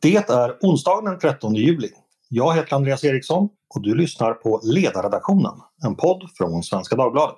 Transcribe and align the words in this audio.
Det 0.00 0.16
är 0.30 0.56
onsdagen 0.60 1.04
den 1.04 1.18
13 1.18 1.54
juli. 1.54 1.88
Jag 2.28 2.54
heter 2.54 2.76
Andreas 2.76 3.04
Eriksson 3.04 3.48
och 3.74 3.82
du 3.82 3.94
lyssnar 3.94 4.34
på 4.34 4.60
Ledarredaktionen, 4.64 5.52
en 5.84 5.94
podd 5.96 6.30
från 6.36 6.62
Svenska 6.62 6.96
Dagbladet. 6.96 7.36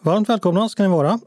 Varmt 0.00 0.28
välkomna 0.28 0.68
ska 0.68 0.82
ni 0.82 0.88
vara. 0.88 1.20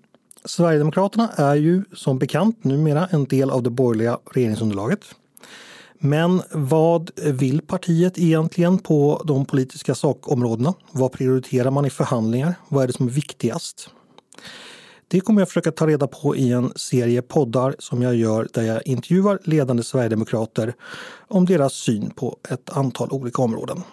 Sverigedemokraterna 0.46 1.30
är 1.36 1.56
ju 1.56 1.84
som 1.94 2.20
bekant 2.20 2.64
numera 2.64 3.08
en 3.08 3.26
del 3.26 3.50
av 3.50 3.64
det 3.64 3.70
borgerliga 3.70 4.20
regeringsunderlaget. 4.32 5.16
Men 6.06 6.42
vad 6.52 7.12
vill 7.16 7.62
partiet 7.62 8.20
egentligen 8.20 8.78
på 8.78 9.22
de 9.26 9.46
politiska 9.46 9.96
sakområdena? 9.96 10.74
Vad 10.92 11.12
prioriterar 11.12 11.72
man 11.72 11.86
i 11.86 11.90
förhandlingar? 11.90 12.56
Vad 12.70 12.84
är 12.84 12.88
det 12.88 12.94
som 12.94 13.08
är 13.08 13.12
viktigast? 13.12 13.90
Det 15.08 15.20
kommer 15.20 15.42
jag 15.42 15.48
försöka 15.48 15.72
ta 15.72 15.88
reda 15.88 16.08
på 16.08 16.36
i 16.36 16.52
en 16.52 16.74
serie 16.76 17.22
poddar 17.22 17.76
som 17.80 18.02
jag 18.02 18.16
gör 18.16 18.48
där 18.54 18.62
jag 18.62 18.88
intervjuar 18.88 19.40
ledande 19.44 19.84
sverigedemokrater 19.84 20.74
om 21.28 21.46
deras 21.46 21.74
syn 21.74 22.10
på 22.10 22.38
ett 22.50 22.70
antal 22.70 23.12
olika 23.12 23.42
områden. 23.42 23.84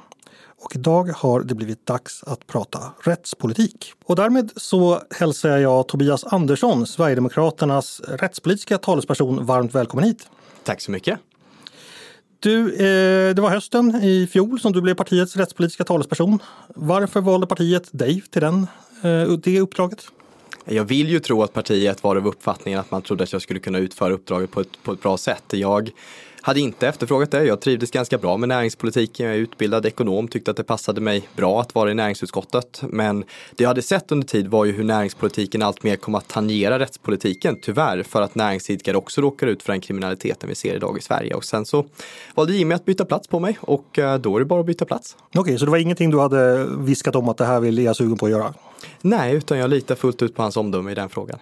Och 0.65 0.77
idag 0.77 1.09
har 1.17 1.41
det 1.41 1.55
blivit 1.55 1.87
dags 1.87 2.23
att 2.27 2.47
prata 2.47 2.79
rättspolitik. 3.03 3.93
Och 4.05 4.17
därmed 4.17 4.51
så 4.57 5.03
hälsar 5.11 5.59
jag 5.59 5.89
Tobias 5.89 6.25
Andersson, 6.25 6.87
Sverigedemokraternas 6.87 8.01
rättspolitiska 8.09 8.79
talesperson, 8.79 9.47
varmt 9.47 9.75
välkommen 9.75 10.05
hit. 10.05 10.29
Tack 10.65 10.81
så 10.81 10.91
mycket. 10.91 11.19
Du, 12.41 12.75
eh, 12.75 13.35
det 13.35 13.43
var 13.43 13.51
hösten 13.51 13.95
i 13.95 14.27
fjol 14.27 14.61
som 14.61 14.73
du 14.73 14.81
blev 14.81 14.95
partiets 14.95 15.37
rättspolitiska 15.37 15.85
talesperson. 15.85 16.39
Varför 16.69 17.21
valde 17.21 17.47
partiet 17.47 17.89
dig 17.93 18.23
till 18.31 18.43
den, 18.43 18.67
eh, 19.03 19.33
det 19.33 19.61
uppdraget? 19.61 20.07
Jag 20.65 20.85
vill 20.85 21.09
ju 21.09 21.21
tro 21.21 21.43
att 21.43 21.53
partiet 21.53 22.03
var 22.03 22.17
av 22.17 22.27
uppfattningen 22.27 22.81
att 22.81 22.91
man 22.91 23.03
trodde 23.03 23.25
att 23.25 23.33
jag 23.33 23.43
skulle 23.43 23.61
kunna 23.61 23.79
utföra 23.79 24.13
uppdraget 24.13 24.51
på 24.51 24.61
ett, 24.61 24.83
på 24.83 24.93
ett 24.93 25.03
bra 25.03 25.17
sätt. 25.17 25.45
Jag 25.51 25.91
hade 26.43 26.61
inte 26.61 26.89
efterfrågat 26.89 27.31
det. 27.31 27.45
Jag 27.45 27.61
trivdes 27.61 27.91
ganska 27.91 28.19
bra 28.19 28.37
med 28.37 28.49
näringspolitiken. 28.49 29.27
Jag 29.27 29.35
är 29.35 29.39
utbildad 29.39 29.87
ekonom, 29.87 30.29
tyckte 30.29 30.51
att 30.51 30.57
det 30.57 30.65
passade 30.65 31.01
mig 31.01 31.29
bra 31.37 31.61
att 31.61 31.75
vara 31.75 31.91
i 31.91 31.95
näringsutskottet. 31.95 32.83
Men 32.83 33.21
det 33.57 33.63
jag 33.65 33.69
hade 33.69 33.83
sett 33.83 34.13
under 34.13 34.27
tid 34.27 34.49
var 34.49 34.65
ju 34.65 34.73
hur 34.73 34.85
näringspolitiken 34.85 35.63
alltmer 35.63 35.97
kom 35.97 36.15
att 36.15 36.29
tangera 36.29 36.79
rättspolitiken, 36.79 37.59
tyvärr, 37.63 38.03
för 38.03 38.23
att 38.23 38.35
näringsidkare 38.35 38.97
också 38.97 39.21
råkar 39.21 39.47
ut 39.47 39.63
för 39.63 39.73
den 39.73 39.81
kriminaliteten 39.81 40.49
vi 40.49 40.55
ser 40.55 40.75
idag 40.75 40.99
i 40.99 41.03
Sverige. 41.03 41.35
Och 41.35 41.45
sen 41.45 41.65
så 41.65 41.87
valde 42.35 42.53
Jimmy 42.53 42.75
att 42.75 42.85
byta 42.85 43.05
plats 43.05 43.29
på 43.29 43.41
mig 43.41 43.59
och 43.61 43.99
eh, 43.99 44.19
då 44.19 44.37
är 44.37 44.41
det 44.41 44.47
bara 44.47 44.61
att 44.61 44.67
byta 44.67 44.85
plats. 44.85 45.17
Okej, 45.29 45.41
okay, 45.41 45.59
så 45.59 45.65
det 45.65 45.71
var 45.71 45.79
ingenting 45.79 46.11
du 46.11 46.21
hade 46.21 46.67
viskat 46.79 47.17
om 47.17 47.29
att 47.29 47.37
det 47.37 47.45
här 47.45 47.61
vill 47.61 47.79
jag 47.79 47.97
sugen 47.97 48.17
på 48.17 48.27
att 48.27 48.33
göra? 48.33 48.55
Nej, 49.01 49.35
utan 49.35 49.59
jag 49.59 49.71
litar 49.71 49.95
fullt 49.95 50.23
ut 50.23 50.35
på 50.35 50.43
hans 50.43 50.57
omdöme 50.57 50.93
i 50.93 50.95
den 50.95 51.09
frågan. 51.09 51.39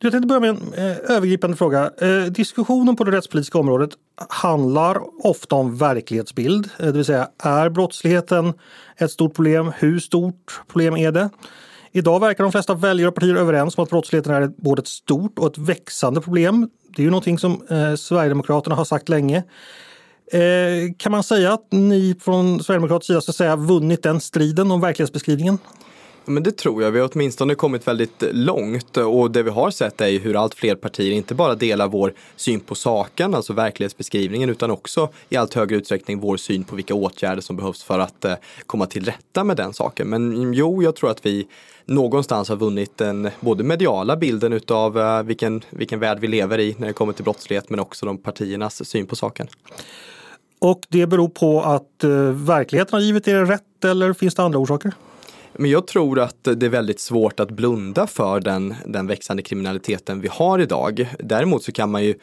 Jag 0.00 0.12
tänkte 0.12 0.26
börja 0.26 0.40
med 0.40 0.50
en 0.50 0.74
eh, 0.74 1.16
övergripande 1.16 1.56
fråga. 1.56 1.90
Eh, 1.98 2.22
diskussionen 2.22 2.96
på 2.96 3.04
det 3.04 3.12
rättspolitiska 3.12 3.58
området 3.58 3.90
handlar 4.28 5.00
ofta 5.26 5.54
om 5.54 5.76
verklighetsbild. 5.76 6.70
Eh, 6.78 6.86
det 6.86 6.92
vill 6.92 7.04
säga, 7.04 7.28
är 7.42 7.68
brottsligheten 7.68 8.52
ett 8.96 9.10
stort 9.10 9.34
problem? 9.34 9.72
Hur 9.78 9.98
stort 9.98 10.60
problem 10.72 10.96
är 10.96 11.12
det? 11.12 11.30
Idag 11.92 12.20
verkar 12.20 12.44
de 12.44 12.52
flesta 12.52 12.74
väljare 12.74 13.08
och 13.08 13.14
partier 13.14 13.36
överens 13.36 13.78
om 13.78 13.84
att 13.84 13.90
brottsligheten 13.90 14.34
är 14.34 14.46
både 14.56 14.80
ett 14.80 14.88
stort 14.88 15.38
och 15.38 15.46
ett 15.46 15.58
växande 15.58 16.20
problem. 16.20 16.70
Det 16.96 17.02
är 17.02 17.04
ju 17.04 17.10
någonting 17.10 17.38
som 17.38 17.66
eh, 17.70 17.94
Sverigedemokraterna 17.94 18.74
har 18.76 18.84
sagt 18.84 19.08
länge. 19.08 19.44
Eh, 20.32 20.92
kan 20.96 21.12
man 21.12 21.22
säga 21.22 21.52
att 21.52 21.66
ni 21.70 22.16
från 22.20 22.62
Sverigedemokraternas 22.62 23.06
sida 23.06 23.20
så 23.20 23.30
att 23.30 23.36
säga 23.36 23.56
vunnit 23.56 24.02
den 24.02 24.20
striden 24.20 24.70
om 24.70 24.80
verklighetsbeskrivningen? 24.80 25.58
Men 26.28 26.42
det 26.42 26.56
tror 26.56 26.82
jag. 26.82 26.90
Vi 26.90 27.00
har 27.00 27.10
åtminstone 27.14 27.54
kommit 27.54 27.88
väldigt 27.88 28.22
långt 28.32 28.96
och 28.96 29.30
det 29.30 29.42
vi 29.42 29.50
har 29.50 29.70
sett 29.70 30.00
är 30.00 30.18
hur 30.18 30.42
allt 30.42 30.54
fler 30.54 30.74
partier 30.74 31.12
inte 31.12 31.34
bara 31.34 31.54
delar 31.54 31.88
vår 31.88 32.12
syn 32.36 32.60
på 32.60 32.74
saken, 32.74 33.34
alltså 33.34 33.52
verklighetsbeskrivningen, 33.52 34.50
utan 34.50 34.70
också 34.70 35.08
i 35.28 35.36
allt 35.36 35.54
högre 35.54 35.76
utsträckning 35.76 36.20
vår 36.20 36.36
syn 36.36 36.64
på 36.64 36.76
vilka 36.76 36.94
åtgärder 36.94 37.42
som 37.42 37.56
behövs 37.56 37.82
för 37.82 37.98
att 37.98 38.24
eh, 38.24 38.34
komma 38.66 38.86
till 38.86 39.04
rätta 39.04 39.44
med 39.44 39.56
den 39.56 39.72
saken. 39.72 40.08
Men 40.08 40.52
jo, 40.52 40.82
jag 40.82 40.96
tror 40.96 41.10
att 41.10 41.26
vi 41.26 41.46
någonstans 41.84 42.48
har 42.48 42.56
vunnit 42.56 42.96
den 42.96 43.30
både 43.40 43.64
mediala 43.64 44.16
bilden 44.16 44.52
utav 44.52 44.98
eh, 44.98 45.22
vilken, 45.22 45.62
vilken 45.70 46.00
värld 46.00 46.18
vi 46.20 46.26
lever 46.26 46.58
i 46.58 46.76
när 46.78 46.86
det 46.86 46.92
kommer 46.92 47.12
till 47.12 47.24
brottslighet, 47.24 47.70
men 47.70 47.80
också 47.80 48.06
de 48.06 48.18
partiernas 48.18 48.88
syn 48.88 49.06
på 49.06 49.16
saken. 49.16 49.48
Och 50.58 50.80
det 50.88 51.06
beror 51.06 51.28
på 51.28 51.62
att 51.62 52.04
eh, 52.04 52.10
verkligheten 52.32 52.94
har 52.94 53.00
givit 53.00 53.28
er 53.28 53.44
rätt 53.44 53.84
eller 53.84 54.12
finns 54.12 54.34
det 54.34 54.42
andra 54.42 54.58
orsaker? 54.58 54.92
Men 55.60 55.70
jag 55.70 55.86
tror 55.86 56.20
att 56.20 56.44
det 56.44 56.66
är 56.66 56.70
väldigt 56.70 57.00
svårt 57.00 57.40
att 57.40 57.50
blunda 57.50 58.06
för 58.06 58.40
den, 58.40 58.74
den 58.86 59.06
växande 59.06 59.42
kriminaliteten 59.42 60.20
vi 60.20 60.28
har 60.28 60.58
idag. 60.58 61.14
Däremot 61.18 61.62
så 61.62 61.72
kan 61.72 61.90
man 61.90 62.04
ju 62.04 62.14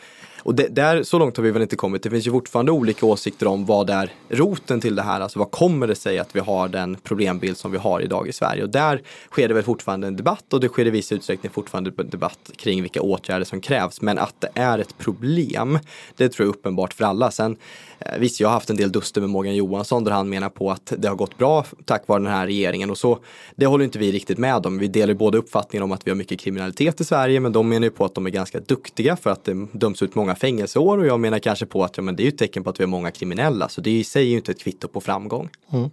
och 0.45 0.55
det, 0.55 0.67
där, 0.67 1.03
så 1.03 1.19
långt 1.19 1.37
har 1.37 1.43
vi 1.43 1.51
väl 1.51 1.61
inte 1.61 1.75
kommit. 1.75 2.03
Det 2.03 2.09
finns 2.09 2.27
ju 2.27 2.31
fortfarande 2.31 2.71
olika 2.71 3.05
åsikter 3.05 3.47
om 3.47 3.65
vad 3.65 3.89
är 3.89 4.11
roten 4.29 4.81
till 4.81 4.95
det 4.95 5.01
här. 5.01 5.21
Alltså 5.21 5.39
vad 5.39 5.51
kommer 5.51 5.87
det 5.87 5.95
sig 5.95 6.19
att 6.19 6.35
vi 6.35 6.39
har 6.39 6.67
den 6.67 6.97
problembild 7.03 7.57
som 7.57 7.71
vi 7.71 7.77
har 7.77 8.01
idag 8.01 8.27
i 8.27 8.33
Sverige? 8.33 8.63
Och 8.63 8.69
där 8.69 9.01
sker 9.31 9.47
det 9.47 9.53
väl 9.53 9.63
fortfarande 9.63 10.07
en 10.07 10.15
debatt 10.15 10.53
och 10.53 10.59
det 10.59 10.67
sker 10.67 10.87
i 10.87 10.89
viss 10.89 11.11
utsträckning 11.11 11.51
fortfarande 11.51 11.91
en 11.97 12.09
debatt 12.09 12.51
kring 12.55 12.81
vilka 12.81 13.01
åtgärder 13.01 13.45
som 13.45 13.61
krävs. 13.61 14.01
Men 14.01 14.17
att 14.17 14.35
det 14.41 14.49
är 14.53 14.79
ett 14.79 14.97
problem, 14.97 15.79
det 16.15 16.29
tror 16.29 16.47
jag 16.47 16.53
är 16.53 16.57
uppenbart 16.57 16.93
för 16.93 17.05
alla. 17.05 17.31
Sen 17.31 17.57
eh, 17.99 18.19
visst, 18.19 18.39
jag 18.39 18.47
har 18.47 18.53
haft 18.53 18.69
en 18.69 18.77
del 18.77 18.91
duster 18.91 19.21
med 19.21 19.29
Morgan 19.29 19.55
Johansson 19.55 20.03
där 20.03 20.11
han 20.11 20.29
menar 20.29 20.49
på 20.49 20.71
att 20.71 20.93
det 20.97 21.07
har 21.07 21.15
gått 21.15 21.37
bra 21.37 21.65
tack 21.85 22.07
vare 22.07 22.19
den 22.19 22.31
här 22.31 22.45
regeringen 22.45 22.89
och 22.89 22.97
så. 22.97 23.19
Det 23.55 23.65
håller 23.65 23.85
inte 23.85 23.99
vi 23.99 24.11
riktigt 24.11 24.37
med 24.37 24.65
om. 24.65 24.77
Vi 24.77 24.87
delar 24.87 25.13
både 25.13 25.37
uppfattningen 25.37 25.83
om 25.83 25.91
att 25.91 26.07
vi 26.07 26.11
har 26.11 26.15
mycket 26.15 26.39
kriminalitet 26.39 27.01
i 27.01 27.03
Sverige, 27.03 27.39
men 27.39 27.51
de 27.51 27.69
menar 27.69 27.83
ju 27.83 27.91
på 27.91 28.05
att 28.05 28.15
de 28.15 28.25
är 28.25 28.29
ganska 28.29 28.59
duktiga 28.59 29.15
för 29.15 29.29
att 29.29 29.43
det 29.43 29.67
döms 29.71 30.01
ut 30.01 30.15
många 30.15 30.34
fängelseår 30.35 30.97
och 30.97 31.05
jag 31.05 31.19
menar 31.19 31.39
kanske 31.39 31.65
på 31.65 31.83
att 31.83 31.97
ja, 31.97 32.03
men 32.03 32.15
det 32.15 32.23
är 32.23 32.27
ett 32.27 32.37
tecken 32.37 32.63
på 32.63 32.69
att 32.69 32.79
vi 32.79 32.83
har 32.83 32.89
många 32.89 33.11
kriminella 33.11 33.69
så 33.69 33.81
det 33.81 33.91
i 33.91 34.03
sig 34.03 34.25
är 34.25 34.29
ju 34.29 34.35
inte 34.35 34.51
ett 34.51 34.59
kvitto 34.59 34.87
på 34.87 35.01
framgång. 35.01 35.49
Mm. 35.71 35.89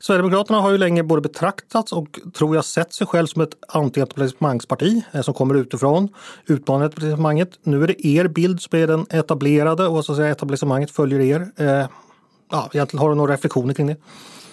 Sverigedemokraterna 0.00 0.60
har 0.60 0.70
ju 0.70 0.78
länge 0.78 1.02
både 1.02 1.22
betraktats 1.22 1.92
och 1.92 2.20
tror 2.34 2.54
jag 2.54 2.64
sett 2.64 2.92
sig 2.92 3.06
själv 3.06 3.26
som 3.26 3.42
ett 3.42 3.54
antietablissemangsparti 3.68 5.02
eh, 5.12 5.22
som 5.22 5.34
kommer 5.34 5.54
utifrån, 5.54 6.08
utmanar 6.46 6.86
etablissemanget. 6.86 7.50
Nu 7.62 7.82
är 7.82 7.86
det 7.86 8.06
er 8.06 8.28
bild 8.28 8.62
som 8.62 8.78
är 8.78 8.86
den 8.86 9.06
etablerade 9.10 9.86
och 9.86 10.04
så 10.04 10.12
att 10.12 10.18
säga 10.18 10.30
etablissemanget 10.30 10.90
följer 10.90 11.20
er. 11.20 11.50
Eh, 11.56 11.86
ja, 12.50 12.70
egentligen 12.72 13.00
har 13.00 13.08
du 13.08 13.14
några 13.14 13.32
reflektioner 13.32 13.74
kring 13.74 13.86
det? 13.86 13.96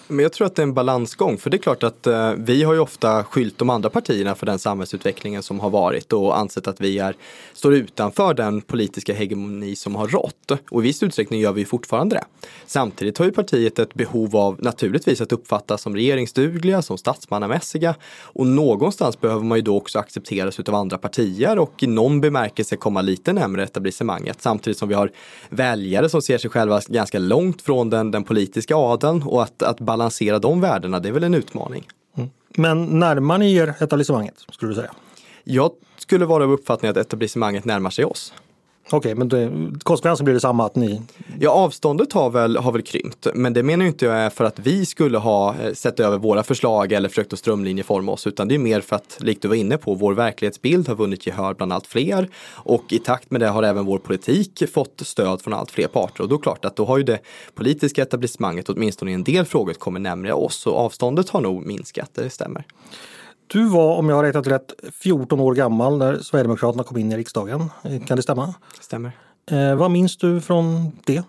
Men 0.08 0.18
jag 0.18 0.32
tror 0.32 0.46
att 0.46 0.54
det 0.54 0.62
är 0.62 0.66
en 0.66 0.74
balansgång, 0.74 1.38
för 1.38 1.50
det 1.50 1.56
är 1.56 1.58
klart 1.58 1.82
att 1.82 2.06
eh, 2.06 2.32
vi 2.36 2.62
har 2.62 2.74
ju 2.74 2.80
ofta 2.80 3.24
skyllt 3.24 3.58
de 3.58 3.70
andra 3.70 3.90
partierna 3.90 4.34
för 4.34 4.46
den 4.46 4.58
samhällsutvecklingen 4.58 5.42
som 5.42 5.60
har 5.60 5.70
varit 5.70 6.12
och 6.12 6.38
ansett 6.38 6.68
att 6.68 6.80
vi 6.80 6.98
är, 6.98 7.16
står 7.52 7.74
utanför 7.74 8.34
den 8.34 8.60
politiska 8.60 9.14
hegemoni 9.14 9.76
som 9.76 9.94
har 9.94 10.06
rått. 10.06 10.50
Och 10.70 10.80
i 10.80 10.82
viss 10.82 11.02
utsträckning 11.02 11.40
gör 11.40 11.52
vi 11.52 11.64
fortfarande 11.64 12.16
det. 12.16 12.24
Samtidigt 12.66 13.18
har 13.18 13.24
ju 13.24 13.32
partiet 13.32 13.78
ett 13.78 13.94
behov 13.94 14.36
av 14.36 14.56
naturligtvis 14.62 15.20
att 15.20 15.32
uppfattas 15.32 15.82
som 15.82 15.94
regeringsdugliga, 15.94 16.82
som 16.82 16.98
statsmannamässiga 16.98 17.94
och 18.22 18.46
någonstans 18.46 19.20
behöver 19.20 19.44
man 19.44 19.58
ju 19.58 19.62
då 19.62 19.76
också 19.76 19.98
accepteras 19.98 20.60
av 20.60 20.74
andra 20.74 20.98
partier 20.98 21.58
och 21.58 21.82
i 21.82 21.86
någon 21.86 22.20
bemärkelse 22.20 22.76
komma 22.76 23.02
lite 23.02 23.32
närmare 23.32 23.62
etablissemanget. 23.62 24.42
Samtidigt 24.42 24.78
som 24.78 24.88
vi 24.88 24.94
har 24.94 25.10
väljare 25.48 26.08
som 26.08 26.22
ser 26.22 26.38
sig 26.38 26.50
själva 26.50 26.80
ganska 26.88 27.18
långt 27.18 27.62
från 27.62 27.90
den, 27.90 28.10
den 28.10 28.24
politiska 28.24 28.76
adeln 28.76 29.22
och 29.22 29.42
att, 29.42 29.62
att 29.62 29.80
balansera 29.96 30.38
de 30.38 30.60
värdena, 30.60 31.00
det 31.00 31.08
är 31.08 31.12
väl 31.12 31.24
en 31.24 31.34
utmaning. 31.34 31.88
Mm. 32.16 32.30
Men 32.56 32.98
närmar 32.98 33.38
ni 33.38 33.54
er 33.54 33.74
etablissemanget, 33.80 34.34
skulle 34.52 34.70
du 34.70 34.74
säga? 34.74 34.90
Jag 35.44 35.70
skulle 35.98 36.24
vara 36.24 36.44
av 36.44 36.52
uppfattningen 36.52 36.90
att 36.90 37.06
etablissemanget 37.06 37.64
närmar 37.64 37.90
sig 37.90 38.04
oss. 38.04 38.32
Okej, 38.90 38.98
okay, 38.98 39.14
men 39.14 39.28
det, 39.28 39.50
konsekvensen 39.82 40.24
blir 40.24 40.34
detsamma 40.34 40.66
att 40.66 40.76
ni... 40.76 41.02
Ja, 41.40 41.50
avståndet 41.50 42.12
har 42.12 42.30
väl, 42.30 42.56
har 42.56 42.72
väl 42.72 42.82
krympt. 42.82 43.26
Men 43.34 43.52
det 43.52 43.62
menar 43.62 43.84
inte 43.84 44.04
jag 44.04 44.14
är 44.14 44.30
för 44.30 44.44
att 44.44 44.58
vi 44.58 44.86
skulle 44.86 45.18
ha 45.18 45.54
eh, 45.54 45.72
sett 45.72 46.00
över 46.00 46.18
våra 46.18 46.42
förslag 46.42 46.92
eller 46.92 47.08
försökt 47.08 47.32
att 47.32 47.38
strömlinjeforma 47.38 48.12
oss. 48.12 48.26
Utan 48.26 48.48
det 48.48 48.54
är 48.54 48.58
mer 48.58 48.80
för 48.80 48.96
att, 48.96 49.18
likt 49.20 49.42
du 49.42 49.48
var 49.48 49.54
inne 49.54 49.78
på, 49.78 49.94
vår 49.94 50.14
verklighetsbild 50.14 50.88
har 50.88 50.94
vunnit 50.94 51.26
gehör 51.26 51.54
bland 51.54 51.72
allt 51.72 51.86
fler. 51.86 52.28
Och 52.52 52.84
i 52.92 52.98
takt 52.98 53.30
med 53.30 53.40
det 53.40 53.48
har 53.48 53.62
även 53.62 53.84
vår 53.84 53.98
politik 53.98 54.62
fått 54.72 55.02
stöd 55.04 55.42
från 55.42 55.54
allt 55.54 55.70
fler 55.70 55.86
parter. 55.86 56.22
Och 56.22 56.28
då 56.28 56.34
är 56.34 56.38
det 56.38 56.42
klart 56.42 56.64
att 56.64 56.76
då 56.76 56.84
har 56.84 56.98
ju 56.98 57.04
det 57.04 57.18
politiska 57.54 58.02
etablissemanget 58.02 58.68
åtminstone 58.68 59.10
i 59.10 59.14
en 59.14 59.24
del 59.24 59.44
frågor 59.44 59.72
kommit 59.72 60.02
närmare 60.02 60.32
oss. 60.32 60.66
Och 60.66 60.78
avståndet 60.78 61.28
har 61.28 61.40
nog 61.40 61.66
minskat, 61.66 62.10
det 62.14 62.30
stämmer. 62.30 62.64
Du 63.46 63.68
var, 63.68 63.96
om 63.96 64.08
jag 64.08 64.16
har 64.16 64.22
räknat 64.22 64.46
rätt, 64.46 64.72
14 64.92 65.40
år 65.40 65.54
gammal 65.54 65.98
när 65.98 66.18
Sverigedemokraterna 66.18 66.84
kom 66.84 66.96
in 66.96 67.12
i 67.12 67.16
riksdagen. 67.16 67.70
Kan 68.06 68.16
det 68.16 68.22
stämma? 68.22 68.54
Stämmer. 68.80 69.12
Eh, 69.50 69.74
vad 69.74 69.90
minns 69.90 70.16
du 70.16 70.40
från 70.40 70.92
det? 71.04 71.22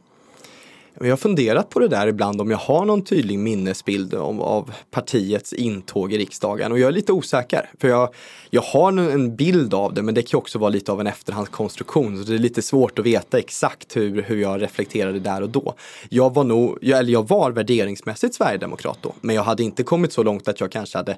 Jag 0.99 1.09
har 1.09 1.17
funderat 1.17 1.69
på 1.69 1.79
det 1.79 1.87
där 1.87 2.07
ibland 2.07 2.41
om 2.41 2.51
jag 2.51 2.57
har 2.57 2.85
någon 2.85 3.03
tydlig 3.03 3.39
minnesbild 3.39 4.13
om, 4.13 4.41
av 4.41 4.71
partiets 4.91 5.53
intåg 5.53 6.13
i 6.13 6.17
riksdagen 6.17 6.71
och 6.71 6.79
jag 6.79 6.87
är 6.87 6.91
lite 6.91 7.11
osäker. 7.11 7.69
För 7.79 7.87
jag, 7.87 8.09
jag 8.49 8.61
har 8.61 8.91
en 8.91 9.35
bild 9.35 9.73
av 9.73 9.93
det 9.93 10.01
men 10.01 10.13
det 10.13 10.21
kan 10.21 10.37
också 10.37 10.59
vara 10.59 10.69
lite 10.69 10.91
av 10.91 11.01
en 11.01 11.07
efterhandskonstruktion. 11.07 12.23
Så 12.23 12.29
det 12.29 12.37
är 12.37 12.39
lite 12.39 12.61
svårt 12.61 12.99
att 12.99 13.05
veta 13.05 13.39
exakt 13.39 13.97
hur, 13.97 14.21
hur 14.21 14.41
jag 14.41 14.61
reflekterade 14.61 15.19
där 15.19 15.41
och 15.41 15.49
då. 15.49 15.73
Jag 16.09 16.33
var 16.33 16.43
nog, 16.43 16.83
eller 16.83 17.13
jag 17.13 17.27
var 17.27 17.51
värderingsmässigt 17.51 18.35
sverigedemokrat 18.35 18.97
då, 19.01 19.13
men 19.21 19.35
jag 19.35 19.43
hade 19.43 19.63
inte 19.63 19.83
kommit 19.83 20.13
så 20.13 20.23
långt 20.23 20.47
att 20.47 20.59
jag 20.59 20.71
kanske 20.71 20.97
hade 20.97 21.17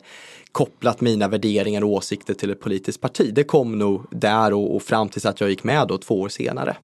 kopplat 0.51 1.01
mina 1.01 1.27
värderingar 1.27 1.83
och 1.83 1.89
åsikter 1.89 2.33
till 2.33 2.51
ett 2.51 2.61
politiskt 2.61 3.01
parti. 3.01 3.31
Det 3.33 3.43
kom 3.43 3.79
nog 3.79 4.03
där 4.11 4.53
och, 4.53 4.75
och 4.75 4.83
fram 4.83 5.09
tills 5.09 5.25
att 5.25 5.41
jag 5.41 5.49
gick 5.49 5.63
med 5.63 5.87
då 5.87 5.97
två 5.97 6.21
år 6.21 6.29
senare. 6.29 6.77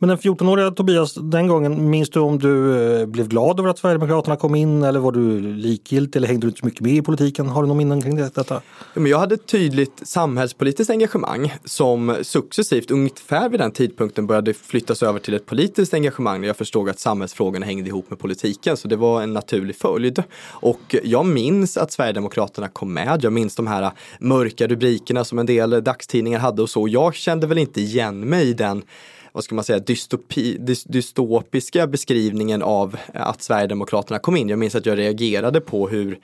Men 0.00 0.08
den 0.08 0.18
14-åriga 0.18 0.70
Tobias, 0.70 1.14
den 1.14 1.46
gången, 1.46 1.90
minns 1.90 2.10
du 2.10 2.20
om 2.20 2.38
du 2.38 2.82
eh, 3.00 3.06
blev 3.06 3.28
glad 3.28 3.60
över 3.60 3.70
att 3.70 3.78
Sverigedemokraterna 3.78 4.36
kom 4.36 4.54
in 4.54 4.82
eller 4.82 5.00
var 5.00 5.12
du 5.12 5.40
likgiltig 5.40 6.18
eller 6.18 6.28
hängde 6.28 6.46
du 6.46 6.48
inte 6.48 6.60
så 6.60 6.66
mycket 6.66 6.80
med 6.80 6.92
i 6.92 7.02
politiken? 7.02 7.48
Har 7.48 7.62
du 7.62 7.68
någon 7.68 7.76
minnen 7.76 8.02
kring 8.02 8.16
detta? 8.16 8.60
Jag 8.94 9.18
hade 9.18 9.34
ett 9.34 9.46
tydligt 9.46 10.00
samhällspolitiskt 10.02 10.90
engagemang 10.90 11.54
som 11.64 12.16
successivt, 12.22 12.90
ungefär 12.90 13.48
vid 13.48 13.60
den 13.60 13.70
tidpunkten, 13.70 14.26
började 14.26 14.54
flyttas 14.54 15.02
över 15.02 15.18
till 15.18 15.34
ett 15.34 15.46
politiskt 15.46 15.94
engagemang 15.94 16.40
när 16.40 16.46
jag 16.46 16.56
förstod 16.56 16.88
att 16.88 16.98
samhällsfrågorna 16.98 17.66
hängde 17.66 17.88
ihop 17.88 18.10
med 18.10 18.18
politiken. 18.18 18.76
Så 18.76 18.88
det 18.88 18.96
var 18.96 19.22
en 19.22 19.32
naturlig 19.32 19.76
följd. 19.76 20.22
Och 20.44 20.96
jag 21.02 21.26
minns 21.26 21.76
att 21.76 21.92
Sverigedemokraterna 21.92 22.68
kom 22.68 22.94
med. 22.94 23.20
Jag 23.22 23.32
minns 23.32 23.54
de 23.54 23.66
här 23.66 23.92
mörka 24.20 24.66
rubrikerna 24.66 25.24
som 25.24 25.38
en 25.38 25.46
del 25.46 25.84
dagstidningar 25.84 26.38
hade 26.38 26.62
och 26.62 26.70
så. 26.70 26.88
Jag 26.88 27.14
kände 27.14 27.46
väl 27.46 27.58
inte 27.58 27.80
igen 27.80 28.20
mig 28.20 28.48
i 28.48 28.52
den 28.52 28.82
vad 29.38 29.44
ska 29.44 29.54
man 29.54 29.64
säga, 29.64 29.78
dystopi, 29.78 30.56
dystopiska 30.86 31.86
beskrivningen 31.86 32.62
av 32.62 32.96
eh, 33.14 33.26
att 33.26 33.42
Sverigedemokraterna 33.42 34.18
kom 34.18 34.36
in. 34.36 34.48
Jag 34.48 34.58
minns 34.58 34.74
att 34.74 34.86
jag 34.86 34.98
reagerade 34.98 35.60
på 35.60 35.88
hur 35.88 36.18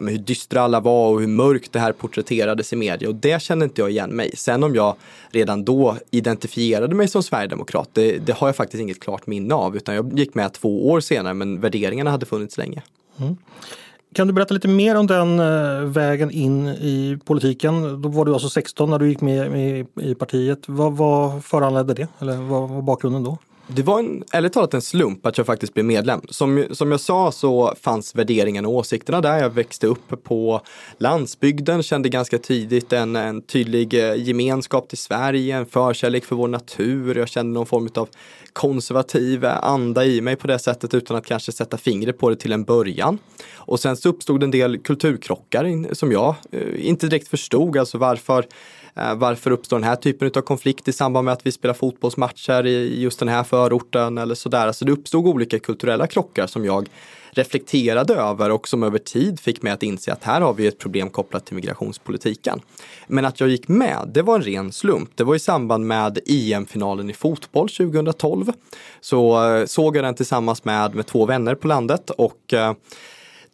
hur 0.00 0.18
dystra 0.18 0.60
alla 0.60 0.80
var 0.80 1.08
och 1.08 1.20
hur 1.20 1.26
mörkt 1.26 1.72
det 1.72 1.78
här 1.78 1.92
porträtterades 1.92 2.72
i 2.72 2.76
media 2.76 3.08
och 3.08 3.14
det 3.14 3.42
kände 3.42 3.64
inte 3.64 3.80
jag 3.80 3.90
igen 3.90 4.10
mig. 4.10 4.30
Sen 4.36 4.62
om 4.62 4.74
jag 4.74 4.96
redan 5.30 5.64
då 5.64 5.96
identifierade 6.10 6.94
mig 6.94 7.08
som 7.08 7.22
sverigedemokrat, 7.22 7.88
det, 7.92 8.18
det 8.18 8.32
har 8.32 8.48
jag 8.48 8.56
faktiskt 8.56 8.80
inget 8.80 9.00
klart 9.00 9.26
minne 9.26 9.54
av 9.54 9.76
utan 9.76 9.94
jag 9.94 10.18
gick 10.18 10.34
med 10.34 10.52
två 10.52 10.88
år 10.90 11.00
senare 11.00 11.34
men 11.34 11.60
värderingarna 11.60 12.10
hade 12.10 12.26
funnits 12.26 12.58
länge. 12.58 12.82
Mm. 13.20 13.36
Kan 14.18 14.26
du 14.26 14.32
berätta 14.32 14.54
lite 14.54 14.68
mer 14.68 14.94
om 14.96 15.06
den 15.06 15.40
eh, 15.40 15.84
vägen 15.84 16.30
in 16.30 16.68
i 16.68 17.18
politiken? 17.24 18.02
Då 18.02 18.08
var 18.08 18.24
du 18.24 18.32
alltså 18.32 18.48
16 18.48 18.90
när 18.90 18.98
du 18.98 19.08
gick 19.08 19.20
med, 19.20 19.50
med 19.50 19.86
i 19.96 20.14
partiet. 20.14 20.58
Vad, 20.66 20.92
vad 20.92 21.44
föranledde 21.44 21.94
det? 21.94 22.08
Eller 22.18 22.36
vad 22.36 22.68
var 22.68 22.82
bakgrunden 22.82 23.24
då? 23.24 23.38
Det 23.70 23.82
var 23.82 23.98
en, 23.98 24.24
ärligt 24.32 24.52
talat 24.52 24.74
en 24.74 24.82
slump 24.82 25.26
att 25.26 25.38
jag 25.38 25.46
faktiskt 25.46 25.74
blev 25.74 25.86
medlem. 25.86 26.20
Som, 26.28 26.64
som 26.70 26.90
jag 26.90 27.00
sa 27.00 27.32
så 27.32 27.74
fanns 27.80 28.14
värderingarna 28.14 28.68
och 28.68 28.74
åsikterna 28.74 29.20
där. 29.20 29.38
Jag 29.38 29.50
växte 29.50 29.86
upp 29.86 30.24
på 30.24 30.60
landsbygden, 30.98 31.82
kände 31.82 32.08
ganska 32.08 32.38
tidigt 32.38 32.92
en, 32.92 33.16
en 33.16 33.42
tydlig 33.42 33.94
eh, 33.94 34.14
gemenskap 34.14 34.88
till 34.88 34.98
Sverige, 34.98 35.56
en 35.56 35.66
förkärlek 35.66 36.24
för 36.24 36.36
vår 36.36 36.48
natur. 36.48 37.18
Jag 37.18 37.28
kände 37.28 37.52
någon 37.52 37.66
form 37.66 37.88
av 37.94 38.08
konservativ 38.52 39.44
eh, 39.44 39.64
anda 39.64 40.04
i 40.04 40.20
mig 40.20 40.36
på 40.36 40.46
det 40.46 40.58
sättet 40.58 40.94
utan 40.94 41.16
att 41.16 41.26
kanske 41.26 41.52
sätta 41.52 41.76
fingret 41.76 42.18
på 42.18 42.30
det 42.30 42.36
till 42.36 42.52
en 42.52 42.64
början. 42.64 43.18
Och 43.54 43.80
sen 43.80 43.96
så 43.96 44.08
uppstod 44.08 44.42
en 44.42 44.50
del 44.50 44.78
kulturkrockar 44.78 45.94
som 45.94 46.12
jag 46.12 46.34
eh, 46.52 46.86
inte 46.88 47.06
direkt 47.06 47.28
förstod, 47.28 47.76
alltså 47.76 47.98
varför 47.98 48.46
varför 49.16 49.50
uppstår 49.50 49.76
den 49.76 49.84
här 49.84 49.96
typen 49.96 50.30
av 50.34 50.40
konflikt 50.40 50.88
i 50.88 50.92
samband 50.92 51.24
med 51.24 51.32
att 51.32 51.46
vi 51.46 51.52
spelar 51.52 51.74
fotbollsmatcher 51.74 52.66
i 52.66 53.00
just 53.00 53.18
den 53.18 53.28
här 53.28 53.44
förorten 53.58 54.18
eller 54.18 54.34
sådär. 54.34 54.66
Alltså 54.66 54.84
det 54.84 54.92
uppstod 54.92 55.26
olika 55.26 55.58
kulturella 55.58 56.06
krockar 56.06 56.46
som 56.46 56.64
jag 56.64 56.88
reflekterade 57.30 58.14
över 58.14 58.50
och 58.50 58.68
som 58.68 58.82
över 58.82 58.98
tid 58.98 59.40
fick 59.40 59.62
mig 59.62 59.72
att 59.72 59.82
inse 59.82 60.12
att 60.12 60.24
här 60.24 60.40
har 60.40 60.54
vi 60.54 60.66
ett 60.66 60.78
problem 60.78 61.10
kopplat 61.10 61.46
till 61.46 61.54
migrationspolitiken. 61.54 62.60
Men 63.06 63.24
att 63.24 63.40
jag 63.40 63.48
gick 63.48 63.68
med, 63.68 64.10
det 64.14 64.22
var 64.22 64.36
en 64.36 64.42
ren 64.42 64.72
slump. 64.72 65.10
Det 65.14 65.24
var 65.24 65.34
i 65.34 65.38
samband 65.38 65.86
med 65.86 66.18
EM-finalen 66.26 67.10
i 67.10 67.12
fotboll 67.12 67.68
2012. 67.68 68.52
Så 69.00 69.46
eh, 69.46 69.66
såg 69.66 69.96
jag 69.96 70.04
den 70.04 70.14
tillsammans 70.14 70.64
med, 70.64 70.94
med 70.94 71.06
två 71.06 71.26
vänner 71.26 71.54
på 71.54 71.68
landet 71.68 72.10
och 72.10 72.54
eh, 72.54 72.72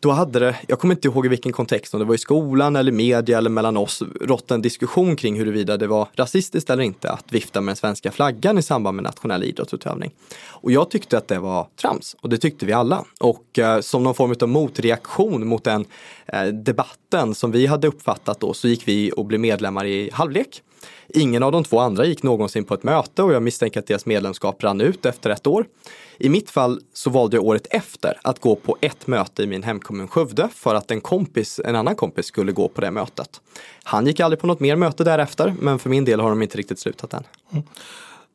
då 0.00 0.10
hade 0.10 0.38
det, 0.38 0.56
jag 0.68 0.78
kommer 0.78 0.94
inte 0.94 1.08
ihåg 1.08 1.26
i 1.26 1.28
vilken 1.28 1.52
kontext, 1.52 1.94
om 1.94 2.00
det 2.00 2.06
var 2.06 2.14
i 2.14 2.18
skolan 2.18 2.76
eller 2.76 2.92
media 2.92 3.38
eller 3.38 3.50
mellan 3.50 3.76
oss, 3.76 4.02
rått 4.20 4.50
en 4.50 4.62
diskussion 4.62 5.16
kring 5.16 5.38
huruvida 5.38 5.76
det 5.76 5.86
var 5.86 6.08
rasistiskt 6.14 6.70
eller 6.70 6.82
inte 6.82 7.10
att 7.10 7.32
vifta 7.32 7.60
med 7.60 7.72
den 7.72 7.76
svenska 7.76 8.10
flaggan 8.10 8.58
i 8.58 8.62
samband 8.62 8.96
med 8.96 9.02
nationell 9.02 9.44
idrottsutövning. 9.44 10.10
Och 10.46 10.72
jag 10.72 10.90
tyckte 10.90 11.18
att 11.18 11.28
det 11.28 11.38
var 11.38 11.68
trams 11.80 12.16
och 12.20 12.28
det 12.28 12.38
tyckte 12.38 12.66
vi 12.66 12.72
alla. 12.72 13.04
Och 13.20 13.58
eh, 13.58 13.80
som 13.80 14.02
någon 14.02 14.14
form 14.14 14.34
av 14.40 14.48
motreaktion 14.48 15.46
mot 15.46 15.64
den 15.64 15.84
eh, 16.26 16.44
debatten 16.44 17.34
som 17.34 17.50
vi 17.50 17.66
hade 17.66 17.88
uppfattat 17.88 18.40
då 18.40 18.54
så 18.54 18.68
gick 18.68 18.88
vi 18.88 19.12
och 19.16 19.24
blev 19.24 19.40
medlemmar 19.40 19.84
i 19.84 20.10
halvlek. 20.12 20.62
Ingen 21.08 21.42
av 21.42 21.52
de 21.52 21.64
två 21.64 21.78
andra 21.78 22.04
gick 22.04 22.22
någonsin 22.22 22.64
på 22.64 22.74
ett 22.74 22.82
möte 22.82 23.22
och 23.22 23.32
jag 23.32 23.42
misstänker 23.42 23.80
att 23.80 23.86
deras 23.86 24.06
medlemskap 24.06 24.62
rann 24.64 24.80
ut 24.80 25.06
efter 25.06 25.30
ett 25.30 25.46
år. 25.46 25.66
I 26.18 26.28
mitt 26.28 26.50
fall 26.50 26.80
så 26.92 27.10
valde 27.10 27.36
jag 27.36 27.44
året 27.44 27.66
efter 27.70 28.18
att 28.22 28.40
gå 28.40 28.56
på 28.56 28.76
ett 28.80 29.06
möte 29.06 29.42
i 29.42 29.46
min 29.46 29.62
hemkommun 29.62 30.08
Skövde 30.08 30.48
för 30.54 30.74
att 30.74 30.90
en 30.90 31.00
kompis, 31.00 31.60
en 31.64 31.76
annan 31.76 31.96
kompis 31.96 32.26
skulle 32.26 32.52
gå 32.52 32.68
på 32.68 32.80
det 32.80 32.90
mötet. 32.90 33.40
Han 33.82 34.06
gick 34.06 34.20
aldrig 34.20 34.40
på 34.40 34.46
något 34.46 34.60
mer 34.60 34.76
möte 34.76 35.04
därefter, 35.04 35.54
men 35.60 35.78
för 35.78 35.90
min 35.90 36.04
del 36.04 36.20
har 36.20 36.30
de 36.30 36.42
inte 36.42 36.58
riktigt 36.58 36.78
slutat 36.78 37.14
än. 37.14 37.24
Mm. 37.52 37.64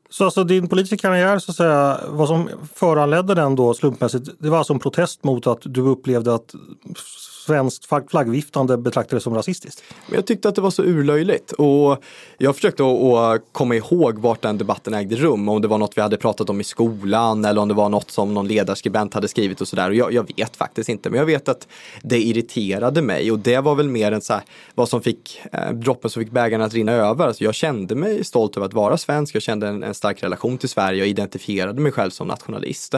Så 0.09 0.25
alltså 0.25 0.43
din 0.43 0.69
politiska 0.69 0.97
karriär, 0.97 1.39
så 1.39 1.51
att 1.51 1.57
säga, 1.57 1.99
vad 2.07 2.27
som 2.27 2.49
föranledde 2.75 3.35
den 3.35 3.55
då 3.55 3.73
slumpmässigt, 3.73 4.29
det 4.39 4.49
var 4.49 4.57
alltså 4.57 4.73
en 4.73 4.79
protest 4.79 5.23
mot 5.23 5.47
att 5.47 5.59
du 5.61 5.81
upplevde 5.81 6.33
att 6.33 6.55
svenskt 7.49 7.85
flaggviftande 8.11 8.77
betraktades 8.77 9.23
som 9.23 9.35
rasistiskt? 9.35 9.83
Jag 10.11 10.25
tyckte 10.25 10.49
att 10.49 10.55
det 10.55 10.61
var 10.61 10.71
så 10.71 10.83
urlöjligt 10.83 11.51
och 11.51 12.03
jag 12.37 12.55
försökte 12.55 12.83
att 12.83 13.41
komma 13.51 13.75
ihåg 13.75 14.19
vart 14.19 14.41
den 14.41 14.57
debatten 14.57 14.93
ägde 14.93 15.15
rum. 15.15 15.49
Om 15.49 15.61
det 15.61 15.67
var 15.67 15.77
något 15.77 15.97
vi 15.97 16.01
hade 16.01 16.17
pratat 16.17 16.49
om 16.49 16.61
i 16.61 16.63
skolan 16.63 17.45
eller 17.45 17.61
om 17.61 17.67
det 17.67 17.73
var 17.73 17.89
något 17.89 18.11
som 18.11 18.33
någon 18.33 18.47
ledarskribent 18.47 19.13
hade 19.13 19.27
skrivit 19.27 19.61
och 19.61 19.67
sådär. 19.67 19.91
Jag, 19.91 20.13
jag 20.13 20.31
vet 20.37 20.55
faktiskt 20.55 20.89
inte, 20.89 21.09
men 21.09 21.19
jag 21.19 21.25
vet 21.25 21.49
att 21.49 21.67
det 22.01 22.21
irriterade 22.21 23.01
mig 23.01 23.31
och 23.31 23.39
det 23.39 23.59
var 23.59 23.75
väl 23.75 23.89
mer 23.89 24.11
än 24.11 24.21
så 24.21 24.33
här, 24.33 24.43
vad 24.75 24.89
som 24.89 25.01
fick 25.01 25.41
eh, 25.51 25.71
droppen 25.71 26.09
som 26.09 26.23
fick 26.23 26.31
bägaren 26.31 26.61
att 26.61 26.73
rinna 26.73 26.91
över. 26.91 27.27
Alltså 27.27 27.43
jag 27.43 27.55
kände 27.55 27.95
mig 27.95 28.23
stolt 28.23 28.57
över 28.57 28.67
att 28.67 28.73
vara 28.73 28.97
svensk. 28.97 29.35
Jag 29.35 29.43
kände 29.43 29.67
en, 29.67 29.83
en 29.83 29.93
stark 29.93 30.23
relation 30.23 30.57
till 30.57 30.69
Sverige 30.69 31.01
och 31.01 31.07
identifierade 31.07 31.81
mig 31.81 31.91
själv 31.91 32.09
som 32.09 32.27
nationalist. 32.27 32.95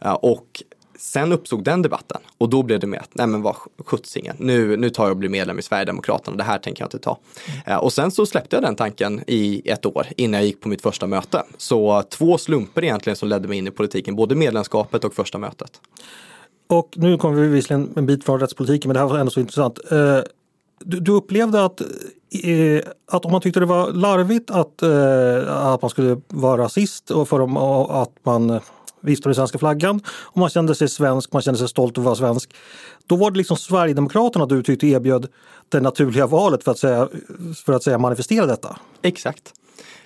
Eh, 0.00 0.12
och 0.12 0.62
sen 0.98 1.32
uppstod 1.32 1.64
den 1.64 1.82
debatten 1.82 2.20
och 2.38 2.48
då 2.48 2.62
blev 2.62 2.80
det 2.80 2.86
med 2.86 3.00
att, 3.00 3.10
nej 3.12 3.26
men 3.26 3.42
vad 3.42 3.56
sjuttsingen, 3.78 4.36
nu, 4.38 4.76
nu 4.76 4.90
tar 4.90 5.04
jag 5.04 5.10
och 5.10 5.16
blir 5.16 5.28
medlem 5.28 5.58
i 5.58 5.62
Sverigedemokraterna, 5.62 6.36
det 6.36 6.42
här 6.42 6.58
tänker 6.58 6.82
jag 6.82 6.86
inte 6.86 6.98
ta. 6.98 7.18
Mm. 7.66 7.80
och 7.80 7.92
sen 7.92 8.10
så 8.10 8.26
släppte 8.26 8.56
jag 8.56 8.62
den 8.62 8.76
tanken 8.76 9.24
i 9.26 9.62
ett 9.64 9.86
år 9.86 10.06
innan 10.16 10.40
jag 10.40 10.46
gick 10.46 10.60
på 10.60 10.68
mitt 10.68 10.82
första 10.82 11.06
möte. 11.06 11.42
Så 11.56 12.02
två 12.02 12.38
slumper 12.38 12.84
egentligen 12.84 13.16
som 13.16 13.28
ledde 13.28 13.48
mig 13.48 13.58
in 13.58 13.66
i 13.66 13.70
politiken, 13.70 14.16
både 14.16 14.34
medlemskapet 14.34 15.04
och 15.04 15.14
första 15.14 15.38
mötet. 15.38 15.80
Och 16.66 16.94
nu 16.96 17.18
kommer 17.18 17.40
vi 17.40 17.48
visserligen 17.48 17.92
en 17.96 18.06
bit 18.06 18.24
från 18.24 18.40
rättspolitiken, 18.40 18.88
men 18.88 18.94
det 18.94 19.00
här 19.00 19.06
var 19.06 19.18
ändå 19.18 19.30
så 19.30 19.40
intressant. 19.40 19.78
Eh, 19.90 20.18
du, 20.84 21.12
upplevde 21.12 21.64
att, 21.64 21.82
att 23.10 23.24
om 23.24 23.32
man 23.32 23.40
tyckte 23.40 23.60
det 23.60 23.66
var 23.66 23.92
larvigt 23.92 24.50
att, 24.50 24.82
eh, 24.82 25.66
att 25.66 25.82
man 25.82 25.90
skulle 25.90 26.20
vara 26.28 26.62
rasist 26.62 27.10
och 27.10 27.28
för 27.28 27.40
att 28.02 28.10
man 28.22 28.60
viftade 29.02 29.28
med 29.28 29.36
svenska 29.36 29.58
flaggan 29.58 30.00
och 30.08 30.36
man 30.36 30.50
kände 30.50 30.74
sig 30.74 30.88
svensk, 30.88 31.32
man 31.32 31.42
kände 31.42 31.58
sig 31.58 31.68
stolt 31.68 31.98
att 31.98 32.04
vara 32.04 32.14
svensk. 32.14 32.54
Då 33.06 33.16
var 33.16 33.30
det 33.30 33.38
liksom 33.38 33.56
Sverigedemokraterna 33.56 34.46
du 34.46 34.62
tyckte 34.62 34.86
erbjöd 34.86 35.28
det 35.68 35.80
naturliga 35.80 36.26
valet 36.26 36.64
för 36.64 36.70
att 36.70 36.78
säga, 36.78 37.08
för 37.64 37.72
att 37.72 37.82
säga 37.82 37.98
manifestera 37.98 38.46
detta. 38.46 38.78
Exakt. 39.02 39.54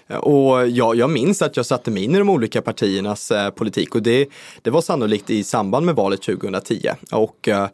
Och 0.09 0.69
jag, 0.69 0.97
jag 0.97 1.11
minns 1.11 1.43
att 1.43 1.57
jag 1.57 1.67
satte 1.67 1.91
mig 1.91 2.05
in 2.05 2.15
i 2.15 2.19
de 2.19 2.31
olika 2.31 2.63
partiernas 2.63 3.31
eh, 3.31 3.51
politik 3.51 3.95
och 3.95 4.03
det, 4.03 4.29
det 4.63 4.71
var 4.71 4.81
sannolikt 4.81 5.31
i 5.31 5.45
samband 5.45 5.87
med 5.87 5.95
valet 5.95 6.23
2010. 6.23 6.91
Och 7.13 7.49
eh, 7.49 7.69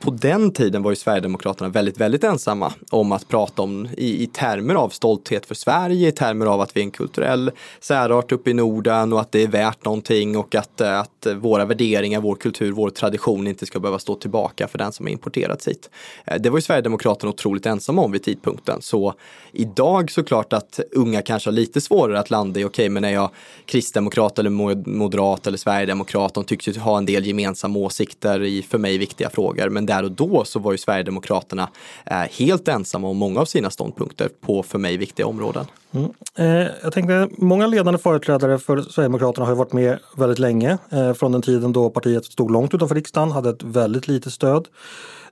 på 0.00 0.10
den 0.10 0.50
tiden 0.50 0.82
var 0.82 0.90
ju 0.90 0.96
Sverigedemokraterna 0.96 1.68
väldigt, 1.68 2.00
väldigt 2.00 2.24
ensamma 2.24 2.72
om 2.90 3.12
att 3.12 3.28
prata 3.28 3.62
om 3.62 3.88
i, 3.96 4.22
i 4.22 4.26
termer 4.26 4.74
av 4.74 4.88
stolthet 4.88 5.46
för 5.46 5.54
Sverige, 5.54 6.08
i 6.08 6.12
termer 6.12 6.46
av 6.46 6.60
att 6.60 6.76
vi 6.76 6.80
är 6.80 6.84
en 6.84 6.90
kulturell 6.90 7.50
särart 7.80 8.32
uppe 8.32 8.50
i 8.50 8.54
Norden 8.54 9.12
och 9.12 9.20
att 9.20 9.32
det 9.32 9.42
är 9.42 9.48
värt 9.48 9.84
någonting 9.84 10.36
och 10.36 10.54
att, 10.54 10.80
eh, 10.80 11.00
att 11.00 11.26
våra 11.36 11.64
värderingar, 11.64 12.20
vår 12.20 12.34
kultur, 12.34 12.72
vår 12.72 12.90
tradition 12.90 13.46
inte 13.46 13.66
ska 13.66 13.80
behöva 13.80 13.98
stå 13.98 14.14
tillbaka 14.14 14.68
för 14.68 14.78
den 14.78 14.92
som 14.92 15.06
har 15.06 15.10
importerats 15.12 15.68
hit. 15.68 15.90
Eh, 16.24 16.36
det 16.40 16.50
var 16.50 16.58
ju 16.58 16.62
Sverigedemokraterna 16.62 17.30
otroligt 17.30 17.66
ensamma 17.66 18.02
om 18.02 18.12
vid 18.12 18.22
tidpunkten. 18.22 18.82
Så 18.82 19.14
idag 19.52 20.10
såklart 20.10 20.52
att 20.52 20.80
unga 20.92 21.22
kan 21.22 21.35
kanske 21.36 21.50
har 21.50 21.54
lite 21.54 21.80
svårare 21.80 22.18
att 22.18 22.30
landa 22.30 22.60
i, 22.60 22.64
okej 22.64 22.68
okay, 22.68 22.88
men 22.88 23.04
är 23.04 23.10
jag 23.10 23.30
kristdemokrat 23.66 24.38
eller 24.38 24.50
moderat 24.90 25.46
eller 25.46 25.58
sverigedemokrat, 25.58 26.34
de 26.34 26.44
tycks 26.44 26.68
ju 26.68 26.78
ha 26.78 26.98
en 26.98 27.06
del 27.06 27.26
gemensamma 27.26 27.78
åsikter 27.78 28.42
i 28.42 28.62
för 28.62 28.78
mig 28.78 28.98
viktiga 28.98 29.30
frågor. 29.30 29.68
Men 29.68 29.86
där 29.86 30.02
och 30.02 30.12
då 30.12 30.44
så 30.44 30.58
var 30.58 30.72
ju 30.72 30.78
Sverigedemokraterna 30.78 31.68
eh, 32.06 32.16
helt 32.16 32.68
ensamma 32.68 33.08
om 33.08 33.16
många 33.16 33.40
av 33.40 33.44
sina 33.44 33.70
ståndpunkter 33.70 34.28
på 34.40 34.62
för 34.62 34.78
mig 34.78 34.96
viktiga 34.96 35.26
områden. 35.26 35.66
Mm. 35.90 36.10
Eh, 36.36 36.68
jag 36.82 36.92
tänkte, 36.92 37.28
många 37.38 37.66
ledande 37.66 37.98
företrädare 37.98 38.58
för 38.58 38.80
Sverigedemokraterna 38.80 39.46
har 39.46 39.54
varit 39.54 39.72
med 39.72 39.98
väldigt 40.16 40.38
länge. 40.38 40.78
Eh, 40.90 41.12
från 41.12 41.32
den 41.32 41.42
tiden 41.42 41.72
då 41.72 41.90
partiet 41.90 42.24
stod 42.24 42.50
långt 42.50 42.74
utanför 42.74 42.94
riksdagen, 42.94 43.30
hade 43.30 43.50
ett 43.50 43.62
väldigt 43.62 44.08
litet 44.08 44.32
stöd. 44.32 44.68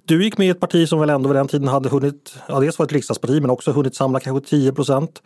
Du 0.07 0.25
gick 0.25 0.39
med 0.39 0.47
i 0.47 0.51
ett 0.51 0.61
parti 0.61 0.89
som 0.89 1.01
väl 1.01 1.11
ändå 1.11 1.29
vid 1.29 1.37
den 1.37 1.49
tiden 1.49 1.69
hade 1.69 1.89
hunnit, 1.89 2.35
ja 2.49 2.61
dels 2.61 2.79
var 2.79 2.87
ett 2.87 2.93
riksdagsparti 2.93 3.41
men 3.41 3.51
också 3.51 3.73
hunnit 3.73 3.97
samla 3.97 4.21
kanske 4.21 4.51
10 4.51 4.73
procent. 4.73 5.23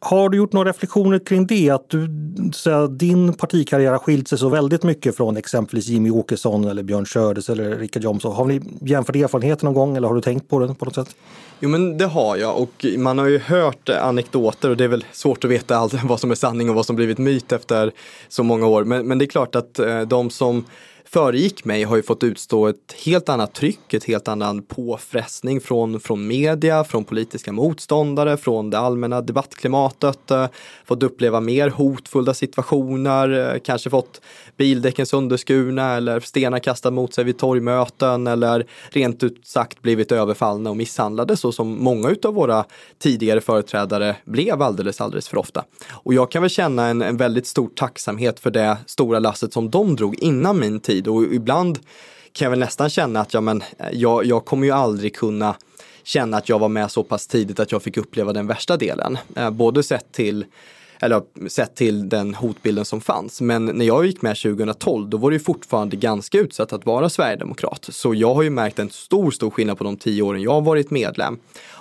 Har 0.00 0.28
du 0.28 0.36
gjort 0.36 0.52
några 0.52 0.68
reflektioner 0.68 1.18
kring 1.18 1.46
det? 1.46 1.70
Att 1.70 1.90
du, 1.90 2.08
så 2.52 2.86
din 2.86 3.32
partikarriär 3.32 3.92
har 3.92 3.98
skilt 3.98 4.28
sig 4.28 4.38
så 4.38 4.48
väldigt 4.48 4.82
mycket 4.82 5.16
från 5.16 5.36
exempelvis 5.36 5.86
Jimmy 5.86 6.10
Åkesson 6.10 6.64
eller 6.64 6.82
Björn 6.82 7.06
Söders 7.06 7.50
eller 7.50 7.76
Richard 7.76 8.04
Jomshof. 8.04 8.36
Har 8.36 8.44
ni 8.44 8.60
jämfört 8.80 9.16
erfarenheter 9.16 9.64
någon 9.64 9.74
gång 9.74 9.96
eller 9.96 10.08
har 10.08 10.14
du 10.14 10.20
tänkt 10.20 10.48
på 10.48 10.58
det 10.58 10.74
på 10.74 10.84
något 10.84 10.94
sätt? 10.94 11.16
Jo 11.60 11.68
men 11.68 11.98
det 11.98 12.06
har 12.06 12.36
jag 12.36 12.58
och 12.58 12.86
man 12.98 13.18
har 13.18 13.26
ju 13.26 13.38
hört 13.38 13.88
anekdoter 13.88 14.70
och 14.70 14.76
det 14.76 14.84
är 14.84 14.88
väl 14.88 15.04
svårt 15.12 15.44
att 15.44 15.50
veta 15.50 15.76
allt 15.76 15.94
vad 16.04 16.20
som 16.20 16.30
är 16.30 16.34
sanning 16.34 16.70
och 16.70 16.76
vad 16.76 16.86
som 16.86 16.96
blivit 16.96 17.18
myt 17.18 17.52
efter 17.52 17.92
så 18.28 18.42
många 18.42 18.66
år. 18.66 18.84
Men, 18.84 19.08
men 19.08 19.18
det 19.18 19.24
är 19.24 19.26
klart 19.26 19.54
att 19.54 19.78
eh, 19.78 20.00
de 20.00 20.30
som 20.30 20.64
föregick 21.10 21.64
mig 21.64 21.84
har 21.84 21.96
ju 21.96 22.02
fått 22.02 22.22
utstå 22.22 22.66
ett 22.66 22.96
helt 23.04 23.28
annat 23.28 23.54
tryck, 23.54 23.94
ett 23.94 24.04
helt 24.04 24.28
annan 24.28 24.62
påfrestning 24.62 25.60
från, 25.60 26.00
från 26.00 26.26
media, 26.26 26.84
från 26.84 27.04
politiska 27.04 27.52
motståndare, 27.52 28.36
från 28.36 28.70
det 28.70 28.78
allmänna 28.78 29.20
debattklimatet, 29.20 30.30
eh, 30.30 30.46
fått 30.86 31.02
uppleva 31.02 31.40
mer 31.40 31.68
hotfulla 31.68 32.34
situationer, 32.34 33.54
eh, 33.54 33.60
kanske 33.60 33.90
fått 33.90 34.20
bildäcken 34.56 35.06
sönderskurna 35.06 35.96
eller 35.96 36.20
stenar 36.20 36.58
kastade 36.58 36.94
mot 36.94 37.14
sig 37.14 37.24
vid 37.24 37.38
torgmöten 37.38 38.26
eller 38.26 38.66
rent 38.88 39.22
ut 39.22 39.46
sagt 39.46 39.82
blivit 39.82 40.12
överfallna 40.12 40.70
och 40.70 40.76
misshandlade 40.76 41.36
så 41.36 41.52
som 41.52 41.84
många 41.84 42.08
utav 42.08 42.34
våra 42.34 42.64
tidigare 42.98 43.40
företrädare 43.40 44.16
blev 44.24 44.62
alldeles, 44.62 45.00
alldeles 45.00 45.28
för 45.28 45.38
ofta. 45.38 45.64
Och 45.90 46.14
jag 46.14 46.30
kan 46.30 46.42
väl 46.42 46.50
känna 46.50 46.86
en, 46.86 47.02
en 47.02 47.16
väldigt 47.16 47.46
stor 47.46 47.68
tacksamhet 47.68 48.40
för 48.40 48.50
det 48.50 48.76
stora 48.86 49.18
lasset 49.18 49.52
som 49.52 49.70
de 49.70 49.96
drog 49.96 50.14
innan 50.14 50.60
min 50.60 50.80
tid 50.80 50.97
tid 50.98 51.08
och 51.08 51.22
ibland 51.22 51.78
kan 52.32 52.46
jag 52.46 52.50
väl 52.50 52.58
nästan 52.58 52.90
känna 52.90 53.20
att 53.20 53.34
ja, 53.34 53.40
men, 53.40 53.62
eh, 53.78 53.86
jag, 53.92 54.24
jag 54.24 54.44
kommer 54.44 54.66
ju 54.66 54.72
aldrig 54.72 55.16
kunna 55.16 55.56
känna 56.02 56.36
att 56.36 56.48
jag 56.48 56.58
var 56.58 56.68
med 56.68 56.90
så 56.90 57.02
pass 57.02 57.26
tidigt 57.26 57.60
att 57.60 57.72
jag 57.72 57.82
fick 57.82 57.96
uppleva 57.96 58.32
den 58.32 58.46
värsta 58.46 58.76
delen. 58.76 59.18
Eh, 59.36 59.50
både 59.50 59.82
sett 59.82 60.12
till 60.12 60.44
eller 61.00 61.22
sett 61.48 61.74
till 61.74 62.08
den 62.08 62.34
hotbilden 62.34 62.84
som 62.84 63.00
fanns. 63.00 63.40
Men 63.40 63.64
när 63.64 63.84
jag 63.84 64.06
gick 64.06 64.22
med 64.22 64.36
2012, 64.36 65.08
då 65.08 65.16
var 65.16 65.30
det 65.30 65.34
ju 65.34 65.40
fortfarande 65.40 65.96
ganska 65.96 66.38
utsatt 66.38 66.72
att 66.72 66.86
vara 66.86 67.08
sverigedemokrat. 67.08 67.88
Så 67.90 68.14
jag 68.14 68.34
har 68.34 68.42
ju 68.42 68.50
märkt 68.50 68.78
en 68.78 68.90
stor, 68.90 69.30
stor 69.30 69.50
skillnad 69.50 69.78
på 69.78 69.84
de 69.84 69.96
tio 69.96 70.22
åren 70.22 70.42
jag 70.42 70.52
har 70.52 70.60
varit 70.60 70.90
medlem. 70.90 71.38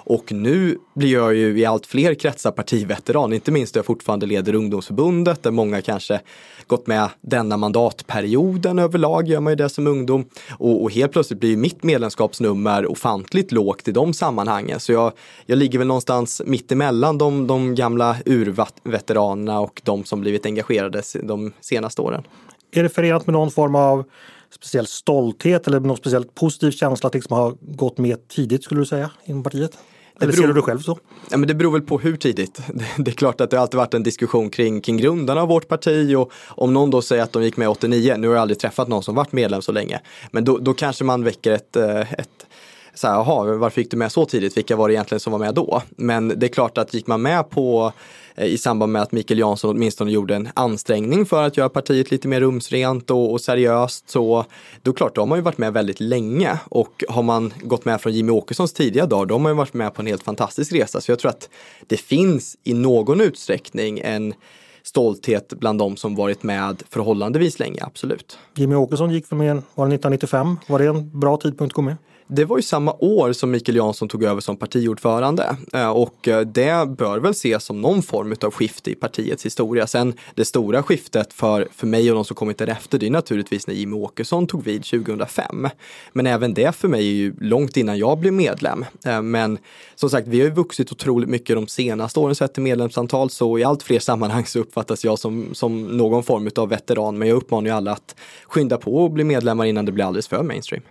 Och 0.09 0.31
nu 0.31 0.77
blir 0.95 1.13
jag 1.13 1.35
ju 1.35 1.59
i 1.59 1.65
allt 1.65 1.85
fler 1.85 2.13
kretsar 2.13 2.51
partiveteran, 2.51 3.33
inte 3.33 3.51
minst 3.51 3.73
då 3.73 3.77
jag 3.77 3.85
fortfarande 3.85 4.25
leder 4.25 4.55
ungdomsförbundet 4.55 5.43
där 5.43 5.51
många 5.51 5.81
kanske 5.81 6.21
gått 6.67 6.87
med 6.87 7.09
denna 7.21 7.57
mandatperioden 7.57 8.79
överlag, 8.79 9.27
gör 9.27 9.39
man 9.39 9.51
ju 9.51 9.55
det 9.55 9.69
som 9.69 9.87
ungdom. 9.87 10.25
Och, 10.51 10.83
och 10.83 10.91
helt 10.91 11.11
plötsligt 11.11 11.39
blir 11.39 11.57
mitt 11.57 11.83
medlemskapsnummer 11.83 12.85
ofantligt 12.91 13.51
lågt 13.51 13.87
i 13.87 13.91
de 13.91 14.13
sammanhangen. 14.13 14.79
Så 14.79 14.91
jag, 14.91 15.11
jag 15.45 15.57
ligger 15.57 15.79
väl 15.79 15.87
någonstans 15.87 16.41
mittemellan 16.45 17.17
de, 17.17 17.47
de 17.47 17.75
gamla 17.75 18.15
urveteranerna 18.25 19.59
och 19.59 19.81
de 19.83 20.03
som 20.03 20.21
blivit 20.21 20.45
engagerade 20.45 21.01
de 21.23 21.53
senaste 21.61 22.01
åren. 22.01 22.23
Är 22.71 22.83
det 22.83 22.89
förenat 22.89 23.27
med 23.27 23.33
någon 23.33 23.51
form 23.51 23.75
av 23.75 24.03
speciell 24.49 24.87
stolthet 24.87 25.67
eller 25.67 25.79
någon 25.79 25.97
speciellt 25.97 26.35
positiv 26.35 26.71
känsla 26.71 27.07
att 27.07 27.13
liksom 27.13 27.37
ha 27.37 27.53
gått 27.61 27.97
med 27.97 28.27
tidigt 28.27 28.63
skulle 28.63 28.81
du 28.81 28.85
säga 28.85 29.11
inom 29.25 29.43
partiet? 29.43 29.77
Eller 30.19 30.31
beror, 30.31 30.41
ser 30.41 30.47
du 30.47 30.53
det 30.53 30.61
själv 30.61 30.79
så? 30.79 30.99
Ja, 31.29 31.37
men 31.37 31.47
det 31.47 31.53
beror 31.53 31.71
väl 31.71 31.81
på 31.81 31.99
hur 31.99 32.17
tidigt. 32.17 32.61
Det 32.97 33.11
är 33.11 33.15
klart 33.15 33.41
att 33.41 33.49
det 33.49 33.59
alltid 33.59 33.77
varit 33.77 33.93
en 33.93 34.03
diskussion 34.03 34.49
kring, 34.49 34.81
kring 34.81 34.97
grundarna 34.97 35.41
av 35.41 35.47
vårt 35.47 35.67
parti 35.67 36.15
och 36.15 36.31
om 36.47 36.73
någon 36.73 36.89
då 36.89 37.01
säger 37.01 37.23
att 37.23 37.33
de 37.33 37.43
gick 37.43 37.57
med 37.57 37.69
89, 37.69 38.15
nu 38.17 38.27
har 38.27 38.35
jag 38.35 38.41
aldrig 38.41 38.59
träffat 38.59 38.87
någon 38.87 39.03
som 39.03 39.15
varit 39.15 39.31
medlem 39.31 39.61
så 39.61 39.71
länge, 39.71 39.99
men 40.31 40.45
då, 40.45 40.57
då 40.57 40.73
kanske 40.73 41.03
man 41.03 41.23
väcker 41.23 41.51
ett, 41.51 41.75
eh, 41.75 42.13
ett 42.13 42.45
så 42.93 43.07
här, 43.07 43.13
jaha, 43.13 43.57
varför 43.57 43.81
gick 43.81 43.91
du 43.91 43.97
med 43.97 44.11
så 44.11 44.25
tidigt? 44.25 44.57
Vilka 44.57 44.75
var 44.75 44.87
det 44.87 44.93
egentligen 44.93 45.19
som 45.19 45.31
var 45.31 45.39
med 45.39 45.53
då? 45.53 45.81
Men 45.89 46.27
det 46.27 46.45
är 46.45 46.49
klart 46.49 46.77
att 46.77 46.93
gick 46.93 47.07
man 47.07 47.21
med 47.21 47.49
på 47.49 47.93
Eh, 48.37 48.45
i 48.47 48.57
samband 48.57 48.91
med 48.91 49.01
att 49.01 49.11
Mikael 49.11 49.39
Jansson 49.39 49.69
åtminstone 49.69 50.11
gjorde 50.11 50.35
en 50.35 50.49
ansträngning 50.53 51.25
för 51.25 51.43
att 51.43 51.57
göra 51.57 51.69
partiet 51.69 52.11
lite 52.11 52.27
mer 52.27 52.41
rumsrent 52.41 53.11
och, 53.11 53.31
och 53.31 53.41
seriöst 53.41 54.09
så 54.09 54.45
då 54.81 54.93
klart, 54.93 55.15
då 55.15 55.21
har 55.21 55.27
man 55.27 55.37
ju 55.37 55.41
varit 55.41 55.57
med 55.57 55.73
väldigt 55.73 55.99
länge 55.99 56.59
och 56.69 57.03
har 57.09 57.23
man 57.23 57.53
gått 57.61 57.85
med 57.85 58.01
från 58.01 58.13
Jimmy 58.13 58.31
Åkessons 58.31 58.73
tidiga 58.73 59.05
dagar 59.05 59.25
då 59.25 59.35
har 59.35 59.39
man 59.39 59.51
ju 59.51 59.55
varit 59.55 59.73
med 59.73 59.93
på 59.93 60.01
en 60.01 60.07
helt 60.07 60.23
fantastisk 60.23 60.73
resa. 60.73 61.01
Så 61.01 61.11
jag 61.11 61.19
tror 61.19 61.29
att 61.29 61.49
det 61.87 61.97
finns 61.97 62.57
i 62.63 62.73
någon 62.73 63.21
utsträckning 63.21 63.99
en 63.99 64.33
stolthet 64.83 65.53
bland 65.59 65.79
de 65.79 65.97
som 65.97 66.15
varit 66.15 66.43
med 66.43 66.83
förhållandevis 66.89 67.59
länge, 67.59 67.79
absolut. 67.81 68.37
Jimmy 68.55 68.75
Åkesson 68.75 69.11
gick 69.11 69.27
för 69.27 69.35
med, 69.35 69.55
var 69.55 69.87
det 69.87 69.95
1995? 69.95 70.59
Var 70.67 70.79
det 70.79 70.85
en 70.85 71.19
bra 71.19 71.37
tidpunkt 71.37 71.71
att 71.71 71.75
gå 71.75 71.81
med? 71.81 71.95
Det 72.29 72.45
var 72.45 72.57
ju 72.57 72.63
samma 72.63 72.95
år 72.99 73.33
som 73.33 73.51
Mikael 73.51 73.75
Jansson 73.75 74.07
tog 74.07 74.23
över 74.23 74.41
som 74.41 74.57
partiordförande 74.57 75.57
eh, 75.73 75.89
och 75.89 76.27
eh, 76.27 76.41
det 76.41 76.89
bör 76.97 77.19
väl 77.19 77.31
ses 77.31 77.63
som 77.63 77.81
någon 77.81 78.03
form 78.03 78.35
av 78.41 78.51
skifte 78.51 78.91
i 78.91 78.95
partiets 78.95 79.45
historia. 79.45 79.87
Sen 79.87 80.13
det 80.35 80.45
stora 80.45 80.83
skiftet 80.83 81.33
för, 81.33 81.67
för 81.71 81.87
mig 81.87 82.09
och 82.09 82.15
de 82.15 82.25
som 82.25 82.35
kommit 82.35 82.57
därefter, 82.57 82.99
det 82.99 83.07
är 83.07 83.11
naturligtvis 83.11 83.67
när 83.67 83.73
Jimmy 83.73 83.95
Åkesson 83.95 84.47
tog 84.47 84.63
vid 84.63 84.83
2005. 84.83 85.67
Men 86.13 86.27
även 86.27 86.53
det 86.53 86.75
för 86.75 86.87
mig 86.87 86.99
är 86.99 87.13
ju 87.13 87.33
långt 87.39 87.77
innan 87.77 87.97
jag 87.97 88.17
blev 88.17 88.33
medlem. 88.33 88.85
Eh, 89.05 89.21
men 89.21 89.57
som 89.95 90.09
sagt, 90.09 90.27
vi 90.27 90.39
har 90.39 90.47
ju 90.47 90.53
vuxit 90.53 90.91
otroligt 90.91 91.29
mycket 91.29 91.55
de 91.55 91.67
senaste 91.67 92.19
åren 92.19 92.35
sett 92.35 92.53
till 92.53 92.63
medlemsantal, 92.63 93.29
så 93.29 93.59
i 93.59 93.63
allt 93.63 93.83
fler 93.83 93.99
sammanhang 93.99 94.45
så 94.45 94.59
uppfattas 94.59 95.05
jag 95.05 95.19
som, 95.19 95.49
som 95.53 95.97
någon 95.97 96.23
form 96.23 96.49
av 96.55 96.69
veteran. 96.69 97.17
Men 97.17 97.27
jag 97.27 97.35
uppmanar 97.35 97.67
ju 97.67 97.75
alla 97.75 97.91
att 97.91 98.15
skynda 98.45 98.77
på 98.77 98.95
och 98.95 99.11
bli 99.11 99.23
medlemmar 99.23 99.65
innan 99.65 99.85
det 99.85 99.91
blir 99.91 100.05
alldeles 100.05 100.27
för 100.27 100.43
mainstream. 100.43 100.83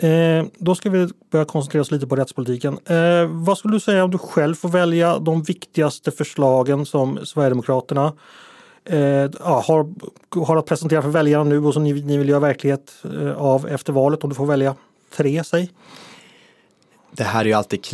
Eh, 0.00 0.44
då 0.58 0.74
ska 0.74 0.90
vi 0.90 1.08
börja 1.30 1.44
koncentrera 1.44 1.80
oss 1.80 1.90
lite 1.90 2.06
på 2.06 2.16
rättspolitiken. 2.16 2.78
Eh, 2.86 3.26
vad 3.26 3.58
skulle 3.58 3.74
du 3.74 3.80
säga 3.80 4.04
om 4.04 4.10
du 4.10 4.18
själv 4.18 4.54
får 4.54 4.68
välja 4.68 5.18
de 5.18 5.42
viktigaste 5.42 6.10
förslagen 6.10 6.86
som 6.86 7.18
Sverigedemokraterna 7.24 8.12
eh, 8.84 9.30
har, 9.40 9.92
har 10.46 10.56
att 10.56 10.66
presentera 10.66 11.02
för 11.02 11.08
väljarna 11.08 11.44
nu 11.44 11.64
och 11.64 11.74
som 11.74 11.84
ni, 11.84 11.92
ni 11.92 12.16
vill 12.16 12.28
göra 12.28 12.40
verklighet 12.40 12.92
eh, 13.04 13.32
av 13.32 13.68
efter 13.68 13.92
valet? 13.92 14.24
Om 14.24 14.30
du 14.30 14.36
får 14.36 14.46
välja 14.46 14.74
tre, 15.16 15.44
säg. 15.44 15.70
Det 17.12 17.24
här 17.24 17.40
är 17.40 17.44
ju 17.44 17.52
alltid 17.52 17.84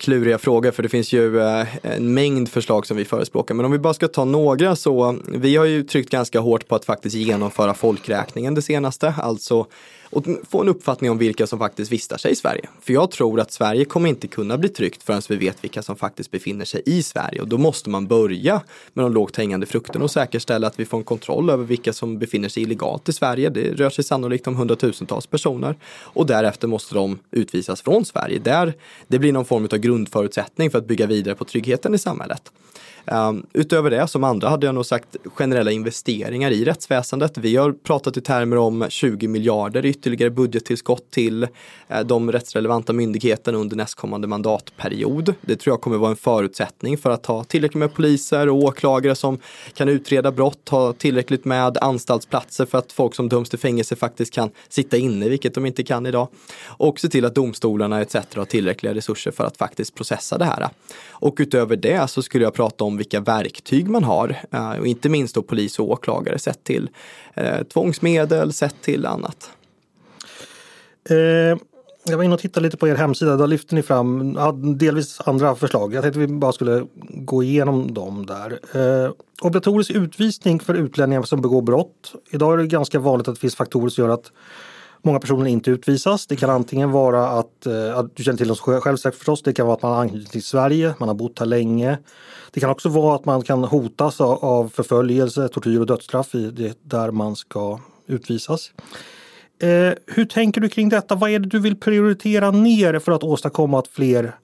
kluriga 0.00 0.38
frågor 0.38 0.70
för 0.70 0.82
det 0.82 0.88
finns 0.88 1.12
ju 1.12 1.40
eh, 1.40 1.66
en 1.82 2.14
mängd 2.14 2.48
förslag 2.48 2.86
som 2.86 2.96
vi 2.96 3.04
förespråkar. 3.04 3.54
Men 3.54 3.66
om 3.66 3.72
vi 3.72 3.78
bara 3.78 3.94
ska 3.94 4.08
ta 4.08 4.24
några 4.24 4.76
så, 4.76 5.18
vi 5.28 5.56
har 5.56 5.64
ju 5.64 5.82
tryckt 5.82 6.10
ganska 6.10 6.40
hårt 6.40 6.68
på 6.68 6.74
att 6.74 6.84
faktiskt 6.84 7.16
genomföra 7.16 7.74
folkräkningen 7.74 8.54
det 8.54 8.62
senaste. 8.62 9.14
Alltså 9.18 9.66
och 10.14 10.24
få 10.50 10.60
en 10.60 10.68
uppfattning 10.68 11.10
om 11.10 11.18
vilka 11.18 11.46
som 11.46 11.58
faktiskt 11.58 11.92
vistar 11.92 12.16
sig 12.16 12.32
i 12.32 12.36
Sverige. 12.36 12.68
För 12.80 12.92
jag 12.92 13.10
tror 13.10 13.40
att 13.40 13.52
Sverige 13.52 13.84
kommer 13.84 14.08
inte 14.08 14.26
kunna 14.26 14.58
bli 14.58 14.68
tryggt 14.68 15.02
förrän 15.02 15.22
vi 15.28 15.36
vet 15.36 15.64
vilka 15.64 15.82
som 15.82 15.96
faktiskt 15.96 16.30
befinner 16.30 16.64
sig 16.64 16.82
i 16.86 17.02
Sverige 17.02 17.40
och 17.40 17.48
då 17.48 17.58
måste 17.58 17.90
man 17.90 18.06
börja 18.06 18.62
med 18.92 19.04
de 19.04 19.12
lågt 19.12 19.36
hängande 19.36 19.66
frukterna 19.66 20.04
och 20.04 20.10
säkerställa 20.10 20.66
att 20.66 20.80
vi 20.80 20.84
får 20.84 20.98
en 20.98 21.04
kontroll 21.04 21.50
över 21.50 21.64
vilka 21.64 21.92
som 21.92 22.18
befinner 22.18 22.48
sig 22.48 22.62
illegalt 22.62 23.08
i 23.08 23.12
Sverige. 23.12 23.50
Det 23.50 23.72
rör 23.72 23.90
sig 23.90 24.04
sannolikt 24.04 24.46
om 24.46 24.54
hundratusentals 24.54 25.26
personer 25.26 25.76
och 26.00 26.26
därefter 26.26 26.68
måste 26.68 26.94
de 26.94 27.18
utvisas 27.30 27.82
från 27.82 28.04
Sverige. 28.04 28.38
Där 28.38 28.74
det 29.08 29.18
blir 29.18 29.32
någon 29.32 29.44
form 29.44 29.68
av 29.72 29.78
grundförutsättning 29.78 30.70
för 30.70 30.78
att 30.78 30.86
bygga 30.86 31.06
vidare 31.06 31.34
på 31.34 31.44
tryggheten 31.44 31.94
i 31.94 31.98
samhället. 31.98 32.52
Um, 33.06 33.46
utöver 33.52 33.90
det, 33.90 34.06
som 34.06 34.24
andra, 34.24 34.48
hade 34.48 34.66
jag 34.66 34.74
nog 34.74 34.86
sagt 34.86 35.16
generella 35.34 35.70
investeringar 35.70 36.50
i 36.50 36.64
rättsväsendet. 36.64 37.38
Vi 37.38 37.56
har 37.56 37.72
pratat 37.72 38.16
i 38.16 38.20
termer 38.20 38.56
om 38.56 38.86
20 38.88 39.28
miljarder 39.28 39.84
i 39.84 39.88
ytterligare 39.88 40.30
budgettillskott 40.30 41.10
till 41.10 41.44
uh, 41.44 42.00
de 42.04 42.32
rättsrelevanta 42.32 42.92
myndigheterna 42.92 43.58
under 43.58 43.76
nästkommande 43.76 44.28
mandatperiod. 44.28 45.34
Det 45.40 45.56
tror 45.56 45.72
jag 45.72 45.80
kommer 45.80 45.96
vara 45.96 46.10
en 46.10 46.16
förutsättning 46.16 46.98
för 46.98 47.10
att 47.10 47.26
ha 47.26 47.44
tillräckligt 47.44 47.78
med 47.78 47.94
poliser 47.94 48.48
och 48.48 48.56
åklagare 48.56 49.14
som 49.14 49.38
kan 49.74 49.88
utreda 49.88 50.32
brott, 50.32 50.68
ha 50.68 50.92
tillräckligt 50.92 51.44
med 51.44 51.78
anstaltsplatser 51.78 52.66
för 52.66 52.78
att 52.78 52.92
folk 52.92 53.14
som 53.14 53.28
döms 53.28 53.50
till 53.50 53.58
fängelse 53.58 53.96
faktiskt 53.96 54.32
kan 54.32 54.50
sitta 54.68 54.96
inne, 54.96 55.28
vilket 55.28 55.54
de 55.54 55.66
inte 55.66 55.82
kan 55.82 56.06
idag. 56.06 56.28
Och 56.64 57.00
se 57.00 57.08
till 57.08 57.24
att 57.24 57.34
domstolarna 57.34 58.00
etc. 58.00 58.14
har 58.14 58.44
tillräckliga 58.44 58.94
resurser 58.94 59.30
för 59.30 59.44
att 59.44 59.56
faktiskt 59.56 59.94
processa 59.94 60.38
det 60.38 60.44
här. 60.44 60.68
Och 61.10 61.36
utöver 61.38 61.76
det 61.76 62.10
så 62.10 62.22
skulle 62.22 62.44
jag 62.44 62.54
prata 62.54 62.84
om 62.84 62.93
vilka 62.96 63.20
verktyg 63.20 63.88
man 63.88 64.04
har. 64.04 64.36
Eh, 64.50 64.70
och 64.70 64.86
inte 64.86 65.08
minst 65.08 65.34
då 65.34 65.42
polis 65.42 65.78
och 65.78 65.90
åklagare 65.90 66.38
sett 66.38 66.64
till 66.64 66.90
eh, 67.34 67.62
tvångsmedel, 67.62 68.52
sett 68.52 68.82
till 68.82 69.06
annat. 69.06 69.50
Eh, 71.10 71.58
jag 72.06 72.16
var 72.16 72.24
inne 72.24 72.34
och 72.34 72.40
tittade 72.40 72.64
lite 72.64 72.76
på 72.76 72.88
er 72.88 72.94
hemsida. 72.94 73.36
Där 73.36 73.46
lyfter 73.46 73.74
ni 73.74 73.82
fram 73.82 74.34
ja, 74.36 74.52
delvis 74.52 75.20
andra 75.20 75.54
förslag. 75.54 75.94
Jag 75.94 76.02
tänkte 76.02 76.20
vi 76.20 76.26
bara 76.26 76.52
skulle 76.52 76.86
gå 77.08 77.42
igenom 77.42 77.94
dem 77.94 78.26
där. 78.26 78.58
Eh, 78.72 79.12
obligatorisk 79.42 79.90
utvisning 79.90 80.60
för 80.60 80.74
utlänningar 80.74 81.22
som 81.22 81.40
begår 81.40 81.62
brott. 81.62 82.14
Idag 82.30 82.52
är 82.52 82.58
det 82.58 82.66
ganska 82.66 82.98
vanligt 82.98 83.28
att 83.28 83.34
det 83.34 83.40
finns 83.40 83.56
faktorer 83.56 83.88
som 83.88 84.04
gör 84.04 84.14
att 84.14 84.32
många 85.04 85.20
personer 85.20 85.46
inte 85.46 85.70
utvisas. 85.70 86.26
Det 86.26 86.36
kan 86.36 86.50
antingen 86.50 86.90
vara 86.90 87.28
att, 87.28 87.66
eh, 87.66 87.98
att 87.98 88.16
du 88.16 88.24
känner 88.24 88.38
till 88.38 88.48
dem 88.48 88.56
själv 88.56 88.96
förstås. 88.96 89.42
Det 89.42 89.52
kan 89.52 89.66
vara 89.66 89.76
att 89.76 89.82
man 89.82 89.92
har 89.92 90.00
anknytning 90.00 90.30
till 90.30 90.42
Sverige, 90.42 90.94
man 90.98 91.08
har 91.08 91.14
bott 91.14 91.38
här 91.38 91.46
länge. 91.46 91.98
Det 92.50 92.60
kan 92.60 92.70
också 92.70 92.88
vara 92.88 93.14
att 93.14 93.24
man 93.24 93.42
kan 93.42 93.64
hotas 93.64 94.20
av 94.20 94.68
förföljelse, 94.68 95.48
tortyr 95.48 95.80
och 95.80 95.86
dödsstraff 95.86 96.34
i 96.34 96.50
det 96.50 96.78
där 96.82 97.10
man 97.10 97.36
ska 97.36 97.80
utvisas. 98.06 98.70
Eh, 99.62 99.92
hur 100.06 100.24
tänker 100.24 100.60
du 100.60 100.68
kring 100.68 100.88
detta? 100.88 101.14
Vad 101.14 101.30
är 101.30 101.38
det 101.38 101.48
du 101.48 101.58
vill 101.58 101.76
prioritera 101.76 102.50
ner 102.50 102.98
för 102.98 103.12
att 103.12 103.22
åstadkomma 103.22 103.78
att 103.78 103.88
fler, 103.88 104.34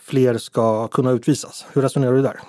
fler 0.00 0.38
ska 0.38 0.88
kunna 0.88 1.10
utvisas? 1.10 1.66
Hur 1.72 1.82
resonerar 1.82 2.12
du 2.12 2.22
där? 2.22 2.40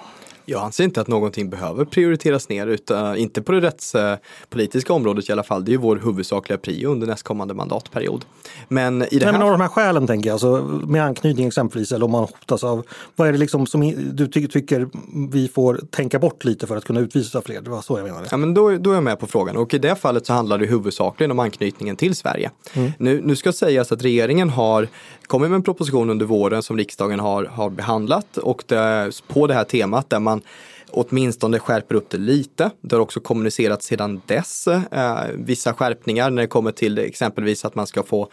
Jag 0.50 0.64
anser 0.64 0.84
inte 0.84 1.02
att 1.02 1.08
någonting 1.08 1.50
behöver 1.50 1.86
prioriteras 1.86 2.50
ner, 2.50 2.68
utan, 2.68 3.18
inte 3.18 3.42
på 3.42 3.52
det 3.52 3.62
rättspolitiska 3.62 4.94
området 4.94 5.30
i 5.30 5.32
alla 5.32 5.44
fall. 5.44 5.66
Det 5.66 5.70
är 5.70 5.74
ju 5.74 5.78
vår 5.78 6.02
huvudsakliga 6.04 6.58
prio 6.58 6.90
under 6.92 7.08
nästkommande 7.08 7.54
mandatperiod. 7.54 8.26
Men 8.68 9.02
i 9.02 9.08
det 9.20 9.26
här... 9.26 9.32
Nej, 9.32 9.40
men 9.40 9.42
av 9.42 9.52
de 9.52 9.62
här 9.62 9.68
skälen 9.68 10.08
tänker 10.08 10.30
jag, 10.30 10.34
alltså, 10.34 10.82
med 10.88 11.04
anknytning 11.04 11.48
exempelvis, 11.48 11.92
eller 11.92 12.06
om 12.06 12.12
man 12.12 12.22
hotas 12.22 12.64
av, 12.64 12.86
vad 13.16 13.28
är 13.28 13.32
det 13.32 13.38
liksom 13.38 13.68
som 13.68 13.94
du 14.14 14.28
ty 14.28 14.48
tycker 14.48 14.90
vi 15.32 15.48
får 15.48 15.82
tänka 15.90 16.20
bort 16.20 16.46
lite 16.46 16.68
för 16.68 16.78
att 16.78 16.86
kunna 16.86 17.00
utvisa 17.00 17.42
fler? 17.42 17.62
Det 17.62 17.70
var 17.70 17.82
så 17.82 17.98
jag 17.98 18.06
menade. 18.06 18.28
Ja, 18.32 18.38
men 18.38 18.54
då, 18.54 18.78
då 18.78 18.90
är 18.92 18.94
jag 18.94 19.04
med 19.04 19.20
på 19.20 19.28
frågan 19.28 19.58
och 19.58 19.74
i 19.74 19.78
det 19.78 19.96
fallet 19.96 20.26
så 20.26 20.34
handlar 20.34 20.58
det 20.58 20.66
huvudsakligen 20.66 21.32
om 21.32 21.40
anknytningen 21.40 21.96
till 21.96 22.16
Sverige. 22.16 22.52
Mm. 22.74 22.92
Nu, 22.98 23.22
nu 23.24 23.36
ska 23.36 23.52
sägas 23.52 23.92
att 23.92 24.04
regeringen 24.04 24.50
har 24.50 24.88
kommit 25.30 25.50
med 25.50 25.56
en 25.56 25.64
proposition 25.64 26.10
under 26.10 26.26
våren 26.26 26.64
som 26.64 26.78
riksdagen 26.78 27.20
har, 27.20 27.46
har 27.46 27.70
behandlat 27.70 28.38
och 28.38 28.64
det, 28.68 29.12
på 29.28 29.48
det 29.48 29.54
här 29.54 29.64
temat 29.64 30.10
där 30.10 30.20
man 30.20 30.42
åtminstone 30.92 31.60
skärper 31.60 31.96
upp 31.96 32.10
det 32.10 32.18
lite. 32.18 32.72
Det 32.82 32.96
har 32.96 33.02
också 33.02 33.20
kommunicerats 33.20 33.86
sedan 33.86 34.22
dess 34.26 34.68
eh, 34.68 35.20
vissa 35.34 35.74
skärpningar 35.74 36.30
när 36.30 36.42
det 36.42 36.48
kommer 36.48 36.72
till 36.72 36.98
exempelvis 36.98 37.66
att 37.66 37.76
man 37.76 37.88
ska 37.88 38.04
få 38.04 38.30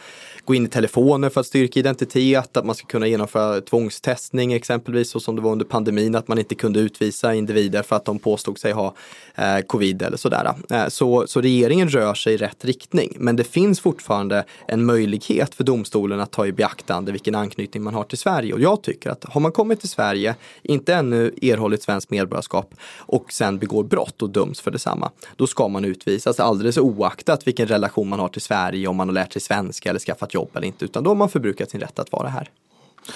gå 0.47 0.55
in 0.55 0.67
i 0.67 0.69
telefoner 0.69 1.29
för 1.29 1.41
att 1.41 1.47
styrka 1.47 1.81
identitet, 1.81 2.57
att 2.57 2.65
man 2.65 2.75
ska 2.75 2.87
kunna 2.87 3.07
genomföra 3.07 3.61
tvångstestning 3.61 4.53
exempelvis, 4.53 5.11
så 5.11 5.21
som 5.21 5.37
det 5.37 5.43
var 5.43 5.53
under 5.53 5.65
pandemin, 5.65 6.15
att 6.15 6.29
man 6.29 6.39
inte 6.39 6.55
kunde 6.55 6.81
utvisa 6.81 7.35
individer 7.35 7.83
för 7.83 7.97
att 7.97 8.05
de 8.05 8.19
påstod 8.19 8.59
sig 8.59 8.73
ha 8.73 8.95
eh, 9.35 9.59
covid 9.67 10.03
eller 10.03 10.17
sådär. 10.17 10.55
Eh, 10.71 10.89
så, 10.89 11.27
så 11.27 11.41
regeringen 11.41 11.89
rör 11.89 12.15
sig 12.15 12.35
i 12.35 12.37
rätt 12.37 12.65
riktning, 12.65 13.17
men 13.19 13.37
det 13.37 13.45
finns 13.45 13.81
fortfarande 13.81 14.45
en 14.69 14.85
möjlighet 14.85 15.55
för 15.55 15.65
domstolen 15.65 16.21
att 16.21 16.31
ta 16.31 16.47
i 16.47 16.53
beaktande 16.53 17.13
vilken 17.13 17.35
anknytning 17.35 17.83
man 17.83 17.95
har 17.95 18.05
till 18.05 18.19
Sverige. 18.19 18.55
Och 18.55 18.61
jag 18.61 18.83
tycker 18.83 19.11
att 19.11 19.25
har 19.25 19.41
man 19.41 19.53
kommit 19.53 19.81
till 19.81 19.89
Sverige, 19.89 20.35
inte 20.63 20.95
ännu 20.95 21.35
erhållit 21.43 21.83
svenskt 21.83 22.11
medborgarskap 22.11 22.75
och 22.99 23.33
sen 23.33 23.59
begår 23.59 23.85
brott 23.85 24.23
och 24.23 24.31
döms 24.31 24.61
för 24.61 24.71
detsamma, 24.71 25.11
då 25.37 25.47
ska 25.47 25.69
man 25.69 25.85
utvisas 25.85 26.41
alldeles 26.41 26.79
oaktat 26.79 27.47
vilken 27.47 27.67
relation 27.67 28.09
man 28.09 28.21
har 28.21 28.29
till 28.29 28.43
Sverige, 28.43 28.89
om 28.89 28.97
man 28.97 29.09
har 29.09 29.15
lärt 29.15 29.33
sig 29.33 29.43
svenska 29.43 29.91
eller 29.91 30.01
skaffat 30.01 30.36
jobb 30.37 30.51
eller 30.55 30.67
inte, 30.67 30.85
utan 30.85 31.05
då 31.05 31.11
har 31.11 31.15
man 31.15 31.29
förbrukat 31.29 31.71
sin 31.71 31.81
rätt 31.81 31.99
att 31.99 32.13
vara 32.13 32.29
här. 32.29 32.51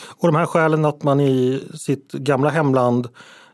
Och 0.08 0.28
de 0.28 0.36
här 0.36 0.46
skälen 0.46 0.84
att 0.84 1.02
man 1.02 1.20
i 1.20 1.62
sitt 1.74 2.12
gamla 2.12 2.50
hemland 2.50 3.08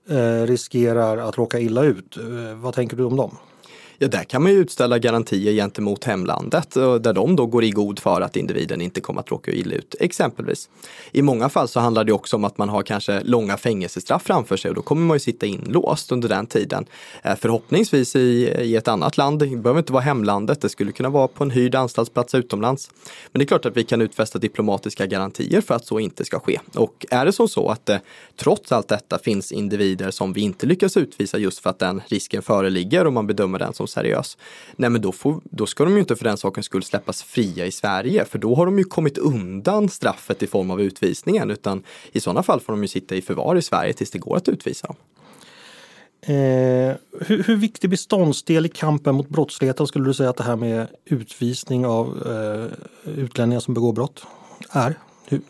eh, 0.08 0.46
riskerar 0.46 1.18
att 1.18 1.38
råka 1.38 1.60
illa 1.60 1.82
ut, 1.82 2.16
eh, 2.16 2.56
vad 2.56 2.74
tänker 2.74 2.96
du 2.96 3.04
om 3.04 3.16
dem? 3.16 3.36
Ja, 3.98 4.08
där 4.08 4.24
kan 4.24 4.42
man 4.42 4.52
ju 4.52 4.58
utställa 4.58 4.98
garantier 4.98 5.52
gentemot 5.52 6.04
hemlandet 6.04 6.76
eh, 6.76 6.94
där 6.94 7.12
de 7.12 7.36
då 7.36 7.46
går 7.46 7.64
i 7.64 7.70
god 7.70 7.98
för 7.98 8.20
att 8.20 8.36
individen 8.36 8.80
inte 8.80 9.00
kommer 9.00 9.20
att 9.20 9.30
råka 9.30 9.50
illa 9.50 9.74
ut, 9.74 9.94
exempelvis. 10.00 10.68
I 11.12 11.22
många 11.22 11.48
fall 11.48 11.68
så 11.68 11.80
handlar 11.80 12.04
det 12.04 12.12
också 12.12 12.36
om 12.36 12.44
att 12.44 12.58
man 12.58 12.68
har 12.68 12.82
kanske 12.82 13.20
långa 13.20 13.56
fängelsestraff 13.56 14.22
framför 14.22 14.56
sig 14.56 14.68
och 14.68 14.74
då 14.74 14.82
kommer 14.82 15.06
man 15.06 15.14
ju 15.14 15.20
sitta 15.20 15.46
inlåst 15.46 16.12
under 16.12 16.28
den 16.28 16.46
tiden. 16.46 16.86
Eh, 17.22 17.36
förhoppningsvis 17.36 18.16
i, 18.16 18.48
i 18.60 18.76
ett 18.76 18.88
annat 18.88 19.16
land, 19.16 19.38
det 19.38 19.46
behöver 19.46 19.78
inte 19.78 19.92
vara 19.92 20.02
hemlandet, 20.02 20.60
det 20.60 20.68
skulle 20.68 20.92
kunna 20.92 21.08
vara 21.08 21.28
på 21.28 21.44
en 21.44 21.50
hyrd 21.50 21.74
anstaltsplats 21.74 22.34
utomlands. 22.34 22.90
Men 23.32 23.38
det 23.38 23.44
är 23.44 23.46
klart 23.46 23.66
att 23.66 23.76
vi 23.76 23.84
kan 23.84 24.00
utfästa 24.00 24.38
diplomatiska 24.38 25.06
garantier 25.06 25.60
för 25.60 25.74
att 25.74 25.86
så 25.86 26.00
inte 26.00 26.24
ska 26.24 26.40
ske. 26.40 26.60
Och 26.74 27.06
är 27.10 27.24
det 27.24 27.32
som 27.32 27.48
så 27.48 27.68
att 27.68 27.86
det 27.86 28.00
trots 28.36 28.72
allt 28.72 28.88
detta 28.88 29.18
finns 29.18 29.52
individer 29.52 30.10
som 30.10 30.32
vi 30.32 30.40
inte 30.40 30.66
lyckas 30.66 30.96
utvisa 30.96 31.38
just 31.38 31.58
för 31.58 31.70
att 31.70 31.78
den 31.78 32.02
risken 32.06 32.42
föreligger 32.42 33.06
och 33.06 33.12
man 33.12 33.26
bedömer 33.26 33.58
den 33.58 33.74
som 33.74 33.85
seriös. 33.86 34.38
Nej 34.76 34.90
men 34.90 35.00
då, 35.00 35.12
får, 35.12 35.40
då 35.44 35.66
ska 35.66 35.84
de 35.84 35.92
ju 35.92 36.00
inte 36.00 36.16
för 36.16 36.24
den 36.24 36.36
sakens 36.36 36.66
skull 36.66 36.82
släppas 36.82 37.22
fria 37.22 37.66
i 37.66 37.70
Sverige 37.70 38.24
för 38.24 38.38
då 38.38 38.54
har 38.54 38.66
de 38.66 38.78
ju 38.78 38.84
kommit 38.84 39.18
undan 39.18 39.88
straffet 39.88 40.42
i 40.42 40.46
form 40.46 40.70
av 40.70 40.80
utvisningen 40.80 41.50
utan 41.50 41.82
i 42.12 42.20
sådana 42.20 42.42
fall 42.42 42.60
får 42.60 42.72
de 42.72 42.82
ju 42.82 42.88
sitta 42.88 43.14
i 43.14 43.22
förvar 43.22 43.56
i 43.56 43.62
Sverige 43.62 43.92
tills 43.92 44.10
det 44.10 44.18
går 44.18 44.36
att 44.36 44.48
utvisa 44.48 44.86
dem. 44.86 44.96
Eh, 46.28 46.96
hur, 47.20 47.42
hur, 47.42 47.56
viktig 47.56 47.90
beståndsdel 47.90 48.66
i 48.66 48.68
kampen 48.68 49.14
mot 49.14 49.28
brottsligheten 49.28 49.86
skulle 49.86 50.04
du 50.04 50.14
säga 50.14 50.30
att 50.30 50.36
det 50.36 50.44
här 50.44 50.56
med 50.56 50.86
utvisning 51.04 51.86
av 51.86 52.06
eh, 52.26 52.72
utlänningar 53.18 53.60
som 53.60 53.74
begår 53.74 53.92
brott 53.92 54.26
är? 54.70 54.98
Hur, 55.26 55.40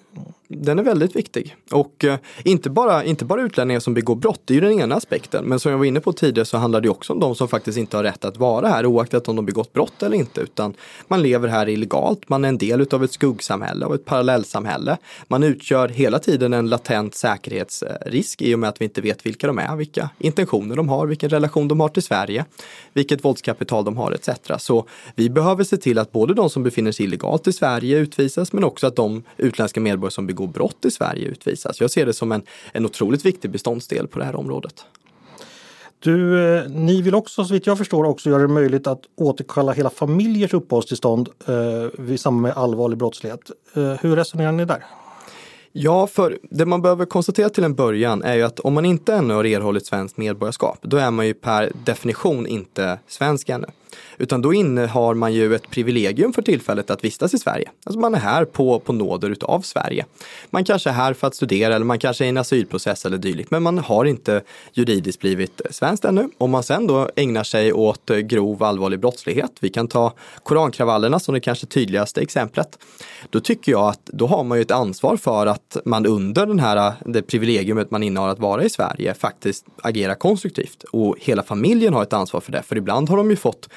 den 0.49 0.79
är 0.79 0.83
väldigt 0.83 1.17
viktig. 1.17 1.57
Och 1.71 2.05
eh, 2.05 2.19
inte, 2.45 2.71
bara, 2.71 3.05
inte 3.05 3.25
bara 3.25 3.43
utlänningar 3.43 3.81
som 3.81 3.95
begår 3.95 4.17
brott, 4.17 4.41
det 4.45 4.53
är 4.53 4.55
ju 4.55 4.61
den 4.61 4.81
ena 4.81 4.95
aspekten. 4.95 5.45
Men 5.45 5.61
som 5.61 5.71
jag 5.71 5.79
var 5.79 5.85
inne 5.85 6.01
på 6.01 6.13
tidigare 6.13 6.47
så 6.47 6.57
handlar 6.57 6.81
det 6.81 6.89
också 6.89 7.13
om 7.13 7.21
de 7.21 7.35
som 7.35 7.49
faktiskt 7.49 7.79
inte 7.79 7.97
har 7.97 8.05
rätt 8.05 8.25
att 8.25 8.37
vara 8.37 8.69
här 8.69 8.87
oaktat 8.87 9.29
om 9.29 9.37
de 9.37 9.47
begått 9.47 9.73
brott 9.73 10.03
eller 10.03 10.17
inte. 10.17 10.41
Utan 10.41 10.75
man 11.09 11.23
lever 11.23 11.49
här 11.49 11.69
illegalt, 11.69 12.29
man 12.29 12.45
är 12.45 12.49
en 12.49 12.59
del 12.59 12.87
av 12.91 13.05
ett 13.05 13.13
skuggsamhälle, 13.13 13.87
av 13.87 13.95
ett 13.95 14.05
parallellsamhälle. 14.05 14.97
Man 15.29 15.43
utgör 15.43 15.89
hela 15.89 16.19
tiden 16.19 16.53
en 16.53 16.69
latent 16.69 17.15
säkerhetsrisk 17.15 18.43
i 18.43 18.55
och 18.55 18.59
med 18.59 18.69
att 18.69 18.81
vi 18.81 18.85
inte 18.85 19.01
vet 19.01 19.27
vilka 19.27 19.47
de 19.47 19.59
är, 19.59 19.77
vilka 19.77 20.11
intentioner 20.19 20.77
de 20.77 20.89
har, 20.89 21.07
vilken 21.07 21.31
relation 21.31 21.69
de 21.69 21.81
har 21.81 21.89
till 21.89 22.03
Sverige, 22.03 22.45
vilket 22.93 23.25
våldskapital 23.25 23.85
de 23.85 23.97
har 23.97 24.13
etc. 24.13 24.31
Så 24.59 24.87
vi 25.15 25.31
behöver 25.31 25.65
se 25.65 25.77
till 25.77 25.99
att 25.99 26.13
både 26.13 26.35
de 26.35 26.51
som 26.51 26.63
befinner 26.63 26.93
sig 26.93 27.07
illegalt 27.07 27.47
i 27.47 27.53
Sverige 27.53 27.99
utvisas 27.99 28.53
men 28.53 28.65
också 28.65 28.87
att 28.87 28.97
de 28.97 29.23
utländska 29.37 29.81
medborgare 29.81 30.06
som 30.11 30.27
begår 30.27 30.47
brott 30.47 30.85
i 30.85 30.91
Sverige 30.91 31.29
utvisas. 31.29 31.81
Jag 31.81 31.91
ser 31.91 32.07
det 32.07 32.13
som 32.13 32.33
en, 32.33 32.43
en 32.73 32.85
otroligt 32.85 33.25
viktig 33.25 33.51
beståndsdel 33.51 34.07
på 34.07 34.19
det 34.19 34.25
här 34.25 34.37
området. 34.37 34.85
Du, 35.99 36.45
eh, 36.57 36.69
ni 36.69 37.03
vill 37.03 37.15
också, 37.15 37.45
så 37.45 37.55
vitt 37.55 37.67
jag 37.67 37.79
förstår, 37.79 38.05
också 38.05 38.31
göra 38.31 38.43
det 38.43 38.49
möjligt 38.49 38.87
att 38.87 39.01
återkalla 39.17 39.73
hela 39.73 39.91
familjers 39.91 40.55
uppehållstillstånd 40.55 41.29
eh, 41.47 42.11
i 42.11 42.19
samband 42.19 42.43
med 42.43 42.53
allvarlig 42.53 42.99
brottslighet. 42.99 43.51
Eh, 43.75 43.83
hur 43.83 44.17
resonerar 44.17 44.53
ni 44.53 44.65
där? 44.65 44.85
Ja, 45.73 46.07
för 46.07 46.39
det 46.51 46.67
man 46.67 46.83
behöver 46.83 47.05
konstatera 47.05 47.49
till 47.49 47.65
en 47.65 47.75
början 47.75 48.23
är 48.23 48.35
ju 48.35 48.43
att 48.43 48.61
om 48.61 48.75
man 48.75 48.85
inte 48.85 49.15
ännu 49.15 49.35
har 49.35 49.45
erhållit 49.45 49.87
svenskt 49.87 50.17
medborgarskap, 50.17 50.79
då 50.83 50.97
är 50.97 51.11
man 51.11 51.27
ju 51.27 51.35
per 51.35 51.73
definition 51.85 52.47
inte 52.47 52.99
svensk 53.07 53.49
ännu. 53.49 53.67
Utan 54.19 54.43
då 54.43 54.55
innehar 54.55 55.15
man 55.15 55.33
ju 55.35 55.55
ett 55.55 55.71
privilegium 55.71 56.33
för 56.33 56.43
tillfället 56.43 56.91
att 56.91 57.05
vistas 57.05 57.35
i 57.35 57.39
Sverige. 57.39 57.71
Alltså 57.85 58.01
man 58.01 58.15
är 58.15 58.19
här 58.19 58.45
på, 58.45 58.81
på 58.81 58.93
nåder 58.93 59.31
utav 59.31 59.61
Sverige. 59.61 60.07
Man 60.51 60.65
kanske 60.65 60.91
är 60.91 60.95
här 60.95 61.15
för 61.15 61.27
att 61.27 61.35
studera 61.35 61.75
eller 61.75 61.87
man 61.87 61.99
kanske 61.99 62.25
är 62.25 62.27
i 62.27 62.29
en 62.29 62.37
asylprocess 62.37 63.07
eller 63.07 63.19
dylikt. 63.19 63.51
Men 63.51 63.63
man 63.63 63.79
har 63.79 64.05
inte 64.05 64.43
juridiskt 64.73 65.21
blivit 65.21 65.61
svenskt 65.71 66.05
ännu. 66.05 66.29
Om 66.39 66.51
man 66.51 66.63
sen 66.63 66.87
då 66.87 67.11
ägnar 67.17 67.45
sig 67.45 67.73
åt 67.73 68.07
grov 68.07 68.63
allvarlig 68.63 69.01
brottslighet, 69.01 69.53
vi 69.61 69.69
kan 69.69 69.89
ta 69.89 70.13
korankravallerna 70.43 71.19
som 71.19 71.35
det 71.35 71.41
kanske 71.41 71.67
tydligaste 71.67 72.21
exemplet. 72.21 72.79
Då 73.31 73.41
tycker 73.41 73.73
jag 73.73 73.89
att 73.89 74.01
då 74.05 74.27
har 74.27 74.45
man 74.45 74.59
ju 74.59 74.63
ett 74.63 74.71
ansvar 74.71 75.17
för 75.17 75.47
att 75.47 75.77
man 75.85 76.07
under 76.07 76.47
den 76.47 76.59
här, 76.59 76.93
det 77.05 77.23
privilegiumet 77.23 77.91
man 77.91 78.03
innehar 78.03 78.29
att 78.29 78.39
vara 78.39 78.65
i 78.65 78.71
Sverige 78.71 79.15
faktiskt 79.15 79.67
agerar 79.83 80.15
konstruktivt. 80.15 80.85
Och 80.93 81.17
hela 81.21 81.43
familjen 81.43 81.95
har 81.95 82.03
ett 82.03 82.13
ansvar 82.13 82.41
för 82.41 82.53
det, 82.53 82.63
för 82.63 82.77
ibland 82.77 83.09
har 83.09 83.17
de 83.17 83.31
ju 83.31 83.37
fått 83.37 83.69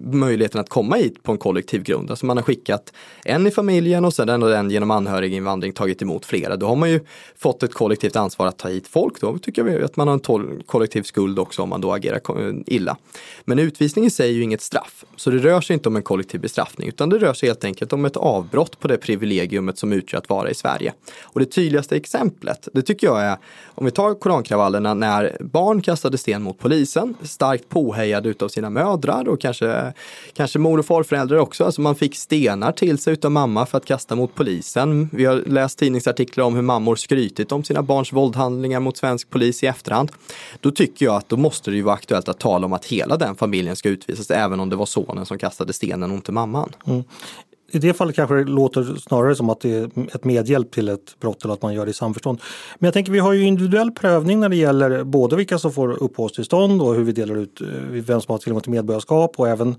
möjligheten 0.00 0.60
att 0.60 0.68
komma 0.68 0.96
hit 0.96 1.22
på 1.22 1.32
en 1.32 1.38
kollektiv 1.38 1.82
grund. 1.82 2.10
Alltså 2.10 2.26
man 2.26 2.36
har 2.36 2.44
skickat 2.44 2.92
en 3.24 3.46
i 3.46 3.50
familjen 3.50 4.04
och 4.04 4.14
sen 4.14 4.40
den 4.40 4.70
genom 4.70 4.90
anhöriginvandring 4.90 5.72
tagit 5.72 6.02
emot 6.02 6.26
flera. 6.26 6.56
Då 6.56 6.66
har 6.66 6.76
man 6.76 6.90
ju 6.90 7.00
fått 7.36 7.62
ett 7.62 7.74
kollektivt 7.74 8.16
ansvar 8.16 8.46
att 8.46 8.58
ta 8.58 8.68
hit 8.68 8.88
folk. 8.88 9.20
Då 9.20 9.38
tycker 9.38 9.62
vi 9.62 9.82
att 9.82 9.96
man 9.96 10.08
har 10.08 10.14
en 10.14 10.62
kollektiv 10.66 11.02
skuld 11.02 11.38
också 11.38 11.62
om 11.62 11.68
man 11.68 11.80
då 11.80 11.92
agerar 11.92 12.20
illa. 12.66 12.96
Men 13.44 13.58
utvisning 13.58 14.04
i 14.04 14.10
sig 14.10 14.30
är 14.30 14.34
ju 14.34 14.42
inget 14.42 14.62
straff. 14.62 15.04
Så 15.16 15.30
det 15.30 15.38
rör 15.38 15.60
sig 15.60 15.74
inte 15.74 15.88
om 15.88 15.96
en 15.96 16.02
kollektiv 16.02 16.40
bestraffning 16.40 16.88
utan 16.88 17.08
det 17.08 17.18
rör 17.18 17.34
sig 17.34 17.48
helt 17.48 17.64
enkelt 17.64 17.92
om 17.92 18.04
ett 18.04 18.16
avbrott 18.16 18.80
på 18.80 18.88
det 18.88 18.96
privilegiumet 18.96 19.78
som 19.78 19.92
utgör 19.92 20.18
att 20.18 20.28
vara 20.28 20.50
i 20.50 20.54
Sverige. 20.54 20.92
Och 21.22 21.40
det 21.40 21.46
tydligaste 21.46 21.96
exemplet, 21.96 22.68
det 22.72 22.82
tycker 22.82 23.06
jag 23.06 23.22
är 23.22 23.36
om 23.64 23.84
vi 23.84 23.90
tar 23.90 24.14
korankravallerna 24.14 24.94
när 24.94 25.36
barn 25.40 25.82
kastade 25.82 26.18
sten 26.18 26.42
mot 26.42 26.58
polisen, 26.58 27.14
starkt 27.22 27.68
påhejade 27.68 28.28
utav 28.28 28.48
sina 28.48 28.70
mödrar 28.70 29.28
och 29.28 29.40
kanske 29.40 29.85
kanske 30.32 30.58
mor 30.58 30.78
och 30.78 30.86
farföräldrar 30.86 31.38
också. 31.38 31.64
Alltså 31.64 31.80
man 31.80 31.94
fick 31.94 32.16
stenar 32.16 32.72
till 32.72 32.98
sig 32.98 33.12
utav 33.12 33.30
mamma 33.30 33.66
för 33.66 33.78
att 33.78 33.84
kasta 33.84 34.14
mot 34.14 34.34
polisen. 34.34 35.08
Vi 35.12 35.24
har 35.24 35.36
läst 35.46 35.78
tidningsartiklar 35.78 36.44
om 36.44 36.54
hur 36.54 36.62
mammor 36.62 36.96
skrytit 36.96 37.52
om 37.52 37.64
sina 37.64 37.82
barns 37.82 38.12
våldhandlingar 38.12 38.80
mot 38.80 38.96
svensk 38.96 39.30
polis 39.30 39.62
i 39.62 39.66
efterhand. 39.66 40.12
Då 40.60 40.70
tycker 40.70 41.06
jag 41.06 41.14
att 41.14 41.28
då 41.28 41.36
måste 41.36 41.70
det 41.70 41.76
ju 41.76 41.82
vara 41.82 41.94
aktuellt 41.94 42.28
att 42.28 42.40
tala 42.40 42.66
om 42.66 42.72
att 42.72 42.84
hela 42.84 43.16
den 43.16 43.34
familjen 43.34 43.76
ska 43.76 43.88
utvisas, 43.88 44.30
även 44.30 44.60
om 44.60 44.68
det 44.68 44.76
var 44.76 44.86
sonen 44.86 45.26
som 45.26 45.38
kastade 45.38 45.72
stenen 45.72 46.10
och 46.10 46.16
inte 46.16 46.32
mamman. 46.32 46.72
Mm 46.86 47.04
i 47.68 47.78
det 47.78 47.94
fallet 47.94 48.16
kanske 48.16 48.34
det 48.34 48.44
låter 48.44 48.96
snarare 49.00 49.36
som 49.36 49.50
att 49.50 49.60
det 49.60 49.74
är 49.74 49.90
ett 50.14 50.24
medhjälp 50.24 50.70
till 50.70 50.88
ett 50.88 51.16
brott 51.20 51.44
eller 51.44 51.54
att 51.54 51.62
man 51.62 51.74
gör 51.74 51.84
det 51.84 51.90
i 51.90 51.94
samförstånd. 51.94 52.40
Men 52.78 52.86
jag 52.86 52.94
tänker 52.94 53.12
vi 53.12 53.18
har 53.18 53.32
ju 53.32 53.42
individuell 53.42 53.90
prövning 53.90 54.40
när 54.40 54.48
det 54.48 54.56
gäller 54.56 55.04
både 55.04 55.36
vilka 55.36 55.58
som 55.58 55.72
får 55.72 56.02
uppehållstillstånd 56.02 56.82
och 56.82 56.94
hur 56.94 57.04
vi 57.04 57.12
delar 57.12 57.36
ut 57.36 57.60
eh, 57.60 57.66
vem 57.90 58.20
som 58.20 58.32
har 58.32 58.38
tillgång 58.38 58.60
till 58.60 58.70
medborgarskap 58.70 59.38
och 59.38 59.48
även 59.48 59.74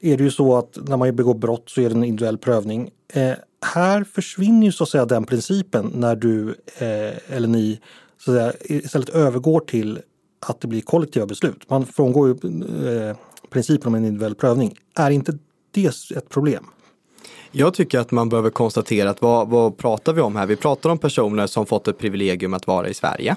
är 0.00 0.16
det 0.16 0.24
ju 0.24 0.30
så 0.30 0.56
att 0.56 0.78
när 0.88 0.96
man 0.96 1.16
begår 1.16 1.34
brott 1.34 1.70
så 1.70 1.80
är 1.80 1.88
det 1.88 1.94
en 1.94 2.04
individuell 2.04 2.38
prövning. 2.38 2.90
Eh, 3.12 3.32
här 3.74 4.04
försvinner 4.04 4.66
ju 4.66 4.72
så 4.72 4.84
att 4.84 4.90
säga 4.90 5.04
den 5.04 5.24
principen 5.24 5.92
när 5.94 6.16
du 6.16 6.48
eh, 6.78 7.36
eller 7.36 7.48
ni 7.48 7.80
så 8.18 8.30
att 8.30 8.36
säga, 8.36 8.52
istället 8.60 9.08
övergår 9.08 9.60
till 9.60 9.98
att 10.40 10.60
det 10.60 10.68
blir 10.68 10.80
kollektiva 10.80 11.26
beslut. 11.26 11.70
Man 11.70 11.86
frångår 11.86 12.28
ju 12.28 12.34
eh, 13.08 13.16
principen 13.50 13.88
om 13.88 13.94
en 13.94 14.04
individuell 14.04 14.34
prövning. 14.34 14.78
Är 14.94 15.10
inte 15.10 15.38
det 15.70 16.10
ett 16.16 16.28
problem? 16.28 16.66
Jag 17.58 17.74
tycker 17.74 17.98
att 17.98 18.10
man 18.10 18.28
behöver 18.28 18.50
konstatera 18.50 19.10
att 19.10 19.22
vad, 19.22 19.48
vad 19.48 19.76
pratar 19.76 20.12
vi 20.12 20.20
om 20.20 20.36
här? 20.36 20.46
Vi 20.46 20.56
pratar 20.56 20.90
om 20.90 20.98
personer 20.98 21.46
som 21.46 21.66
fått 21.66 21.88
ett 21.88 21.98
privilegium 21.98 22.54
att 22.54 22.66
vara 22.66 22.88
i 22.88 22.94
Sverige. 22.94 23.36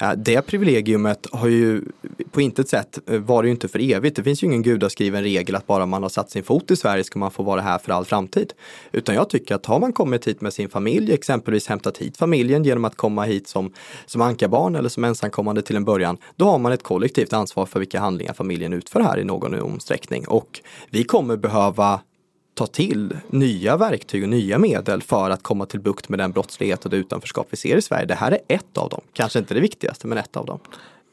Eh, 0.00 0.12
det 0.12 0.42
privilegiumet 0.42 1.26
har 1.32 1.48
ju 1.48 1.82
på 2.30 2.40
intet 2.40 2.68
sätt 2.68 2.98
eh, 3.10 3.18
varit 3.18 3.50
inte 3.50 3.68
för 3.68 3.92
evigt. 3.92 4.16
Det 4.16 4.22
finns 4.22 4.42
ju 4.42 4.46
ingen 4.46 4.62
gudaskriven 4.62 5.22
regel 5.22 5.56
att 5.56 5.66
bara 5.66 5.86
man 5.86 6.02
har 6.02 6.10
satt 6.10 6.30
sin 6.30 6.42
fot 6.42 6.70
i 6.70 6.76
Sverige 6.76 7.04
ska 7.04 7.18
man 7.18 7.30
få 7.30 7.42
vara 7.42 7.60
här 7.60 7.78
för 7.78 7.92
all 7.92 8.04
framtid. 8.04 8.52
Utan 8.92 9.14
jag 9.14 9.30
tycker 9.30 9.54
att 9.54 9.66
har 9.66 9.80
man 9.80 9.92
kommit 9.92 10.26
hit 10.26 10.40
med 10.40 10.52
sin 10.52 10.68
familj, 10.68 11.12
exempelvis 11.12 11.66
hämtat 11.66 11.98
hit 11.98 12.16
familjen 12.16 12.64
genom 12.64 12.84
att 12.84 12.96
komma 12.96 13.24
hit 13.24 13.48
som, 13.48 13.72
som 14.06 14.20
ankarbarn 14.20 14.76
eller 14.76 14.88
som 14.88 15.04
ensamkommande 15.04 15.62
till 15.62 15.76
en 15.76 15.84
början, 15.84 16.18
då 16.36 16.44
har 16.44 16.58
man 16.58 16.72
ett 16.72 16.82
kollektivt 16.82 17.32
ansvar 17.32 17.66
för 17.66 17.78
vilka 17.78 18.00
handlingar 18.00 18.32
familjen 18.32 18.72
utför 18.72 19.00
här 19.00 19.18
i 19.18 19.24
någon 19.24 19.60
omsträckning. 19.60 20.28
Och 20.28 20.60
vi 20.90 21.04
kommer 21.04 21.36
behöva 21.36 22.00
ta 22.58 22.66
till 22.66 23.16
nya 23.30 23.76
verktyg 23.76 24.22
och 24.22 24.28
nya 24.28 24.58
medel 24.58 25.02
för 25.02 25.30
att 25.30 25.42
komma 25.42 25.66
till 25.66 25.80
bukt 25.80 26.08
med 26.08 26.18
den 26.18 26.32
brottslighet 26.32 26.84
och 26.84 26.90
det 26.90 26.96
utanförskap 26.96 27.46
vi 27.50 27.56
ser 27.56 27.76
i 27.76 27.82
Sverige. 27.82 28.06
Det 28.06 28.14
här 28.14 28.32
är 28.32 28.38
ett 28.48 28.78
av 28.78 28.88
dem, 28.88 29.00
kanske 29.12 29.38
inte 29.38 29.54
det 29.54 29.60
viktigaste 29.60 30.06
men 30.06 30.18
ett 30.18 30.36
av 30.36 30.46
dem. 30.46 30.58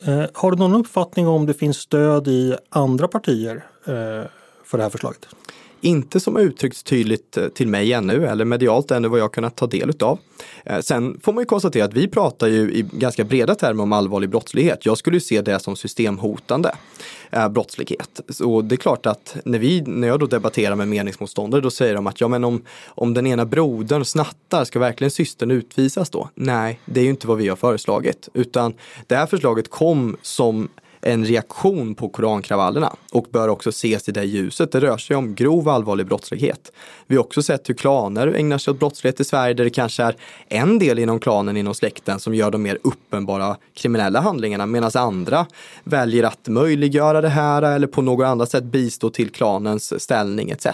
Eh, 0.03 0.25
har 0.33 0.51
du 0.51 0.57
någon 0.57 0.75
uppfattning 0.75 1.27
om 1.27 1.45
det 1.45 1.53
finns 1.53 1.77
stöd 1.77 2.27
i 2.27 2.55
andra 2.69 3.07
partier 3.07 3.55
eh, 3.85 3.93
för 4.63 4.77
det 4.77 4.83
här 4.83 4.89
förslaget? 4.89 5.27
Inte 5.85 6.19
som 6.19 6.37
uttryckts 6.37 6.83
tydligt 6.83 7.37
eh, 7.37 7.47
till 7.47 7.67
mig 7.67 7.93
ännu 7.93 8.27
eller 8.27 8.45
medialt 8.45 8.91
ännu 8.91 9.07
vad 9.07 9.19
jag 9.19 9.33
kunnat 9.33 9.55
ta 9.55 9.67
del 9.67 9.89
utav. 9.89 10.19
Eh, 10.65 10.79
sen 10.79 11.19
får 11.23 11.33
man 11.33 11.41
ju 11.41 11.45
konstatera 11.45 11.85
att 11.85 11.93
vi 11.93 12.07
pratar 12.07 12.47
ju 12.47 12.73
i 12.73 12.85
ganska 12.91 13.23
breda 13.23 13.55
termer 13.55 13.83
om 13.83 13.93
allvarlig 13.93 14.29
brottslighet. 14.29 14.85
Jag 14.85 14.97
skulle 14.97 15.19
se 15.19 15.41
det 15.41 15.59
som 15.59 15.75
systemhotande 15.75 16.75
eh, 17.31 17.49
brottslighet. 17.49 18.21
Så 18.29 18.61
det 18.61 18.75
är 18.75 18.77
klart 18.77 19.05
att 19.05 19.37
när, 19.45 19.59
vi, 19.59 19.81
när 19.81 20.07
jag 20.07 20.19
då 20.19 20.25
debatterar 20.25 20.75
med 20.75 20.87
meningsmotståndare 20.87 21.61
då 21.61 21.71
säger 21.71 21.95
de 21.95 22.07
att 22.07 22.21
ja 22.21 22.27
men 22.27 22.43
om, 22.43 22.63
om 22.87 23.13
den 23.13 23.27
ena 23.27 23.45
brodern 23.45 24.05
snattar, 24.05 24.65
ska 24.65 24.79
verkligen 24.79 25.11
systern 25.11 25.51
utvisas 25.51 26.09
då? 26.09 26.29
Nej, 26.35 26.79
det 26.85 26.99
är 26.99 27.03
ju 27.03 27.09
inte 27.09 27.27
vad 27.27 27.37
vi 27.37 27.47
har 27.47 27.55
föreslagit. 27.55 28.29
Utan 28.33 28.73
det 29.07 29.15
här 29.15 29.25
förslaget 29.25 29.69
kom 29.69 30.17
som 30.21 30.69
en 31.05 31.25
reaktion 31.25 31.95
på 31.95 32.09
korankravallerna 32.09 32.95
och 33.11 33.25
bör 33.31 33.47
också 33.47 33.69
ses 33.69 34.09
i 34.09 34.11
det 34.11 34.23
ljuset. 34.23 34.71
Det 34.71 34.79
rör 34.79 34.97
sig 34.97 35.15
om 35.15 35.35
grov 35.35 35.69
allvarlig 35.69 36.05
brottslighet. 36.05 36.71
Vi 37.07 37.15
har 37.15 37.23
också 37.23 37.43
sett 37.43 37.69
hur 37.69 37.73
klaner 37.73 38.27
ägnar 38.27 38.57
sig 38.57 38.71
åt 38.71 38.79
brottslighet 38.79 39.19
i 39.19 39.23
Sverige 39.23 39.53
där 39.53 39.63
det 39.63 39.69
kanske 39.69 40.03
är 40.03 40.15
en 40.49 40.79
del 40.79 40.99
inom 40.99 41.19
klanen, 41.19 41.57
inom 41.57 41.73
släkten 41.73 42.19
som 42.19 42.35
gör 42.35 42.51
de 42.51 42.61
mer 42.61 42.77
uppenbara 42.83 43.57
kriminella 43.73 44.19
handlingarna 44.19 44.65
medan 44.65 44.91
andra 44.93 45.45
väljer 45.83 46.23
att 46.23 46.47
möjliggöra 46.47 47.21
det 47.21 47.29
här 47.29 47.61
eller 47.61 47.87
på 47.87 48.01
något 48.01 48.25
annat 48.25 48.51
sätt 48.51 48.63
bistå 48.63 49.09
till 49.09 49.29
klanens 49.29 50.01
ställning 50.03 50.49
etc. 50.49 50.67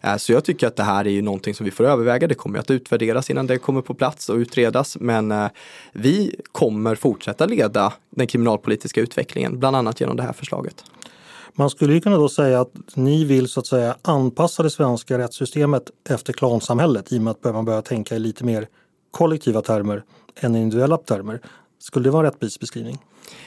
Eh, 0.00 0.16
så 0.16 0.32
jag 0.32 0.44
tycker 0.44 0.66
att 0.66 0.76
det 0.76 0.82
här 0.82 1.04
är 1.04 1.10
ju 1.10 1.22
någonting 1.22 1.54
som 1.54 1.64
vi 1.64 1.70
får 1.70 1.84
överväga. 1.84 2.26
Det 2.26 2.34
kommer 2.34 2.58
att 2.58 2.70
utvärderas 2.70 3.30
innan 3.30 3.46
det 3.46 3.58
kommer 3.58 3.82
på 3.82 3.94
plats 3.94 4.28
och 4.28 4.36
utredas. 4.36 4.96
Men 5.00 5.32
eh, 5.32 5.46
vi 5.92 6.36
kommer 6.52 6.94
fortsätta 6.94 7.46
leda 7.46 7.92
den 8.10 8.26
kriminalpolitiska 8.26 9.00
utvecklingen, 9.00 9.51
bland 9.58 9.76
annat 9.76 10.00
genom 10.00 10.16
det 10.16 10.22
här 10.22 10.32
förslaget. 10.32 10.84
Man 11.54 11.70
skulle 11.70 11.94
ju 11.94 12.00
kunna 12.00 12.16
då 12.16 12.28
säga 12.28 12.60
att 12.60 12.72
ni 12.94 13.24
vill 13.24 13.48
så 13.48 13.60
att 13.60 13.66
säga 13.66 13.96
anpassa 14.02 14.62
det 14.62 14.70
svenska 14.70 15.18
rättssystemet 15.18 15.90
efter 16.08 16.32
klansamhället 16.32 17.12
i 17.12 17.18
och 17.18 17.22
med 17.22 17.30
att 17.30 17.54
man 17.54 17.64
börjar 17.64 17.82
tänka 17.82 18.16
i 18.16 18.18
lite 18.18 18.44
mer 18.44 18.68
kollektiva 19.10 19.62
termer 19.62 20.04
än 20.36 20.56
individuella 20.56 20.96
termer. 20.96 21.40
Skulle 21.78 22.04
det 22.04 22.10
vara 22.10 22.26
en 22.26 22.32
rättvis 22.32 22.60
beskrivning? 22.60 22.98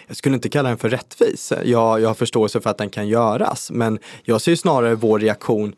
Jag 0.08 0.18
skulle 0.18 0.36
inte 0.36 0.50
kalla 0.50 0.70
den 0.70 0.78
för 0.78 0.90
rättvis. 0.90 1.54
Jag, 1.64 2.02
jag 2.02 2.08
har 2.08 2.14
förståelse 2.14 2.62
för 2.62 2.70
att 2.70 2.78
den 2.78 2.90
kan 2.90 3.08
göras, 3.08 3.72
men 3.72 4.00
jag 4.24 4.42
ser 4.42 4.56
snarare 4.56 4.96
vår 4.96 5.20
reaktion 5.20 5.76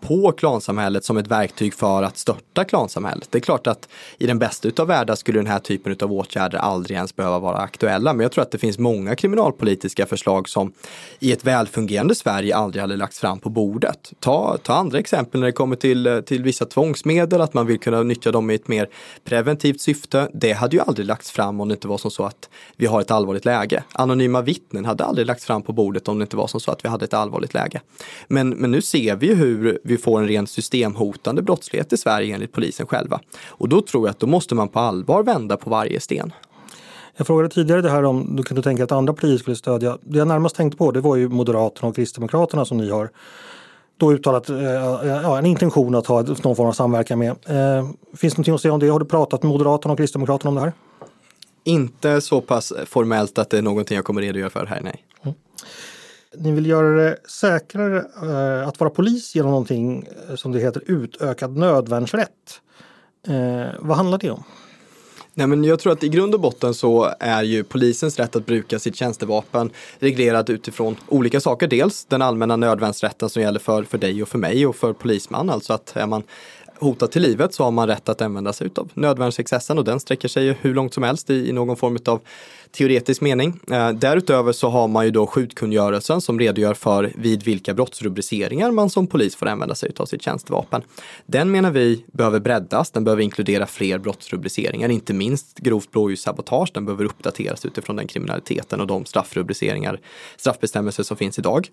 på 0.00 0.32
klansamhället 0.32 1.04
som 1.04 1.16
ett 1.16 1.26
verktyg 1.26 1.74
för 1.74 2.02
att 2.02 2.18
störta 2.18 2.64
klansamhället. 2.64 3.28
Det 3.30 3.38
är 3.38 3.42
klart 3.42 3.66
att 3.66 3.88
i 4.18 4.26
den 4.26 4.38
bästa 4.38 4.68
utav 4.68 4.86
världar 4.86 5.14
skulle 5.14 5.38
den 5.38 5.46
här 5.46 5.58
typen 5.58 5.96
av 6.02 6.12
åtgärder 6.12 6.58
aldrig 6.58 6.96
ens 6.96 7.16
behöva 7.16 7.38
vara 7.38 7.58
aktuella, 7.58 8.12
men 8.12 8.22
jag 8.22 8.32
tror 8.32 8.42
att 8.42 8.50
det 8.50 8.58
finns 8.58 8.78
många 8.78 9.14
kriminalpolitiska 9.16 10.06
förslag 10.06 10.48
som 10.48 10.72
i 11.18 11.32
ett 11.32 11.44
välfungerande 11.44 12.14
Sverige 12.14 12.56
aldrig 12.56 12.80
hade 12.80 12.96
lagts 12.96 13.20
fram 13.20 13.40
på 13.40 13.50
bordet. 13.50 14.12
Ta, 14.20 14.58
ta 14.62 14.74
andra 14.74 14.98
exempel 14.98 15.40
när 15.40 15.46
det 15.46 15.52
kommer 15.52 15.76
till, 15.76 16.22
till 16.26 16.42
vissa 16.42 16.64
tvångsmedel, 16.64 17.40
att 17.40 17.54
man 17.54 17.66
vill 17.66 17.78
kunna 17.78 18.02
nyttja 18.02 18.30
dem 18.30 18.50
i 18.50 18.54
ett 18.54 18.68
mer 18.68 18.88
preventivt 19.24 19.80
syfte. 19.80 20.28
Det 20.34 20.52
hade 20.52 20.76
ju 20.76 20.82
aldrig 20.82 21.06
lagts 21.06 21.30
fram 21.30 21.60
om 21.60 21.68
det 21.68 21.74
inte 21.74 21.88
var 21.88 21.98
som 21.98 22.10
så 22.10 22.24
att 22.24 22.48
vi 22.76 22.86
har 22.86 23.00
ett 23.00 23.10
allvarligt 23.10 23.31
allvarligt 23.32 23.44
läge. 23.44 23.84
Anonyma 23.92 24.42
vittnen 24.42 24.84
hade 24.84 25.04
aldrig 25.04 25.26
lagts 25.26 25.44
fram 25.44 25.62
på 25.62 25.72
bordet 25.72 26.08
om 26.08 26.18
det 26.18 26.22
inte 26.22 26.36
var 26.36 26.46
som 26.46 26.60
så 26.60 26.70
att 26.70 26.84
vi 26.84 26.88
hade 26.88 27.04
ett 27.04 27.14
allvarligt 27.14 27.54
läge. 27.54 27.80
Men, 28.28 28.50
men 28.50 28.70
nu 28.70 28.82
ser 28.82 29.16
vi 29.16 29.26
ju 29.26 29.34
hur 29.34 29.78
vi 29.84 29.98
får 29.98 30.20
en 30.20 30.28
rent 30.28 30.50
systemhotande 30.50 31.42
brottslighet 31.42 31.92
i 31.92 31.96
Sverige 31.96 32.34
enligt 32.34 32.52
polisen 32.52 32.86
själva. 32.86 33.20
Och 33.58 33.68
då 33.68 33.80
tror 33.82 34.06
jag 34.06 34.10
att 34.10 34.20
då 34.20 34.26
måste 34.26 34.54
man 34.54 34.68
på 34.68 34.78
allvar 34.80 35.22
vända 35.22 35.56
på 35.56 35.70
varje 35.70 36.00
sten. 36.00 36.32
Jag 37.16 37.26
frågade 37.26 37.48
tidigare 37.48 37.82
det 37.82 37.90
här 37.90 38.04
om 38.04 38.36
du 38.36 38.42
kunde 38.42 38.62
tänka 38.62 38.84
att 38.84 38.92
andra 38.92 39.12
partier 39.12 39.38
skulle 39.38 39.56
stödja. 39.56 39.98
Det 40.00 40.18
jag 40.18 40.28
närmast 40.28 40.56
tänkte 40.56 40.78
på 40.78 40.90
det 40.90 41.00
var 41.00 41.16
ju 41.16 41.28
Moderaterna 41.28 41.88
och 41.88 41.96
Kristdemokraterna 41.96 42.64
som 42.64 42.78
ni 42.78 42.90
har 42.90 43.10
då 43.96 44.12
uttalat 44.12 44.48
eh, 44.48 44.62
ja, 45.04 45.38
en 45.38 45.46
intention 45.46 45.94
att 45.94 46.06
ha 46.06 46.22
någon 46.22 46.56
form 46.56 46.68
av 46.68 46.72
samverkan 46.72 47.18
med. 47.18 47.30
Eh, 47.30 47.86
finns 48.16 48.34
det 48.34 48.38
någonting 48.38 48.54
att 48.54 48.60
säga 48.60 48.74
om 48.74 48.80
det? 48.80 48.88
Har 48.88 49.00
du 49.00 49.06
pratat 49.06 49.42
med 49.42 49.52
Moderaterna 49.52 49.92
och 49.92 49.98
Kristdemokraterna 49.98 50.48
om 50.48 50.54
det 50.54 50.60
här? 50.60 50.72
Inte 51.64 52.20
så 52.20 52.40
pass 52.40 52.72
formellt 52.86 53.38
att 53.38 53.50
det 53.50 53.58
är 53.58 53.62
någonting 53.62 53.96
jag 53.96 54.04
kommer 54.04 54.20
redogöra 54.20 54.50
för 54.50 54.66
här, 54.66 54.80
nej. 54.80 55.04
Mm. 55.22 55.34
Ni 56.36 56.52
vill 56.52 56.66
göra 56.66 56.96
det 56.96 57.16
säkrare 57.28 57.98
eh, 57.98 58.68
att 58.68 58.80
vara 58.80 58.90
polis 58.90 59.34
genom 59.34 59.50
någonting 59.50 60.06
eh, 60.28 60.34
som 60.34 60.52
det 60.52 60.60
heter 60.60 60.82
utökad 60.86 61.56
nödvärnsrätt. 61.56 62.60
Eh, 63.28 63.74
vad 63.80 63.96
handlar 63.96 64.18
det 64.18 64.30
om? 64.30 64.44
Nej, 65.34 65.46
men 65.46 65.64
jag 65.64 65.78
tror 65.78 65.92
att 65.92 66.02
i 66.02 66.08
grund 66.08 66.34
och 66.34 66.40
botten 66.40 66.74
så 66.74 67.14
är 67.20 67.42
ju 67.42 67.64
polisens 67.64 68.18
rätt 68.18 68.36
att 68.36 68.46
bruka 68.46 68.78
sitt 68.78 68.96
tjänstevapen 68.96 69.70
reglerad 69.98 70.50
utifrån 70.50 70.96
olika 71.08 71.40
saker. 71.40 71.66
Dels 71.66 72.04
den 72.04 72.22
allmänna 72.22 72.56
nödvärnsrätten 72.56 73.28
som 73.28 73.42
gäller 73.42 73.60
för, 73.60 73.82
för 73.82 73.98
dig 73.98 74.22
och 74.22 74.28
för 74.28 74.38
mig 74.38 74.66
och 74.66 74.76
för 74.76 74.92
polisman. 74.92 75.50
Alltså 75.50 75.72
att 75.72 75.96
är 75.96 76.06
man 76.06 76.22
hotat 76.82 77.12
till 77.12 77.22
livet 77.22 77.54
så 77.54 77.64
har 77.64 77.70
man 77.70 77.88
rätt 77.88 78.08
att 78.08 78.22
använda 78.22 78.52
sig 78.52 78.70
av 78.76 78.90
nödvärnsexcessen 78.94 79.78
och 79.78 79.84
den 79.84 80.00
sträcker 80.00 80.28
sig 80.28 80.56
hur 80.60 80.74
långt 80.74 80.94
som 80.94 81.02
helst 81.02 81.30
i, 81.30 81.48
i 81.48 81.52
någon 81.52 81.76
form 81.76 81.98
av 82.06 82.20
teoretisk 82.72 83.20
mening. 83.20 83.60
Eh, 83.70 83.90
därutöver 83.90 84.52
så 84.52 84.68
har 84.68 84.88
man 84.88 85.04
ju 85.04 85.10
då 85.10 85.26
skjutkungörelsen 85.26 86.20
som 86.20 86.38
redogör 86.38 86.74
för 86.74 87.12
vid 87.16 87.42
vilka 87.42 87.74
brottsrubriceringar 87.74 88.70
man 88.70 88.90
som 88.90 89.06
polis 89.06 89.36
får 89.36 89.46
använda 89.46 89.74
sig 89.74 89.90
av 89.96 90.06
sitt 90.06 90.22
tjänstevapen. 90.22 90.82
Den 91.26 91.50
menar 91.50 91.70
vi 91.70 92.04
behöver 92.12 92.40
breddas, 92.40 92.90
den 92.90 93.04
behöver 93.04 93.22
inkludera 93.22 93.66
fler 93.66 93.98
brottsrubriceringar, 93.98 94.88
inte 94.88 95.12
minst 95.12 95.58
grovt 95.58 95.90
blåljussabotage, 95.90 96.70
den 96.74 96.84
behöver 96.84 97.04
uppdateras 97.04 97.64
utifrån 97.64 97.96
den 97.96 98.06
kriminaliteten 98.06 98.80
och 98.80 98.86
de 98.86 99.04
straffrubriceringar, 99.04 100.00
straffbestämmelser 100.36 101.02
som 101.02 101.16
finns 101.16 101.38
idag. 101.38 101.68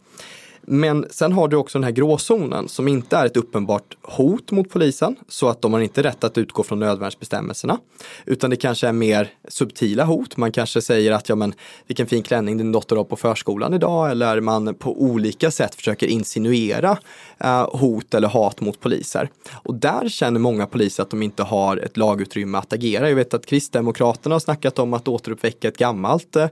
Men 0.61 1.05
sen 1.09 1.31
har 1.31 1.47
du 1.47 1.57
också 1.57 1.77
den 1.77 1.83
här 1.83 1.91
gråzonen 1.91 2.67
som 2.67 2.87
inte 2.87 3.17
är 3.17 3.25
ett 3.25 3.37
uppenbart 3.37 3.97
hot 4.01 4.51
mot 4.51 4.69
polisen 4.69 5.15
så 5.27 5.47
att 5.47 5.61
de 5.61 5.73
har 5.73 5.79
inte 5.79 6.03
rätt 6.03 6.23
att 6.23 6.37
utgå 6.37 6.63
från 6.63 6.79
nödvärnsbestämmelserna. 6.79 7.77
Utan 8.25 8.49
det 8.49 8.55
kanske 8.55 8.87
är 8.87 8.93
mer 8.93 9.29
subtila 9.47 10.03
hot. 10.03 10.37
Man 10.37 10.51
kanske 10.51 10.81
säger 10.81 11.11
att 11.11 11.29
ja 11.29 11.35
men 11.35 11.53
vilken 11.87 12.07
fin 12.07 12.23
klänning 12.23 12.57
din 12.57 12.71
dotter 12.71 12.95
har 12.95 13.03
på 13.03 13.15
förskolan 13.15 13.73
idag 13.73 14.11
eller 14.11 14.41
man 14.41 14.75
på 14.75 15.01
olika 15.01 15.51
sätt 15.51 15.75
försöker 15.75 16.07
insinuera 16.07 16.97
eh, 17.37 17.75
hot 17.75 18.13
eller 18.13 18.27
hat 18.27 18.61
mot 18.61 18.79
poliser. 18.79 19.29
Och 19.53 19.75
där 19.75 20.09
känner 20.09 20.39
många 20.39 20.65
poliser 20.65 21.03
att 21.03 21.09
de 21.09 21.23
inte 21.23 21.43
har 21.43 21.77
ett 21.77 21.97
lagutrymme 21.97 22.57
att 22.57 22.73
agera. 22.73 23.09
Jag 23.09 23.15
vet 23.15 23.33
att 23.33 23.45
Kristdemokraterna 23.45 24.35
har 24.35 24.39
snackat 24.39 24.79
om 24.79 24.93
att 24.93 25.07
återuppväcka 25.07 25.67
ett 25.67 25.77
gammalt 25.77 26.35
eh, 26.35 26.49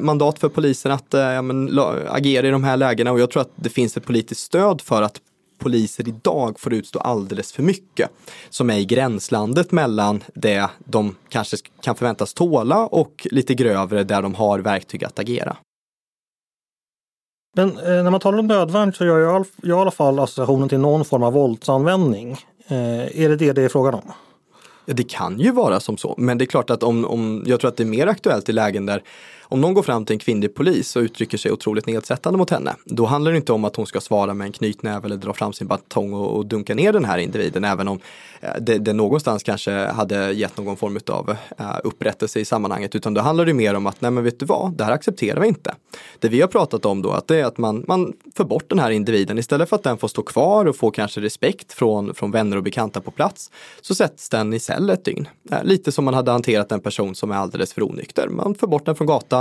mandat 0.00 0.38
för 0.38 0.48
polisen 0.48 0.92
att 0.92 1.14
eh, 1.14 1.20
ja, 1.20 1.42
men, 1.42 1.80
agera 2.08 2.48
i 2.48 2.50
de 2.50 2.64
här 2.64 2.76
lägena 2.76 3.12
och 3.12 3.20
jag 3.20 3.30
tror 3.30 3.39
att 3.40 3.50
det 3.56 3.70
finns 3.70 3.96
ett 3.96 4.06
politiskt 4.06 4.40
stöd 4.40 4.80
för 4.80 5.02
att 5.02 5.20
poliser 5.58 6.08
idag 6.08 6.60
får 6.60 6.74
utstå 6.74 6.98
alldeles 6.98 7.52
för 7.52 7.62
mycket. 7.62 8.10
Som 8.50 8.70
är 8.70 8.78
i 8.78 8.84
gränslandet 8.84 9.72
mellan 9.72 10.22
det 10.34 10.68
de 10.78 11.16
kanske 11.28 11.56
kan 11.82 11.96
förväntas 11.96 12.34
tåla 12.34 12.86
och 12.86 13.26
lite 13.30 13.54
grövre 13.54 14.04
där 14.04 14.22
de 14.22 14.34
har 14.34 14.58
verktyg 14.58 15.04
att 15.04 15.18
agera. 15.18 15.56
Men 17.56 17.78
eh, 17.78 17.84
när 17.84 18.10
man 18.10 18.20
talar 18.20 18.38
om 18.38 18.46
nödvärn 18.46 18.92
så 18.92 19.04
gör 19.04 19.18
jag, 19.18 19.46
jag 19.62 19.78
i 19.78 19.80
alla 19.80 19.90
fall 19.90 20.18
associationen 20.18 20.68
till 20.68 20.78
någon 20.78 21.04
form 21.04 21.22
av 21.22 21.32
våldsanvändning. 21.32 22.32
Eh, 22.68 23.22
är 23.22 23.28
det 23.28 23.36
det 23.36 23.52
det 23.52 23.62
är 23.62 23.68
frågan 23.68 23.94
om? 23.94 24.12
Ja, 24.84 24.94
det 24.94 25.02
kan 25.02 25.40
ju 25.40 25.52
vara 25.52 25.80
som 25.80 25.96
så, 25.96 26.14
men 26.18 26.38
det 26.38 26.44
är 26.44 26.46
klart 26.46 26.70
att 26.70 26.82
om, 26.82 27.04
om 27.04 27.44
jag 27.46 27.60
tror 27.60 27.68
att 27.68 27.76
det 27.76 27.82
är 27.82 27.86
mer 27.86 28.06
aktuellt 28.06 28.48
i 28.48 28.52
lägen 28.52 28.86
där 28.86 29.02
om 29.50 29.60
någon 29.60 29.74
går 29.74 29.82
fram 29.82 30.04
till 30.04 30.14
en 30.14 30.18
kvinnlig 30.20 30.54
polis 30.54 30.96
och 30.96 31.00
uttrycker 31.02 31.38
sig 31.38 31.52
otroligt 31.52 31.86
nedsättande 31.86 32.38
mot 32.38 32.50
henne, 32.50 32.74
då 32.84 33.06
handlar 33.06 33.30
det 33.30 33.36
inte 33.36 33.52
om 33.52 33.64
att 33.64 33.76
hon 33.76 33.86
ska 33.86 34.00
svara 34.00 34.34
med 34.34 34.44
en 34.44 34.52
knytnäve 34.52 35.06
eller 35.06 35.16
dra 35.16 35.32
fram 35.32 35.52
sin 35.52 35.66
batong 35.66 36.12
och, 36.12 36.36
och 36.36 36.46
dunka 36.46 36.74
ner 36.74 36.92
den 36.92 37.04
här 37.04 37.18
individen, 37.18 37.64
även 37.64 37.88
om 37.88 38.00
eh, 38.40 38.50
det, 38.60 38.78
det 38.78 38.92
någonstans 38.92 39.42
kanske 39.42 39.72
hade 39.72 40.32
gett 40.32 40.56
någon 40.56 40.76
form 40.76 40.98
av 41.06 41.36
eh, 41.58 41.76
upprättelse 41.84 42.40
i 42.40 42.44
sammanhanget, 42.44 42.94
utan 42.94 43.14
då 43.14 43.20
handlar 43.20 43.44
det 43.44 43.54
mer 43.54 43.74
om 43.74 43.86
att, 43.86 44.00
nej 44.00 44.10
men 44.10 44.24
vet 44.24 44.40
du 44.40 44.46
vad, 44.46 44.72
det 44.72 44.84
här 44.84 44.92
accepterar 44.92 45.40
vi 45.40 45.48
inte. 45.48 45.74
Det 46.18 46.28
vi 46.28 46.40
har 46.40 46.48
pratat 46.48 46.84
om 46.84 47.02
då, 47.02 47.10
att 47.10 47.28
det 47.28 47.40
är 47.40 47.44
att 47.44 47.58
man, 47.58 47.84
man 47.88 48.12
för 48.34 48.44
bort 48.44 48.68
den 48.68 48.78
här 48.78 48.90
individen, 48.90 49.38
istället 49.38 49.68
för 49.68 49.76
att 49.76 49.82
den 49.82 49.98
får 49.98 50.08
stå 50.08 50.22
kvar 50.22 50.66
och 50.66 50.76
få 50.76 50.90
kanske 50.90 51.20
respekt 51.20 51.72
från, 51.72 52.14
från 52.14 52.30
vänner 52.30 52.56
och 52.56 52.62
bekanta 52.62 53.00
på 53.00 53.10
plats, 53.10 53.50
så 53.80 53.94
sätts 53.94 54.28
den 54.28 54.52
i 54.52 54.60
cell 54.60 54.90
ett 54.90 55.04
dygn. 55.04 55.28
Eh, 55.50 55.64
lite 55.64 55.92
som 55.92 56.04
man 56.04 56.14
hade 56.14 56.30
hanterat 56.30 56.72
en 56.72 56.80
person 56.80 57.14
som 57.14 57.30
är 57.30 57.36
alldeles 57.36 57.72
för 57.72 57.82
onykter. 57.82 58.28
Man 58.28 58.54
för 58.54 58.66
bort 58.66 58.86
den 58.86 58.96
från 58.96 59.06
gatan, 59.06 59.39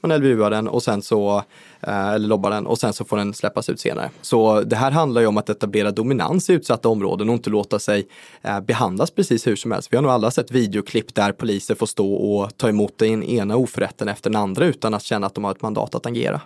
man 0.00 0.18
LVUar 0.18 0.50
den 0.50 0.68
och 0.68 0.82
sen 0.82 1.02
så 1.02 1.42
eh, 1.80 2.08
eller 2.08 2.28
lobbar 2.28 2.50
den 2.50 2.66
och 2.66 2.78
sen 2.78 2.92
så 2.92 3.04
får 3.04 3.16
den 3.16 3.34
släppas 3.34 3.68
ut 3.68 3.80
senare. 3.80 4.10
Så 4.20 4.60
det 4.60 4.76
här 4.76 4.90
handlar 4.90 5.20
ju 5.20 5.26
om 5.26 5.38
att 5.38 5.48
etablera 5.48 5.90
dominans 5.90 6.50
i 6.50 6.52
utsatta 6.52 6.88
områden 6.88 7.28
och 7.28 7.34
inte 7.34 7.50
låta 7.50 7.78
sig 7.78 8.08
eh, 8.42 8.60
behandlas 8.60 9.10
precis 9.10 9.46
hur 9.46 9.56
som 9.56 9.72
helst. 9.72 9.92
Vi 9.92 9.96
har 9.96 10.02
nog 10.02 10.12
alla 10.12 10.30
sett 10.30 10.50
videoklipp 10.50 11.14
där 11.14 11.32
poliser 11.32 11.74
får 11.74 11.86
stå 11.86 12.14
och 12.14 12.56
ta 12.56 12.68
emot 12.68 12.98
den 12.98 13.22
ena 13.22 13.56
oförrätten 13.56 14.08
efter 14.08 14.30
den 14.30 14.42
andra 14.42 14.64
utan 14.64 14.94
att 14.94 15.02
känna 15.02 15.26
att 15.26 15.34
de 15.34 15.44
har 15.44 15.50
ett 15.50 15.62
mandat 15.62 15.94
att 15.94 16.06
agera. 16.06 16.40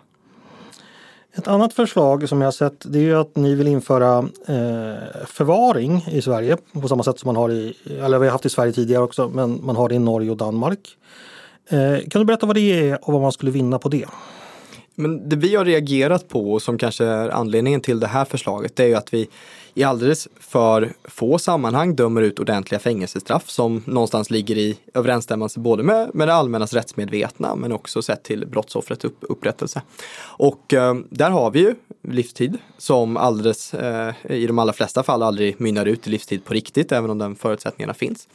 Ett 1.34 1.48
annat 1.48 1.72
förslag 1.72 2.28
som 2.28 2.40
jag 2.40 2.46
har 2.46 2.52
sett 2.52 2.92
det 2.92 3.08
är 3.08 3.14
att 3.14 3.36
ni 3.36 3.54
vill 3.54 3.68
införa 3.68 4.18
eh, 4.46 5.26
förvaring 5.26 6.04
i 6.10 6.22
Sverige 6.22 6.56
på 6.72 6.88
samma 6.88 7.02
sätt 7.02 7.18
som 7.18 7.28
man 7.28 7.36
har 7.36 7.50
i, 7.50 7.76
eller 8.04 8.18
vi 8.18 8.26
har 8.26 8.32
haft 8.32 8.46
i 8.46 8.50
Sverige 8.50 8.72
tidigare 8.72 9.02
också, 9.02 9.28
men 9.28 9.60
man 9.64 9.76
har 9.76 9.88
det 9.88 9.94
i 9.94 9.98
Norge 9.98 10.30
och 10.30 10.36
Danmark. 10.36 10.96
Eh, 11.68 12.08
kan 12.08 12.20
du 12.20 12.24
berätta 12.24 12.46
vad 12.46 12.56
det 12.56 12.90
är 12.90 13.04
och 13.04 13.12
vad 13.12 13.22
man 13.22 13.32
skulle 13.32 13.50
vinna 13.50 13.78
på 13.78 13.88
det? 13.88 14.06
Men 14.94 15.28
det 15.28 15.36
vi 15.36 15.56
har 15.56 15.64
reagerat 15.64 16.28
på 16.28 16.52
och 16.52 16.62
som 16.62 16.78
kanske 16.78 17.04
är 17.04 17.28
anledningen 17.28 17.80
till 17.80 18.00
det 18.00 18.06
här 18.06 18.24
förslaget 18.24 18.76
det 18.76 18.82
är 18.82 18.88
ju 18.88 18.94
att 18.94 19.14
vi 19.14 19.28
i 19.74 19.82
alldeles 19.82 20.28
för 20.40 20.92
få 21.04 21.38
sammanhang 21.38 21.96
dömer 21.96 22.22
ut 22.22 22.38
ordentliga 22.38 22.78
fängelsestraff 22.78 23.50
som 23.50 23.82
någonstans 23.86 24.30
ligger 24.30 24.58
i 24.58 24.78
överensstämmelse 24.94 25.60
både 25.60 25.82
med, 25.82 26.10
med 26.14 26.28
det 26.28 26.34
allmännas 26.34 26.72
rättsmedvetna 26.72 27.56
men 27.56 27.72
också 27.72 28.02
sett 28.02 28.22
till 28.22 28.46
brottsoffrets 28.46 29.04
upp, 29.04 29.16
upprättelse. 29.20 29.82
Och 30.20 30.74
eh, 30.74 30.94
där 31.10 31.30
har 31.30 31.50
vi 31.50 31.60
ju 31.60 31.74
livstid 32.08 32.58
som 32.78 33.16
alldeles, 33.16 33.74
eh, 33.74 34.14
i 34.28 34.46
de 34.46 34.58
allra 34.58 34.72
flesta 34.72 35.02
fall 35.02 35.22
aldrig 35.22 35.60
mynnar 35.60 35.86
ut 35.86 36.06
i 36.06 36.10
livstid 36.10 36.44
på 36.44 36.54
riktigt 36.54 36.92
även 36.92 37.10
om 37.10 37.18
den 37.18 37.36
förutsättningarna 37.36 37.94
finns. 37.94 38.28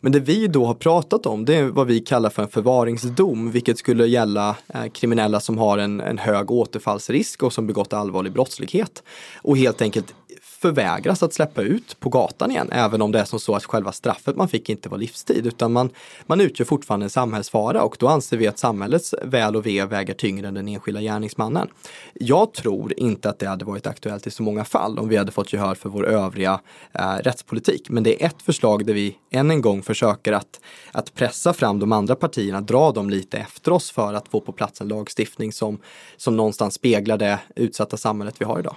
Men 0.00 0.12
det 0.12 0.20
vi 0.20 0.46
då 0.46 0.64
har 0.66 0.74
pratat 0.74 1.26
om 1.26 1.44
det 1.44 1.54
är 1.54 1.64
vad 1.64 1.86
vi 1.86 2.00
kallar 2.00 2.30
för 2.30 2.42
en 2.42 2.48
förvaringsdom, 2.48 3.50
vilket 3.50 3.78
skulle 3.78 4.06
gälla 4.06 4.56
eh, 4.74 4.86
kriminella 4.92 5.40
som 5.40 5.58
har 5.58 5.78
en, 5.78 6.00
en 6.00 6.18
hög 6.18 6.50
återfallsrisk 6.50 7.42
och 7.42 7.52
som 7.52 7.66
begått 7.66 7.92
allvarlig 7.92 8.32
brottslighet. 8.32 9.02
Och 9.42 9.58
helt 9.58 9.82
enkelt 9.82 10.14
förvägras 10.60 11.22
att 11.22 11.34
släppa 11.34 11.62
ut 11.62 12.00
på 12.00 12.08
gatan 12.08 12.50
igen, 12.50 12.68
även 12.72 13.02
om 13.02 13.12
det 13.12 13.18
är 13.18 13.24
som 13.24 13.40
så 13.40 13.54
att 13.54 13.64
själva 13.64 13.92
straffet 13.92 14.36
man 14.36 14.48
fick 14.48 14.68
inte 14.68 14.88
var 14.88 14.98
livstid, 14.98 15.46
utan 15.46 15.72
man, 15.72 15.90
man 16.26 16.40
utgör 16.40 16.66
fortfarande 16.66 17.06
en 17.06 17.10
samhällsfara 17.10 17.82
och 17.82 17.96
då 17.98 18.08
anser 18.08 18.36
vi 18.36 18.46
att 18.46 18.58
samhällets 18.58 19.14
väl 19.22 19.56
och 19.56 19.66
ve 19.66 19.84
väger 19.84 20.14
tyngre 20.14 20.48
än 20.48 20.54
den 20.54 20.68
enskilda 20.68 21.00
gärningsmannen. 21.00 21.68
Jag 22.14 22.52
tror 22.52 22.92
inte 22.96 23.30
att 23.30 23.38
det 23.38 23.46
hade 23.46 23.64
varit 23.64 23.86
aktuellt 23.86 24.26
i 24.26 24.30
så 24.30 24.42
många 24.42 24.64
fall 24.64 24.98
om 24.98 25.08
vi 25.08 25.16
hade 25.16 25.32
fått 25.32 25.52
gehör 25.52 25.74
för 25.74 25.88
vår 25.88 26.06
övriga 26.06 26.60
eh, 26.92 27.16
rättspolitik. 27.16 27.90
Men 27.90 28.02
det 28.02 28.22
är 28.22 28.26
ett 28.26 28.42
förslag 28.42 28.86
där 28.86 28.94
vi 28.94 29.16
än 29.30 29.50
en 29.50 29.60
gång 29.60 29.82
försöker 29.82 30.32
att, 30.32 30.60
att 30.92 31.14
pressa 31.14 31.52
fram 31.52 31.78
de 31.78 31.92
andra 31.92 32.14
partierna, 32.14 32.60
dra 32.60 32.92
dem 32.92 33.10
lite 33.10 33.38
efter 33.38 33.72
oss 33.72 33.90
för 33.90 34.14
att 34.14 34.28
få 34.28 34.40
på 34.40 34.52
plats 34.52 34.80
en 34.80 34.88
lagstiftning 34.88 35.52
som, 35.52 35.78
som 36.16 36.36
någonstans 36.36 36.74
speglar 36.74 37.18
det 37.18 37.40
utsatta 37.56 37.96
samhället 37.96 38.34
vi 38.38 38.44
har 38.44 38.58
idag. 38.58 38.76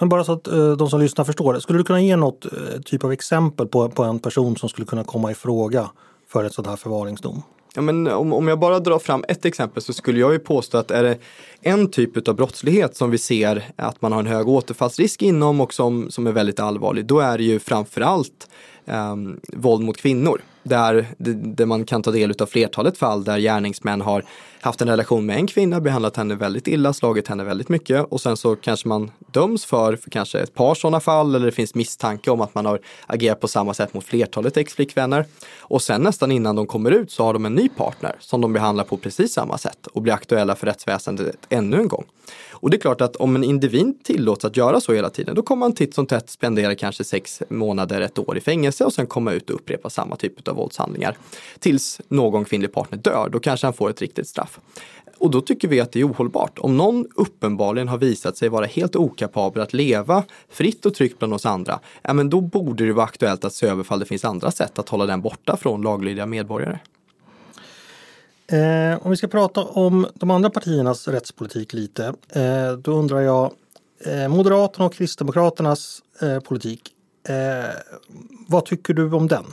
Men 0.00 0.08
bara 0.08 0.24
så 0.24 0.32
att 0.32 0.48
eh, 0.48 0.72
de 0.72 0.90
som 0.90 1.00
lyssnar 1.00 1.24
förstår 1.24 1.54
det. 1.54 1.60
Skulle 1.60 1.78
du 1.78 1.84
kunna 1.84 2.00
ge 2.00 2.16
något 2.16 2.44
eh, 2.44 2.80
typ 2.84 3.04
av 3.04 3.12
exempel 3.12 3.66
på, 3.66 3.88
på 3.88 4.02
en 4.04 4.18
person 4.18 4.56
som 4.56 4.68
skulle 4.68 4.86
kunna 4.86 5.04
komma 5.04 5.30
i 5.30 5.34
fråga 5.34 5.90
för 6.28 6.44
ett 6.44 6.54
sådant 6.54 6.68
här 6.68 6.76
förvaringsdom? 6.76 7.42
Ja, 7.74 7.82
men 7.82 8.06
om, 8.06 8.32
om 8.32 8.48
jag 8.48 8.58
bara 8.58 8.78
drar 8.78 8.98
fram 8.98 9.24
ett 9.28 9.44
exempel 9.44 9.82
så 9.82 9.92
skulle 9.92 10.20
jag 10.20 10.32
ju 10.32 10.38
påstå 10.38 10.78
att 10.78 10.90
är 10.90 11.02
det 11.02 11.18
en 11.60 11.90
typ 11.90 12.28
av 12.28 12.34
brottslighet 12.34 12.96
som 12.96 13.10
vi 13.10 13.18
ser 13.18 13.64
att 13.76 14.02
man 14.02 14.12
har 14.12 14.20
en 14.20 14.26
hög 14.26 14.48
återfallsrisk 14.48 15.22
inom 15.22 15.60
och 15.60 15.74
som, 15.74 16.10
som 16.10 16.26
är 16.26 16.32
väldigt 16.32 16.60
allvarlig, 16.60 17.06
då 17.06 17.20
är 17.20 17.38
det 17.38 17.44
ju 17.44 17.58
framförallt 17.58 18.48
eh, 18.84 19.16
våld 19.52 19.84
mot 19.84 19.96
kvinnor. 19.96 20.42
Där, 20.62 21.06
där 21.56 21.66
man 21.66 21.84
kan 21.84 22.02
ta 22.02 22.10
del 22.10 22.34
av 22.40 22.46
flertalet 22.46 22.98
fall 22.98 23.24
där 23.24 23.38
gärningsmän 23.38 24.00
har 24.00 24.24
haft 24.60 24.80
en 24.80 24.88
relation 24.88 25.26
med 25.26 25.36
en 25.36 25.46
kvinna, 25.46 25.80
behandlat 25.80 26.16
henne 26.16 26.34
väldigt 26.34 26.68
illa, 26.68 26.92
slagit 26.92 27.28
henne 27.28 27.44
väldigt 27.44 27.68
mycket 27.68 28.06
och 28.08 28.20
sen 28.20 28.36
så 28.36 28.56
kanske 28.56 28.88
man 28.88 29.10
döms 29.32 29.64
för, 29.64 29.96
för 29.96 30.10
kanske 30.10 30.38
ett 30.38 30.54
par 30.54 30.74
sådana 30.74 31.00
fall 31.00 31.34
eller 31.34 31.46
det 31.46 31.52
finns 31.52 31.74
misstanke 31.74 32.30
om 32.30 32.40
att 32.40 32.54
man 32.54 32.66
har 32.66 32.80
agerat 33.06 33.40
på 33.40 33.48
samma 33.48 33.74
sätt 33.74 33.94
mot 33.94 34.04
flertalet 34.04 34.56
ex-flickvänner. 34.56 35.24
Och 35.58 35.82
sen 35.82 36.02
nästan 36.02 36.32
innan 36.32 36.56
de 36.56 36.66
kommer 36.66 36.90
ut 36.90 37.10
så 37.10 37.24
har 37.24 37.32
de 37.32 37.46
en 37.46 37.54
ny 37.54 37.68
partner 37.68 38.16
som 38.20 38.40
de 38.40 38.52
behandlar 38.52 38.84
på 38.84 38.96
precis 38.96 39.32
samma 39.32 39.58
sätt 39.58 39.86
och 39.86 40.02
blir 40.02 40.12
aktuella 40.12 40.56
för 40.56 40.66
rättsväsendet 40.66 41.36
ännu 41.48 41.76
en 41.76 41.88
gång. 41.88 42.04
Och 42.60 42.70
det 42.70 42.76
är 42.76 42.80
klart 42.80 43.00
att 43.00 43.16
om 43.16 43.36
en 43.36 43.44
individ 43.44 44.04
tillåts 44.04 44.44
att 44.44 44.56
göra 44.56 44.80
så 44.80 44.92
hela 44.92 45.10
tiden, 45.10 45.34
då 45.34 45.42
kommer 45.42 45.60
man 45.60 45.74
titt 45.74 45.94
som 45.94 46.06
tätt 46.06 46.30
spendera 46.30 46.74
kanske 46.74 47.04
sex 47.04 47.42
månader, 47.48 48.00
ett 48.00 48.18
år 48.18 48.36
i 48.36 48.40
fängelse 48.40 48.84
och 48.84 48.92
sen 48.92 49.06
komma 49.06 49.32
ut 49.32 49.50
och 49.50 49.56
upprepa 49.56 49.90
samma 49.90 50.16
typ 50.16 50.48
av 50.48 50.56
våldshandlingar. 50.56 51.16
Tills 51.58 52.00
någon 52.08 52.44
kvinnlig 52.44 52.72
partner 52.72 52.98
dör, 52.98 53.28
då 53.32 53.40
kanske 53.40 53.66
han 53.66 53.74
får 53.74 53.90
ett 53.90 54.00
riktigt 54.00 54.28
straff. 54.28 54.49
Och 55.18 55.30
då 55.30 55.40
tycker 55.40 55.68
vi 55.68 55.80
att 55.80 55.92
det 55.92 56.00
är 56.00 56.08
ohållbart. 56.10 56.58
Om 56.58 56.76
någon 56.76 57.06
uppenbarligen 57.14 57.88
har 57.88 57.98
visat 57.98 58.36
sig 58.36 58.48
vara 58.48 58.66
helt 58.66 58.96
okapabel 58.96 59.62
att 59.62 59.72
leva 59.72 60.24
fritt 60.48 60.86
och 60.86 60.94
tryggt 60.94 61.18
bland 61.18 61.34
oss 61.34 61.46
andra, 61.46 61.80
ja 62.02 62.12
men 62.12 62.30
då 62.30 62.40
borde 62.40 62.86
det 62.86 62.92
vara 62.92 63.06
aktuellt 63.06 63.44
att 63.44 63.52
se 63.52 63.66
över 63.66 63.82
ifall 63.82 63.98
det 63.98 64.06
finns 64.06 64.24
andra 64.24 64.50
sätt 64.50 64.78
att 64.78 64.88
hålla 64.88 65.06
den 65.06 65.20
borta 65.20 65.56
från 65.56 65.82
laglydiga 65.82 66.26
medborgare. 66.26 66.78
Eh, 68.52 69.06
om 69.06 69.10
vi 69.10 69.16
ska 69.16 69.28
prata 69.28 69.64
om 69.64 70.06
de 70.14 70.30
andra 70.30 70.50
partiernas 70.50 71.08
rättspolitik 71.08 71.72
lite, 71.72 72.14
eh, 72.28 72.72
då 72.78 72.92
undrar 72.92 73.20
jag 73.20 73.52
eh, 74.06 74.28
Moderaterna 74.28 74.86
och 74.86 74.94
Kristdemokraternas 74.94 76.02
eh, 76.20 76.40
politik. 76.40 76.94
Eh, 77.28 77.74
vad 78.48 78.64
tycker 78.64 78.94
du 78.94 79.12
om 79.12 79.28
den? 79.28 79.44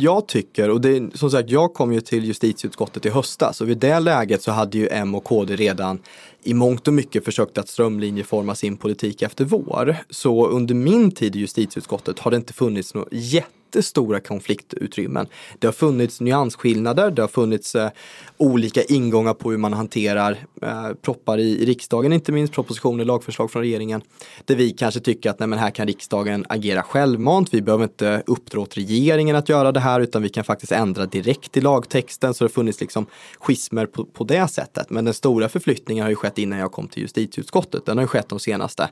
Jag 0.00 0.28
tycker, 0.28 0.70
och 0.70 0.80
det 0.80 1.18
som 1.18 1.30
sagt 1.30 1.50
jag 1.50 1.74
kom 1.74 1.92
ju 1.92 2.00
till 2.00 2.24
justitieutskottet 2.24 3.06
i 3.06 3.10
höstas 3.10 3.60
och 3.60 3.68
vid 3.68 3.78
det 3.78 4.00
läget 4.00 4.42
så 4.42 4.50
hade 4.50 4.78
ju 4.78 4.88
M 4.88 5.14
och 5.14 5.24
KD 5.24 5.56
redan 5.56 5.98
i 6.42 6.54
mångt 6.54 6.88
och 6.88 6.94
mycket 6.94 7.24
försökt 7.24 7.58
att 7.58 7.68
strömlinjeforma 7.68 8.54
sin 8.54 8.76
politik 8.76 9.22
efter 9.22 9.44
vår. 9.44 9.96
Så 10.10 10.46
under 10.46 10.74
min 10.74 11.10
tid 11.10 11.36
i 11.36 11.38
justitieutskottet 11.38 12.18
har 12.18 12.30
det 12.30 12.36
inte 12.36 12.52
funnits 12.52 12.94
något 12.94 13.08
jätte 13.10 13.50
jättestora 13.76 14.20
konfliktutrymmen. 14.20 15.26
Det 15.58 15.66
har 15.66 15.72
funnits 15.72 16.20
nyansskillnader, 16.20 17.10
det 17.10 17.22
har 17.22 17.28
funnits 17.28 17.74
eh, 17.74 17.90
olika 18.36 18.82
ingångar 18.82 19.34
på 19.34 19.50
hur 19.50 19.58
man 19.58 19.72
hanterar 19.72 20.38
eh, 20.62 20.92
proppar 21.02 21.38
i, 21.38 21.62
i, 21.62 21.66
riksdagen, 21.66 22.12
inte 22.12 22.32
minst 22.32 22.52
propositioner, 22.52 23.04
lagförslag 23.04 23.50
från 23.50 23.62
regeringen. 23.62 24.02
Där 24.44 24.56
vi 24.56 24.70
kanske 24.70 25.00
tycker 25.00 25.30
att 25.30 25.38
nej, 25.38 25.48
men 25.48 25.58
här 25.58 25.70
kan 25.70 25.86
riksdagen 25.86 26.44
agera 26.48 26.82
självmant, 26.82 27.54
vi 27.54 27.62
behöver 27.62 27.84
inte 27.84 28.22
uppdra 28.26 28.60
åt 28.60 28.76
regeringen 28.76 29.36
att 29.36 29.48
göra 29.48 29.72
det 29.72 29.80
här 29.80 30.00
utan 30.00 30.22
vi 30.22 30.28
kan 30.28 30.44
faktiskt 30.44 30.72
ändra 30.72 31.06
direkt 31.06 31.56
i 31.56 31.60
lagtexten 31.60 32.34
så 32.34 32.44
det 32.44 32.48
har 32.48 32.52
funnits 32.52 32.80
liksom 32.80 33.06
schismer 33.38 33.86
på, 33.86 34.04
på 34.04 34.24
det 34.24 34.48
sättet. 34.48 34.90
Men 34.90 35.04
den 35.04 35.14
stora 35.14 35.48
förflyttningen 35.48 36.02
har 36.02 36.10
ju 36.10 36.16
skett 36.16 36.38
innan 36.38 36.58
jag 36.58 36.72
kom 36.72 36.88
till 36.88 37.02
justitieutskottet. 37.02 37.86
Den 37.86 37.96
har 37.96 38.04
ju 38.04 38.08
skett 38.08 38.28
de 38.28 38.38
senaste 38.40 38.88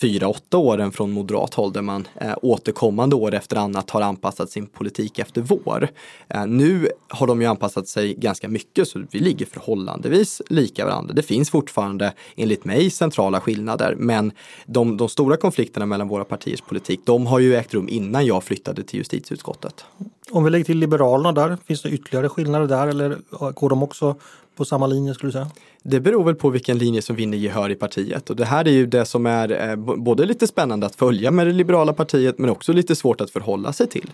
fyra, 0.00 0.28
åtta 0.28 0.58
åren 0.58 0.92
från 0.92 1.12
moderat 1.12 1.54
håll 1.54 1.72
där 1.72 1.82
man 1.82 2.08
eh, 2.20 2.34
återkommande 2.42 3.16
år 3.16 3.34
efter 3.34 3.56
annat 3.56 3.90
har 3.90 4.00
anpassat 4.00 4.50
sin 4.50 4.66
politik 4.66 5.18
efter 5.18 5.40
vår. 5.40 5.88
Eh, 6.28 6.46
nu 6.46 6.88
har 7.08 7.26
de 7.26 7.40
ju 7.40 7.46
anpassat 7.46 7.88
sig 7.88 8.14
ganska 8.14 8.48
mycket 8.48 8.88
så 8.88 9.02
vi 9.10 9.18
ligger 9.18 9.46
förhållandevis 9.46 10.42
lika 10.50 10.84
varandra. 10.84 11.14
Det 11.14 11.22
finns 11.22 11.50
fortfarande 11.50 12.12
enligt 12.36 12.64
mig 12.64 12.90
centrala 12.90 13.40
skillnader 13.40 13.94
men 13.98 14.32
de, 14.66 14.96
de 14.96 15.08
stora 15.08 15.36
konflikterna 15.36 15.86
mellan 15.86 16.08
våra 16.08 16.24
partiers 16.24 16.60
politik 16.60 17.00
de 17.04 17.26
har 17.26 17.38
ju 17.38 17.56
ägt 17.56 17.74
rum 17.74 17.88
innan 17.88 18.26
jag 18.26 18.44
flyttade 18.44 18.82
till 18.82 18.98
justitieutskottet. 18.98 19.84
Om 20.30 20.44
vi 20.44 20.50
lägger 20.50 20.64
till 20.64 20.78
Liberalerna 20.78 21.32
där, 21.32 21.58
finns 21.66 21.82
det 21.82 21.90
ytterligare 21.90 22.28
skillnader 22.28 22.66
där 22.66 22.86
eller 22.86 23.18
går 23.52 23.70
de 23.70 23.82
också 23.82 24.16
på 24.56 24.64
samma 24.64 24.86
linje 24.86 25.14
skulle 25.14 25.28
du 25.28 25.32
säga? 25.32 25.50
Det 25.86 26.00
beror 26.00 26.24
väl 26.24 26.34
på 26.34 26.50
vilken 26.50 26.78
linje 26.78 27.02
som 27.02 27.16
vinner 27.16 27.38
gehör 27.38 27.70
i 27.70 27.74
partiet 27.74 28.30
och 28.30 28.36
det 28.36 28.44
här 28.44 28.68
är 28.68 28.72
ju 28.72 28.86
det 28.86 29.04
som 29.04 29.26
är 29.26 29.70
eh, 29.70 29.76
både 29.76 30.26
lite 30.26 30.46
spännande 30.46 30.86
att 30.86 30.94
följa 30.94 31.30
med 31.30 31.46
det 31.46 31.52
liberala 31.52 31.92
partiet 31.92 32.38
men 32.38 32.50
också 32.50 32.72
lite 32.72 32.96
svårt 32.96 33.20
att 33.20 33.30
förhålla 33.30 33.72
sig 33.72 33.86
till. 33.86 34.10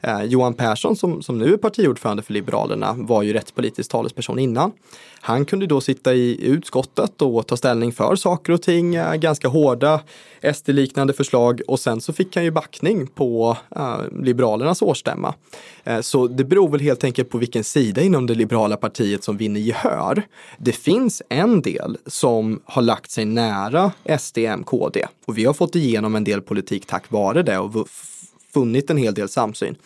Eh, 0.00 0.22
Johan 0.22 0.54
Persson 0.54 0.96
som, 0.96 1.22
som 1.22 1.38
nu 1.38 1.52
är 1.52 1.56
partiordförande 1.56 2.22
för 2.22 2.32
Liberalerna 2.32 2.94
var 2.98 3.22
ju 3.22 3.32
rättspolitisk 3.32 3.90
talesperson 3.90 4.38
innan. 4.38 4.72
Han 5.20 5.44
kunde 5.44 5.66
då 5.66 5.80
sitta 5.80 6.14
i 6.14 6.44
utskottet 6.44 7.22
och 7.22 7.46
ta 7.46 7.56
ställning 7.56 7.92
för 7.92 8.16
saker 8.16 8.52
och 8.52 8.62
ting, 8.62 8.94
eh, 8.94 9.14
ganska 9.14 9.48
hårda 9.48 10.00
SD-liknande 10.54 11.12
förslag 11.12 11.60
och 11.66 11.80
sen 11.80 12.00
så 12.00 12.12
fick 12.12 12.36
han 12.36 12.44
ju 12.44 12.50
backning 12.50 13.06
på 13.06 13.56
eh, 13.76 13.98
Liberalernas 14.22 14.82
årsstämma. 14.82 15.34
Eh, 15.84 16.00
så 16.00 16.26
det 16.26 16.44
beror 16.44 16.68
väl 16.68 16.80
helt 16.80 17.04
enkelt 17.04 17.30
på 17.30 17.38
vilken 17.38 17.64
sida 17.64 18.02
inom 18.02 18.26
det 18.26 18.34
liberala 18.34 18.76
partiet 18.76 19.24
som 19.24 19.36
vinner 19.36 19.60
gehör. 19.60 20.22
Det 20.58 20.72
finns 20.72 21.11
en 21.28 21.62
del 21.62 21.98
som 22.06 22.60
har 22.64 22.82
lagt 22.82 23.10
sig 23.10 23.24
nära 23.24 23.92
SD, 24.18 24.38
M, 24.38 24.64
KD 24.64 25.06
och 25.24 25.38
vi 25.38 25.44
har 25.44 25.54
fått 25.54 25.76
igenom 25.76 26.14
en 26.14 26.24
del 26.24 26.42
politik 26.42 26.86
tack 26.86 27.10
vare 27.10 27.42
det 27.42 27.58
och 27.58 27.88
funnit 28.52 28.90
en 28.90 28.96
hel 28.96 29.14
del 29.14 29.28
samsyn. 29.28 29.76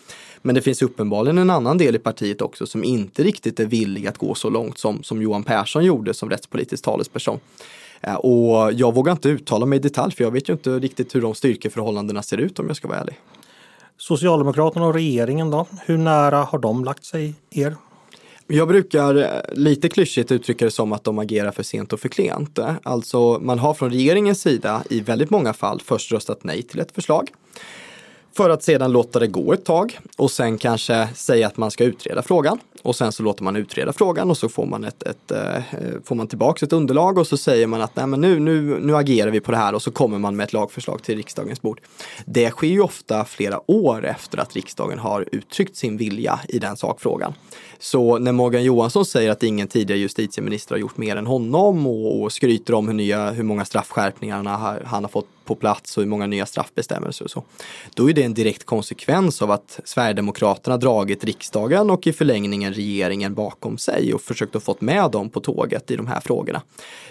Men 0.42 0.54
det 0.54 0.62
finns 0.62 0.82
uppenbarligen 0.82 1.38
en 1.38 1.50
annan 1.50 1.78
del 1.78 1.96
i 1.96 1.98
partiet 1.98 2.42
också 2.42 2.66
som 2.66 2.84
inte 2.84 3.22
riktigt 3.22 3.60
är 3.60 3.66
villig 3.66 4.06
att 4.06 4.18
gå 4.18 4.34
så 4.34 4.50
långt 4.50 4.78
som, 4.78 5.02
som 5.02 5.22
Johan 5.22 5.42
Persson 5.42 5.84
gjorde 5.84 6.14
som 6.14 6.30
rättspolitisk 6.30 6.84
talesperson. 6.84 7.38
Eh, 8.00 8.14
och 8.14 8.72
jag 8.72 8.94
vågar 8.94 9.12
inte 9.12 9.28
uttala 9.28 9.66
mig 9.66 9.76
i 9.76 9.82
detalj 9.82 10.14
för 10.14 10.24
jag 10.24 10.30
vet 10.30 10.48
ju 10.48 10.52
inte 10.52 10.70
riktigt 10.70 11.14
hur 11.14 11.20
de 11.20 11.34
styrkeförhållandena 11.34 12.22
ser 12.22 12.36
ut 12.36 12.58
om 12.58 12.66
jag 12.66 12.76
ska 12.76 12.88
vara 12.88 12.98
ärlig. 12.98 13.20
Socialdemokraterna 13.96 14.86
och 14.86 14.94
regeringen 14.94 15.50
då? 15.50 15.66
Hur 15.86 15.98
nära 15.98 16.36
har 16.36 16.58
de 16.58 16.84
lagt 16.84 17.04
sig 17.04 17.34
er? 17.50 17.76
Jag 18.48 18.68
brukar 18.68 19.14
eh, 19.14 19.28
lite 19.52 19.88
klyschigt 19.88 20.32
uttrycka 20.32 20.64
det 20.64 20.70
som 20.70 20.92
att 20.92 21.04
de 21.04 21.18
agerar 21.18 21.50
för 21.50 21.62
sent 21.62 21.92
och 21.92 22.00
för 22.00 22.08
klent. 22.08 22.58
Alltså 22.82 23.38
man 23.38 23.58
har 23.58 23.74
från 23.74 23.90
regeringens 23.90 24.40
sida 24.40 24.82
i 24.90 25.00
väldigt 25.00 25.30
många 25.30 25.52
fall 25.52 25.80
först 25.84 26.12
röstat 26.12 26.44
nej 26.44 26.62
till 26.62 26.80
ett 26.80 26.92
förslag. 26.92 27.30
För 28.36 28.50
att 28.50 28.62
sedan 28.62 28.92
låta 28.92 29.18
det 29.18 29.26
gå 29.26 29.52
ett 29.52 29.64
tag 29.64 29.98
och 30.16 30.30
sen 30.30 30.58
kanske 30.58 31.08
säga 31.14 31.46
att 31.46 31.56
man 31.56 31.70
ska 31.70 31.84
utreda 31.84 32.22
frågan. 32.22 32.58
Och 32.82 32.96
sen 32.96 33.12
så 33.12 33.22
låter 33.22 33.44
man 33.44 33.56
utreda 33.56 33.92
frågan 33.92 34.30
och 34.30 34.36
så 34.36 34.48
får 34.48 34.66
man, 34.66 34.84
ett, 34.84 35.02
ett 35.02 35.30
eh, 35.30 35.62
får 36.04 36.14
man 36.14 36.26
tillbaks 36.26 36.62
ett 36.62 36.72
underlag 36.72 37.18
och 37.18 37.26
så 37.26 37.36
säger 37.36 37.66
man 37.66 37.82
att 37.82 37.96
Nej, 37.96 38.06
men 38.06 38.20
nu, 38.20 38.38
nu, 38.38 38.78
nu 38.80 38.96
agerar 38.96 39.30
vi 39.30 39.40
på 39.40 39.50
det 39.50 39.56
här 39.56 39.74
och 39.74 39.82
så 39.82 39.90
kommer 39.90 40.18
man 40.18 40.36
med 40.36 40.44
ett 40.44 40.52
lagförslag 40.52 41.02
till 41.02 41.16
riksdagens 41.16 41.62
bord. 41.62 41.80
Det 42.24 42.50
sker 42.50 42.66
ju 42.66 42.80
ofta 42.80 43.24
flera 43.24 43.70
år 43.70 44.06
efter 44.06 44.38
att 44.38 44.56
riksdagen 44.56 44.98
har 44.98 45.28
uttryckt 45.32 45.76
sin 45.76 45.96
vilja 45.96 46.40
i 46.48 46.58
den 46.58 46.76
sakfrågan. 46.76 47.34
Så 47.78 48.18
när 48.18 48.32
Morgan 48.32 48.64
Johansson 48.64 49.04
säger 49.06 49.30
att 49.30 49.42
ingen 49.42 49.68
tidigare 49.68 50.00
justitieminister 50.00 50.74
har 50.74 50.80
gjort 50.80 50.96
mer 50.96 51.16
än 51.16 51.26
honom 51.26 51.86
och, 51.86 52.22
och 52.22 52.32
skryter 52.32 52.74
om 52.74 52.88
hur, 52.88 52.94
nya, 52.94 53.30
hur 53.30 53.44
många 53.44 53.64
straffskärpningar 53.64 54.44
han 54.84 55.04
har 55.04 55.08
fått 55.08 55.26
på 55.44 55.54
plats 55.54 55.96
och 55.96 56.02
hur 56.02 56.10
många 56.10 56.26
nya 56.26 56.46
straffbestämmelser 56.46 57.24
och 57.24 57.30
så. 57.30 57.44
Då 57.94 58.10
är 58.10 58.14
det 58.14 58.22
en 58.22 58.34
direkt 58.34 58.64
konsekvens 58.64 59.42
av 59.42 59.50
att 59.50 59.80
Sverigedemokraterna 59.84 60.76
dragit 60.76 61.24
riksdagen 61.24 61.90
och 61.90 62.06
i 62.06 62.12
förlängningen 62.12 62.74
regeringen 62.74 63.34
bakom 63.34 63.78
sig 63.78 64.14
och 64.14 64.20
försökt 64.20 64.56
att 64.56 64.62
få 64.62 64.76
med 64.78 65.10
dem 65.10 65.30
på 65.30 65.40
tåget 65.40 65.90
i 65.90 65.96
de 65.96 66.06
här 66.06 66.20
frågorna. 66.20 66.62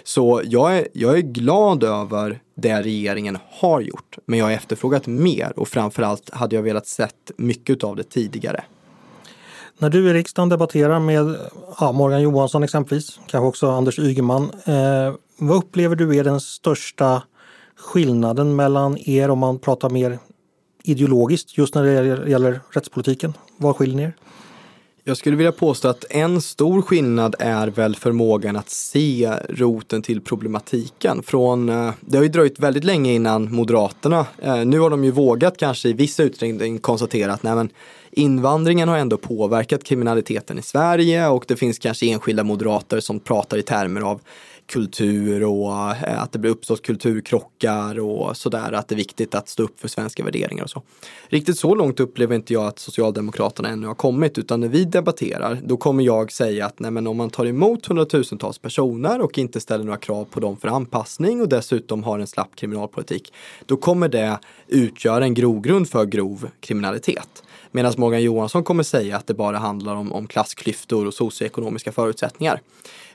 Så 0.04 0.42
jag 0.44 0.76
är, 0.78 0.88
jag 0.92 1.18
är 1.18 1.22
glad 1.22 1.84
över 1.84 2.40
det 2.54 2.82
regeringen 2.82 3.38
har 3.50 3.80
gjort, 3.80 4.18
men 4.26 4.38
jag 4.38 4.46
har 4.46 4.52
efterfrågat 4.52 5.06
mer 5.06 5.52
och 5.56 5.68
framförallt 5.68 6.30
hade 6.30 6.56
jag 6.56 6.62
velat 6.62 6.86
sett 6.86 7.30
mycket 7.36 7.84
av 7.84 7.96
det 7.96 8.04
tidigare. 8.04 8.64
När 9.78 9.90
du 9.90 10.10
i 10.10 10.12
riksdagen 10.12 10.48
debatterar 10.48 11.00
med 11.00 11.36
ja, 11.80 11.92
Morgan 11.92 12.22
Johansson 12.22 12.62
exempelvis, 12.62 13.20
kanske 13.26 13.46
också 13.48 13.70
Anders 13.70 13.98
Ygeman, 13.98 14.50
eh, 14.64 15.14
vad 15.38 15.56
upplever 15.56 15.96
du 15.96 16.16
är 16.16 16.24
den 16.24 16.40
största 16.40 17.22
skillnaden 17.76 18.56
mellan 18.56 18.98
er 18.98 19.30
om 19.30 19.38
man 19.38 19.58
pratar 19.58 19.90
mer 19.90 20.18
ideologiskt 20.82 21.58
just 21.58 21.74
när 21.74 21.84
det 21.84 22.28
gäller 22.30 22.60
rättspolitiken? 22.70 23.34
Vad 23.56 23.76
skiljer 23.76 23.96
ni 23.96 24.02
er? 24.02 24.14
Jag 25.08 25.16
skulle 25.16 25.36
vilja 25.36 25.52
påstå 25.52 25.88
att 25.88 26.04
en 26.10 26.40
stor 26.40 26.82
skillnad 26.82 27.34
är 27.38 27.68
väl 27.68 27.96
förmågan 27.96 28.56
att 28.56 28.70
se 28.70 29.32
roten 29.48 30.02
till 30.02 30.20
problematiken. 30.20 31.22
Från, 31.22 31.68
eh, 31.68 31.90
det 32.00 32.16
har 32.16 32.22
ju 32.22 32.28
dröjt 32.28 32.58
väldigt 32.58 32.84
länge 32.84 33.12
innan 33.12 33.54
Moderaterna, 33.54 34.26
eh, 34.42 34.64
nu 34.64 34.78
har 34.78 34.90
de 34.90 35.04
ju 35.04 35.10
vågat 35.10 35.56
kanske 35.58 35.88
i 35.88 35.92
viss 35.92 36.20
utsträckning 36.20 36.78
konstatera 36.78 37.32
att 37.32 37.42
nej 37.42 37.54
men, 37.54 37.70
invandringen 38.18 38.88
har 38.88 38.98
ändå 38.98 39.16
påverkat 39.16 39.84
kriminaliteten 39.84 40.58
i 40.58 40.62
Sverige 40.62 41.28
och 41.28 41.44
det 41.48 41.56
finns 41.56 41.78
kanske 41.78 42.06
enskilda 42.06 42.44
moderater 42.44 43.00
som 43.00 43.20
pratar 43.20 43.58
i 43.58 43.62
termer 43.62 44.00
av 44.00 44.20
kultur 44.66 45.44
och 45.44 45.72
eh, 45.72 46.22
att 46.22 46.32
det 46.32 46.38
blir 46.38 46.50
uppstått 46.50 46.82
kulturkrockar 46.82 47.98
och 47.98 48.36
sådär. 48.36 48.72
Att 48.72 48.88
det 48.88 48.94
är 48.94 48.96
viktigt 48.96 49.34
att 49.34 49.48
stå 49.48 49.62
upp 49.62 49.80
för 49.80 49.88
svenska 49.88 50.24
värderingar 50.24 50.64
och 50.64 50.70
så. 50.70 50.82
Riktigt 51.28 51.58
så 51.58 51.74
långt 51.74 52.00
upplever 52.00 52.34
inte 52.34 52.52
jag 52.52 52.66
att 52.66 52.78
Socialdemokraterna 52.78 53.68
ännu 53.68 53.86
har 53.86 53.94
kommit 53.94 54.38
utan 54.38 54.60
när 54.60 54.68
vi 54.68 54.84
debatterar 54.84 55.58
då 55.64 55.76
kommer 55.76 56.04
jag 56.04 56.32
säga 56.32 56.66
att 56.66 56.78
nej, 56.78 56.90
men 56.90 57.06
om 57.06 57.16
man 57.16 57.30
tar 57.30 57.46
emot 57.46 57.86
hundratusentals 57.86 58.58
personer 58.58 59.20
och 59.20 59.38
inte 59.38 59.60
ställer 59.60 59.84
några 59.84 59.98
krav 59.98 60.24
på 60.24 60.40
dem 60.40 60.56
för 60.56 60.68
anpassning 60.68 61.40
och 61.40 61.48
dessutom 61.48 62.04
har 62.04 62.18
en 62.18 62.26
slapp 62.26 62.56
kriminalpolitik 62.56 63.32
då 63.66 63.76
kommer 63.76 64.08
det 64.08 64.38
utgöra 64.68 65.24
en 65.24 65.34
grogrund 65.34 65.88
för 65.88 66.04
grov 66.04 66.48
kriminalitet. 66.60 67.42
Medan 67.70 67.92
Morgan 67.96 68.22
Johansson 68.22 68.64
kommer 68.64 68.82
säga 68.82 69.16
att 69.16 69.26
det 69.26 69.34
bara 69.34 69.58
handlar 69.58 69.94
om, 69.94 70.12
om 70.12 70.26
klassklyftor 70.26 71.06
och 71.06 71.14
socioekonomiska 71.14 71.92
förutsättningar. 71.92 72.60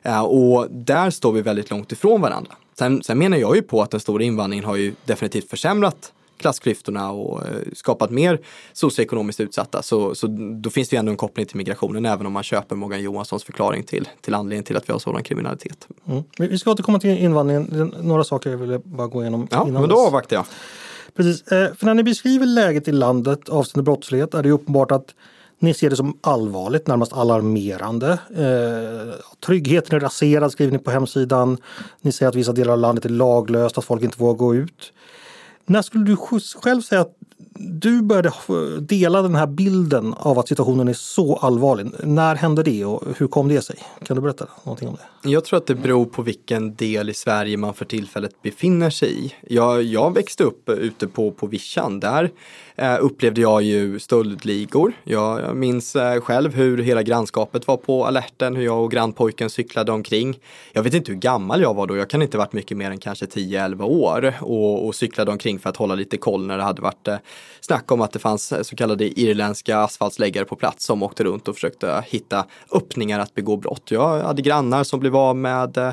Uh, 0.06 0.22
och 0.22 0.68
där 0.72 1.10
står 1.10 1.32
vi 1.32 1.42
väldigt 1.42 1.70
långt 1.70 1.92
ifrån 1.92 2.22
varandra. 2.22 2.52
Sen, 2.80 3.04
sen, 3.04 3.18
menar 3.18 3.38
jag 3.38 3.56
ju 3.56 3.62
på 3.62 3.82
att 3.82 3.92
den 3.92 4.00
stora 4.00 4.24
invandringen 4.24 4.66
har 4.66 4.76
ju 4.76 4.94
definitivt 5.06 5.50
försämrat 5.50 6.14
klassklyftorna 6.38 7.12
och 7.12 7.42
uh, 7.42 7.48
skapat 7.74 8.10
mer 8.10 8.40
socioekonomiskt 8.74 9.40
utsatta. 9.40 9.82
Så, 9.82 10.16
så 10.16 10.28
då 10.62 10.70
finns 10.70 10.90
det 10.90 10.96
ju 10.96 11.00
ändå 11.00 11.12
en 11.12 11.18
koppling 11.18 11.46
till 11.46 11.58
migrationen 11.58 12.06
även 12.06 12.26
om 12.26 12.34
man 12.34 12.44
köper 12.44 12.76
Morgan 12.76 13.02
Johanssons 13.02 13.44
förklaring 13.44 13.84
till, 13.84 14.10
till 14.22 14.34
anledningen 14.34 14.64
till 14.64 14.78
att 14.78 14.90
vi 14.90 14.94
har 14.94 15.00
sådan 15.00 15.24
kriminalitet. 15.24 15.88
Mm. 16.08 16.24
Vi 16.38 16.58
ska 16.58 16.72
återkomma 16.72 17.00
till 17.00 17.18
invandringen. 17.18 17.94
Några 18.02 18.24
saker 18.24 18.50
jag 18.50 18.58
ville 18.58 18.80
bara 18.80 19.08
gå 19.08 19.22
igenom. 19.22 19.48
Ja, 19.52 19.66
men 19.66 19.90
då 19.90 20.08
avvaktar 20.08 20.36
jag. 20.36 20.46
Precis, 21.16 21.48
eh, 21.48 21.74
för 21.74 21.86
när 21.86 21.94
ni 21.94 22.04
beskriver 22.04 22.46
läget 22.46 22.88
i 22.88 22.92
landet 22.92 23.50
avseende 23.50 23.84
brottslighet 23.84 24.34
är 24.34 24.44
det 24.44 24.52
uppenbart 24.52 24.92
att 24.92 25.16
ni 25.60 25.74
ser 25.74 25.90
det 25.90 25.96
som 25.96 26.18
allvarligt, 26.22 26.88
närmast 26.88 27.14
alarmerande. 27.14 28.12
Eh, 28.36 29.16
tryggheten 29.46 29.96
är 29.96 30.00
raserad 30.00 30.52
skriver 30.52 30.72
ni 30.72 30.80
på 30.80 30.92
hemsidan. 30.92 31.58
Ni 32.02 32.12
säger 32.12 32.30
att 32.30 32.36
vissa 32.36 32.52
delar 32.52 32.74
av 32.74 32.80
landet 32.80 33.06
är 33.06 33.10
laglöst, 33.10 33.78
att 33.78 33.86
folk 33.86 34.04
inte 34.04 34.20
vågar 34.20 34.38
gå 34.38 34.56
ut. 34.56 34.94
När 35.66 35.82
skulle 35.82 36.04
du 36.04 36.18
själv 36.62 36.82
säga 36.82 37.02
att 37.02 37.16
du 37.62 38.02
började 38.02 38.30
eh, 38.30 38.82
dela 38.82 39.22
den 39.22 39.36
här 39.36 39.48
bilden 39.48 40.14
av 40.14 40.40
att 40.40 40.48
situationen 40.48 40.88
är 40.88 40.94
så 40.94 41.36
allvarlig. 41.36 41.88
När 42.04 42.36
hände 42.36 42.64
det 42.64 42.86
och 42.86 43.04
hur 43.18 43.28
kom 43.28 43.48
det 43.48 43.62
sig? 43.62 43.76
Kan 44.04 44.16
du 44.16 44.22
berätta 44.22 44.48
någonting 44.64 44.88
om 44.88 44.96
det? 44.96 45.30
Jag 45.30 45.46
tror 45.46 45.58
att 45.58 45.68
det 45.68 45.76
beror 45.76 46.06
på 46.06 46.22
vilken 46.22 46.76
del 46.76 47.10
i 47.10 47.14
Sverige 47.14 47.58
man 47.58 47.74
för 47.74 47.86
tillfället 47.86 48.42
befinner 48.42 48.90
sig 48.90 49.26
i. 49.26 49.34
Jag, 49.48 49.84
jag 49.84 50.14
växte 50.14 50.44
upp 50.44 50.70
eh, 50.70 50.76
ute 50.76 51.08
på, 51.08 51.32
på 51.32 51.48
Vischan. 51.48 52.00
Där 52.00 52.32
eh, 52.82 52.98
upplevde 53.02 53.42
jag 53.42 53.62
ju 53.62 54.00
stöldligor. 54.00 54.94
Jag, 55.04 55.42
jag 55.42 55.56
minns 55.56 55.96
eh, 55.96 56.22
själv 56.22 56.56
hur 56.56 56.78
hela 56.78 57.04
grannskapet 57.04 57.68
var 57.68 57.78
på 57.78 58.06
alerten, 58.06 58.56
hur 58.56 58.66
jag 58.66 58.84
och 58.84 58.92
grannpojken 58.92 59.50
cyklade 59.50 59.92
omkring. 59.92 60.40
Jag 60.74 60.84
vet 60.84 60.94
inte 60.94 61.12
hur 61.12 61.20
gammal 61.20 61.62
jag 61.62 61.74
var 61.74 61.88
då, 61.88 61.98
jag 61.98 62.10
kan 62.10 62.22
inte 62.22 62.38
varit 62.38 62.54
mycket 62.54 62.78
mer 62.78 62.92
än 62.92 62.98
kanske 62.98 63.26
10-11 63.26 63.84
år 63.84 64.34
och, 64.42 64.86
och 64.86 64.96
cyklade 64.96 65.32
omkring 65.32 65.60
för 65.60 65.70
att 65.70 65.78
hålla 65.78 65.96
lite 65.96 66.18
koll 66.18 66.46
när 66.46 66.58
det 66.58 66.64
hade 66.64 66.82
varit 66.82 67.08
eh, 67.08 67.18
snack 67.62 67.92
om 67.92 68.02
att 68.02 68.12
det 68.12 68.20
fanns 68.20 68.52
eh, 68.52 68.62
så 68.62 68.76
kallade 68.76 69.20
irländska 69.20 69.78
asfaltsläggare 69.78 70.46
på 70.46 70.56
plats 70.56 70.86
som 70.86 71.04
åkte 71.04 71.24
runt 71.24 71.48
och 71.48 71.56
försökte 71.56 72.04
hitta 72.08 72.46
öppningar 72.72 73.20
att 73.20 73.36
begå 73.36 73.58
brott. 73.58 73.92
Jag 73.92 74.20
hade 74.20 74.42
grannar 74.42 74.84
som 74.84 75.00
blev 75.00 75.16
av 75.16 75.36
med 75.36 75.78
eh, 75.78 75.92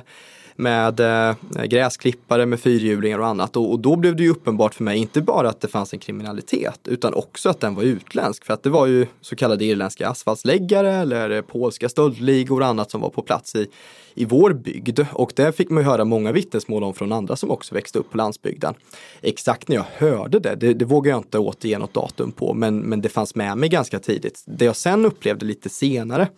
med 0.58 1.00
eh, 1.00 1.34
gräsklippare, 1.64 2.46
med 2.46 2.60
fyrhjulingar 2.60 3.18
och 3.18 3.26
annat. 3.26 3.56
Och, 3.56 3.70
och, 3.70 3.80
då 3.80 3.96
blev 3.96 4.16
det 4.16 4.22
ju 4.22 4.30
uppenbart 4.30 4.74
för 4.74 4.84
mig, 4.84 4.98
inte 4.98 5.22
bara 5.22 5.48
att 5.48 5.60
det 5.60 5.68
fanns 5.68 5.92
en 5.92 5.98
kriminalitet, 5.98 6.80
utan 6.84 7.14
också 7.14 7.48
att 7.48 7.60
den 7.60 7.74
var 7.74 7.82
utländsk. 7.82 8.44
För 8.44 8.54
att 8.54 8.62
det 8.62 8.70
var 8.70 8.86
ju 8.86 9.06
så 9.20 9.36
kallade 9.36 9.64
irländska 9.64 10.08
asfaltsläggare 10.08 10.92
eller 10.92 11.30
eh, 11.30 11.40
polska 11.40 11.88
stöldligor 11.88 12.60
och 12.60 12.66
annat 12.66 12.90
som 12.90 13.00
var 13.00 13.10
på 13.10 13.22
plats 13.22 13.54
i, 13.54 13.66
i 14.14 14.24
vår 14.24 14.52
bygd. 14.52 15.00
Och 15.12 15.32
det 15.36 15.52
fick 15.52 15.70
man 15.70 15.82
ju 15.82 15.88
höra 15.88 16.04
många 16.04 16.32
vittnesmål 16.32 16.84
om 16.84 16.94
från 16.94 17.12
andra 17.12 17.36
som 17.36 17.50
också 17.50 17.74
växte 17.74 17.98
upp 17.98 18.10
på 18.10 18.16
landsbygden. 18.16 18.74
Exakt 19.20 19.68
när 19.68 19.76
jag 19.76 19.86
hörde 19.96 20.38
det, 20.38 20.54
det, 20.54 20.74
det 20.74 20.84
vågar 20.84 21.12
jag 21.12 21.18
inte 21.18 21.38
återge 21.38 21.78
något 21.78 21.94
datum 21.94 22.32
på, 22.32 22.54
men, 22.54 22.78
men 22.78 23.00
det 23.00 23.08
fanns 23.08 23.34
med 23.34 23.58
mig 23.58 23.68
ganska 23.68 23.98
tidigt. 23.98 24.42
Det 24.46 24.64
jag 24.64 24.76
sen 24.76 25.04
upplevde 25.04 25.46
lite 25.46 25.68
senare, 25.68 26.28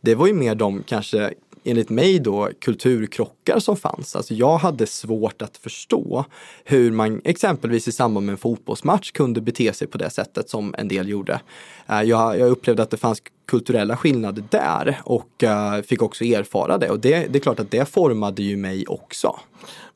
det 0.00 0.14
var 0.14 0.26
ju 0.26 0.34
mer 0.34 0.54
de 0.54 0.82
kanske 0.86 1.34
enligt 1.64 1.90
mig 1.90 2.18
då 2.18 2.48
kulturkrockar 2.60 3.58
som 3.58 3.76
fanns. 3.76 4.16
Alltså 4.16 4.34
jag 4.34 4.58
hade 4.58 4.86
svårt 4.86 5.42
att 5.42 5.56
förstå 5.56 6.24
hur 6.64 6.90
man 6.90 7.20
exempelvis 7.24 7.88
i 7.88 7.92
samband 7.92 8.26
med 8.26 8.32
en 8.32 8.38
fotbollsmatch 8.38 9.12
kunde 9.12 9.40
bete 9.40 9.72
sig 9.72 9.86
på 9.88 9.98
det 9.98 10.10
sättet 10.10 10.50
som 10.50 10.74
en 10.78 10.88
del 10.88 11.08
gjorde. 11.08 11.40
Eh, 11.86 12.02
jag, 12.02 12.38
jag 12.38 12.50
upplevde 12.50 12.82
att 12.82 12.90
det 12.90 12.96
fanns 12.96 13.22
kulturella 13.50 13.96
skillnader 13.96 14.44
där 14.50 15.00
och 15.04 15.42
uh, 15.42 15.82
fick 15.82 16.02
också 16.02 16.24
erfara 16.24 16.78
det. 16.78 16.90
Och 16.90 17.00
det, 17.00 17.26
det, 17.32 17.38
är 17.38 17.40
klart 17.40 17.60
att 17.60 17.70
det 17.70 17.88
formade 17.88 18.42
ju 18.42 18.56
mig 18.56 18.84
också. 18.86 19.36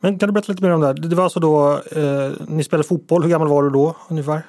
Men 0.01 0.19
kan 0.19 0.29
du 0.29 0.33
berätta 0.33 0.53
lite 0.53 0.65
mer 0.65 0.71
om 0.71 0.81
det? 0.81 0.87
Här? 0.87 0.95
Det 0.95 1.17
var 1.17 1.25
alltså 1.25 1.41
då, 1.41 1.73
eh, 1.73 2.31
ni 2.49 2.65
spelade 2.65 2.89
fotboll, 2.89 3.23
hur 3.23 3.31
gammal 3.31 3.49
var 3.49 3.63
du 3.63 3.71
då 3.71 3.97
ungefär? 4.09 4.43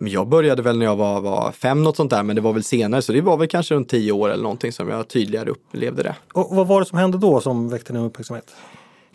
Jag 0.00 0.28
började 0.28 0.62
väl 0.62 0.78
när 0.78 0.86
jag 0.86 0.96
var, 0.96 1.20
var 1.20 1.52
fem, 1.52 1.82
något 1.82 1.96
sånt 1.96 2.10
där, 2.10 2.22
men 2.22 2.36
det 2.36 2.42
var 2.42 2.52
väl 2.52 2.64
senare, 2.64 3.02
så 3.02 3.12
det 3.12 3.20
var 3.20 3.36
väl 3.36 3.48
kanske 3.48 3.74
runt 3.74 3.88
tio 3.88 4.12
år 4.12 4.30
eller 4.30 4.42
någonting 4.42 4.72
som 4.72 4.88
jag 4.88 5.08
tydligare 5.08 5.50
upplevde 5.50 6.02
det. 6.02 6.14
Och 6.32 6.56
vad 6.56 6.66
var 6.66 6.80
det 6.80 6.86
som 6.86 6.98
hände 6.98 7.18
då 7.18 7.40
som 7.40 7.68
väckte 7.68 7.92
din 7.92 8.02
uppmärksamhet? 8.02 8.54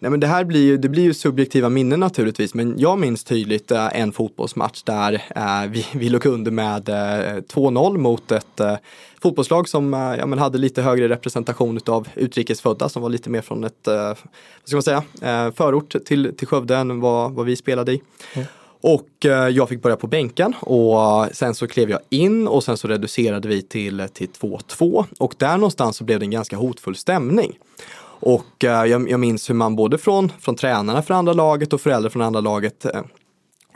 Nej, 0.03 0.11
men 0.11 0.19
det 0.19 0.27
här 0.27 0.43
blir 0.43 0.63
ju, 0.63 0.77
det 0.77 0.89
blir 0.89 1.03
ju 1.03 1.13
subjektiva 1.13 1.69
minnen 1.69 1.99
naturligtvis, 1.99 2.53
men 2.53 2.79
jag 2.79 2.99
minns 2.99 3.23
tydligt 3.23 3.71
eh, 3.71 4.01
en 4.01 4.11
fotbollsmatch 4.11 4.83
där 4.83 5.13
eh, 5.35 5.69
vi, 5.69 5.85
vi 5.93 6.09
låg 6.09 6.25
under 6.25 6.51
med 6.51 6.89
eh, 6.89 6.93
2-0 6.93 7.97
mot 7.97 8.31
ett 8.31 8.59
eh, 8.59 8.75
fotbollslag 9.21 9.69
som 9.69 9.93
eh, 9.93 9.99
ja, 9.99 10.25
men 10.25 10.39
hade 10.39 10.57
lite 10.57 10.81
högre 10.81 11.09
representation 11.09 11.79
av 11.85 12.07
utrikesfödda 12.15 12.89
som 12.89 13.01
var 13.01 13.09
lite 13.09 13.29
mer 13.29 13.41
från 13.41 13.63
ett, 13.63 13.87
eh, 13.87 13.95
vad 13.95 14.17
ska 14.65 14.75
man 14.75 14.83
säga, 14.83 15.03
förort 15.51 15.95
till, 16.05 16.35
till 16.37 16.47
Skövde 16.47 16.75
än 16.75 16.99
vad, 16.99 17.31
vad 17.31 17.45
vi 17.45 17.55
spelade 17.55 17.93
i. 17.93 18.01
Mm. 18.33 18.47
Och 18.83 19.25
eh, 19.25 19.47
jag 19.49 19.69
fick 19.69 19.81
börja 19.81 19.95
på 19.95 20.07
bänken 20.07 20.53
och 20.59 21.25
eh, 21.25 21.29
sen 21.31 21.55
så 21.55 21.67
klev 21.67 21.89
jag 21.89 21.99
in 22.09 22.47
och 22.47 22.63
sen 22.63 22.77
så 22.77 22.87
reducerade 22.87 23.47
vi 23.47 23.61
till, 23.61 23.99
eh, 23.99 24.07
till 24.07 24.29
2-2 24.29 25.05
och 25.19 25.35
där 25.37 25.57
någonstans 25.57 25.97
så 25.97 26.03
blev 26.03 26.19
det 26.19 26.25
en 26.25 26.31
ganska 26.31 26.55
hotfull 26.55 26.95
stämning. 26.95 27.59
Och 28.05 28.45
jag, 28.59 29.09
jag 29.09 29.19
minns 29.19 29.49
hur 29.49 29.55
man 29.55 29.75
både 29.75 29.97
från, 29.97 30.31
från 30.39 30.55
tränarna 30.55 31.01
för 31.01 31.13
andra 31.13 31.33
laget 31.33 31.73
och 31.73 31.81
föräldrar 31.81 32.09
från 32.09 32.21
andra 32.21 32.41
laget 32.41 32.85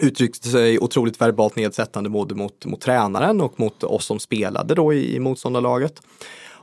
uttryckte 0.02 0.50
sig 0.50 0.80
otroligt 0.80 1.22
verbalt 1.22 1.56
nedsättande 1.56 2.10
både 2.10 2.36
mot, 2.36 2.66
mot 2.66 2.82
tränaren 2.82 3.42
och 3.42 3.60
mot 3.60 3.84
oss 3.84 4.06
som 4.06 4.20
spelade 4.20 4.76
då 4.76 4.94
i, 4.94 5.16
i 5.16 5.20
motståndarlaget. 5.20 6.02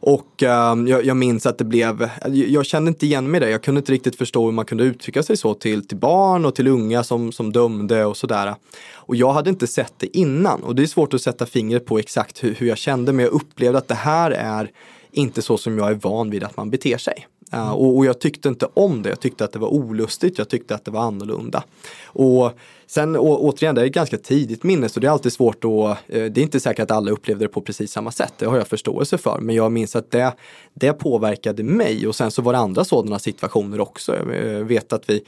Och 0.07 0.43
eh, 0.43 0.75
jag, 0.87 1.05
jag, 1.05 1.17
minns 1.17 1.47
att 1.47 1.59
det 1.59 1.65
blev, 1.65 2.11
jag 2.27 2.67
kände 2.67 2.89
inte 2.89 3.07
igen 3.07 3.31
mig 3.31 3.41
där. 3.41 3.49
Jag 3.49 3.63
kunde 3.63 3.79
inte 3.79 3.93
riktigt 3.93 4.17
förstå 4.17 4.45
hur 4.45 4.53
man 4.53 4.65
kunde 4.65 4.85
uttrycka 4.85 5.23
sig 5.23 5.37
så 5.37 5.55
till, 5.55 5.89
till 5.89 5.97
barn 5.97 6.45
och 6.45 6.55
till 6.55 6.69
unga 6.69 7.05
som, 7.05 7.33
som 7.33 7.53
dömde 7.53 8.05
och 8.05 8.17
sådär. 8.17 8.55
Och 8.95 9.17
jag 9.17 9.33
hade 9.33 9.51
inte 9.51 9.67
sett 9.67 9.93
det 9.97 10.17
innan 10.17 10.63
och 10.63 10.75
det 10.75 10.83
är 10.83 10.87
svårt 10.87 11.15
att 11.15 11.23
sätta 11.23 11.47
fingret 11.47 11.87
på 11.87 11.99
exakt 11.99 12.45
hur, 12.45 12.55
hur 12.55 12.67
jag 12.67 12.79
kände 12.79 13.13
men 13.13 13.25
jag 13.25 13.33
upplevde 13.33 13.79
att 13.79 13.89
det 13.89 13.95
här 13.95 14.31
är 14.31 14.71
inte 15.13 15.43
så 15.43 15.59
som 15.59 15.79
jag 15.79 15.91
är 15.91 15.95
van 15.95 16.31
vid 16.31 16.45
att 16.45 16.57
man 16.57 16.71
beter 16.71 16.99
sig. 16.99 17.27
Uh, 17.55 17.73
och, 17.73 17.97
och, 17.97 18.07
jag 18.07 18.19
tyckte 18.19 18.49
inte 18.49 18.69
om 18.75 19.03
det, 19.03 19.09
jag 19.09 19.21
tyckte 19.21 19.45
att 19.45 19.53
det 19.53 19.59
var 19.59 19.69
olustigt, 19.69 20.39
jag 20.39 20.49
tyckte 20.49 20.75
att 20.75 20.85
det 20.85 20.91
var 20.91 21.01
annorlunda. 21.01 21.65
Och 22.05 22.53
sen 22.87 23.17
å, 23.17 23.37
återigen, 23.37 23.75
det 23.75 23.81
är 23.81 23.87
ett 23.87 23.93
ganska 23.93 24.19
tidigt 24.19 24.63
minne 24.63 24.89
så 24.89 25.01
det 25.01 25.07
är 25.07 25.11
alltid 25.11 25.33
svårt 25.33 25.65
att, 25.65 25.71
eh, 26.09 26.25
det 26.25 26.39
är 26.39 26.43
inte 26.43 26.61
säkert 26.61 26.83
att 26.83 26.91
alla 26.91 27.11
upplevde 27.11 27.45
det 27.45 27.49
på 27.49 27.61
precis 27.61 27.93
samma 27.93 28.11
sätt, 28.11 28.33
det 28.39 28.47
har 28.47 28.57
jag 28.57 28.67
förståelse 28.67 29.19
för. 29.19 29.39
Men 29.41 29.55
jag 29.55 29.73
minns 29.73 29.97
att 29.97 30.11
det, 30.11 30.33
det 30.75 30.93
påverkade 30.93 31.63
mig 31.63 32.07
och 32.07 32.17
sen 32.17 32.31
så 32.31 32.43
var 32.43 32.53
det 32.53 32.59
andra 32.59 32.85
sådana 32.85 33.19
situationer 33.19 33.81
också. 33.81 34.17
Jag 34.17 34.55
eh, 34.55 34.65
vet 34.65 34.93
att 34.93 35.11
vi 35.11 35.25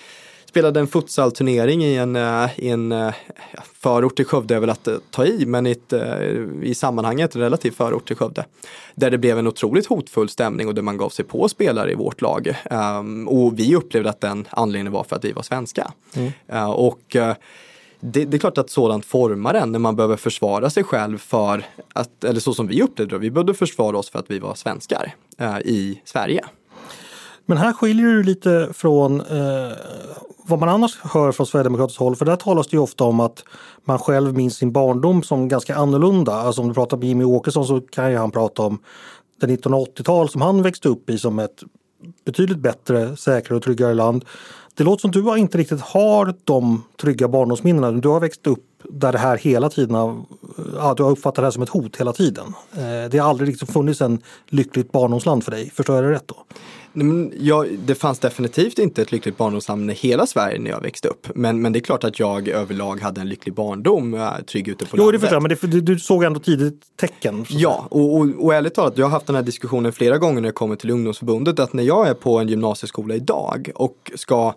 spelade 0.56 0.80
en 0.80 0.86
futsalturnering 0.86 1.84
i 1.84 1.96
en, 1.96 2.16
eh, 2.16 2.50
i 2.56 2.68
en 2.68 2.92
eh, 2.92 3.14
förort 3.72 4.16
till 4.16 4.24
Skövde 4.24 4.54
är 4.54 4.60
väl 4.60 4.70
att 4.70 4.88
eh, 4.88 4.96
ta 5.10 5.24
i, 5.26 5.46
men 5.46 5.66
i, 5.66 5.70
ett, 5.70 5.92
i 6.62 6.74
sammanhanget 6.74 7.34
en 7.34 7.40
relativ 7.40 7.70
förort 7.70 8.06
till 8.06 8.16
Skövde. 8.16 8.44
Där 8.94 9.10
det 9.10 9.18
blev 9.18 9.38
en 9.38 9.46
otroligt 9.46 9.86
hotfull 9.86 10.28
stämning 10.28 10.68
och 10.68 10.74
där 10.74 10.82
man 10.82 10.96
gav 10.96 11.08
sig 11.08 11.24
på 11.24 11.48
spelare 11.48 11.92
i 11.92 11.94
vårt 11.94 12.20
lag. 12.20 12.56
Um, 12.70 13.28
och 13.28 13.58
vi 13.58 13.76
upplevde 13.76 14.10
att 14.10 14.20
den 14.20 14.48
anledningen 14.50 14.92
var 14.92 15.04
för 15.04 15.16
att 15.16 15.24
vi 15.24 15.32
var 15.32 15.42
svenska. 15.42 15.92
Mm. 16.14 16.70
Och 16.70 17.16
det, 18.00 18.24
det, 18.24 18.36
är 18.36 18.38
klart 18.38 18.58
att 18.58 18.70
sådant 18.70 19.04
formar 19.04 19.54
en 19.54 19.72
när 19.72 19.78
man 19.78 19.96
behöver 19.96 20.16
försvara 20.16 20.70
sig 20.70 20.84
själv 20.84 21.18
för 21.18 21.66
att, 21.92 22.24
eller 22.24 22.40
så 22.40 22.54
som 22.54 22.66
vi 22.66 22.82
upplevde 22.82 23.14
det, 23.14 23.18
vi 23.18 23.30
behövde 23.30 23.54
försvara 23.54 23.98
oss 23.98 24.10
för 24.10 24.18
att 24.18 24.30
vi 24.30 24.38
var 24.38 24.54
svenskar 24.54 25.14
i 25.64 26.00
Sverige. 26.04 26.44
Men 27.46 27.58
här 27.58 27.72
skiljer 27.72 28.16
det 28.16 28.22
lite 28.22 28.68
från 28.72 29.20
eh, 29.20 29.72
vad 30.42 30.58
man 30.58 30.68
annars 30.68 30.98
hör 31.02 31.32
från 31.32 31.46
Sverigedemokratiskt 31.46 32.00
håll. 32.00 32.16
För 32.16 32.24
där 32.24 32.36
talas 32.36 32.68
det 32.68 32.76
ju 32.76 32.82
ofta 32.82 33.04
om 33.04 33.20
att 33.20 33.44
man 33.84 33.98
själv 33.98 34.34
minns 34.34 34.56
sin 34.56 34.72
barndom 34.72 35.22
som 35.22 35.48
ganska 35.48 35.76
annorlunda. 35.76 36.32
Alltså 36.32 36.62
om 36.62 36.68
du 36.68 36.74
pratar 36.74 36.96
med 36.96 37.08
Jimmy 37.08 37.24
Åkesson 37.24 37.66
så 37.66 37.80
kan 37.80 38.10
ju 38.10 38.16
han 38.16 38.30
prata 38.30 38.62
om 38.62 38.78
det 39.40 39.46
1980-tal 39.46 40.28
som 40.28 40.40
han 40.40 40.62
växte 40.62 40.88
upp 40.88 41.10
i 41.10 41.18
som 41.18 41.38
ett 41.38 41.62
betydligt 42.24 42.58
bättre, 42.58 43.16
säkrare 43.16 43.56
och 43.56 43.62
tryggare 43.62 43.94
land. 43.94 44.24
Det 44.74 44.84
låter 44.84 45.00
som 45.00 45.10
du 45.10 45.38
inte 45.38 45.58
riktigt 45.58 45.80
har 45.80 46.34
de 46.44 46.82
trygga 47.00 47.28
barndomsminnena. 47.28 47.92
Du 47.92 48.08
har 48.08 48.20
växt 48.20 48.46
upp 48.46 48.65
där 48.90 49.12
det 49.12 49.18
här 49.18 49.38
hela 49.38 49.70
tiden 49.70 49.94
har, 49.94 50.24
ja, 50.76 50.94
du 50.96 51.02
har 51.02 51.10
uppfattat 51.10 51.34
det 51.34 51.42
här 51.42 51.50
som 51.50 51.62
ett 51.62 51.68
hot 51.68 51.96
hela 51.96 52.12
tiden. 52.12 52.46
Eh, 52.72 53.10
det 53.10 53.18
har 53.18 53.30
aldrig 53.30 53.48
liksom 53.48 53.68
funnits 53.68 54.00
en 54.00 54.22
lyckligt 54.46 54.92
barndomsland 54.92 55.44
för 55.44 55.50
dig. 55.50 55.70
Förstår 55.70 55.96
jag 55.96 56.04
det 56.04 56.10
rätt 56.10 56.28
då? 56.28 56.36
Ja, 57.38 57.64
det 57.78 57.94
fanns 57.94 58.18
definitivt 58.18 58.78
inte 58.78 59.02
ett 59.02 59.12
lyckligt 59.12 59.36
barndomsland 59.36 59.90
i 59.90 59.94
hela 59.94 60.26
Sverige 60.26 60.58
när 60.58 60.70
jag 60.70 60.80
växte 60.80 61.08
upp. 61.08 61.26
Men, 61.34 61.62
men 61.62 61.72
det 61.72 61.78
är 61.78 61.80
klart 61.80 62.04
att 62.04 62.18
jag 62.18 62.48
överlag 62.48 63.00
hade 63.00 63.20
en 63.20 63.28
lycklig 63.28 63.54
barndom, 63.54 64.14
äh, 64.14 64.30
trygg 64.46 64.68
ute 64.68 64.84
på 64.84 64.96
jo, 64.96 64.96
landet. 64.96 65.06
Jo, 65.06 65.12
det 65.12 65.18
förstår 65.18 65.36
jag, 65.36 65.60
men 65.62 65.70
det, 65.70 65.80
du 65.80 65.98
såg 65.98 66.24
ändå 66.24 66.40
tidigt 66.40 66.80
tecken. 66.96 67.44
Ja, 67.48 67.86
och, 67.90 68.16
och, 68.16 68.26
och 68.38 68.54
ärligt 68.54 68.74
talat, 68.74 68.98
jag 68.98 69.06
har 69.06 69.10
haft 69.10 69.26
den 69.26 69.36
här 69.36 69.42
diskussionen 69.42 69.92
flera 69.92 70.18
gånger 70.18 70.40
när 70.40 70.48
jag 70.48 70.54
kommer 70.54 70.76
till 70.76 70.90
ungdomsförbundet, 70.90 71.58
att 71.58 71.72
när 71.72 71.82
jag 71.82 72.08
är 72.08 72.14
på 72.14 72.38
en 72.38 72.48
gymnasieskola 72.48 73.14
idag 73.14 73.70
och 73.74 74.12
ska 74.14 74.54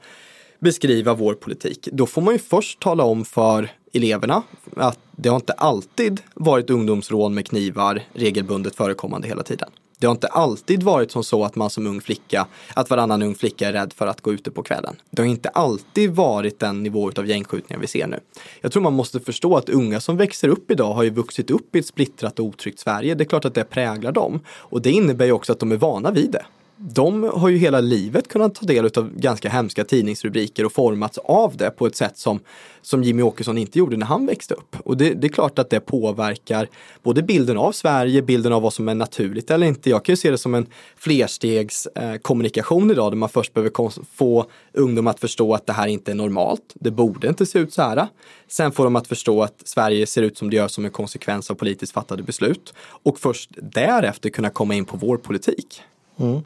beskriva 0.59 1.13
vår 1.13 1.33
politik, 1.33 1.87
då 1.91 2.05
får 2.05 2.21
man 2.21 2.33
ju 2.33 2.39
först 2.39 2.79
tala 2.79 3.03
om 3.03 3.25
för 3.25 3.71
eleverna 3.93 4.43
att 4.75 4.99
det 5.11 5.29
har 5.29 5.35
inte 5.35 5.53
alltid 5.53 6.21
varit 6.33 6.69
ungdomsrån 6.69 7.33
med 7.33 7.47
knivar 7.47 8.01
regelbundet 8.13 8.75
förekommande 8.75 9.27
hela 9.27 9.43
tiden. 9.43 9.69
Det 9.99 10.07
har 10.07 10.11
inte 10.11 10.27
alltid 10.27 10.83
varit 10.83 11.11
som 11.11 11.23
så 11.23 11.43
att 11.43 11.55
man 11.55 11.69
som 11.69 11.87
ung 11.87 12.01
flicka, 12.01 12.47
att 12.73 12.89
varannan 12.89 13.21
ung 13.21 13.35
flicka 13.35 13.67
är 13.67 13.73
rädd 13.73 13.93
för 13.93 14.07
att 14.07 14.21
gå 14.21 14.33
ute 14.33 14.51
på 14.51 14.63
kvällen. 14.63 14.95
Det 15.09 15.21
har 15.21 15.27
inte 15.27 15.49
alltid 15.49 16.11
varit 16.11 16.59
den 16.59 16.83
nivå 16.83 17.11
av 17.17 17.27
gängskjutningar 17.27 17.81
vi 17.81 17.87
ser 17.87 18.07
nu. 18.07 18.19
Jag 18.61 18.71
tror 18.71 18.83
man 18.83 18.93
måste 18.93 19.19
förstå 19.19 19.57
att 19.57 19.69
unga 19.69 19.99
som 19.99 20.17
växer 20.17 20.47
upp 20.47 20.71
idag 20.71 20.93
har 20.93 21.03
ju 21.03 21.09
vuxit 21.09 21.51
upp 21.51 21.75
i 21.75 21.79
ett 21.79 21.85
splittrat 21.85 22.39
och 22.39 22.45
otryggt 22.45 22.79
Sverige. 22.79 23.15
Det 23.15 23.23
är 23.23 23.25
klart 23.25 23.45
att 23.45 23.53
det 23.53 23.63
präglar 23.63 24.11
dem. 24.11 24.39
Och 24.47 24.81
det 24.81 24.91
innebär 24.91 25.25
ju 25.25 25.31
också 25.31 25.51
att 25.51 25.59
de 25.59 25.71
är 25.71 25.77
vana 25.77 26.11
vid 26.11 26.31
det 26.31 26.45
de 26.81 27.23
har 27.23 27.49
ju 27.49 27.57
hela 27.57 27.79
livet 27.79 28.27
kunnat 28.27 28.55
ta 28.55 28.65
del 28.65 28.85
av 28.85 29.11
ganska 29.15 29.49
hemska 29.49 29.83
tidningsrubriker 29.83 30.65
och 30.65 30.73
formats 30.73 31.17
av 31.17 31.57
det 31.57 31.69
på 31.69 31.87
ett 31.87 31.95
sätt 31.95 32.17
som, 32.17 32.39
som 32.81 33.03
Jimmy 33.03 33.21
Åkesson 33.21 33.57
inte 33.57 33.79
gjorde 33.79 33.97
när 33.97 34.05
han 34.05 34.25
växte 34.25 34.53
upp. 34.53 34.75
Och 34.83 34.97
det, 34.97 35.13
det 35.13 35.27
är 35.27 35.29
klart 35.29 35.59
att 35.59 35.69
det 35.69 35.79
påverkar 35.79 36.67
både 37.03 37.23
bilden 37.23 37.57
av 37.57 37.71
Sverige, 37.71 38.21
bilden 38.21 38.53
av 38.53 38.61
vad 38.61 38.73
som 38.73 38.89
är 38.89 38.95
naturligt 38.95 39.51
eller 39.51 39.67
inte. 39.67 39.89
Jag 39.89 40.05
kan 40.05 40.13
ju 40.13 40.17
se 40.17 40.31
det 40.31 40.37
som 40.37 40.55
en 40.55 40.65
flerstegskommunikation 40.97 42.89
eh, 42.89 42.91
idag 42.91 43.11
där 43.11 43.17
man 43.17 43.29
först 43.29 43.53
behöver 43.53 43.71
få 44.15 44.45
ungdomar 44.73 45.11
att 45.11 45.19
förstå 45.19 45.53
att 45.53 45.65
det 45.65 45.73
här 45.73 45.87
inte 45.87 46.11
är 46.11 46.15
normalt. 46.15 46.73
Det 46.73 46.91
borde 46.91 47.27
inte 47.27 47.45
se 47.45 47.59
ut 47.59 47.73
så 47.73 47.81
här. 47.81 48.07
Sen 48.47 48.71
får 48.71 48.83
de 48.83 48.95
att 48.95 49.07
förstå 49.07 49.43
att 49.43 49.61
Sverige 49.65 50.07
ser 50.07 50.21
ut 50.21 50.37
som 50.37 50.49
det 50.49 50.55
gör 50.55 50.67
som 50.67 50.85
en 50.85 50.91
konsekvens 50.91 51.51
av 51.51 51.55
politiskt 51.55 51.93
fattade 51.93 52.23
beslut. 52.23 52.73
Och 52.79 53.19
först 53.19 53.49
därefter 53.61 54.29
kunna 54.29 54.49
komma 54.49 54.75
in 54.75 54.85
på 54.85 54.97
vår 54.97 55.17
politik. 55.17 55.81
Mm. 56.19 56.41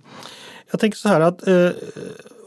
Jag 0.71 0.79
tänker 0.79 0.97
så 0.97 1.09
här 1.09 1.19
att 1.19 1.47
eh, 1.47 1.69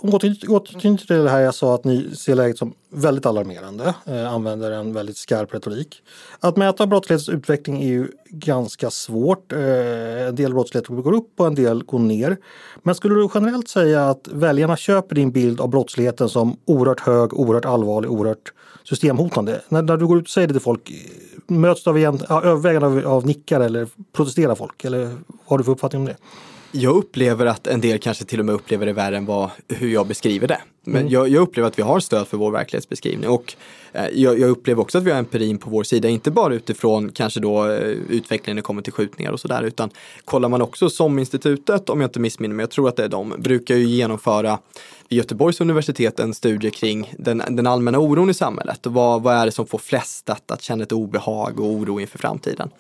återknyter 0.01 1.07
till 1.07 1.17
det 1.17 1.31
här 1.31 1.41
jag 1.41 1.55
sa 1.55 1.75
att 1.75 1.85
ni 1.85 2.17
ser 2.17 2.35
läget 2.35 2.59
som 2.59 2.75
väldigt 2.91 3.27
alarmerande, 3.27 3.95
eh, 4.07 4.33
använder 4.33 4.71
en 4.71 4.93
väldigt 4.93 5.17
skarp 5.17 5.55
retorik. 5.55 6.03
Att 6.41 6.57
mäta 6.57 6.87
brottslighetens 6.87 7.29
utveckling 7.29 7.83
är 7.83 7.87
ju 7.87 8.09
ganska 8.29 8.91
svårt. 8.91 9.53
Eh, 9.53 10.29
en 10.29 10.35
del 10.35 10.55
brottslighet 10.55 10.89
går 10.89 11.15
upp 11.15 11.41
och 11.41 11.47
en 11.47 11.55
del 11.55 11.85
går 11.85 11.99
ner. 11.99 12.37
Men 12.83 12.95
skulle 12.95 13.15
du 13.15 13.29
generellt 13.35 13.69
säga 13.69 14.09
att 14.09 14.29
väljarna 14.33 14.77
köper 14.77 15.15
din 15.15 15.33
bild 15.33 15.61
av 15.61 15.69
brottsligheten 15.69 16.29
som 16.29 16.57
oerhört 16.65 17.01
hög, 17.01 17.35
oerhört 17.35 17.65
allvarlig, 17.65 18.11
oerhört 18.11 18.53
systemhotande? 18.85 19.61
När, 19.69 19.83
när 19.83 19.97
du 19.97 20.07
går 20.07 20.19
ut 20.19 20.25
och 20.25 20.31
säger 20.31 20.49
det 20.49 20.55
till 20.55 20.63
folk, 20.63 20.93
möts 21.47 21.85
du 21.85 21.91
av 21.91 21.99
igen, 21.99 22.21
övervägande 22.29 22.87
av, 22.87 23.07
av 23.07 23.27
nickar 23.27 23.61
eller 23.61 23.89
protesterar 24.13 24.55
folk? 24.55 24.85
Eller 24.85 25.05
vad 25.05 25.15
har 25.47 25.59
du 25.59 25.65
för 25.65 25.73
uppfattning 25.73 26.01
om 26.03 26.07
det? 26.07 26.17
Jag 26.73 26.97
upplever 26.97 27.47
att 27.47 27.67
en 27.67 27.81
del 27.81 27.99
kanske 27.99 28.25
till 28.25 28.41
och 28.41 28.47
med 28.47 28.55
upplever 28.55 28.87
det 28.87 28.93
värre 28.93 29.17
än 29.17 29.27
vad, 29.27 29.51
hur 29.69 29.89
jag 29.89 30.07
beskriver 30.07 30.49
det. 30.49 30.61
Men 30.85 31.01
mm. 31.01 31.13
jag, 31.13 31.29
jag, 31.29 31.43
upplever 31.43 31.69
att 31.69 31.79
vi 31.79 31.83
har 31.83 32.01
stöd 32.01 32.27
för 32.27 32.37
vår 32.37 32.51
verklighetsbeskrivning 32.51 33.31
och 33.31 33.55
eh, 33.93 34.07
jag, 34.13 34.39
jag, 34.39 34.51
upplever 34.51 34.83
också 34.83 34.99
att 34.99 35.05
vi 35.05 35.11
har 35.11 35.19
empirin 35.19 35.59
på 35.59 35.71
vår 35.71 35.83
sida, 35.83 36.09
inte 36.09 36.31
bara 36.31 36.55
utifrån 36.55 37.13
kanske 37.13 37.41
då 37.41 37.67
eh, 37.67 37.79
utvecklingen 37.89 38.57
när 38.57 38.63
det 38.63 38.67
kommer 38.67 38.83
till 38.83 38.93
skjutningar 38.93 39.33
och 39.33 39.41
sådär, 39.41 39.63
utan 39.63 39.91
kollar 40.25 40.49
man 40.49 40.63
också 40.63 40.91
som 40.91 41.19
institutet, 41.19 41.91
om 41.91 42.01
jag 42.01 42.09
inte 42.09 42.21
missminner 42.21 42.55
mig, 42.55 42.63
jag 42.63 42.71
tror 42.71 42.89
att 42.89 42.97
det 42.97 43.05
är 43.05 43.09
de, 43.09 43.35
brukar 43.39 43.75
ju 43.75 43.85
genomföra 43.85 44.59
vid 45.09 45.17
Göteborgs 45.17 45.61
universitet 45.61 46.21
en 46.21 46.35
studie 46.35 46.71
kring 46.71 47.13
den, 47.19 47.43
den 47.49 47.67
allmänna 47.67 47.99
oron 47.99 48.31
i 48.31 48.35
samhället 48.35 48.81
vad, 48.83 49.23
vad 49.23 49.35
är 49.35 49.47
det 49.47 49.53
som 49.53 49.67
får 49.67 49.79
flest 49.79 50.31
att, 50.31 50.51
att 50.51 50.63
känna 50.63 50.83
ett 50.83 50.93
obehag 50.93 51.61
och 51.61 51.67
oro 51.67 52.01
inför 52.01 52.19
framtiden. 52.19 52.71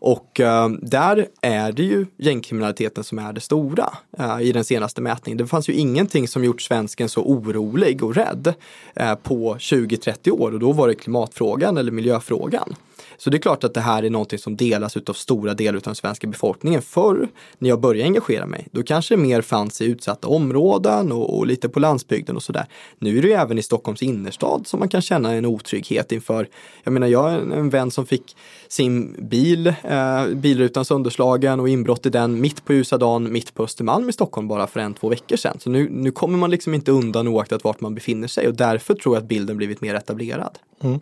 Och 0.00 0.40
eh, 0.40 0.68
där 0.68 1.26
är 1.40 1.72
det 1.72 1.82
ju 1.82 2.06
gängkriminaliteten 2.16 3.04
som 3.04 3.18
är 3.18 3.32
det 3.32 3.40
stora 3.40 3.92
eh, 4.18 4.40
i 4.40 4.52
den 4.52 4.64
senaste 4.64 5.00
mätningen. 5.00 5.38
Det 5.38 5.46
fanns 5.46 5.68
ju 5.68 5.72
ingenting 5.72 6.28
som 6.28 6.44
gjort 6.44 6.62
svensken 6.62 7.08
så 7.08 7.22
orolig 7.22 8.04
och 8.04 8.14
rädd 8.14 8.54
eh, 8.94 9.14
på 9.14 9.54
20-30 9.54 10.30
år 10.30 10.52
och 10.52 10.60
då 10.60 10.72
var 10.72 10.88
det 10.88 10.94
klimatfrågan 10.94 11.76
eller 11.76 11.92
miljöfrågan. 11.92 12.74
Så 13.20 13.30
det 13.30 13.36
är 13.36 13.38
klart 13.38 13.64
att 13.64 13.74
det 13.74 13.80
här 13.80 14.02
är 14.02 14.10
någonting 14.10 14.38
som 14.38 14.56
delas 14.56 14.96
av 14.96 15.12
stora 15.12 15.54
delar 15.54 15.76
av 15.76 15.82
den 15.82 15.94
svenska 15.94 16.26
befolkningen. 16.26 16.82
Förr 16.82 17.28
när 17.58 17.68
jag 17.68 17.80
började 17.80 18.04
engagera 18.04 18.46
mig, 18.46 18.68
då 18.72 18.82
kanske 18.82 19.16
det 19.16 19.22
mer 19.22 19.42
fanns 19.42 19.80
i 19.80 19.84
utsatta 19.84 20.28
områden 20.28 21.12
och, 21.12 21.38
och 21.38 21.46
lite 21.46 21.68
på 21.68 21.80
landsbygden 21.80 22.36
och 22.36 22.42
sådär. 22.42 22.66
Nu 22.98 23.18
är 23.18 23.22
det 23.22 23.28
ju 23.28 23.34
även 23.34 23.58
i 23.58 23.62
Stockholms 23.62 24.02
innerstad 24.02 24.66
som 24.66 24.80
man 24.80 24.88
kan 24.88 25.02
känna 25.02 25.32
en 25.32 25.46
otrygghet 25.46 26.12
inför. 26.12 26.48
Jag 26.84 26.92
menar, 26.92 27.06
jag 27.06 27.32
är 27.32 27.38
en 27.38 27.70
vän 27.70 27.90
som 27.90 28.06
fick 28.06 28.36
sin 28.68 29.16
bil, 29.28 29.66
eh, 29.66 30.26
bilrutan 30.34 30.84
sönderslagen 30.84 31.60
och 31.60 31.68
inbrott 31.68 32.06
i 32.06 32.10
den 32.10 32.40
mitt 32.40 32.64
på 32.64 32.72
ljusa 32.72 32.98
dagen, 32.98 33.32
mitt 33.32 33.54
på 33.54 33.62
Östermalm 33.64 34.08
i 34.08 34.12
Stockholm 34.12 34.48
bara 34.48 34.66
för 34.66 34.80
en, 34.80 34.94
två 34.94 35.08
veckor 35.08 35.36
sedan. 35.36 35.60
Så 35.60 35.70
nu, 35.70 35.88
nu 35.90 36.10
kommer 36.10 36.38
man 36.38 36.50
liksom 36.50 36.74
inte 36.74 36.92
undan 36.92 37.28
oaktat 37.28 37.64
vart 37.64 37.80
man 37.80 37.94
befinner 37.94 38.28
sig 38.28 38.48
och 38.48 38.54
därför 38.54 38.94
tror 38.94 39.16
jag 39.16 39.22
att 39.22 39.28
bilden 39.28 39.56
blivit 39.56 39.80
mer 39.80 39.94
etablerad. 39.94 40.58
Mm. 40.82 41.00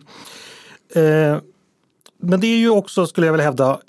Eh 0.95 1.41
men 2.21 2.39
det 2.39 2.47
är 2.47 2.57
ju 2.57 2.69
också, 2.69 3.07
skulle 3.07 3.27
jag 3.27 3.33
vilja 3.33 3.45
hävda, 3.45 3.79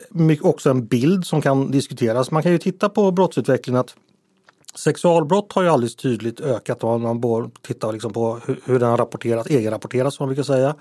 också 0.41 0.71
en 0.71 0.87
bild 0.87 1.27
som 1.27 1.43
kan 1.43 1.71
diskuteras. 1.71 2.31
Man 2.31 2.43
kan 2.43 2.53
ju 2.53 2.59
titta 2.59 2.89
på 2.89 3.11
brottsutvecklingen 3.11 3.81
att 3.81 3.95
sexualbrott 4.75 5.53
har 5.53 5.63
ju 5.63 5.69
alldeles 5.69 5.97
tydligt 5.97 6.41
ökat 6.41 6.85
om 6.85 7.03
man 7.03 7.51
tittar 7.63 7.93
liksom 7.93 8.13
på 8.13 8.41
hur, 8.47 8.79
den 8.79 8.81
den 8.81 8.97
rapporteras, 8.97 9.47
egenrapporteras 9.47 10.15
som 10.15 10.25
man 10.25 10.35
brukar 10.35 10.43
säga. 10.43 10.75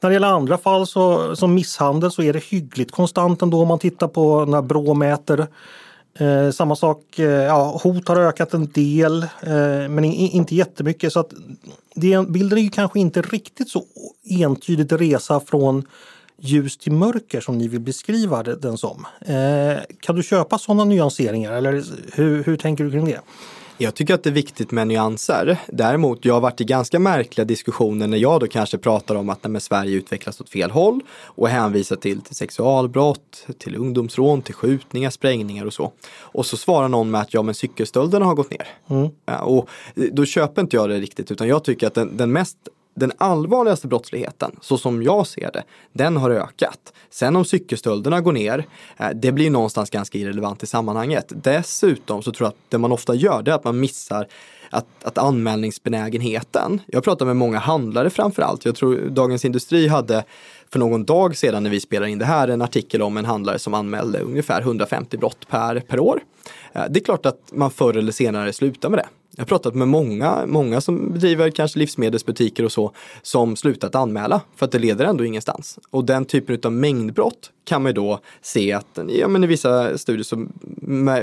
När 0.00 0.10
det 0.10 0.14
gäller 0.14 0.28
andra 0.28 0.58
fall 0.58 0.86
så, 0.86 1.36
som 1.36 1.54
misshandel 1.54 2.10
så 2.10 2.22
är 2.22 2.32
det 2.32 2.44
hyggligt 2.44 2.90
konstant 2.90 3.42
ändå 3.42 3.62
om 3.62 3.68
man 3.68 3.78
tittar 3.78 4.08
på 4.08 4.44
när 4.44 4.62
Brå 4.62 4.94
mäter. 4.94 5.46
Eh, 6.18 6.50
samma 6.50 6.76
sak, 6.76 7.18
eh, 7.18 7.26
ja, 7.26 7.80
hot 7.82 8.08
har 8.08 8.16
ökat 8.16 8.54
en 8.54 8.70
del 8.72 9.22
eh, 9.22 9.88
men 9.88 10.04
i, 10.04 10.28
inte 10.28 10.54
jättemycket 10.54 11.12
så 11.12 11.20
att 11.20 11.32
det, 11.94 12.28
bilden 12.28 12.58
är 12.58 12.62
ju 12.62 12.70
kanske 12.70 13.00
inte 13.00 13.22
riktigt 13.22 13.68
så 13.68 13.84
entydigt 14.30 14.92
resa 14.92 15.40
från 15.40 15.86
ljus 16.40 16.78
till 16.78 16.92
mörker 16.92 17.40
som 17.40 17.58
ni 17.58 17.68
vill 17.68 17.80
beskriva 17.80 18.42
den 18.42 18.78
som. 18.78 19.06
Eh, 19.20 19.82
kan 20.00 20.16
du 20.16 20.22
köpa 20.22 20.58
sådana 20.58 20.84
nyanseringar 20.84 21.52
eller 21.52 21.84
hur, 22.12 22.44
hur 22.44 22.56
tänker 22.56 22.84
du 22.84 22.90
kring 22.90 23.04
det? 23.04 23.20
Jag 23.80 23.94
tycker 23.94 24.14
att 24.14 24.22
det 24.22 24.30
är 24.30 24.34
viktigt 24.34 24.70
med 24.70 24.88
nyanser. 24.88 25.58
Däremot, 25.68 26.24
jag 26.24 26.34
har 26.34 26.40
varit 26.40 26.60
i 26.60 26.64
ganska 26.64 26.98
märkliga 26.98 27.44
diskussioner 27.44 28.06
när 28.06 28.18
jag 28.18 28.40
då 28.40 28.46
kanske 28.46 28.78
pratar 28.78 29.14
om 29.14 29.28
att 29.28 29.44
nej, 29.44 29.60
Sverige 29.60 29.96
utvecklas 29.96 30.40
åt 30.40 30.50
fel 30.50 30.70
håll 30.70 31.00
och 31.24 31.48
hänvisar 31.48 31.96
till, 31.96 32.20
till 32.20 32.36
sexualbrott, 32.36 33.46
till 33.58 33.76
ungdomsrån, 33.76 34.42
till 34.42 34.54
skjutningar, 34.54 35.10
sprängningar 35.10 35.64
och 35.64 35.72
så. 35.72 35.92
Och 36.18 36.46
så 36.46 36.56
svarar 36.56 36.88
någon 36.88 37.10
med 37.10 37.20
att 37.20 37.34
ja 37.34 37.42
men 37.42 37.54
cykelstölderna 37.54 38.24
har 38.24 38.34
gått 38.34 38.50
ner. 38.50 38.68
Mm. 38.88 39.08
Ja, 39.26 39.38
och 39.38 39.68
då 40.12 40.24
köper 40.24 40.62
inte 40.62 40.76
jag 40.76 40.88
det 40.88 40.98
riktigt 40.98 41.30
utan 41.30 41.48
jag 41.48 41.64
tycker 41.64 41.86
att 41.86 41.94
den, 41.94 42.16
den 42.16 42.32
mest 42.32 42.56
den 42.98 43.12
allvarligaste 43.18 43.88
brottsligheten, 43.88 44.56
så 44.60 44.78
som 44.78 45.02
jag 45.02 45.26
ser 45.26 45.50
det, 45.52 45.64
den 45.92 46.16
har 46.16 46.30
ökat. 46.30 46.92
Sen 47.10 47.36
om 47.36 47.44
cykelstölderna 47.44 48.20
går 48.20 48.32
ner, 48.32 48.66
eh, 48.96 49.10
det 49.14 49.32
blir 49.32 49.50
någonstans 49.50 49.90
ganska 49.90 50.18
irrelevant 50.18 50.62
i 50.62 50.66
sammanhanget. 50.66 51.26
Dessutom 51.28 52.22
så 52.22 52.32
tror 52.32 52.46
jag 52.46 52.48
att 52.48 52.70
det 52.70 52.78
man 52.78 52.92
ofta 52.92 53.14
gör, 53.14 53.42
det 53.42 53.50
är 53.50 53.54
att 53.54 53.64
man 53.64 53.80
missar 53.80 54.26
att, 54.70 54.86
att 55.04 55.18
anmälningsbenägenheten. 55.18 56.80
Jag 56.86 57.04
pratar 57.04 57.26
med 57.26 57.36
många 57.36 57.58
handlare 57.58 58.10
framför 58.10 58.42
allt. 58.42 58.64
Jag 58.64 58.74
tror 58.74 58.96
Dagens 58.96 59.44
Industri 59.44 59.88
hade 59.88 60.24
för 60.72 60.78
någon 60.78 61.04
dag 61.04 61.36
sedan 61.36 61.62
när 61.62 61.70
vi 61.70 61.80
spelade 61.80 62.10
in 62.10 62.18
det 62.18 62.24
här 62.24 62.48
en 62.48 62.62
artikel 62.62 63.02
om 63.02 63.16
en 63.16 63.24
handlare 63.24 63.58
som 63.58 63.74
anmälde 63.74 64.20
ungefär 64.20 64.60
150 64.60 65.18
brott 65.18 65.48
per, 65.48 65.80
per 65.80 66.00
år. 66.00 66.20
Eh, 66.72 66.84
det 66.90 67.00
är 67.00 67.04
klart 67.04 67.26
att 67.26 67.52
man 67.52 67.70
förr 67.70 67.96
eller 67.96 68.12
senare 68.12 68.52
slutar 68.52 68.88
med 68.88 68.98
det. 68.98 69.06
Jag 69.38 69.42
har 69.42 69.46
pratat 69.46 69.74
med 69.74 69.88
många, 69.88 70.46
många 70.46 70.80
som 70.80 71.12
bedriver 71.12 71.50
kanske 71.50 71.78
livsmedelsbutiker 71.78 72.64
och 72.64 72.72
så, 72.72 72.92
som 73.22 73.56
slutat 73.56 73.94
anmäla 73.94 74.40
för 74.56 74.66
att 74.66 74.72
det 74.72 74.78
leder 74.78 75.04
ändå 75.04 75.24
ingenstans. 75.24 75.78
Och 75.90 76.04
den 76.04 76.24
typen 76.24 76.58
av 76.64 76.72
mängdbrott 76.72 77.50
kan 77.64 77.82
man 77.82 77.94
då 77.94 78.20
se 78.42 78.72
att, 78.72 78.98
ja 79.08 79.28
men 79.28 79.44
i 79.44 79.46
vissa 79.46 79.98
studier 79.98 80.24
så 80.24 80.36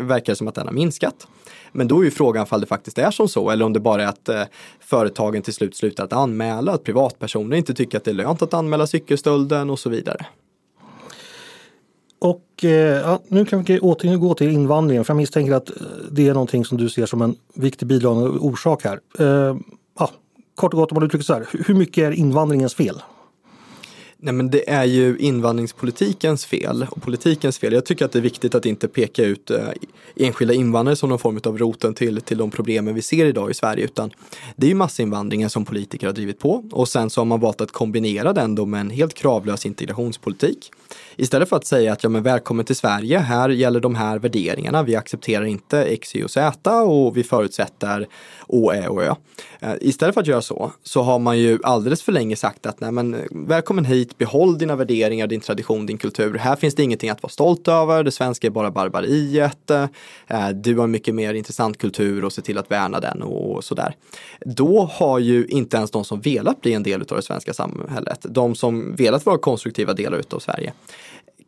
verkar 0.07 0.31
det 0.33 0.35
som 0.35 0.47
att 0.47 0.55
den 0.55 0.67
har 0.67 0.73
minskat. 0.73 1.27
Men 1.71 1.87
då 1.87 1.99
är 1.99 2.03
ju 2.03 2.11
frågan 2.11 2.45
om 2.49 2.61
det 2.61 2.67
faktiskt 2.67 2.97
är 2.97 3.11
som 3.11 3.27
så 3.27 3.49
eller 3.49 3.65
om 3.65 3.73
det 3.73 3.79
bara 3.79 4.03
är 4.03 4.07
att 4.07 4.29
eh, 4.29 4.43
företagen 4.79 5.41
till 5.41 5.53
slut 5.53 5.75
slutar 5.75 6.03
att 6.03 6.13
anmäla, 6.13 6.71
att 6.71 6.83
privatpersoner 6.83 7.57
inte 7.57 7.73
tycker 7.73 7.97
att 7.97 8.03
det 8.03 8.11
är 8.11 8.15
lönt 8.15 8.41
att 8.41 8.53
anmäla 8.53 8.87
cykelstölden 8.87 9.69
och 9.69 9.79
så 9.79 9.89
vidare. 9.89 10.25
Och 12.25 12.63
eh, 12.63 12.69
ja, 13.01 13.21
nu 13.27 13.45
kan 13.45 13.63
vi 13.63 13.79
återgå 13.79 14.33
till 14.33 14.49
invandringen 14.49 15.05
för 15.05 15.13
jag 15.13 15.17
misstänker 15.17 15.53
att 15.53 15.69
eh, 15.69 15.75
det 16.11 16.27
är 16.27 16.33
någonting 16.33 16.65
som 16.65 16.77
du 16.77 16.89
ser 16.89 17.05
som 17.05 17.21
en 17.21 17.35
viktig 17.53 17.87
bidragande 17.87 18.29
orsak 18.29 18.83
här. 18.83 18.99
Eh, 19.19 19.57
ja, 19.99 20.09
kort 20.55 20.73
och 20.73 20.79
gott 20.79 20.91
om 20.91 20.95
man 20.95 21.03
uttrycker 21.03 21.23
så 21.23 21.33
här, 21.33 21.47
hur 21.65 21.73
mycket 21.73 22.03
är 22.03 22.11
invandringens 22.11 22.75
fel? 22.75 23.01
Nej 24.17 24.33
men 24.33 24.49
det 24.49 24.69
är 24.69 24.83
ju 24.83 25.17
invandringspolitikens 25.17 26.45
fel 26.45 26.87
och 26.91 27.01
politikens 27.01 27.57
fel. 27.57 27.73
Jag 27.73 27.85
tycker 27.85 28.05
att 28.05 28.11
det 28.11 28.19
är 28.19 28.23
viktigt 28.23 28.55
att 28.55 28.65
inte 28.65 28.87
peka 28.87 29.23
ut 29.23 29.51
eh, 29.51 29.67
enskilda 30.15 30.53
invandrare 30.53 30.95
som 30.95 31.09
någon 31.09 31.19
form 31.19 31.39
av 31.43 31.57
roten 31.57 31.93
till, 31.93 32.21
till 32.21 32.37
de 32.37 32.51
problemen 32.51 32.95
vi 32.95 33.01
ser 33.01 33.25
idag 33.25 33.51
i 33.51 33.53
Sverige 33.53 33.83
utan 33.83 34.11
det 34.55 34.67
är 34.67 34.69
ju 34.69 34.75
massinvandringen 34.75 35.49
som 35.49 35.65
politiker 35.65 36.07
har 36.07 36.13
drivit 36.13 36.39
på 36.39 36.63
och 36.71 36.87
sen 36.87 37.09
så 37.09 37.21
har 37.21 37.25
man 37.25 37.39
valt 37.39 37.61
att 37.61 37.71
kombinera 37.71 38.33
den 38.33 38.55
då 38.55 38.65
med 38.65 38.81
en 38.81 38.89
helt 38.89 39.13
kravlös 39.13 39.65
integrationspolitik. 39.65 40.71
Istället 41.15 41.49
för 41.49 41.55
att 41.55 41.65
säga 41.65 41.93
att 41.93 42.03
ja 42.03 42.09
men 42.09 42.23
välkommen 42.23 42.65
till 42.65 42.75
Sverige, 42.75 43.19
här 43.19 43.49
gäller 43.49 43.79
de 43.79 43.95
här 43.95 44.19
värderingarna, 44.19 44.83
vi 44.83 44.95
accepterar 44.95 45.45
inte 45.45 45.83
X, 45.83 46.15
Y 46.15 46.23
och 46.23 46.31
Z 46.31 46.71
och 46.81 47.17
vi 47.17 47.23
förutsätter 47.23 48.07
Å, 48.47 48.71
Ä 48.71 48.87
och 48.87 49.03
Ö. 49.03 49.15
Eh, 49.59 49.73
istället 49.81 50.13
för 50.13 50.21
att 50.21 50.27
göra 50.27 50.41
så, 50.41 50.71
så 50.83 51.01
har 51.01 51.19
man 51.19 51.39
ju 51.39 51.59
alldeles 51.63 52.03
för 52.03 52.11
länge 52.11 52.35
sagt 52.35 52.65
att 52.65 52.79
nej 52.79 52.91
men 52.91 53.13
eh, 53.13 53.19
välkommen 53.31 53.85
hit, 53.85 54.17
behåll 54.17 54.57
dina 54.57 54.75
värderingar, 54.75 55.27
din 55.27 55.41
tradition, 55.41 55.85
din 55.85 55.97
kultur. 55.97 56.37
Här 56.37 56.55
finns 56.55 56.75
det 56.75 56.83
ingenting 56.83 57.09
att 57.09 57.23
vara 57.23 57.31
stolt 57.31 57.67
över, 57.67 58.03
det 58.03 58.11
svenska 58.11 58.47
är 58.47 58.51
bara 58.51 58.71
barbariet. 58.71 59.71
Eh, 59.71 60.49
du 60.53 60.77
har 60.77 60.87
mycket 60.87 61.15
mer 61.15 61.33
intressant 61.33 61.77
kultur 61.77 62.25
och 62.25 62.33
se 62.33 62.41
till 62.41 62.57
att 62.57 62.71
värna 62.71 62.99
den 62.99 63.21
och 63.21 63.63
sådär. 63.63 63.95
Då 64.45 64.89
har 64.93 65.19
ju 65.19 65.45
inte 65.45 65.77
ens 65.77 65.91
de 65.91 66.05
som 66.05 66.21
velat 66.21 66.61
bli 66.61 66.73
en 66.73 66.83
del 66.83 67.01
av 67.01 67.07
det 67.07 67.21
svenska 67.21 67.53
samhället, 67.53 68.25
de 68.29 68.55
som 68.55 68.95
velat 68.95 69.25
vara 69.25 69.37
konstruktiva 69.37 69.93
delar 69.93 70.21
av 70.29 70.39
Sverige, 70.39 70.73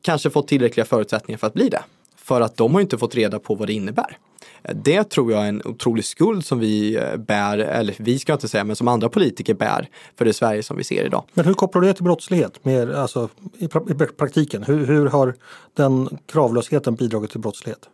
kanske 0.02 0.30
fått 0.30 0.48
tillräckliga 0.48 0.86
förutsättningar 0.86 1.38
för 1.38 1.48
att 1.48 1.54
bli 1.54 1.70
det. 1.70 1.84
För 2.16 2.42
att 2.42 2.58
de 2.58 2.74
har 2.74 2.82
inte 2.82 2.98
fått 2.98 3.16
reda 3.16 3.40
på 3.40 3.56
vad 3.56 3.68
det 3.68 3.74
innebär. 3.74 4.18
Det 4.74 5.04
tror 5.04 5.32
jag 5.32 5.44
är 5.44 5.50
en 5.50 5.62
otrolig 5.66 6.06
skuld 6.06 6.46
som 6.46 6.60
vi 6.60 6.96
eh, 6.96 7.18
bär, 7.18 7.58
eller 7.58 7.96
vi 7.98 8.20
ska 8.20 8.34
inte 8.34 8.48
säga, 8.48 8.64
men 8.64 8.76
som 8.76 8.88
andra 8.88 9.10
politiker 9.10 9.54
bär 9.54 9.90
för 10.16 10.26
det 10.26 10.34
Sverige 10.34 10.64
som 10.64 10.78
vi 10.78 10.84
ser 10.84 11.06
idag. 11.06 11.24
Men 11.34 11.46
hur 11.46 11.54
kopplar 11.54 11.82
du 11.82 11.88
det 11.88 11.94
till 11.94 12.04
brottslighet 12.04 12.66
med, 12.66 12.92
alltså, 12.96 13.30
i, 13.58 13.68
praktiken? 14.18 14.64
Hur, 14.64 14.86
hur 14.86 15.06
har 15.06 15.36
den 15.74 16.18
kravlösheten 16.26 16.96
bidragit 16.96 17.32
till 17.32 17.40
brottslighet? 17.40 17.90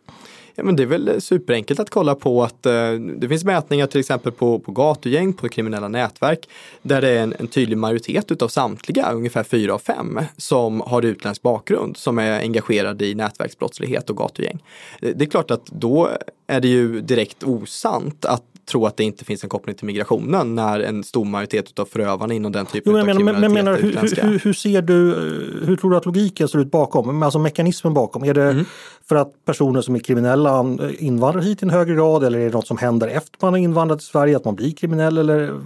Ja, 0.56 0.64
men 0.64 0.76
det 0.76 0.82
är 0.82 0.86
väl 0.86 1.20
superenkelt 1.20 1.80
att 1.80 1.90
kolla 1.90 2.14
på 2.14 2.42
att 2.42 2.66
eh, 2.66 2.92
det 2.92 3.28
finns 3.28 3.44
mätningar 3.44 3.86
till 3.86 4.00
exempel 4.00 4.32
på, 4.32 4.58
på 4.58 4.72
gatugäng, 4.72 5.32
på 5.32 5.48
kriminella 5.48 5.88
nätverk, 5.88 6.48
där 6.82 7.00
det 7.00 7.08
är 7.08 7.22
en, 7.22 7.34
en 7.38 7.46
tydlig 7.46 7.78
majoritet 7.78 8.30
utav 8.30 8.48
samtliga, 8.48 9.12
ungefär 9.12 9.42
fyra 9.42 9.74
av 9.74 9.78
fem, 9.78 10.20
som 10.36 10.80
har 10.80 11.02
utländsk 11.02 11.42
bakgrund, 11.42 11.96
som 11.96 12.18
är 12.18 12.40
engagerade 12.40 13.06
i 13.06 13.14
nätverksbrottslighet 13.14 14.10
och 14.10 14.16
gatugäng. 14.16 14.62
Det, 15.00 15.12
det 15.12 15.24
är 15.24 15.28
klart 15.28 15.50
att 15.50 15.66
då 15.66 16.10
är 16.46 16.60
det 16.60 16.68
ju 16.68 17.00
direkt 17.00 17.44
osant 17.44 18.24
att 18.24 18.44
tro 18.66 18.86
att 18.86 18.96
det 18.96 19.04
inte 19.04 19.24
finns 19.24 19.44
en 19.44 19.50
koppling 19.50 19.76
till 19.76 19.86
migrationen 19.86 20.54
när 20.54 20.80
en 20.80 21.04
stor 21.04 21.24
majoritet 21.24 21.78
av 21.78 21.84
förövarna 21.84 22.34
inom 22.34 22.52
den 22.52 22.66
typen 22.66 22.92
jo, 22.92 22.98
av 22.98 23.04
kriminalitet 23.04 23.40
men, 23.40 23.52
menar, 23.52 23.76
hur, 23.76 23.92
hur, 24.22 24.38
hur, 24.38 24.52
ser 24.52 24.82
du, 24.82 24.94
hur 25.66 25.76
tror 25.76 25.90
du 25.90 25.96
att 25.96 26.06
logiken 26.06 26.48
ser 26.48 26.58
ut 26.58 26.70
bakom, 26.70 27.22
alltså 27.22 27.38
mekanismen 27.38 27.94
bakom? 27.94 28.24
Är 28.24 28.34
det 28.34 28.50
mm. 28.50 28.64
för 29.08 29.16
att 29.16 29.44
personer 29.44 29.80
som 29.80 29.94
är 29.94 29.98
kriminella 29.98 30.64
invandrar 30.98 31.42
hit 31.42 31.62
i 31.62 31.64
en 31.64 31.70
högre 31.70 31.94
grad 31.94 32.24
eller 32.24 32.38
är 32.38 32.44
det 32.44 32.50
något 32.50 32.66
som 32.66 32.76
händer 32.76 33.08
efter 33.08 33.38
man 33.40 33.52
har 33.52 33.58
invandrat 33.58 33.98
till 33.98 34.08
Sverige, 34.08 34.36
att 34.36 34.44
man 34.44 34.54
blir 34.54 34.72
kriminell 34.72 35.18
eller 35.18 35.60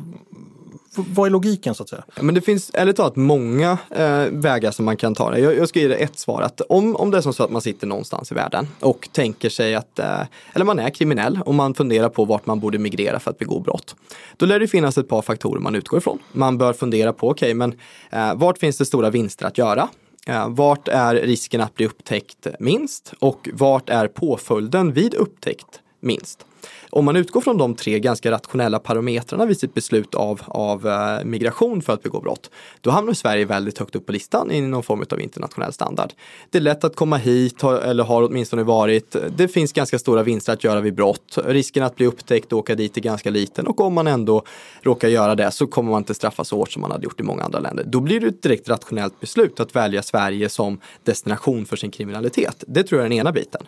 vad 1.09 1.26
är 1.26 1.30
logiken 1.30 1.74
så 1.74 1.82
att 1.82 1.88
säga? 1.88 2.05
Men 2.20 2.34
det 2.34 2.40
finns 2.40 2.70
ärligt 2.74 2.96
talat 2.96 3.16
många 3.16 3.78
eh, 3.90 4.24
vägar 4.30 4.70
som 4.70 4.84
man 4.84 4.96
kan 4.96 5.14
ta. 5.14 5.38
Jag, 5.38 5.57
jag 5.57 5.68
ska 5.68 5.80
ge 5.80 5.88
dig 5.88 6.03
ett 6.03 6.18
svar. 6.18 6.42
Att 6.42 6.61
om, 6.61 6.96
om 6.96 7.11
det 7.11 7.16
är 7.18 7.22
som 7.22 7.34
så 7.34 7.44
att 7.44 7.51
man 7.51 7.62
sitter 7.62 7.86
någonstans 7.86 8.32
i 8.32 8.34
världen 8.34 8.66
och 8.80 9.09
tänker 9.12 9.49
sig 9.49 9.74
att, 9.74 9.99
eh, 9.99 10.20
eller 10.53 10.64
man 10.64 10.78
är 10.78 10.90
kriminell 10.90 11.40
och 11.46 11.55
man 11.55 11.74
funderar 11.74 12.09
på 12.09 12.24
vart 12.24 12.46
man 12.46 12.61
borde 12.61 12.78
migrera 12.78 13.20
för 13.20 13.30
att 13.30 13.38
begå 13.38 13.61
brott. 13.61 13.96
Då 14.36 14.46
lär 14.46 14.61
det 14.61 14.68
finnas 14.68 14.99
ett 14.99 15.09
par 15.09 15.22
faktorer 15.22 15.61
man 15.61 15.74
utgår 15.74 15.99
ifrån. 15.99 16.18
Man 16.32 16.59
bör 16.59 16.72
fundera 16.72 17.12
på, 17.12 17.30
okej, 17.30 17.46
okay, 17.46 17.55
men 17.55 17.74
eh, 18.11 18.34
vart 18.34 18.59
finns 18.59 18.78
det 18.78 18.84
stora 18.84 19.11
vinster 19.11 19.46
att 19.46 19.59
göra? 19.59 19.88
Eh, 20.26 20.49
vart 20.49 20.88
är 20.88 21.14
risken 21.14 21.61
att 21.61 21.74
bli 21.74 21.86
upptäckt 21.86 22.46
minst? 22.61 23.12
Och 23.18 23.49
vart 23.53 23.90
är 23.90 24.09
påföljden 24.09 24.92
vid 24.92 25.14
upptäckt 25.14 25.80
minst? 26.01 26.44
Om 26.90 27.04
man 27.04 27.16
utgår 27.16 27.40
från 27.40 27.59
de 27.59 27.74
tre 27.74 28.00
ganska 28.00 28.30
rationella 28.30 28.78
parametrarna 28.78 29.46
vid 29.46 29.59
sitt 29.59 29.74
beslut 29.74 30.14
av, 30.14 30.40
av 30.46 30.88
eh, 30.88 31.24
migration 31.24 31.82
för 31.82 31.92
att 31.92 32.02
begå 32.02 32.20
brott, 32.20 32.50
då 32.80 32.90
hamnar 32.90 33.12
Sverige 33.12 33.44
väldigt 33.44 33.78
högt 33.78 33.96
upp 33.96 34.06
på 34.06 34.12
listan 34.12 34.50
i 34.50 34.61
någon 34.61 34.82
form 34.82 35.04
av 35.11 35.20
internationell 35.20 35.72
standard. 35.72 36.12
Det 36.50 36.59
är 36.59 36.62
lätt 36.62 36.84
att 36.84 36.96
komma 36.96 37.16
hit, 37.16 37.62
eller 37.62 38.04
har 38.04 38.22
åtminstone 38.22 38.62
varit. 38.62 39.16
Det 39.36 39.48
finns 39.48 39.72
ganska 39.72 39.98
stora 39.98 40.22
vinster 40.22 40.52
att 40.52 40.64
göra 40.64 40.80
vid 40.80 40.94
brott. 40.94 41.38
Risken 41.44 41.82
att 41.82 41.96
bli 41.96 42.06
upptäckt 42.06 42.52
och 42.52 42.59
åka 42.59 42.74
dit 42.74 42.96
är 42.96 43.00
ganska 43.00 43.30
liten 43.30 43.66
och 43.66 43.80
om 43.80 43.94
man 43.94 44.06
ändå 44.06 44.42
råkar 44.82 45.09
göra 45.09 45.34
det 45.34 45.50
så 45.50 45.66
kommer 45.66 45.90
man 45.90 45.98
inte 45.98 46.14
straffas 46.14 46.48
så 46.48 46.56
hårt 46.56 46.72
som 46.72 46.82
man 46.82 46.90
hade 46.90 47.04
gjort 47.04 47.20
i 47.20 47.22
många 47.22 47.42
andra 47.42 47.61
länder. 47.61 47.84
Då 47.84 48.00
blir 48.00 48.20
det 48.20 48.26
ett 48.26 48.42
direkt 48.42 48.68
rationellt 48.68 49.20
beslut 49.20 49.61
att 49.61 49.76
välja 49.76 50.02
Sverige 50.02 50.48
som 50.48 50.80
destination 51.04 51.66
för 51.66 51.76
sin 51.76 51.90
kriminalitet. 51.90 52.64
Det 52.66 52.82
tror 52.82 53.00
jag 53.00 53.06
är 53.06 53.09
den 53.09 53.18
ena 53.18 53.32
biten. 53.32 53.66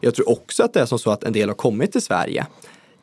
Jag 0.00 0.14
tror 0.14 0.28
också 0.30 0.62
att 0.62 0.72
det 0.72 0.80
är 0.80 0.86
som 0.86 0.98
så 0.98 1.10
att 1.10 1.24
en 1.24 1.32
del 1.32 1.48
har 1.48 1.56
kommit 1.56 1.92
till 1.92 2.02
Sverige 2.02 2.41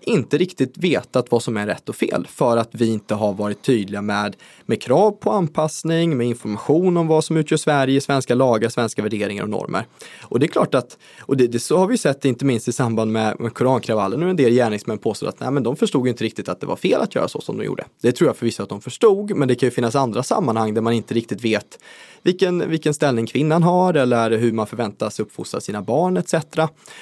inte 0.02 0.38
riktigt 0.38 0.78
vetat 0.78 1.32
vad 1.32 1.44
som 1.44 1.58
är 1.58 1.66
rätt 1.66 1.90
och 1.90 1.96
fel 1.96 2.28
för 2.30 2.58
att 2.58 2.70
vi 2.72 2.90
inte 2.90 3.16
har 3.16 3.34
varit 3.34 3.62
tydliga 3.62 4.02
med, 4.02 4.36
med 4.66 4.82
krav 4.82 5.12
på 5.12 5.32
anpassning, 5.32 6.18
med 6.18 6.28
information 6.28 6.98
om 6.98 7.08
vad 7.08 7.24
som 7.24 7.38
utgör 7.38 7.58
Sverige, 7.58 8.02
svenska 8.02 8.36
lagar, 8.36 8.70
svenska 8.70 9.02
värderingar 9.02 9.44
och 9.44 9.50
normer. 9.50 9.86
Och 10.22 10.40
det 10.40 10.46
är 10.46 10.48
klart 10.48 10.76
att, 10.76 10.98
och 11.22 11.38
det, 11.38 11.48
det 11.48 11.60
så 11.60 11.78
har 11.78 11.88
vi 11.88 11.98
sett 11.98 12.26
inte 12.26 12.46
minst 12.46 12.68
i 12.68 12.72
samband 12.72 13.12
med, 13.12 13.40
med 13.40 13.54
korankravallen 13.54 14.24
och 14.24 14.30
en 14.30 14.36
del 14.36 14.54
gärningsmän 14.54 14.98
påstår 14.98 15.28
att 15.28 15.40
nej, 15.40 15.52
men 15.52 15.64
de 15.64 15.76
förstod 15.76 16.08
inte 16.08 16.24
riktigt 16.24 16.50
att 16.50 16.60
det 16.60 16.68
var 16.68 16.76
fel 16.76 17.02
att 17.02 17.16
göra 17.16 17.28
så 17.28 17.42
som 17.42 17.58
de 17.58 17.64
gjorde. 17.64 17.86
Det 18.02 18.12
tror 18.12 18.28
jag 18.28 18.38
förvisso 18.38 18.64
att 18.64 18.70
de 18.70 18.82
förstod, 18.82 19.36
men 19.36 19.48
det 19.48 19.56
kan 19.56 19.68
ju 19.68 19.72
finnas 19.72 19.96
andra 19.96 20.24
sammanhang 20.24 20.74
där 20.74 20.82
man 20.82 20.94
inte 20.94 21.14
riktigt 21.14 21.46
vet 21.46 21.80
vilken, 22.24 22.70
vilken 22.70 22.94
ställning 22.94 23.26
kvinnan 23.26 23.64
har 23.64 23.94
eller 23.94 24.32
hur 24.32 24.52
man 24.52 24.68
förväntas 24.68 25.20
uppfostra 25.20 25.62
sina 25.62 25.82
barn 25.82 26.18
etc. 26.18 26.34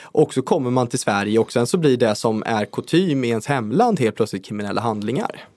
Och 0.02 0.34
så 0.34 0.42
kommer 0.42 0.72
man 0.72 0.88
till 0.88 1.00
Sverige 1.00 1.40
och 1.40 1.52
sen 1.52 1.68
så 1.68 1.78
blir 1.78 1.98
det 1.98 2.16
som 2.16 2.44
är 2.46 2.66
kutym 2.66 3.24
i 3.24 3.30
ens 3.30 3.48
hemland 3.48 4.00
helt 4.00 4.16
plötsligt 4.16 4.46
kriminella 4.46 4.82
handlingar. 4.82 5.48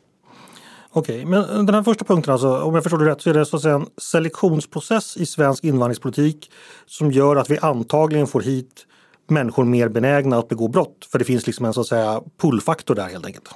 Okej, 0.92 1.24
men 1.24 1.66
den 1.66 1.74
här 1.74 1.82
första 1.82 2.04
punkten 2.04 2.32
alltså, 2.32 2.62
om 2.62 2.74
jag 2.74 2.82
förstår 2.82 2.98
det 2.98 3.10
rätt 3.10 3.22
så 3.22 3.30
är 3.30 3.34
det 3.34 3.46
så 3.46 3.56
att 3.56 3.62
säga 3.62 3.74
en 3.74 3.86
selektionsprocess 3.96 5.16
i 5.16 5.26
svensk 5.26 5.64
invandringspolitik 5.64 6.50
som 6.86 7.12
gör 7.12 7.36
att 7.36 7.50
vi 7.50 7.58
antagligen 7.58 8.26
får 8.26 8.40
hit 8.40 8.86
människor 9.28 9.64
mer 9.64 9.88
benägna 9.88 10.38
att 10.38 10.48
begå 10.48 10.68
brott. 10.68 11.08
För 11.12 11.18
det 11.18 11.24
finns 11.24 11.46
liksom 11.46 11.66
en 11.66 11.74
så 11.74 11.80
att 11.80 11.86
säga 11.86 12.22
pullfaktor 12.40 12.94
där 12.94 13.08
helt 13.08 13.26
enkelt. 13.26 13.48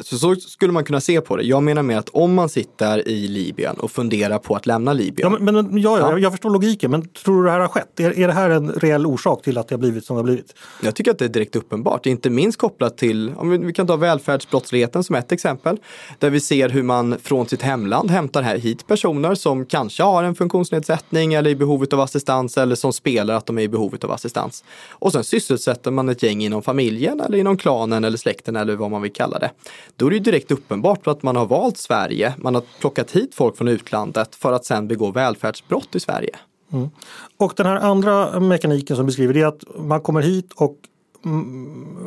Så, 0.00 0.18
så 0.18 0.34
skulle 0.34 0.72
man 0.72 0.84
kunna 0.84 1.00
se 1.00 1.20
på 1.20 1.36
det. 1.36 1.42
Jag 1.42 1.62
menar 1.62 1.82
med 1.82 1.98
att 1.98 2.08
om 2.08 2.34
man 2.34 2.48
sitter 2.48 3.08
i 3.08 3.28
Libyen 3.28 3.76
och 3.76 3.90
funderar 3.90 4.38
på 4.38 4.54
att 4.54 4.66
lämna 4.66 4.92
Libyen. 4.92 5.32
Ja, 5.32 5.38
men, 5.40 5.54
men 5.54 5.78
ja, 5.78 5.98
ja, 5.98 6.18
jag 6.18 6.32
förstår 6.32 6.50
logiken, 6.50 6.90
men 6.90 7.08
tror 7.08 7.42
du 7.42 7.44
det 7.44 7.50
här 7.50 7.60
har 7.60 7.68
skett? 7.68 8.00
Är, 8.00 8.18
är 8.18 8.26
det 8.26 8.32
här 8.32 8.50
en 8.50 8.72
reell 8.72 9.06
orsak 9.06 9.42
till 9.42 9.58
att 9.58 9.68
det 9.68 9.74
har 9.74 9.80
blivit 9.80 10.04
som 10.04 10.16
det 10.16 10.18
har 10.18 10.24
blivit? 10.24 10.54
Jag 10.82 10.94
tycker 10.94 11.10
att 11.10 11.18
det 11.18 11.24
är 11.24 11.28
direkt 11.28 11.56
uppenbart, 11.56 12.06
inte 12.06 12.30
minst 12.30 12.58
kopplat 12.58 12.98
till, 12.98 13.32
om 13.36 13.50
vi, 13.50 13.58
vi 13.58 13.72
kan 13.72 13.86
ta 13.86 13.96
välfärdsbrottsligheten 13.96 15.04
som 15.04 15.16
ett 15.16 15.32
exempel, 15.32 15.76
där 16.18 16.30
vi 16.30 16.40
ser 16.40 16.68
hur 16.68 16.82
man 16.82 17.16
från 17.22 17.48
sitt 17.48 17.62
hemland 17.62 18.10
hämtar 18.10 18.42
här 18.42 18.58
hit 18.58 18.86
personer 18.86 19.34
som 19.34 19.66
kanske 19.66 20.02
har 20.02 20.24
en 20.24 20.34
funktionsnedsättning 20.34 21.34
eller 21.34 21.50
i 21.50 21.56
behovet 21.56 21.92
av 21.92 22.00
assistans 22.00 22.58
eller 22.58 22.74
som 22.74 22.92
spelar 22.92 23.34
att 23.34 23.46
de 23.46 23.58
är 23.58 23.62
i 23.62 23.68
behovet 23.68 24.04
av 24.04 24.10
assistans. 24.10 24.64
Och 24.90 25.12
sen 25.12 25.24
sysselsätter 25.24 25.90
man 25.90 26.08
ett 26.08 26.22
gäng 26.22 26.42
inom 26.42 26.62
familjen 26.62 27.20
eller 27.20 27.38
inom 27.38 27.56
klanen 27.56 28.04
eller 28.04 28.18
släkten 28.18 28.56
eller 28.56 28.76
vad 28.76 28.90
man 28.90 29.01
man 29.02 29.04
vill 29.04 29.12
kalla 29.12 29.38
det. 29.38 29.50
Då 29.96 30.06
är 30.06 30.10
det 30.10 30.16
ju 30.16 30.22
direkt 30.22 30.50
uppenbart 30.50 31.06
att 31.06 31.22
man 31.22 31.36
har 31.36 31.46
valt 31.46 31.78
Sverige. 31.78 32.34
Man 32.38 32.54
har 32.54 32.62
plockat 32.80 33.10
hit 33.10 33.34
folk 33.34 33.56
från 33.56 33.68
utlandet 33.68 34.34
för 34.34 34.52
att 34.52 34.64
sen 34.64 34.88
begå 34.88 35.10
välfärdsbrott 35.10 35.94
i 35.94 36.00
Sverige. 36.00 36.38
Mm. 36.72 36.90
Och 37.36 37.52
den 37.56 37.66
här 37.66 37.76
andra 37.76 38.40
mekaniken 38.40 38.96
som 38.96 39.06
beskriver 39.06 39.34
det 39.34 39.40
är 39.40 39.46
att 39.46 39.64
man 39.76 40.00
kommer 40.00 40.22
hit 40.22 40.52
och 40.54 40.76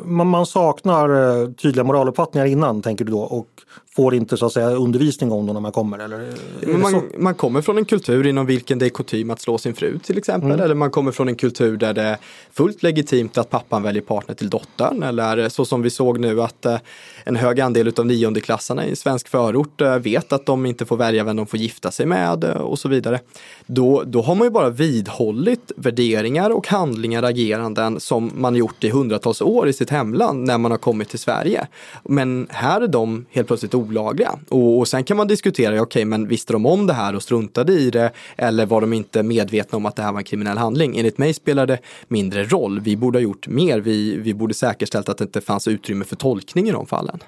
man 0.05 0.45
saknar 0.45 1.09
eh, 1.09 1.51
tydliga 1.51 1.83
moraluppfattningar 1.83 2.45
innan 2.45 2.81
tänker 2.81 3.05
du 3.05 3.11
då 3.11 3.19
och 3.19 3.47
får 3.95 4.15
inte 4.15 4.37
så 4.37 4.45
att 4.45 4.53
säga 4.53 4.69
undervisning 4.69 5.31
om 5.31 5.45
dem 5.45 5.53
när 5.53 5.61
man 5.61 5.71
kommer? 5.71 5.99
Eller 5.99 6.33
man, 6.77 7.03
man, 7.17 7.35
kommer 7.35 7.61
från 7.61 7.77
en 7.77 7.85
kultur 7.85 8.27
inom 8.27 8.45
vilken 8.45 8.79
det 8.79 8.85
är 8.85 8.89
kutym 8.89 9.29
att 9.29 9.41
slå 9.41 9.57
sin 9.57 9.73
fru 9.73 9.99
till 9.99 10.17
exempel. 10.17 10.51
Mm. 10.51 10.63
Eller 10.63 10.75
man 10.75 10.91
kommer 10.91 11.11
från 11.11 11.27
en 11.27 11.35
kultur 11.35 11.77
där 11.77 11.93
det 11.93 12.01
är 12.01 12.17
fullt 12.51 12.83
legitimt 12.83 13.37
att 13.37 13.49
pappan 13.49 13.83
väljer 13.83 14.01
partner 14.01 14.35
till 14.35 14.49
dottern. 14.49 15.03
Eller 15.03 15.49
så 15.49 15.65
som 15.65 15.81
vi 15.81 15.89
såg 15.89 16.19
nu 16.19 16.41
att 16.41 16.65
eh, 16.65 16.77
en 17.23 17.35
hög 17.35 17.59
andel 17.59 17.93
av 17.97 18.05
niondeklassarna 18.05 18.85
i 18.85 18.95
svensk 18.95 19.27
förort 19.27 19.81
eh, 19.81 19.97
vet 19.97 20.33
att 20.33 20.45
de 20.45 20.65
inte 20.65 20.85
får 20.85 20.97
välja 20.97 21.23
vem 21.23 21.35
de 21.35 21.47
får 21.47 21.59
gifta 21.59 21.91
sig 21.91 22.05
med 22.05 22.43
eh, 22.43 22.49
och 22.49 22.79
så 22.79 22.89
vidare. 22.89 23.19
Då, 23.65 24.03
då 24.05 24.21
har 24.21 24.35
man 24.35 24.47
ju 24.47 24.51
bara 24.51 24.69
vidhållit 24.69 25.71
värderingar 25.75 26.49
och 26.49 26.67
handlingar, 26.67 27.23
ageranden 27.23 27.99
som 27.99 28.31
man 28.35 28.55
gjort 28.55 28.83
i 28.83 28.89
hundratals 28.89 29.41
år 29.41 29.67
i 29.67 29.73
sitt 29.73 29.89
hemland 29.89 30.47
när 30.47 30.57
man 30.57 30.71
har 30.71 30.77
kommit 30.77 31.09
till 31.09 31.19
Sverige. 31.19 31.67
Men 32.03 32.47
här 32.49 32.81
är 32.81 32.87
de 32.87 33.25
helt 33.31 33.47
plötsligt 33.47 33.73
olagliga. 33.88 34.39
Och, 34.49 34.77
och 34.77 34.88
sen 34.88 35.03
kan 35.03 35.17
man 35.17 35.27
diskutera, 35.27 35.71
okej 35.71 35.81
okay, 35.81 36.05
men 36.05 36.27
visste 36.27 36.53
de 36.53 36.65
om 36.65 36.88
det 36.88 36.93
här 36.93 37.15
och 37.15 37.23
struntade 37.23 37.73
i 37.73 37.89
det? 37.89 38.11
Eller 38.38 38.65
var 38.65 38.81
de 38.81 38.93
inte 38.93 39.23
medvetna 39.23 39.77
om 39.77 39.86
att 39.86 39.95
det 39.95 40.03
här 40.03 40.11
var 40.11 40.19
en 40.19 40.23
kriminell 40.23 40.57
handling? 40.57 40.97
Enligt 40.97 41.17
mig 41.17 41.33
spelar 41.33 41.65
det 41.65 41.79
mindre 42.07 42.43
roll. 42.43 42.79
Vi 42.79 42.97
borde 42.97 43.17
ha 43.17 43.23
gjort 43.23 43.47
mer. 43.47 43.79
Vi, 43.79 44.17
vi 44.17 44.33
borde 44.33 44.53
säkerställt 44.53 45.09
att 45.09 45.17
det 45.17 45.23
inte 45.23 45.41
fanns 45.41 45.67
utrymme 45.67 46.05
för 46.05 46.15
tolkning 46.15 46.69
i 46.69 46.71
de 46.71 46.86
fallen. 46.86 47.19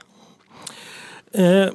Eh, 1.31 1.69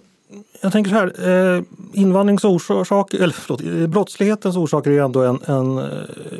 jag 0.61 0.73
tänker 0.73 0.91
så 0.91 0.97
här, 0.97 1.57
eh, 1.57 1.63
invandrings 1.93 2.45
orsak, 2.45 3.15
eller 3.15 3.33
förlåt, 3.33 3.61
eh, 3.61 3.87
brottslighetens 3.87 4.57
orsaker 4.57 4.91
är 4.91 5.03
ändå 5.03 5.23
en, 5.23 5.39
en 5.47 5.79
eh, 5.79 5.85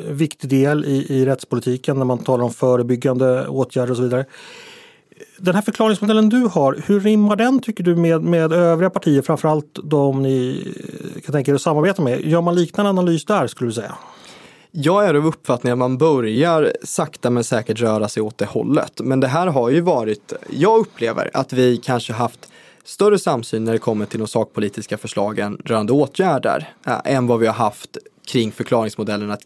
viktig 0.09 0.49
del 0.49 0.85
i, 0.85 1.05
i 1.09 1.25
rättspolitiken 1.25 1.97
när 1.97 2.05
man 2.05 2.17
talar 2.17 2.43
om 2.43 2.53
förebyggande 2.53 3.47
åtgärder 3.47 3.91
och 3.91 3.97
så 3.97 4.03
vidare 4.03 4.25
den 5.43 5.55
här 5.55 5.61
förklaringsmodellen 5.61 6.29
du 6.29 6.37
har, 6.37 6.81
hur 6.85 6.99
rimmar 6.99 7.35
den 7.35 7.59
tycker 7.59 7.83
du 7.83 7.95
med, 7.95 8.21
med 8.21 8.53
övriga 8.53 8.89
partier, 8.89 9.21
framförallt 9.21 9.79
de 9.83 10.21
ni 10.21 10.67
eh, 11.15 11.21
kan 11.21 11.33
tänka 11.33 11.51
er 11.51 11.55
att 11.55 11.61
samarbeta 11.61 12.01
med? 12.01 12.21
Gör 12.21 12.41
man 12.41 12.55
liknande 12.55 12.89
analys 12.89 13.25
där 13.25 13.47
skulle 13.47 13.69
du 13.69 13.73
säga? 13.73 13.95
Jag 14.71 15.05
är 15.05 15.13
av 15.13 15.25
uppfattningen 15.25 15.73
att 15.73 15.79
man 15.79 15.97
börjar 15.97 16.73
sakta 16.83 17.29
men 17.29 17.43
säkert 17.43 17.79
röra 17.79 18.09
sig 18.09 18.23
åt 18.23 18.37
det 18.37 18.45
hållet. 18.45 19.01
Men 19.03 19.19
det 19.19 19.27
här 19.27 19.47
har 19.47 19.69
ju 19.69 19.81
varit, 19.81 20.33
jag 20.49 20.79
upplever 20.79 21.31
att 21.33 21.53
vi 21.53 21.77
kanske 21.77 22.13
haft 22.13 22.49
större 22.83 23.19
samsyn 23.19 23.63
när 23.63 23.71
det 23.73 23.79
kommer 23.79 24.05
till 24.05 24.19
de 24.19 24.27
sakpolitiska 24.27 24.97
förslagen 24.97 25.57
rörande 25.65 25.93
åtgärder 25.93 26.73
äh, 26.87 26.99
än 27.05 27.27
vad 27.27 27.39
vi 27.39 27.47
har 27.47 27.53
haft 27.53 27.97
kring 28.27 28.51
förklaringsmodellerna 28.51 29.37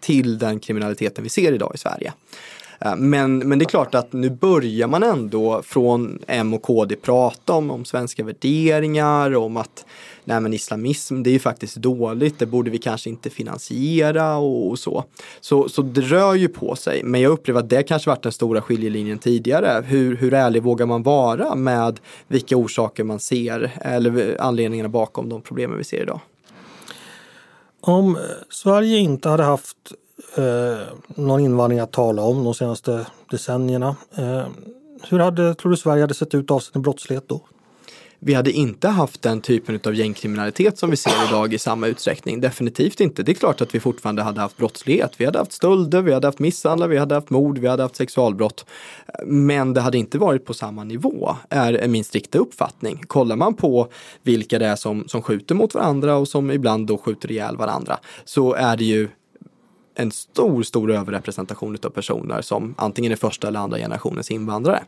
till 0.00 0.38
den 0.38 0.60
kriminaliteten 0.60 1.24
vi 1.24 1.30
ser 1.30 1.52
idag 1.52 1.72
i 1.74 1.78
Sverige. 1.78 2.12
Eh, 2.80 2.96
men, 2.96 3.38
men 3.38 3.58
det 3.58 3.64
är 3.64 3.68
klart 3.68 3.94
att 3.94 4.12
nu 4.12 4.30
börjar 4.30 4.88
man 4.88 5.02
ändå 5.02 5.62
från 5.62 6.18
M 6.26 6.54
och 6.54 6.62
KD 6.62 6.96
prata 6.96 7.52
om, 7.52 7.70
om 7.70 7.84
svenska 7.84 8.24
värderingar, 8.24 9.36
om 9.36 9.56
att 9.56 9.84
nej 10.24 10.40
men 10.40 10.54
islamism 10.54 11.22
det 11.22 11.30
är 11.30 11.32
ju 11.32 11.38
faktiskt 11.38 11.76
dåligt, 11.76 12.38
det 12.38 12.46
borde 12.46 12.70
vi 12.70 12.78
kanske 12.78 13.10
inte 13.10 13.30
finansiera 13.30 14.36
och, 14.36 14.70
och, 14.70 14.78
så. 14.78 15.04
så. 15.40 15.68
Så 15.68 15.82
det 15.82 16.00
rör 16.00 16.34
ju 16.34 16.48
på 16.48 16.76
sig, 16.76 17.02
men 17.02 17.20
jag 17.20 17.32
upplever 17.32 17.60
att 17.60 17.68
det 17.70 17.82
kanske 17.82 18.10
varit 18.10 18.22
den 18.22 18.32
stora 18.32 18.60
skiljelinjen 18.60 19.18
tidigare. 19.18 19.84
Hur, 19.86 20.16
hur 20.16 20.34
ärlig 20.34 20.62
vågar 20.62 20.86
man 20.86 21.02
vara 21.02 21.54
med 21.54 22.00
vilka 22.28 22.56
orsaker 22.56 23.04
man 23.04 23.20
ser 23.20 23.72
eller 23.80 24.36
anledningarna 24.40 24.88
bakom 24.88 25.28
de 25.28 25.42
problemen 25.42 25.78
vi 25.78 25.84
ser 25.84 26.02
idag? 26.02 26.20
Om 27.80 28.18
Sverige 28.50 28.98
inte 28.98 29.28
hade 29.28 29.42
haft 29.42 29.76
eh, 30.36 30.86
någon 31.08 31.40
invandring 31.40 31.80
att 31.80 31.92
tala 31.92 32.22
om 32.22 32.44
de 32.44 32.54
senaste 32.54 33.06
decennierna. 33.30 33.96
Eh, 34.14 34.46
hur 35.08 35.18
hade, 35.18 35.54
tror 35.54 35.70
du 35.70 35.76
Sverige 35.76 36.02
hade 36.02 36.14
sett 36.14 36.34
ut 36.34 36.50
avseende 36.50 36.84
brottslighet 36.84 37.28
då? 37.28 37.40
vi 38.18 38.34
hade 38.34 38.52
inte 38.52 38.88
haft 38.88 39.22
den 39.22 39.40
typen 39.40 39.80
av 39.86 39.94
gängkriminalitet 39.94 40.78
som 40.78 40.90
vi 40.90 40.96
ser 40.96 41.28
idag 41.28 41.54
i 41.54 41.58
samma 41.58 41.86
utsträckning. 41.86 42.40
Definitivt 42.40 43.00
inte. 43.00 43.22
Det 43.22 43.32
är 43.32 43.34
klart 43.34 43.60
att 43.60 43.74
vi 43.74 43.80
fortfarande 43.80 44.22
hade 44.22 44.40
haft 44.40 44.56
brottslighet. 44.56 45.12
Vi 45.16 45.24
hade 45.24 45.38
haft 45.38 45.52
stölder, 45.52 46.02
vi 46.02 46.12
hade 46.12 46.26
haft 46.26 46.38
misshandel, 46.38 46.88
vi 46.88 46.98
hade 46.98 47.14
haft 47.14 47.30
mord, 47.30 47.58
vi 47.58 47.66
hade 47.66 47.82
haft 47.82 47.96
sexualbrott. 47.96 48.66
Men 49.26 49.74
det 49.74 49.80
hade 49.80 49.98
inte 49.98 50.18
varit 50.18 50.44
på 50.44 50.54
samma 50.54 50.84
nivå, 50.84 51.36
är 51.50 51.88
min 51.88 52.04
strikta 52.04 52.38
uppfattning. 52.38 53.02
Kollar 53.06 53.36
man 53.36 53.54
på 53.54 53.88
vilka 54.22 54.58
det 54.58 54.66
är 54.66 54.76
som, 54.76 55.08
som 55.08 55.22
skjuter 55.22 55.54
mot 55.54 55.74
varandra 55.74 56.16
och 56.16 56.28
som 56.28 56.50
ibland 56.50 56.86
då 56.86 56.98
skjuter 56.98 57.30
ihjäl 57.30 57.56
varandra 57.56 57.98
så 58.24 58.54
är 58.54 58.76
det 58.76 58.84
ju 58.84 59.08
en 59.96 60.10
stor, 60.10 60.62
stor 60.62 60.92
överrepresentation 60.92 61.78
av 61.82 61.90
personer 61.90 62.42
som 62.42 62.74
antingen 62.78 63.12
är 63.12 63.16
första 63.16 63.48
eller 63.48 63.60
andra 63.60 63.78
generationens 63.78 64.30
invandrare. 64.30 64.82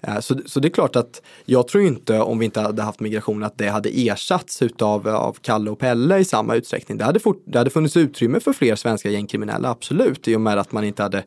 Eh, 0.00 0.20
så, 0.20 0.40
så 0.46 0.60
det 0.60 0.68
är 0.68 0.70
klart 0.70 0.96
att 0.96 1.22
jag 1.44 1.68
tror 1.68 1.84
inte, 1.84 2.20
om 2.20 2.38
vi 2.38 2.44
inte 2.44 2.60
hade 2.60 2.82
haft 2.82 3.00
migration, 3.00 3.42
att 3.42 3.58
det 3.58 3.68
hade 3.68 3.88
ersatts 3.88 4.62
utav 4.62 5.08
av 5.08 5.36
Kalle 5.42 5.70
och 5.70 5.78
Pelle 5.78 6.18
i 6.18 6.24
samma 6.24 6.54
utsträckning. 6.54 6.98
Det 6.98 7.04
hade, 7.04 7.20
fort, 7.20 7.42
det 7.44 7.58
hade 7.58 7.70
funnits 7.70 7.96
utrymme 7.96 8.40
för 8.40 8.52
fler 8.52 8.76
svenska 8.76 9.10
gängkriminella, 9.10 9.68
absolut, 9.68 10.28
i 10.28 10.36
och 10.36 10.40
med 10.40 10.58
att 10.58 10.72
man 10.72 10.84
inte 10.84 11.02
hade 11.02 11.24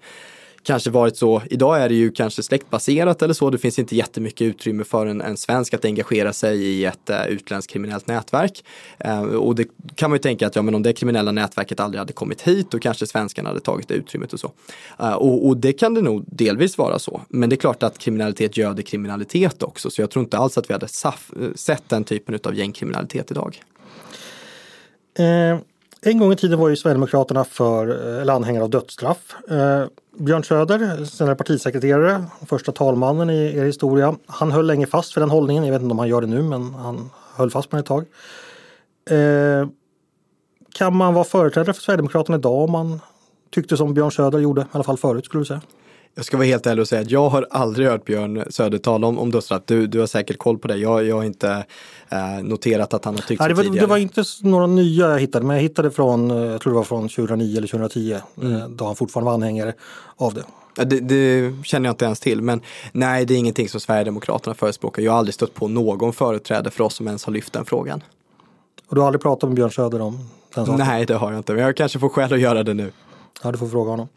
kanske 0.67 0.89
varit 0.89 1.17
så, 1.17 1.41
idag 1.49 1.81
är 1.81 1.89
det 1.89 1.95
ju 1.95 2.11
kanske 2.11 2.43
släktbaserat 2.43 3.21
eller 3.21 3.33
så, 3.33 3.49
det 3.49 3.57
finns 3.57 3.79
inte 3.79 3.95
jättemycket 3.95 4.41
utrymme 4.41 4.83
för 4.83 5.05
en, 5.05 5.21
en 5.21 5.37
svensk 5.37 5.73
att 5.73 5.85
engagera 5.85 6.33
sig 6.33 6.63
i 6.63 6.85
ett 6.85 7.09
uh, 7.09 7.27
utländskt 7.27 7.73
kriminellt 7.73 8.07
nätverk. 8.07 8.63
Uh, 9.05 9.21
och 9.21 9.55
det 9.55 9.67
kan 9.95 10.09
man 10.09 10.17
ju 10.17 10.21
tänka 10.21 10.47
att 10.47 10.55
ja, 10.55 10.61
men 10.61 10.75
om 10.75 10.83
det 10.83 10.93
kriminella 10.93 11.31
nätverket 11.31 11.79
aldrig 11.79 11.99
hade 11.99 12.13
kommit 12.13 12.41
hit 12.41 12.71
då 12.71 12.79
kanske 12.79 13.07
svenskarna 13.07 13.49
hade 13.49 13.59
tagit 13.59 13.87
det 13.87 13.93
utrymmet 13.93 14.33
och 14.33 14.39
så. 14.39 14.51
Uh, 15.01 15.13
och, 15.13 15.47
och, 15.47 15.57
det 15.57 15.73
kan 15.73 15.93
det 15.93 16.01
nog 16.01 16.23
delvis 16.27 16.77
vara 16.77 16.99
så. 16.99 17.21
Men 17.29 17.49
det 17.49 17.55
är 17.55 17.57
klart 17.57 17.83
att 17.83 17.97
kriminalitet 17.97 18.57
göder 18.57 18.83
kriminalitet 18.83 19.63
också, 19.63 19.89
så 19.89 20.01
jag 20.01 20.09
tror 20.11 20.23
inte 20.23 20.37
alls 20.37 20.57
att 20.57 20.69
vi 20.69 20.73
hade 20.73 20.87
sett 21.55 21.89
den 21.89 22.03
typen 22.03 22.39
av 22.43 22.55
gängkriminalitet 22.55 23.31
idag. 23.31 23.61
en 26.01 26.19
gång 26.19 26.31
i 26.31 26.35
tiden 26.35 26.59
var 26.59 26.69
ju 26.69 26.75
Sverigedemokraterna 26.75 27.43
för, 27.43 27.87
eller 27.87 28.33
anhängare 28.33 28.63
av 28.63 28.69
dödsstraff. 28.69 29.35
Björn 30.19 30.43
Söder, 30.43 31.05
senare 31.05 31.35
partisekreterare, 31.35 32.25
första 32.45 32.71
talmannen 32.71 33.29
i 33.29 33.57
er 33.57 33.65
historia. 33.65 34.15
Han 34.25 34.51
höll 34.51 34.65
länge 34.65 34.87
fast 34.87 35.17
vid 35.17 35.21
den 35.21 35.29
hållningen. 35.29 35.65
Jag 35.65 35.71
vet 35.71 35.81
inte 35.81 35.91
om 35.91 35.99
han 35.99 36.07
gör 36.07 36.21
det 36.21 36.27
nu 36.27 36.41
men 36.41 36.73
han 36.73 37.09
höll 37.35 37.51
fast 37.51 37.69
på 37.69 37.75
den 37.75 37.79
ett 37.79 37.87
tag. 37.87 38.05
Eh, 39.09 39.67
kan 40.73 40.95
man 40.95 41.13
vara 41.13 41.23
företrädare 41.23 41.73
för 41.73 41.81
Sverigedemokraterna 41.81 42.37
idag 42.37 42.63
om 42.63 42.71
man 42.71 42.99
tyckte 43.51 43.77
som 43.77 43.93
Björn 43.93 44.11
Söder 44.11 44.39
gjorde, 44.39 44.61
i 44.61 44.65
alla 44.71 44.83
fall 44.83 44.97
förut 44.97 45.25
skulle 45.25 45.41
du 45.41 45.45
säga? 45.45 45.61
Jag 46.17 46.25
ska 46.25 46.37
vara 46.37 46.47
helt 46.47 46.65
ärlig 46.65 46.81
och 46.81 46.87
säga 46.87 47.01
att 47.01 47.11
jag 47.11 47.29
har 47.29 47.47
aldrig 47.49 47.87
hört 47.87 48.05
Björn 48.05 48.43
Söder 48.49 48.77
tala 48.77 49.07
om, 49.07 49.19
om 49.19 49.31
dödsstraff. 49.31 49.61
Du, 49.65 49.87
du 49.87 49.99
har 49.99 50.07
säkert 50.07 50.37
koll 50.37 50.57
på 50.57 50.67
det. 50.67 50.75
Jag, 50.75 51.05
jag 51.05 51.15
har 51.15 51.23
inte 51.23 51.65
eh, 52.09 52.43
noterat 52.43 52.93
att 52.93 53.05
han 53.05 53.15
har 53.15 53.21
tyckt 53.21 53.39
Nej, 53.39 53.49
det 53.49 53.55
var, 53.55 53.63
tidigare. 53.63 53.85
Det 53.85 53.89
var 53.89 53.97
inte 53.97 54.23
några 54.41 54.67
nya 54.67 55.09
jag 55.09 55.19
hittade, 55.19 55.45
men 55.45 55.55
jag 55.55 55.63
hittade 55.63 55.91
från, 55.91 56.31
eh, 56.31 56.37
jag 56.37 56.61
tror 56.61 56.73
det 56.73 56.77
var 56.77 56.83
från 56.83 57.09
2009 57.09 57.57
eller 57.57 57.67
2010, 57.67 58.11
eh, 58.11 58.21
mm. 58.41 58.77
då 58.77 58.85
han 58.85 58.95
fortfarande 58.95 59.25
var 59.25 59.33
anhängare 59.33 59.73
av 60.15 60.33
det. 60.33 60.43
Det, 60.85 60.99
det, 60.99 61.53
känner 61.63 61.89
jag 61.89 61.93
inte 61.93 62.05
ens 62.05 62.19
till, 62.19 62.41
men 62.41 62.61
nej, 62.91 63.25
det 63.25 63.33
är 63.33 63.37
ingenting 63.37 63.69
som 63.69 63.79
Sverigedemokraterna 63.79 64.53
förespråkar. 64.53 65.01
Jag 65.01 65.11
har 65.11 65.19
aldrig 65.19 65.33
stött 65.33 65.53
på 65.53 65.67
någon 65.67 66.13
företrädare 66.13 66.71
för 66.71 66.83
oss 66.83 66.93
som 66.93 67.07
ens 67.07 67.25
har 67.25 67.33
lyft 67.33 67.53
den 67.53 67.65
frågan. 67.65 68.03
Och 68.87 68.95
du 68.95 69.01
har 69.01 69.07
aldrig 69.07 69.21
pratat 69.21 69.49
med 69.49 69.55
Björn 69.55 69.71
Söder 69.71 70.01
om 70.01 70.29
den 70.55 70.65
saken? 70.65 70.87
Nej, 70.87 71.05
det 71.05 71.13
har 71.13 71.31
jag 71.31 71.39
inte, 71.39 71.53
men 71.53 71.63
jag 71.63 71.77
kanske 71.77 71.99
får 71.99 72.09
skäl 72.09 72.33
att 72.33 72.39
göra 72.39 72.63
det 72.63 72.73
nu. 72.73 72.91
Ja, 73.43 73.51
du 73.51 73.57
får 73.57 73.67
fråga 73.67 73.89
honom. 73.91 74.07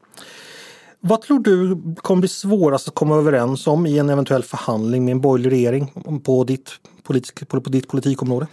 Vad 1.01 1.23
tror 1.23 1.39
du 1.39 1.83
kommer 1.97 2.21
bli 2.21 2.29
svårast 2.29 2.89
att 2.89 2.95
komma 2.95 3.17
överens 3.17 3.67
om 3.67 3.87
i 3.87 3.99
en 3.99 4.11
eventuell 4.11 4.43
förhandling 4.43 5.05
med 5.05 5.13
en 5.13 5.21
borgerlig 5.21 5.51
regering 5.51 5.93
på 6.25 6.45
ditt, 6.45 6.71
politik, 7.03 7.49
på, 7.49 7.61
på 7.61 7.71
ditt 7.71 7.89
politikområde? 7.89 8.47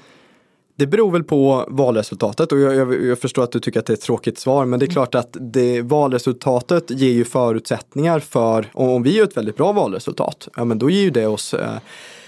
Det 0.76 0.88
beror 0.88 1.12
väl 1.12 1.24
på 1.24 1.66
valresultatet 1.68 2.52
och 2.52 2.60
jag, 2.60 2.76
jag, 2.76 3.06
jag, 3.06 3.20
förstår 3.20 3.44
att 3.44 3.52
du 3.52 3.60
tycker 3.60 3.80
att 3.80 3.86
det 3.86 3.94
är 3.94 3.98
ett 3.98 4.02
tråkigt 4.02 4.40
svar 4.40 4.66
men 4.66 4.80
det 4.80 4.86
är 4.86 4.88
klart 4.88 5.16
att 5.16 5.38
det, 5.40 5.82
valresultatet 5.82 6.92
ger 6.92 7.12
ju 7.12 7.26
förutsättningar 7.26 8.20
för, 8.20 8.70
om 8.74 9.04
vi 9.04 9.16
gör 9.16 9.24
ett 9.24 9.38
väldigt 9.38 9.58
bra 9.58 9.72
valresultat, 9.72 10.48
ja 10.56 10.66
men 10.66 10.80
då 10.80 10.90
ger 10.90 11.02
ju 11.02 11.10
det 11.10 11.28
oss 11.28 11.54
eh, 11.54 11.78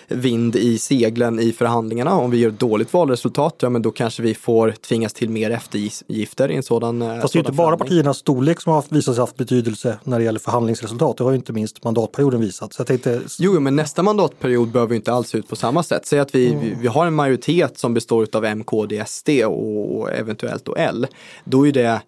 vind 0.10 0.56
i 0.56 0.78
seglen 0.78 1.40
i 1.40 1.52
förhandlingarna. 1.52 2.14
Om 2.16 2.32
vi 2.32 2.38
gör 2.38 2.50
ett 2.50 2.60
dåligt 2.60 2.94
valresultat, 2.94 3.56
ja 3.62 3.70
men 3.70 3.82
då 3.82 3.92
kanske 3.92 4.24
vi 4.24 4.34
får 4.34 4.72
tvingas 4.72 5.14
till 5.14 5.30
mer 5.30 5.52
eftergifter 5.52 6.52
i 6.52 6.56
en 6.56 6.64
sådan 6.64 7.02
eh, 7.02 7.22
Fast 7.22 7.34
det 7.34 7.38
är 7.38 7.42
inte 7.42 7.52
bara 7.52 7.78
partiernas 7.78 8.18
storlek 8.18 8.62
som 8.62 8.74
har 8.74 8.84
visat 8.90 9.16
sig 9.16 9.22
haft 9.22 9.38
betydelse 9.38 10.00
när 10.04 10.20
det 10.20 10.26
gäller 10.26 10.40
förhandlingsresultat. 10.40 11.18
Det 11.18 11.24
har 11.24 11.32
ju 11.32 11.38
inte 11.38 11.54
minst 11.54 11.84
mandatperioden 11.84 12.42
visat. 12.42 12.74
Så 12.74 12.80
jag 12.80 12.88
tänkte... 12.88 13.22
Jo, 13.40 13.60
men 13.60 13.76
nästa 13.76 14.04
mandatperiod 14.04 14.72
behöver 14.72 14.96
inte 14.96 15.14
alls 15.14 15.30
se 15.30 15.38
ut 15.38 15.48
på 15.48 15.56
samma 15.56 15.84
sätt. 15.84 16.06
Säg 16.06 16.20
att 16.20 16.36
vi, 16.36 16.52
mm. 16.52 16.80
vi, 16.82 16.88
har 16.88 17.06
en 17.06 17.14
majoritet 17.14 17.78
som 17.78 17.94
består 17.94 18.28
av 18.34 18.46
M, 18.46 18.64
KD, 18.64 19.04
SD 19.08 19.30
och 19.46 20.12
eventuellt 20.12 20.68
och 20.68 20.80
L. 20.80 21.08
Då 21.44 21.68
är 21.68 21.72
det 21.72 22.02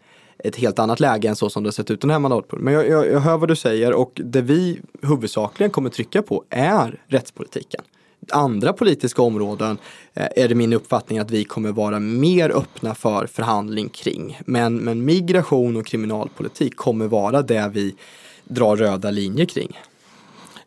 ett 0.44 0.56
helt 0.56 0.80
annat 0.80 1.00
läge 1.00 1.30
än 1.30 1.36
så 1.36 1.50
som 1.50 1.64
det 1.64 1.68
har 1.68 1.72
sett 1.72 1.92
ut 1.92 2.02
den 2.02 2.10
här 2.10 2.20
mandatperioden. 2.20 2.66
Men 2.66 2.74
jag, 2.74 2.90
jag, 2.90 3.08
jag 3.08 3.20
hör 3.20 3.38
vad 3.38 3.48
du 3.50 3.56
säger 3.56 3.94
och 3.94 4.12
det 4.16 4.42
vi 4.42 4.82
huvudsakligen 5.02 5.72
kommer 5.72 5.90
trycka 5.90 6.22
på 6.22 6.44
är 6.50 7.02
rättspolitiken 7.08 7.82
andra 8.30 8.74
politiska 8.74 9.22
områden 9.22 9.78
eh, 10.14 10.28
är 10.36 10.48
det 10.48 10.56
min 10.56 10.74
uppfattning 10.74 11.20
att 11.20 11.32
vi 11.32 11.44
kommer 11.44 11.72
vara 11.72 12.00
mer 12.00 12.50
öppna 12.50 12.96
för 12.96 13.28
förhandling 13.28 13.90
kring. 13.90 14.40
Men, 14.46 14.78
men 14.78 15.06
migration 15.06 15.78
och 15.78 15.86
kriminalpolitik 15.86 16.76
kommer 16.76 17.08
vara 17.08 17.42
det 17.42 17.72
vi 17.74 17.96
drar 18.44 18.78
röda 18.78 19.12
linjer 19.12 19.46
kring. 19.46 19.80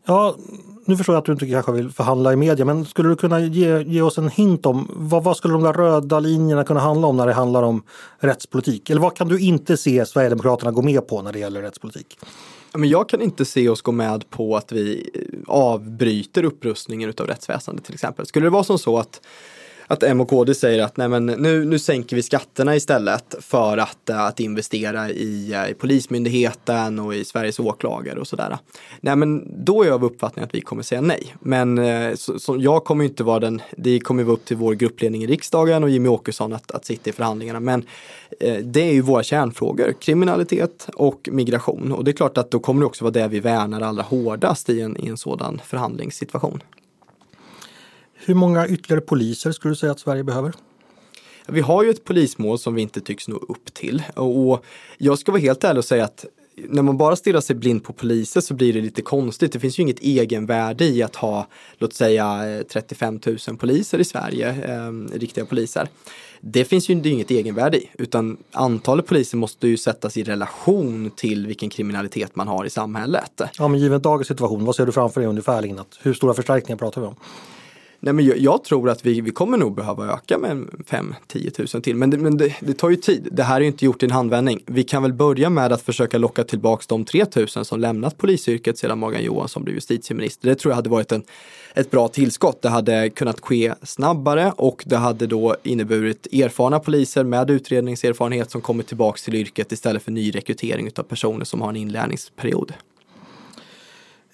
Ja, 0.05 0.37
nu 0.87 0.97
förstår 0.97 1.15
jag 1.15 1.21
att 1.21 1.27
du 1.27 1.33
inte 1.33 1.47
kanske 1.47 1.73
vill 1.73 1.91
förhandla 1.91 2.33
i 2.33 2.37
media, 2.37 2.65
men 2.65 2.85
skulle 2.85 3.09
du 3.09 3.17
kunna 3.17 3.41
ge, 3.41 3.83
ge 3.83 4.03
oss 4.03 4.19
en 4.19 4.29
hint 4.29 4.67
om 4.67 4.91
vad, 4.95 5.25
vad, 5.25 5.37
skulle 5.37 5.55
de 5.55 5.63
där 5.63 5.73
röda 5.73 6.21
linjerna 6.21 6.65
kunna 6.65 6.81
handla 6.81 7.07
om 7.07 7.17
när 7.17 7.27
det 7.27 7.33
handlar 7.33 7.63
om 7.63 7.83
rättspolitik? 8.19 8.91
Eller 8.91 9.01
vad 9.01 9.17
kan 9.17 9.29
du 9.29 9.41
inte 9.41 9.77
se 9.77 10.07
Sverigedemokraterna 10.07 10.73
gå 10.73 10.83
med 10.83 11.07
på 11.07 11.23
när 11.23 11.33
det 11.33 11.39
gäller 11.39 11.63
rättspolitik? 11.63 12.19
Men 12.75 12.89
jag 12.89 13.09
kan 13.09 13.23
inte 13.23 13.45
se 13.45 13.69
oss 13.69 13.83
gå 13.83 13.93
med 13.93 14.31
på 14.31 14.57
att 14.57 14.73
vi 14.73 15.11
eh, 15.15 15.39
avbryter 15.47 16.45
upprustningen 16.45 17.13
av 17.21 17.27
rättsväsendet 17.27 17.85
till 17.85 17.95
exempel. 17.95 18.27
Skulle 18.27 18.47
det 18.47 18.51
vara 18.51 18.65
som 18.65 18.79
så 18.79 18.99
att 18.99 19.21
att 19.87 20.03
M 20.03 20.21
och 20.21 20.29
KD 20.29 20.55
säger 20.55 20.83
att 20.83 20.97
nej 20.97 21.09
men 21.09 21.27
nu, 21.27 21.65
nu 21.65 21.79
sänker 21.79 22.17
vi 22.17 22.23
skatterna 22.23 22.77
istället 22.77 23.35
för 23.41 23.79
att, 23.79 24.11
eh, 24.11 24.21
att 24.21 24.41
investera 24.41 25.11
i, 25.11 25.53
eh, 25.53 25.71
i 25.71 25.75
Polismyndigheten 25.75 26.99
och 26.99 27.15
i 27.15 27.25
Sveriges 27.25 27.59
åklagare 27.59 28.21
och 28.21 28.27
sådär. 28.27 28.59
Nej 29.01 29.17
men 29.17 29.65
då 29.65 29.83
är 29.83 29.87
jag 29.87 29.95
av 29.95 30.05
uppfattningen 30.05 30.49
att 30.49 30.55
vi 30.55 30.61
kommer 30.61 30.83
säga 30.83 31.01
nej. 31.01 31.37
Men 31.41 31.79
eh, 31.79 32.15
så, 32.15 32.39
så 32.39 32.57
jag 32.59 32.85
kommer 32.85 33.05
inte 33.05 33.25
vara 33.25 33.41
den, 33.41 33.63
det 33.77 34.01
kommer 34.01 34.23
vara 34.23 34.35
upp 34.35 34.45
till 34.45 34.57
vår 34.57 34.75
gruppledning 34.75 35.25
i 35.25 35.27
riksdagen 35.27 35.85
och 35.85 35.91
Jimmy 35.91 36.09
Åkesson 36.09 36.53
att, 36.53 36.71
att 36.71 36.85
sitta 36.85 37.11
i 37.11 37.13
förhandlingarna. 37.13 37.61
Men 37.61 37.85
eh, 38.41 38.57
det 38.57 38.81
är 38.81 38.93
ju 38.93 39.01
våra 39.01 39.23
kärnfrågor, 39.23 39.95
kriminalitet 40.01 40.89
och 40.95 41.29
migration. 41.33 41.93
Och 41.93 42.05
det 42.05 42.11
är 42.11 42.13
klart 42.13 42.39
att 42.39 42.51
då 42.51 42.59
kommer 42.59 42.81
det 42.81 42.87
också 42.87 43.05
vara 43.05 43.13
det 43.13 43.29
vi 43.29 43.41
värnar 43.41 43.81
allra 43.81 44.03
hårdast 44.03 44.71
i 44.71 44.81
en, 44.81 44.97
i 45.05 45.09
en 45.09 45.17
sådan 45.17 45.61
förhandlingssituation. 45.65 46.63
Hur 48.27 48.35
många 48.35 48.69
ytterligare 48.69 49.01
poliser 49.01 49.53
skulle 49.53 49.73
du 49.73 49.77
säga 49.77 49.93
att 49.93 50.01
Sverige 50.01 50.25
behöver? 50.25 50.53
Vi 51.47 51.61
har 51.61 51.85
ju 51.85 51.91
ett 51.91 52.05
polismål 52.05 52.59
som 52.59 52.75
vi 52.75 52.83
inte 52.83 53.01
tycks 53.01 53.29
nå 53.29 53.37
upp 53.37 53.75
till. 53.75 54.03
Och 54.15 54.65
jag 54.99 55.19
ska 55.19 55.33
vara 55.33 55.43
helt 55.43 55.65
ärlig 55.65 55.79
och 55.79 55.85
säga 55.85 56.05
att 56.05 56.25
när 56.57 56.83
man 56.83 56.97
bara 56.97 57.17
stirrar 57.17 57.41
sig 57.41 57.57
blind 57.57 57.85
på 57.85 57.93
poliser 57.93 58.41
så 58.41 58.55
blir 58.55 58.73
det 58.73 58.81
lite 58.81 59.03
konstigt. 59.03 59.53
Det 59.53 59.61
finns 59.61 59.79
ju 59.79 59.83
inget 59.83 60.01
egenvärde 60.01 60.85
i 60.85 61.03
att 61.03 61.17
ha, 61.17 61.47
låt 61.79 61.95
säga 61.95 62.41
35 62.73 63.21
000 63.49 63.57
poliser 63.57 63.99
i 63.99 64.05
Sverige, 64.05 64.49
eh, 64.49 65.19
riktiga 65.19 65.45
poliser. 65.45 65.89
Det 66.41 66.65
finns 66.65 66.89
ju 66.89 67.11
inget 67.11 67.31
egenvärde 67.31 67.79
i, 67.79 67.91
utan 67.99 68.37
antalet 68.53 69.07
poliser 69.07 69.37
måste 69.37 69.69
ju 69.69 69.77
sättas 69.77 70.17
i 70.17 70.23
relation 70.23 71.11
till 71.17 71.47
vilken 71.47 71.71
kriminalitet 71.71 72.37
man 72.37 72.49
har 72.49 72.65
i 72.65 72.71
samhället. 72.71 73.41
Ja, 73.59 73.69
men 73.69 73.81
givet 73.81 74.03
dagens 74.03 74.29
situation, 74.29 74.65
vad 74.65 74.77
ser 74.77 74.87
du 74.87 74.93
framför 74.93 75.21
dig 75.21 75.29
ungefärligen? 75.29 75.81
Hur 76.01 76.15
stora 76.15 76.35
förstärkningar 76.35 76.79
pratar 76.79 77.01
vi 77.01 77.07
om? 77.07 77.17
Nej, 78.05 78.13
men 78.13 78.25
jag, 78.25 78.39
jag, 78.39 78.65
tror 78.65 78.91
att 78.91 79.07
vi, 79.07 79.21
vi 79.21 79.31
kommer 79.31 79.59
nog 79.59 79.75
behöva 79.75 80.13
öka 80.13 80.39
med 80.39 80.57
5-10 80.89 81.75
000 81.75 81.83
till. 81.83 81.97
Men, 81.97 82.11
det, 82.11 82.19
men 82.19 82.37
det, 82.37 82.55
det, 82.61 82.75
tar 82.75 82.91
ju 82.91 82.97
tid. 82.97 83.29
Det 83.33 83.43
här 83.43 83.57
är 83.57 83.61
ju 83.61 83.67
inte 83.67 83.85
gjort 83.85 84.03
i 84.03 84.07
en 84.07 84.13
handvändning. 84.13 84.63
Vi 84.67 84.83
kan 84.83 85.03
väl 85.03 85.13
börja 85.13 85.51
med 85.51 85.73
att 85.73 85.83
försöka 85.83 86.19
locka 86.19 86.45
tillbaka 86.45 86.85
de 86.89 87.05
3 87.05 87.25
000 87.37 87.49
som 87.49 87.81
lämnat 87.81 88.19
polisyrket 88.19 88.79
sedan 88.79 88.99
Morgan 88.99 89.23
Johansson 89.23 89.65
blev 89.65 89.75
justitieminister. 89.75 90.49
Det 90.49 90.55
tror 90.55 90.71
jag 90.71 90.77
hade 90.77 90.89
varit 90.89 91.13
en, 91.13 91.23
ett 91.75 91.91
bra 91.91 92.09
tillskott. 92.09 92.63
Det 92.63 92.69
hade 92.69 93.11
kunnat 93.11 93.41
ske 93.41 93.75
snabbare 93.83 94.53
och 94.57 94.83
det 94.87 94.97
hade 94.97 95.27
då 95.27 95.57
inneburit 95.63 96.27
erfarna 96.33 96.81
poliser 96.81 97.25
med 97.25 97.51
utredningserfarenhet 97.51 98.51
som 98.51 98.61
kommer 98.61 98.83
tillbaka 98.83 99.19
till 99.25 99.35
yrket 99.35 99.73
istället 99.73 100.03
för 100.03 100.13
nyrekrytering 100.13 100.91
av 100.97 101.03
personer 101.03 101.45
som 101.45 101.63
har 101.63 101.69
en 101.69 101.77
inlärningsperiod. 101.77 102.73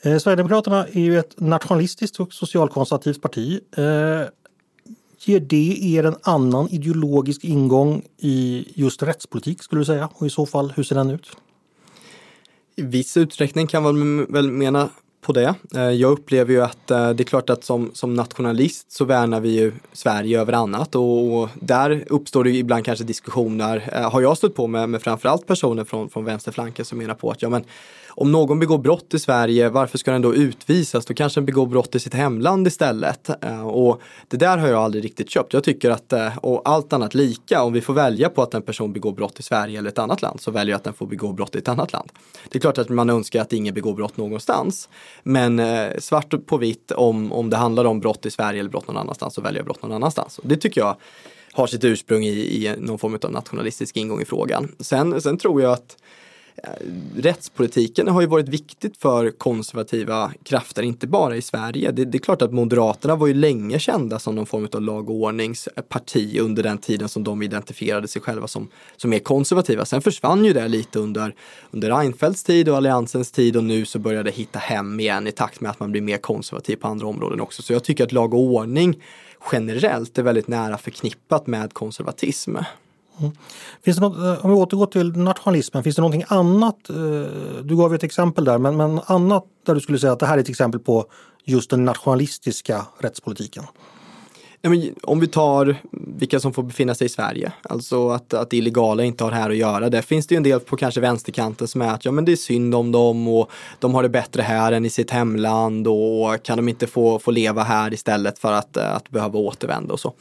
Eh, 0.03 0.19
Sverigedemokraterna 0.19 0.87
är 0.87 1.01
ju 1.01 1.19
ett 1.19 1.41
nationalistiskt 1.41 2.21
och 2.21 2.33
socialkonservativt 2.33 3.23
parti. 3.23 3.61
Eh, 3.77 3.85
ger 5.27 5.41
det 5.41 5.97
er 5.97 6.05
en 6.05 6.17
annan 6.23 6.69
ideologisk 6.69 7.45
ingång 7.45 8.03
i 8.19 8.65
just 8.75 9.03
rättspolitik 9.03 9.63
skulle 9.63 9.81
du 9.81 9.85
säga? 9.85 10.09
Och 10.15 10.27
i 10.27 10.31
så 10.31 10.47
fall, 10.47 10.73
hur 10.77 10.83
ser 10.83 10.95
den 10.95 11.11
ut? 11.11 11.37
I 12.77 12.83
viss 12.83 13.17
utsträckning 13.17 13.67
kan 13.67 13.83
man 13.83 14.27
väl 14.33 14.51
mena 14.51 14.89
på 15.21 15.33
det. 15.33 15.55
Eh, 15.75 15.91
jag 15.91 16.13
upplever 16.13 16.53
ju 16.53 16.63
att 16.63 16.91
eh, 16.91 17.11
det 17.11 17.23
är 17.23 17.25
klart 17.25 17.51
att 17.51 17.65
som, 17.65 17.91
som 17.95 18.15
nationalist 18.15 18.93
så 18.93 19.05
värnar 19.05 19.41
vi 19.41 19.49
ju 19.49 19.73
Sverige 19.93 20.41
över 20.41 20.53
annat 20.53 20.95
och, 20.95 21.35
och 21.35 21.49
där 21.55 22.05
uppstår 22.07 22.45
det 22.45 22.51
ibland 22.51 22.85
kanske 22.85 23.05
diskussioner, 23.05 23.91
eh, 23.93 24.11
har 24.11 24.21
jag 24.21 24.37
stött 24.37 24.55
på 24.55 24.67
med, 24.67 24.89
med 24.89 25.03
framförallt 25.03 25.47
personer 25.47 25.85
från, 25.85 26.11
från 26.11 26.25
vänsterflanken 26.25 26.85
som 26.85 26.99
menar 26.99 27.15
på 27.15 27.31
att 27.31 27.43
ja 27.43 27.49
men 27.49 27.65
om 28.11 28.33
någon 28.33 28.59
begår 28.59 28.79
brott 28.79 29.15
i 29.15 29.19
Sverige, 29.19 29.69
varför 29.69 29.99
ska 29.99 30.13
den 30.13 30.23
då 30.23 30.35
utvisas? 30.35 31.07
Då 31.07 31.15
kanske 31.15 31.41
den 31.41 31.47
begår 31.47 31.67
brott 31.67 31.95
i 31.95 32.01
sitt 32.01 32.15
hemland 32.15 32.67
istället. 32.67 33.45
Eh, 33.45 33.69
och 33.69 34.01
det 34.29 34.37
där 34.37 34.59
har 34.59 34.69
jag 34.69 34.83
aldrig 34.83 35.05
riktigt 35.05 35.31
köpt. 35.31 35.53
Jag 35.53 35.65
tycker 35.65 35.91
att, 35.91 36.13
eh, 36.13 36.39
och 36.39 36.63
allt 36.65 36.93
annat 36.93 37.15
lika, 37.15 37.63
om 37.63 37.73
vi 37.73 37.81
får 37.81 37.95
välja 37.95 38.29
på 38.29 38.43
att 38.43 38.55
en 38.55 38.63
person 38.63 38.93
begår 38.93 39.13
brott 39.13 39.41
i 39.41 39.43
Sverige 39.43 39.79
eller 39.79 39.91
ett 39.91 39.99
annat 39.99 40.23
land 40.23 40.41
så 40.41 40.51
väljer 40.51 40.73
jag 40.73 40.77
att 40.77 40.85
den 40.85 40.95
får 40.95 41.07
begå 41.07 41.33
brott 41.33 41.55
i 41.55 41.59
ett 41.59 41.69
annat 41.69 41.93
land. 41.93 42.11
Det 42.49 42.59
är 42.59 42.61
klart 42.61 42.79
att 42.79 42.89
man 42.89 43.11
önskar 43.11 43.41
att 43.41 43.53
ingen 43.53 43.75
begår 43.75 43.95
brott 43.95 44.17
någonstans. 44.17 44.89
Men 45.23 45.59
eh, 45.59 45.89
svart 45.99 46.47
på 46.47 46.57
vitt, 46.57 46.93
om, 46.93 47.33
om 47.33 47.51
det 47.51 47.57
handlar 47.57 47.85
om 47.85 48.01
brott 48.01 48.27
i 48.27 48.31
Sverige 48.31 48.61
eller 48.61 48.71
brott 48.71 48.87
någon 48.89 48.97
annanstans 48.97 49.35
så 49.35 49.41
väljer 49.41 49.59
jag 49.59 49.67
brott 49.67 49.83
någon 49.83 49.93
annanstans. 49.93 50.39
Och 50.39 50.49
det 50.49 50.57
tycker 50.57 50.81
jag 50.81 50.97
har 51.53 51.67
sitt 51.67 51.85
ursprung 51.85 52.25
i, 52.25 52.29
i 52.31 52.75
någon 52.79 52.99
form 52.99 53.19
av 53.23 53.33
nationalistisk 53.33 53.97
ingång 53.97 54.21
i 54.21 54.25
frågan. 54.25 54.75
Sen, 54.81 55.21
sen 55.21 55.39
tror 55.39 55.63
jag 55.63 55.73
att 55.73 55.97
Eh, 56.65 56.71
rättspolitiken 57.17 58.09
har 58.09 58.21
ju 58.21 58.27
varit 58.27 58.49
viktigt 58.49 58.97
för 58.97 59.31
konservativa 59.31 60.33
krafter, 60.43 60.83
inte 60.83 61.07
bara 61.07 61.37
i 61.37 61.43
Sverige. 61.43 61.91
Det, 61.91 62.05
det, 62.05 62.19
är 62.19 62.21
klart 62.21 62.43
att 62.43 62.53
Moderaterna 62.53 63.17
var 63.17 63.27
ju 63.27 63.35
länge 63.35 63.79
kända 63.79 64.19
som 64.19 64.35
någon 64.35 64.47
form 64.47 64.69
av 64.73 64.83
lag 64.83 65.11
och 65.11 65.17
ordningsparti 65.17 66.39
eh, 66.39 66.45
under 66.45 66.63
den 66.63 66.79
tiden 66.79 67.09
som 67.09 67.25
de 67.25 67.43
identifierade 67.43 68.09
sig 68.09 68.23
själva 68.23 68.47
som, 68.47 68.69
som 68.97 69.11
mer 69.11 69.19
konservativa. 69.19 69.85
Sen 69.85 70.03
försvann 70.03 70.45
ju 70.45 70.53
det 70.53 70.69
lite 70.69 70.99
under, 70.99 71.35
under 71.71 71.91
Reinfeldts 71.91 72.45
tid 72.45 72.69
och 72.69 72.77
Alliansens 72.77 73.33
tid 73.33 73.57
och 73.57 73.65
nu 73.65 73.85
så 73.85 73.99
börjar 73.99 74.25
det 74.25 74.31
hitta 74.31 74.59
hem 74.59 75.01
igen 75.01 75.27
i 75.27 75.33
takt 75.33 75.61
med 75.61 75.71
att 75.71 75.81
man 75.81 75.93
blir 75.93 76.03
mer 76.03 76.19
konservativ 76.19 76.77
på 76.77 76.89
andra 76.89 77.07
områden 77.07 77.41
också. 77.41 77.63
Så 77.63 77.73
jag 77.73 77.85
tycker 77.85 78.05
att 78.05 78.13
lag 78.13 78.35
och 78.35 78.41
ordning 78.41 79.03
generellt 79.53 80.19
är 80.19 80.23
väldigt 80.23 80.49
nära 80.49 80.79
förknippat 80.79 81.47
med 81.47 81.73
konservatism. 81.73 82.57
Mm. 83.21 83.33
Finns 83.83 83.97
det 83.97 84.01
något, 84.01 84.19
eh, 84.19 84.45
om 84.45 84.51
vi 84.51 84.57
återgår 84.57 84.87
till 84.87 85.17
nationalismen, 85.17 85.83
finns 85.83 85.97
det 85.97 86.03
någonting 86.03 86.25
annat? 86.29 86.91
Eh, 86.91 86.97
du 87.63 87.77
gav 87.77 87.95
ett 87.95 88.03
exempel 88.03 88.45
där, 88.45 88.59
men, 88.59 88.77
men 88.77 89.01
annat 89.07 89.45
där 89.67 89.75
du 89.75 89.81
skulle 89.81 89.99
säga 89.99 90.13
att 90.13 90.19
det 90.19 90.27
här 90.27 90.37
är 90.37 90.41
ett 90.41 90.49
exempel 90.49 90.81
på 90.81 91.05
just 91.45 91.71
den 91.71 91.85
nationalistiska 91.85 92.87
rättspolitiken? 92.99 93.65
Men 94.63 94.95
om 95.03 95.21
vi 95.21 95.27
tar 95.27 95.77
vilka 95.93 96.41
som 96.41 96.53
får 96.53 96.63
befinna 96.63 96.95
sig 96.95 97.05
i 97.05 97.09
Sverige, 97.09 97.53
alltså 97.63 98.09
att, 98.09 98.35
att 98.35 98.53
illegala 98.53 99.05
inte 99.05 99.25
har 99.25 99.31
här 99.31 99.51
att 99.51 99.57
göra. 99.57 99.91
Där 99.91 100.03
finns 100.03 100.27
det 100.27 100.35
ju 100.35 100.37
en 100.37 100.43
del 100.43 100.61
på 100.61 100.77
kanske 100.77 101.01
vänsterkanten 101.01 101.69
som 101.69 101.83
är 101.83 101.89
att 101.89 102.05
ja, 102.05 102.13
men 102.13 102.25
det 102.25 102.33
är 102.33 102.37
synd 102.37 102.75
om 102.75 102.93
dem 102.93 103.29
och 103.29 103.51
de 103.79 103.95
har 103.95 104.03
det 104.03 104.09
bättre 104.09 104.43
här 104.43 104.73
än 104.73 104.85
i 104.85 104.91
sitt 104.91 105.11
hemland 105.11 105.89
och 105.89 106.43
kan 106.43 106.57
de 106.57 106.69
inte 106.69 106.87
få, 106.87 107.19
få 107.19 107.31
leva 107.31 107.63
här 107.63 107.95
istället 107.95 108.39
för 108.39 108.53
att, 108.53 108.77
att 108.77 109.11
behöva 109.11 109.39
återvända 109.39 109.93
och 109.93 110.01
så. 110.01 110.13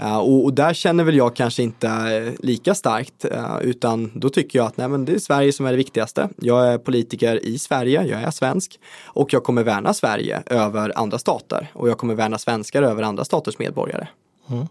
Eh, 0.00 0.18
och, 0.18 0.44
och, 0.44 0.52
där 0.52 0.74
känner 0.74 1.04
väl 1.04 1.16
jag 1.16 1.36
kanske 1.36 1.62
inte 1.62 1.88
eh, 1.88 2.32
lika 2.46 2.74
starkt, 2.74 3.24
eh, 3.24 3.60
utan 3.62 4.10
då 4.14 4.28
tycker 4.28 4.58
jag 4.58 4.66
att 4.66 4.76
nej, 4.76 4.88
men 4.88 5.04
det 5.04 5.12
är 5.12 5.18
Sverige 5.18 5.52
som 5.52 5.66
är 5.66 5.70
det 5.70 5.76
viktigaste. 5.76 6.28
Jag 6.36 6.72
är 6.72 6.78
politiker 6.78 7.44
i 7.44 7.58
Sverige, 7.58 8.04
jag 8.04 8.22
är 8.22 8.30
svensk 8.30 8.80
och 9.04 9.32
jag 9.32 9.44
kommer 9.44 9.62
värna 9.62 9.94
Sverige 9.94 10.42
över 10.46 10.98
andra 10.98 11.18
stater 11.18 11.70
och 11.72 11.88
jag 11.88 11.98
kommer 11.98 12.14
värna 12.14 12.38
svenskar 12.38 12.82
över 12.82 13.02
andra 13.02 13.24
staters 13.24 13.58
medborgare. 13.58 13.79
Mm. 14.48 14.66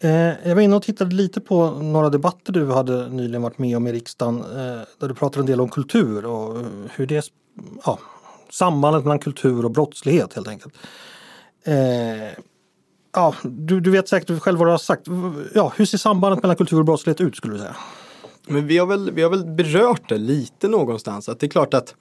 Eh, 0.00 0.48
jag 0.48 0.54
var 0.54 0.62
inne 0.62 0.76
och 0.76 0.82
tittade 0.82 1.14
lite 1.14 1.40
på 1.40 1.70
några 1.70 2.10
debatter 2.10 2.52
du 2.52 2.72
hade 2.72 3.08
nyligen 3.08 3.42
varit 3.42 3.58
med 3.58 3.76
om 3.76 3.86
i 3.86 3.92
riksdagen 3.92 4.40
eh, 4.40 4.80
där 4.98 5.08
du 5.08 5.14
pratade 5.14 5.42
en 5.42 5.46
del 5.46 5.60
om 5.60 5.68
kultur 5.68 6.26
och 6.26 6.64
hur 6.90 7.06
det 7.06 7.24
ja, 7.84 7.98
sambandet 8.50 9.04
mellan 9.04 9.18
kultur 9.18 9.64
och 9.64 9.70
brottslighet 9.70 10.34
helt 10.34 10.48
enkelt. 10.48 10.74
Eh, 11.64 11.74
ja, 13.14 13.34
du, 13.42 13.80
du 13.80 13.90
vet 13.90 14.08
säkert 14.08 14.42
själv 14.42 14.58
vad 14.58 14.68
du 14.68 14.70
har 14.70 14.78
sagt. 14.78 15.06
Ja, 15.54 15.72
hur 15.76 15.84
ser 15.84 15.98
sambandet 15.98 16.42
mellan 16.42 16.56
kultur 16.56 16.78
och 16.78 16.84
brottslighet 16.84 17.20
ut 17.20 17.36
skulle 17.36 17.52
du 17.52 17.58
säga? 17.58 17.76
Men 18.46 18.66
vi 18.66 18.78
har 18.78 18.86
väl, 18.86 19.10
vi 19.10 19.22
har 19.22 19.30
väl 19.30 19.44
berört 19.44 20.08
det 20.08 20.18
lite 20.18 20.68
någonstans. 20.68 21.28
Att 21.28 21.40
det 21.40 21.46
är 21.46 21.50
klart 21.50 21.74
att 21.74 21.94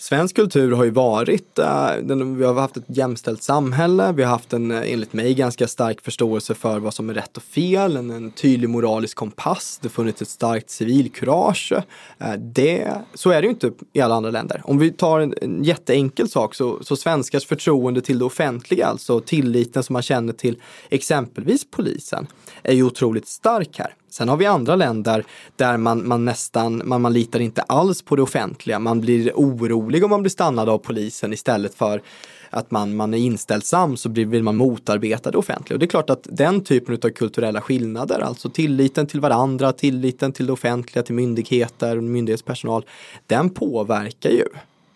Svensk 0.00 0.36
kultur 0.36 0.72
har 0.72 0.84
ju 0.84 0.90
varit, 0.90 1.58
eh, 1.58 1.96
vi 2.36 2.44
har 2.44 2.54
haft 2.54 2.76
ett 2.76 2.84
jämställt 2.86 3.42
samhälle, 3.42 4.12
vi 4.12 4.22
har 4.22 4.30
haft 4.30 4.52
en, 4.52 4.70
eh, 4.70 4.92
enligt 4.92 5.12
mig, 5.12 5.34
ganska 5.34 5.68
stark 5.68 6.00
förståelse 6.00 6.54
för 6.54 6.78
vad 6.78 6.94
som 6.94 7.10
är 7.10 7.14
rätt 7.14 7.36
och 7.36 7.42
fel, 7.42 7.96
en, 7.96 8.10
en 8.10 8.30
tydlig 8.30 8.68
moralisk 8.68 9.16
kompass, 9.16 9.78
det 9.82 9.88
har 9.88 9.90
funnits 9.90 10.22
ett 10.22 10.28
starkt 10.28 10.70
civilkurage. 10.70 11.72
Eh, 12.18 12.32
det, 12.32 12.92
så 13.14 13.30
är 13.30 13.42
det 13.42 13.46
ju 13.46 13.50
inte 13.50 13.72
i 13.92 14.00
alla 14.00 14.14
andra 14.14 14.30
länder. 14.30 14.62
Om 14.64 14.78
vi 14.78 14.90
tar 14.90 15.20
en, 15.20 15.34
en 15.42 15.64
jätteenkel 15.64 16.28
sak 16.28 16.54
så, 16.54 16.78
så 16.84 16.96
svenskars 16.96 17.46
förtroende 17.46 18.00
till 18.00 18.18
det 18.18 18.24
offentliga, 18.24 18.86
alltså 18.86 19.20
tilliten 19.20 19.82
som 19.82 19.92
man 19.92 20.02
känner 20.02 20.32
till 20.32 20.56
exempelvis 20.90 21.70
polisen, 21.70 22.26
är 22.62 22.74
ju 22.74 22.82
otroligt 22.82 23.28
stark 23.28 23.78
här. 23.78 23.94
Sen 24.10 24.28
har 24.28 24.36
vi 24.36 24.46
andra 24.46 24.76
länder 24.76 25.24
där 25.56 25.76
man, 25.76 26.08
man 26.08 26.24
nästan, 26.24 26.82
man, 26.84 27.02
man 27.02 27.12
litar 27.12 27.40
inte 27.40 27.62
alls 27.62 28.02
på 28.02 28.16
det 28.16 28.22
offentliga. 28.22 28.78
Man 28.78 29.00
blir 29.00 29.32
orolig 29.34 30.04
om 30.04 30.10
man 30.10 30.22
blir 30.22 30.30
stannad 30.30 30.68
av 30.68 30.78
polisen 30.78 31.32
istället 31.32 31.74
för 31.74 32.02
att 32.50 32.70
man, 32.70 32.96
man 32.96 33.14
är 33.14 33.18
inställsam 33.18 33.96
så 33.96 34.08
vill 34.08 34.42
man 34.42 34.56
motarbeta 34.56 35.30
det 35.30 35.38
offentliga. 35.38 35.74
Och 35.74 35.78
det 35.80 35.86
är 35.86 35.88
klart 35.88 36.10
att 36.10 36.26
den 36.30 36.64
typen 36.64 36.94
av 36.94 37.08
kulturella 37.10 37.60
skillnader, 37.60 38.20
alltså 38.20 38.50
tilliten 38.50 39.06
till 39.06 39.20
varandra, 39.20 39.72
tilliten 39.72 40.32
till 40.32 40.46
det 40.46 40.52
offentliga, 40.52 41.02
till 41.02 41.14
myndigheter 41.14 41.96
och 41.96 42.02
myndighetspersonal, 42.02 42.84
den 43.26 43.50
påverkar 43.50 44.30
ju 44.30 44.44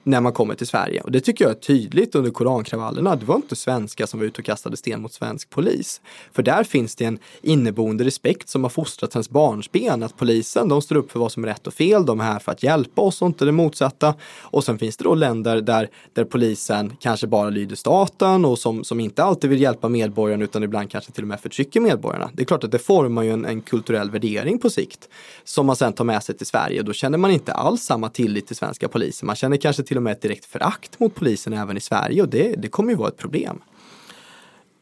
när 0.05 0.21
man 0.21 0.33
kommer 0.33 0.55
till 0.55 0.67
Sverige. 0.67 1.01
Och 1.01 1.13
det 1.13 1.21
tycker 1.21 1.45
jag 1.45 1.51
är 1.51 1.61
tydligt 1.61 2.15
under 2.15 2.31
korankravallerna. 2.31 3.17
Det 3.17 3.25
var 3.25 3.37
inte 3.37 3.57
svenskar 3.57 4.07
som 4.07 4.21
var 4.21 4.27
ute 4.27 4.41
och 4.41 4.45
kastade 4.45 4.77
sten 4.77 5.03
mot 5.03 5.13
svensk 5.13 5.51
polis. 5.51 6.01
För 6.33 6.43
där 6.43 6.65
finns 6.65 6.95
det 6.97 7.05
en 7.05 7.19
inneboende 7.43 8.05
respekt 8.05 8.49
som 8.49 8.63
har 8.63 8.71
fostrats 8.71 9.17
ens 9.17 9.31
barnsben. 9.31 10.03
Att 10.03 10.17
polisen, 10.17 10.69
de 10.69 10.83
står 10.83 10.97
upp 10.97 11.13
för 11.13 11.21
vad 11.21 11.33
som 11.33 11.45
är 11.45 11.49
rätt 11.49 11.67
och 11.67 11.75
fel. 11.75 12.07
De 12.07 12.21
är 12.21 12.25
här 12.25 12.39
för 12.39 12.53
att 12.53 12.63
hjälpa 12.63 13.03
oss 13.03 13.23
och 13.23 13.27
inte 13.27 13.45
det 13.45 13.53
motsatta. 13.53 14.15
Och 14.41 14.65
sen 14.65 14.79
finns 14.79 14.97
det 14.97 15.05
då 15.05 15.15
länder 15.15 15.61
där, 15.61 15.89
där 16.13 16.25
polisen 16.25 16.93
kanske 17.01 17.27
bara 17.27 17.51
lyder 17.51 17.77
staten 17.77 18.45
och 18.45 18.59
som, 18.59 18.85
som 18.85 19.01
inte 19.01 19.25
alltid 19.25 19.51
vill 19.51 19.61
hjälpa 19.61 19.89
medborgarna 19.89 20.45
utan 20.45 20.63
ibland 20.63 20.91
kanske 20.91 21.13
till 21.13 21.25
och 21.25 21.29
med 21.29 21.41
förtrycker 21.41 21.81
medborgarna. 21.81 22.31
Det 22.33 22.43
är 22.43 22.47
klart 22.47 22.65
att 22.65 22.73
det 22.73 22.79
formar 22.79 23.23
ju 23.23 23.31
en, 23.31 23.45
en 23.45 23.61
kulturell 23.61 24.11
värdering 24.11 24.59
på 24.59 24.71
sikt 24.71 25.09
som 25.45 25.67
man 25.67 25.77
sen 25.77 25.93
tar 25.93 26.05
med 26.05 26.23
sig 26.23 26.37
till 26.37 26.47
Sverige. 26.47 26.83
Då 26.83 26.93
känner 26.93 27.19
man 27.19 27.31
inte 27.31 27.53
alls 27.53 27.83
samma 27.83 28.09
tillit 28.09 28.47
till 28.47 28.57
svenska 28.57 28.89
polisen. 28.89 29.27
Man 29.27 29.37
känner 29.37 29.57
kanske 29.57 29.83
till 29.83 29.94
till 29.95 29.99
och 29.99 30.03
med 30.03 30.13
ett 30.13 30.23
direkt 30.23 30.45
förakt 30.45 31.01
mot 31.01 31.15
polisen 31.15 31.53
även 31.53 31.77
i 31.77 31.81
Sverige 31.81 32.23
och 32.23 32.29
det, 32.29 32.55
det 32.59 32.69
kommer 32.69 32.91
ju 32.91 32.97
vara 32.97 33.09
ett 33.09 33.17
problem. 33.17 33.63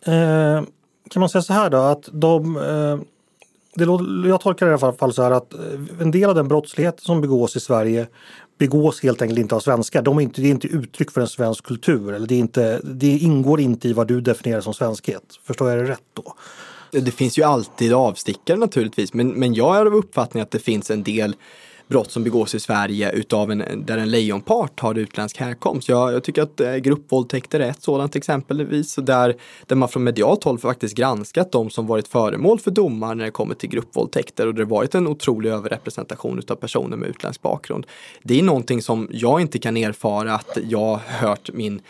Eh, 0.06 0.62
kan 1.10 1.20
man 1.20 1.28
säga 1.28 1.42
så 1.42 1.52
här 1.52 1.70
då 1.70 1.76
att 1.76 2.08
de 2.12 2.56
eh, 2.56 2.98
det, 3.74 3.84
jag 4.28 4.40
tolkar 4.40 4.66
det 4.66 4.70
i 4.70 4.78
alla 4.82 4.92
fall 4.92 5.12
så 5.12 5.22
här 5.22 5.30
att 5.30 5.54
eh, 5.54 5.60
en 6.00 6.10
del 6.10 6.28
av 6.28 6.34
den 6.34 6.48
brottslighet 6.48 7.00
som 7.00 7.20
begås 7.20 7.56
i 7.56 7.60
Sverige 7.60 8.06
begås 8.58 9.02
helt 9.02 9.22
enkelt 9.22 9.38
inte 9.38 9.54
av 9.54 9.60
svenskar. 9.60 10.02
De 10.02 10.18
är 10.18 10.22
inte, 10.22 10.40
det 10.40 10.48
är 10.48 10.50
inte 10.50 10.68
uttryck 10.68 11.10
för 11.10 11.20
en 11.20 11.28
svensk 11.28 11.64
kultur. 11.64 12.12
Eller 12.12 12.26
det, 12.26 12.34
är 12.34 12.38
inte, 12.38 12.80
det 12.84 13.18
ingår 13.18 13.60
inte 13.60 13.88
i 13.88 13.92
vad 13.92 14.08
du 14.08 14.20
definierar 14.20 14.60
som 14.60 14.74
svenskhet. 14.74 15.22
Förstår 15.44 15.70
jag 15.70 15.78
det 15.78 15.90
rätt 15.92 16.08
då? 16.14 16.34
Det 16.90 17.10
finns 17.10 17.38
ju 17.38 17.42
alltid 17.42 17.92
avstickare 17.92 18.56
naturligtvis 18.56 19.14
men, 19.14 19.28
men 19.28 19.54
jag 19.54 19.76
är 19.76 19.86
av 19.86 19.94
uppfattningen 19.94 20.42
att 20.42 20.50
det 20.50 20.58
finns 20.58 20.90
en 20.90 21.02
del 21.02 21.36
brott 21.93 22.11
som 22.11 22.24
begås 22.24 22.55
i 22.55 22.61
Sverige 22.61 23.11
utav 23.11 23.51
en, 23.51 23.84
där 23.86 23.99
en 23.99 24.11
lejonpart 24.11 24.80
har 24.80 24.95
utländsk 24.95 25.36
härkomst. 25.36 25.88
Jag, 25.88 26.12
jag 26.12 26.24
tycker 26.24 26.43
att 26.43 26.61
eh, 26.61 26.74
gruppvåldtäkter 26.76 27.61
är 27.61 27.70
ett 27.70 27.82
sådant 27.82 28.16
exempelvis 28.16 28.95
där, 28.95 29.36
där 29.66 29.76
man 29.76 29.88
från 29.88 30.05
medialt 30.05 30.45
håll 30.45 30.59
faktiskt 30.59 30.95
granskat 30.95 31.53
de 31.53 31.70
som 31.70 31.86
varit 31.86 32.09
föremål 32.09 32.59
för 32.61 32.70
domar 32.70 33.14
när 33.14 33.24
det 33.24 33.30
kommer 33.30 33.55
till 33.55 33.68
gruppvåldtäkter 33.68 34.47
och 34.47 34.55
det 34.55 34.62
har 34.62 34.70
varit 34.70 34.95
en 34.95 35.07
otrolig 35.07 35.51
överrepresentation 35.51 36.38
utav 36.38 36.57
personer 36.57 36.97
med 36.97 37.09
utländsk 37.09 37.43
bakgrund. 37.43 37.86
Det 38.22 38.38
är 38.38 38.43
någonting 38.43 38.82
som 38.82 39.09
jag 39.11 39.40
inte 39.40 39.59
kan 39.59 39.76
erfara 39.76 40.34
att 40.34 40.59
jag 40.68 41.01
hört 41.07 41.51
min 41.53 41.80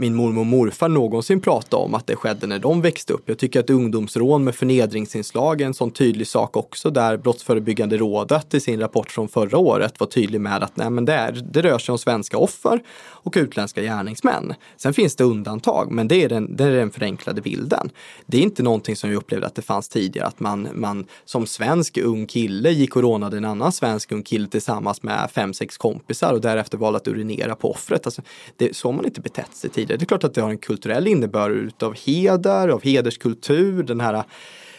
min 0.00 0.14
mormor 0.14 0.40
och 0.40 0.46
morfar 0.46 0.88
någonsin 0.88 1.40
prata 1.40 1.76
om 1.76 1.94
att 1.94 2.06
det 2.06 2.16
skedde 2.16 2.46
när 2.46 2.58
de 2.58 2.80
växte 2.80 3.12
upp. 3.12 3.22
Jag 3.26 3.38
tycker 3.38 3.60
att 3.60 3.70
ungdomsrån 3.70 4.44
med 4.44 4.54
förnedringsinslag 4.54 5.60
är 5.60 5.66
en 5.66 5.74
sån 5.74 5.90
tydlig 5.90 6.26
sak 6.26 6.56
också 6.56 6.90
där 6.90 7.16
Brottsförebyggande 7.16 7.96
rådet 7.96 8.54
i 8.54 8.60
sin 8.60 8.80
rapport 8.80 9.10
från 9.10 9.28
förra 9.28 9.58
året 9.58 10.00
var 10.00 10.06
tydlig 10.06 10.40
med 10.40 10.62
att 10.62 10.76
nej, 10.76 10.90
men 10.90 11.04
det, 11.04 11.12
är, 11.12 11.32
det 11.32 11.62
rör 11.62 11.78
sig 11.78 11.92
om 11.92 11.98
svenska 11.98 12.38
offer 12.38 12.82
och 13.28 13.34
utländska 13.36 13.82
gärningsmän. 13.82 14.54
Sen 14.76 14.94
finns 14.94 15.16
det 15.16 15.24
undantag, 15.24 15.90
men 15.90 16.08
det 16.08 16.24
är 16.24 16.28
den, 16.28 16.56
det 16.56 16.64
är 16.64 16.70
den 16.70 16.90
förenklade 16.90 17.40
bilden. 17.40 17.90
Det 18.26 18.38
är 18.38 18.42
inte 18.42 18.62
någonting 18.62 18.96
som 18.96 19.10
jag 19.10 19.16
upplevde 19.16 19.46
att 19.46 19.54
det 19.54 19.62
fanns 19.62 19.88
tidigare, 19.88 20.26
att 20.26 20.40
man, 20.40 20.68
man 20.74 21.06
som 21.24 21.46
svensk 21.46 21.98
ung 21.98 22.26
kille 22.26 22.70
gick 22.70 22.96
och 22.96 23.02
rånade 23.02 23.36
en 23.36 23.44
annan 23.44 23.72
svensk 23.72 24.12
ung 24.12 24.22
kille 24.22 24.48
tillsammans 24.48 25.02
med 25.02 25.30
fem, 25.32 25.54
sex 25.54 25.76
kompisar 25.76 26.32
och 26.32 26.40
därefter 26.40 26.78
valde 26.78 26.96
att 26.96 27.08
urinera 27.08 27.54
på 27.54 27.70
offret. 27.70 28.06
Alltså, 28.06 28.22
det, 28.56 28.76
så 28.76 28.88
har 28.88 28.92
man 28.92 29.04
inte 29.04 29.20
betett 29.20 29.54
sig 29.54 29.70
tidigare. 29.70 29.87
Det 29.96 30.02
är 30.04 30.06
klart 30.06 30.24
att 30.24 30.34
det 30.34 30.40
har 30.40 30.50
en 30.50 30.58
kulturell 30.58 31.06
innebörd 31.06 31.52
utav 31.52 31.94
heder, 31.94 32.68
av 32.68 32.82
hederskultur, 32.82 33.82
den 33.82 34.00
här 34.00 34.24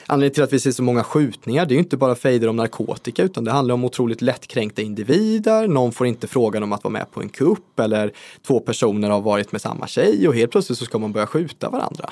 anledningen 0.09 0.33
till 0.33 0.43
att 0.43 0.53
vi 0.53 0.59
ser 0.59 0.71
så 0.71 0.83
många 0.83 1.03
skjutningar, 1.03 1.65
det 1.65 1.73
är 1.73 1.75
ju 1.75 1.79
inte 1.79 1.97
bara 1.97 2.15
fejder 2.15 2.47
om 2.47 2.55
narkotika 2.55 3.23
utan 3.23 3.43
det 3.43 3.51
handlar 3.51 3.73
om 3.73 3.85
otroligt 3.85 4.21
lättkränkta 4.21 4.81
individer. 4.81 5.67
Någon 5.67 5.91
får 5.91 6.07
inte 6.07 6.27
frågan 6.27 6.63
om 6.63 6.73
att 6.73 6.83
vara 6.83 6.91
med 6.91 7.11
på 7.11 7.21
en 7.21 7.29
kupp 7.29 7.79
eller 7.79 8.11
två 8.47 8.59
personer 8.59 9.09
har 9.09 9.21
varit 9.21 9.51
med 9.51 9.61
samma 9.61 9.87
tjej 9.87 10.27
och 10.27 10.35
helt 10.35 10.51
plötsligt 10.51 10.79
så 10.79 10.85
ska 10.85 10.97
man 10.97 11.11
börja 11.11 11.27
skjuta 11.27 11.69
varandra. 11.69 12.09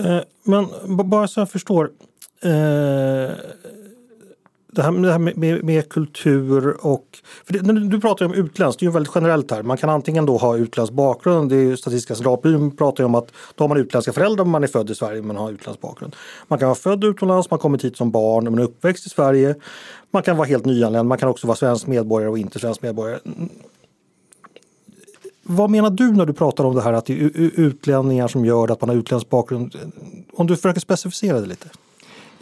Eh, 0.00 0.20
men 0.42 0.66
bara 1.08 1.28
så 1.28 1.40
jag 1.40 1.50
förstår. 1.50 1.90
Eh, 2.42 3.30
det 4.72 4.82
här, 4.82 4.92
det 4.92 5.12
här 5.12 5.18
med, 5.18 5.64
med, 5.64 5.88
kultur 5.88 6.86
och... 6.86 7.18
För 7.44 7.52
det, 7.52 7.88
du 7.88 8.00
pratar 8.00 8.26
om 8.26 8.34
utländskt, 8.34 8.80
det 8.80 8.84
är 8.84 8.86
ju 8.86 8.92
väldigt 8.92 9.12
generellt 9.14 9.50
här. 9.50 9.62
Man 9.62 9.76
kan 9.76 9.90
antingen 9.90 10.26
då 10.26 10.36
ha 10.36 10.56
utländsk 10.56 10.92
bakgrund, 10.92 11.50
det 11.50 11.56
är 11.56 11.76
Statistiska 11.76 12.14
centralbyrån 12.14 12.76
pratar 12.76 13.04
ju 13.04 13.06
om 13.06 13.14
att 13.14 13.32
då 13.54 13.64
har 13.64 13.68
man 13.68 13.78
utländska 13.78 14.12
föräldrar 14.12 14.44
om 14.44 14.50
man 14.50 14.62
är 14.62 14.68
född 14.68 14.90
i 14.90 14.94
Sverige 14.94 15.22
men 15.22 15.36
har 15.36 15.50
utländsk 15.50 15.80
bakgrund. 15.80 16.16
Man 16.48 16.58
kan 16.58 16.68
vara 16.68 16.76
född 16.76 17.04
utomlands, 17.04 17.50
man 17.50 17.58
har 17.58 17.62
kommit 17.62 17.84
hit 17.84 17.96
som 17.96 18.10
barn, 18.10 18.44
men 18.44 18.58
är 18.58 18.62
uppväxt 18.62 19.06
i 19.06 19.08
Sverige. 19.08 19.54
Man 20.10 20.22
kan 20.22 20.36
vara 20.36 20.48
helt 20.48 20.64
nyanländ, 20.64 21.08
man 21.08 21.18
kan 21.18 21.28
också 21.28 21.46
vara 21.46 21.56
svensk 21.56 21.86
medborgare 21.86 22.30
och 22.30 22.38
inte 22.38 22.58
svensk 22.58 22.82
medborgare. 22.82 23.18
Vad 25.42 25.70
menar 25.70 25.90
du 25.90 26.12
när 26.12 26.26
du 26.26 26.32
pratar 26.32 26.64
om 26.64 26.74
det 26.74 26.82
här 26.82 26.92
att 26.92 27.06
det 27.06 27.20
är 27.20 27.30
utlänningar 27.60 28.28
som 28.28 28.44
gör 28.44 28.72
att 28.72 28.80
man 28.80 28.90
har 28.90 28.96
utländsk 28.96 29.30
bakgrund? 29.30 29.76
Om 30.32 30.46
du 30.46 30.56
försöker 30.56 30.80
specificera 30.80 31.40
det 31.40 31.46
lite. 31.46 31.68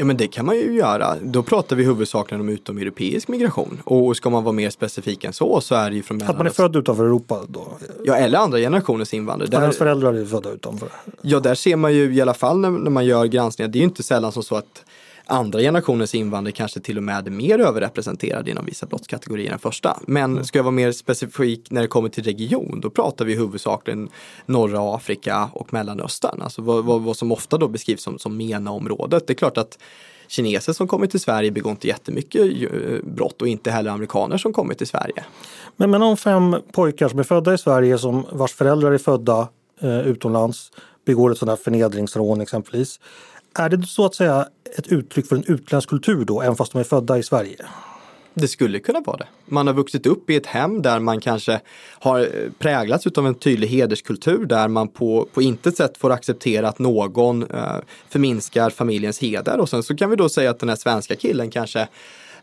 Ja 0.00 0.04
men 0.04 0.16
det 0.16 0.26
kan 0.26 0.46
man 0.46 0.56
ju 0.56 0.74
göra. 0.74 1.16
Då 1.22 1.42
pratar 1.42 1.76
vi 1.76 1.84
huvudsakligen 1.84 2.40
om 2.40 2.48
utomeuropeisk 2.48 3.28
migration. 3.28 3.82
Och 3.84 4.16
ska 4.16 4.30
man 4.30 4.44
vara 4.44 4.52
mer 4.52 4.70
specifik 4.70 5.24
än 5.24 5.32
så 5.32 5.60
så 5.60 5.74
är 5.74 5.90
det 5.90 5.96
ju 5.96 6.02
från 6.02 6.22
Att 6.22 6.36
man 6.36 6.46
är 6.46 6.50
född 6.50 6.76
utanför 6.76 7.04
Europa 7.04 7.40
då? 7.48 7.68
Ja 8.04 8.16
eller 8.16 8.38
andra 8.38 8.58
generationens 8.58 9.14
invandrare. 9.14 9.50
Där... 9.50 9.60
Ens 9.60 9.78
föräldrar 9.78 10.14
är 10.14 10.24
födda 10.24 10.50
utanför? 10.50 10.88
Ja 11.22 11.40
där 11.40 11.54
ser 11.54 11.76
man 11.76 11.94
ju 11.94 12.14
i 12.14 12.20
alla 12.20 12.34
fall 12.34 12.58
när, 12.58 12.70
när 12.70 12.90
man 12.90 13.06
gör 13.06 13.24
granskningar. 13.24 13.68
Det 13.68 13.78
är 13.78 13.80
ju 13.80 13.84
inte 13.84 14.02
sällan 14.02 14.32
som 14.32 14.42
så 14.42 14.56
att 14.56 14.84
andra 15.28 15.60
generationens 15.60 16.14
invandrare 16.14 16.52
kanske 16.52 16.80
till 16.80 16.96
och 16.96 17.02
med 17.02 17.26
är 17.26 17.30
mer 17.30 17.58
överrepresenterade 17.58 18.50
inom 18.50 18.66
vissa 18.66 18.86
brottskategorier 18.86 19.52
än 19.52 19.58
första. 19.58 19.98
Men 20.06 20.32
mm. 20.32 20.44
ska 20.44 20.58
jag 20.58 20.64
vara 20.64 20.72
mer 20.72 20.92
specifik 20.92 21.70
när 21.70 21.82
det 21.82 21.88
kommer 21.88 22.08
till 22.08 22.24
region, 22.24 22.80
då 22.80 22.90
pratar 22.90 23.24
vi 23.24 23.34
huvudsakligen 23.34 24.08
norra 24.46 24.94
Afrika 24.94 25.50
och 25.52 25.72
Mellanöstern. 25.72 26.42
Alltså 26.42 26.62
vad, 26.62 26.84
vad, 26.84 27.02
vad 27.02 27.16
som 27.16 27.32
ofta 27.32 27.58
då 27.58 27.68
beskrivs 27.68 28.02
som, 28.02 28.18
som 28.18 28.36
MENA-området. 28.36 29.26
Det 29.26 29.32
är 29.32 29.34
klart 29.34 29.58
att 29.58 29.78
kineser 30.28 30.72
som 30.72 30.88
kommer 30.88 31.06
till 31.06 31.20
Sverige 31.20 31.50
begår 31.50 31.70
inte 31.70 31.88
jättemycket 31.88 32.42
eh, 32.42 32.68
brott 33.02 33.42
och 33.42 33.48
inte 33.48 33.70
heller 33.70 33.90
amerikaner 33.90 34.38
som 34.38 34.52
kommer 34.52 34.74
till 34.74 34.86
Sverige. 34.86 35.24
Men, 35.76 35.90
men 35.90 36.02
om 36.02 36.16
fem 36.16 36.56
pojkar 36.72 37.08
som 37.08 37.18
är 37.18 37.22
födda 37.22 37.54
i 37.54 37.58
Sverige 37.58 37.98
som 37.98 38.26
vars 38.32 38.52
föräldrar 38.52 38.92
är 38.92 38.98
födda 38.98 39.48
eh, 39.80 40.00
utomlands 40.00 40.72
begår 41.04 41.32
ett 41.32 41.38
sådant 41.38 41.58
här 41.58 41.64
förnedringsrån 41.64 42.40
exempelvis. 42.40 43.00
Är 43.54 43.68
det 43.68 43.86
så 43.86 44.04
att 44.04 44.14
säga 44.14 44.48
ett 44.78 44.86
uttryck 44.86 45.26
för 45.26 45.36
en 45.36 45.44
utländsk 45.46 45.88
kultur 45.88 46.24
då, 46.24 46.42
även 46.42 46.56
fast 46.56 46.72
de 46.72 46.78
är 46.78 46.84
födda 46.84 47.18
i 47.18 47.22
Sverige? 47.22 47.56
Det 48.34 48.48
skulle 48.48 48.78
kunna 48.78 49.00
vara 49.00 49.16
det. 49.16 49.26
Man 49.46 49.66
har 49.66 49.74
vuxit 49.74 50.06
upp 50.06 50.30
i 50.30 50.36
ett 50.36 50.46
hem 50.46 50.82
där 50.82 50.98
man 51.00 51.20
kanske 51.20 51.60
har 51.90 52.20
eh, 52.20 52.26
präglats 52.58 53.06
av 53.06 53.26
en 53.26 53.34
tydlig 53.34 53.68
hederskultur 53.68 54.46
där 54.46 54.68
man 54.68 54.88
på, 54.88 55.28
på 55.34 55.42
intet 55.42 55.76
sätt 55.76 55.98
får 55.98 56.12
acceptera 56.12 56.68
att 56.68 56.78
någon 56.78 57.42
eh, 57.42 57.76
förminskar 58.08 58.70
familjens 58.70 59.18
heder. 59.18 59.60
Och 59.60 59.68
sen 59.68 59.82
så 59.82 59.96
kan 59.96 60.10
vi 60.10 60.16
då 60.16 60.28
säga 60.28 60.50
att 60.50 60.60
den 60.60 60.68
här 60.68 60.76
svenska 60.76 61.16
killen 61.16 61.50
kanske 61.50 61.88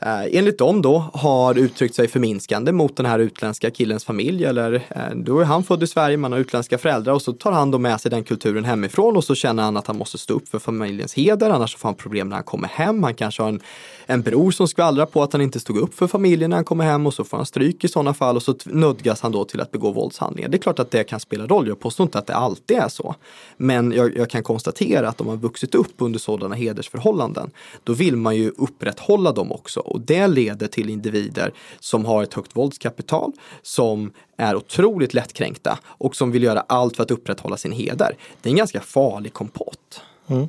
eh, 0.06 0.38
enligt 0.38 0.58
dem 0.58 0.82
då 0.82 1.10
har 1.14 1.58
uttryckt 1.58 1.95
sig 1.95 2.08
förminskande 2.08 2.72
mot 2.72 2.97
den 2.97 3.06
här 3.06 3.20
utländska 3.20 3.72
killens 3.72 4.06
familj 4.06 4.45
eller 4.45 4.74
eh, 4.74 5.16
då 5.16 5.39
är 5.39 5.45
han 5.45 5.64
född 5.64 5.84
i 5.84 5.88
Sverige, 5.88 6.18
man 6.18 6.32
har 6.32 6.39
utländska 6.39 6.78
föräldrar 6.78 7.14
och 7.14 7.22
så 7.22 7.34
tar 7.34 7.51
han 7.51 7.72
då 7.72 7.78
med 7.78 8.01
sig 8.01 8.12
den 8.12 8.24
kulturen 8.24 8.66
hemifrån 8.66 9.18
och 9.18 9.24
så 9.24 9.36
känner 9.36 9.64
han 9.64 9.78
att 9.78 9.88
han 9.88 9.97
måste 9.97 10.18
stå 10.18 10.34
upp 10.34 10.47
för 10.47 10.60
familjens 10.60 11.14
heder 11.14 11.49
annars 11.49 11.76
får 11.76 11.89
han 11.89 11.95
problem 11.95 12.30
när 12.30 12.36
han 12.36 12.43
kommer 12.43 12.68
hem. 12.68 13.03
Han 13.03 13.14
kanske 13.14 13.41
har 13.41 13.49
en 13.49 13.62
en 14.06 14.22
bror 14.22 14.51
som 14.51 14.68
skvallrar 14.68 15.06
på 15.06 15.24
att 15.24 15.34
han 15.34 15.41
inte 15.41 15.60
stod 15.60 15.78
upp 15.78 15.93
för 15.93 16.08
familjen 16.08 16.49
när 16.49 16.58
han 16.58 16.66
kommer 16.66 16.84
hem 16.84 17.08
och 17.08 17.14
så 17.14 17.24
får 17.24 17.38
han 17.38 17.45
stryk 17.45 17.84
i 17.84 17.88
sådana 17.88 18.14
fall 18.14 18.36
och 18.36 18.43
så 18.43 18.56
nödgas 18.66 19.22
han 19.22 19.32
då 19.32 19.45
till 19.45 19.62
att 19.62 19.72
begå 19.72 19.91
våldshandlingar. 19.91 20.49
Det 20.49 20.58
är 20.58 20.60
klart 20.60 20.80
att 20.80 20.91
det 20.91 21.03
kan 21.03 21.20
spela 21.20 21.47
roll. 21.47 21.68
Jag 21.68 21.80
påstår 21.80 22.03
inte 22.03 22.20
att 22.20 22.28
det 22.28 22.36
alltid 22.36 22.78
är 22.78 22.88
så. 22.88 23.16
Men 23.58 23.91
jag, 23.91 24.18
jag 24.18 24.30
kan 24.30 24.43
konstatera 24.43 25.10
att 25.10 25.22
om 25.22 25.28
man 25.28 25.38
vuxit 25.38 25.76
upp 25.76 25.93
under 25.97 26.20
sådana 26.20 26.56
hedersförhållanden, 26.56 27.51
då 27.84 27.93
vill 27.93 28.16
man 28.16 28.36
ju 28.36 28.51
upprätthålla 28.58 29.32
dem 29.32 29.51
också 29.51 29.80
och 29.80 30.01
det 30.01 30.28
leder 30.28 30.68
till 30.68 30.89
individer 30.89 31.53
som 31.80 32.06
har 32.06 32.24
ett 32.24 32.34
högt 32.34 32.56
våldskapital, 32.56 33.32
som 33.62 34.12
är 34.38 34.56
otroligt 34.56 35.14
lättkränkta 35.14 35.80
och 35.86 36.16
som 36.16 36.32
vill 36.32 36.43
göra 36.43 36.66
allt 36.68 36.95
för 36.95 37.03
att 37.03 37.12
upprätthålla 37.12 37.58
sin 37.58 37.72
heder. 37.72 38.18
Det 38.41 38.49
är 38.49 38.51
en 38.51 38.58
ganska 38.58 38.82
farlig 38.82 39.34
kompott. 39.34 40.01
Mm. 40.28 40.47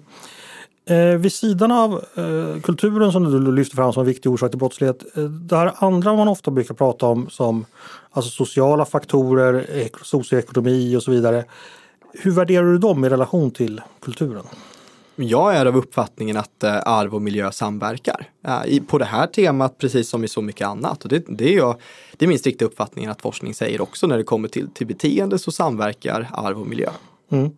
Eh, 0.90 1.18
vid 1.18 1.32
sidan 1.32 1.72
av 1.72 2.04
eh, 2.14 2.60
kulturen 2.62 3.12
som 3.12 3.24
du 3.24 3.52
lyfter 3.52 3.76
fram 3.76 3.92
som 3.92 4.00
en 4.00 4.06
viktig 4.06 4.32
orsak 4.32 4.50
till 4.50 4.58
brottslighet. 4.58 5.16
Eh, 5.16 5.24
det 5.24 5.56
här 5.56 5.72
andra 5.76 6.16
man 6.16 6.28
ofta 6.28 6.50
brukar 6.50 6.74
prata 6.74 7.06
om 7.06 7.30
som 7.30 7.64
alltså 8.10 8.30
sociala 8.30 8.84
faktorer, 8.84 9.88
socioekonomi 10.02 10.96
och 10.96 11.02
så 11.02 11.10
vidare. 11.10 11.44
Hur 12.12 12.30
värderar 12.30 12.64
du 12.64 12.78
dem 12.78 13.04
i 13.04 13.08
relation 13.08 13.50
till 13.50 13.80
kulturen? 14.00 14.44
Jag 15.16 15.56
är 15.56 15.66
av 15.66 15.76
uppfattningen 15.76 16.36
att 16.36 16.64
eh, 16.64 16.76
arv 16.84 17.14
och 17.14 17.22
miljö 17.22 17.52
samverkar. 17.52 18.30
Eh, 18.46 18.82
på 18.82 18.98
det 18.98 19.04
här 19.04 19.26
temat 19.26 19.78
precis 19.78 20.08
som 20.08 20.24
i 20.24 20.28
så 20.28 20.42
mycket 20.42 20.66
annat. 20.66 21.02
Och 21.02 21.08
det, 21.08 21.24
det, 21.28 21.54
är 21.54 21.56
jag, 21.56 21.76
det 22.16 22.24
är 22.24 22.28
min 22.28 22.38
strikta 22.38 22.64
uppfattning 22.64 23.06
att 23.06 23.22
forskning 23.22 23.54
säger 23.54 23.80
också 23.80 24.06
när 24.06 24.16
det 24.16 24.24
kommer 24.24 24.48
till, 24.48 24.68
till 24.70 24.86
beteende 24.86 25.38
så 25.38 25.50
samverkar 25.52 26.28
arv 26.32 26.60
och 26.60 26.66
miljö. 26.66 26.90
Mm. 27.30 27.50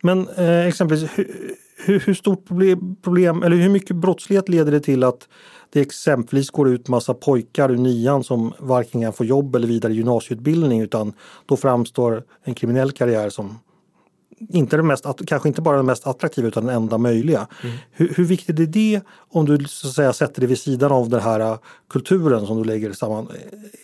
Men 0.00 0.28
eh, 0.28 0.66
exempelvis 0.66 1.10
hur, 1.14 1.54
hur 1.84 2.14
stort 2.14 2.44
problem, 2.48 2.96
problem, 3.02 3.42
eller 3.42 3.56
hur 3.56 3.68
mycket 3.68 3.96
brottslighet 3.96 4.48
leder 4.48 4.72
det 4.72 4.80
till 4.80 5.04
att 5.04 5.28
det 5.72 5.80
exempelvis 5.80 6.50
går 6.50 6.68
ut 6.68 6.88
massa 6.88 7.14
pojkar 7.14 7.70
ur 7.70 7.76
nian 7.76 8.24
som 8.24 8.52
varken 8.58 9.00
kan 9.00 9.12
få 9.12 9.24
jobb 9.24 9.56
eller 9.56 9.68
vidare 9.68 9.94
gymnasieutbildning 9.94 10.80
utan 10.80 11.12
då 11.46 11.56
framstår 11.56 12.24
en 12.44 12.54
kriminell 12.54 12.92
karriär 12.92 13.30
som 13.30 13.58
inte 14.48 14.76
det 14.76 14.82
mest, 14.82 15.06
kanske 15.26 15.48
inte 15.48 15.62
bara 15.62 15.76
den 15.76 15.86
mest 15.86 16.06
attraktiva 16.06 16.48
utan 16.48 16.66
den 16.66 16.76
enda 16.76 16.98
möjliga. 16.98 17.46
Mm. 17.62 17.76
Hur, 17.90 18.14
hur, 18.16 18.24
viktigt 18.24 18.60
är 18.60 18.66
det 18.66 19.00
om 19.30 19.46
du 19.46 19.64
så 19.64 19.88
att 19.88 19.94
säga, 19.94 20.12
sätter 20.12 20.40
det 20.40 20.46
vid 20.46 20.58
sidan 20.58 20.92
av 20.92 21.08
den 21.08 21.20
här 21.20 21.40
äh, 21.40 21.58
kulturen 21.90 22.46
som 22.46 22.58
du 22.58 22.64
lägger 22.64 22.92
samman? 22.92 23.28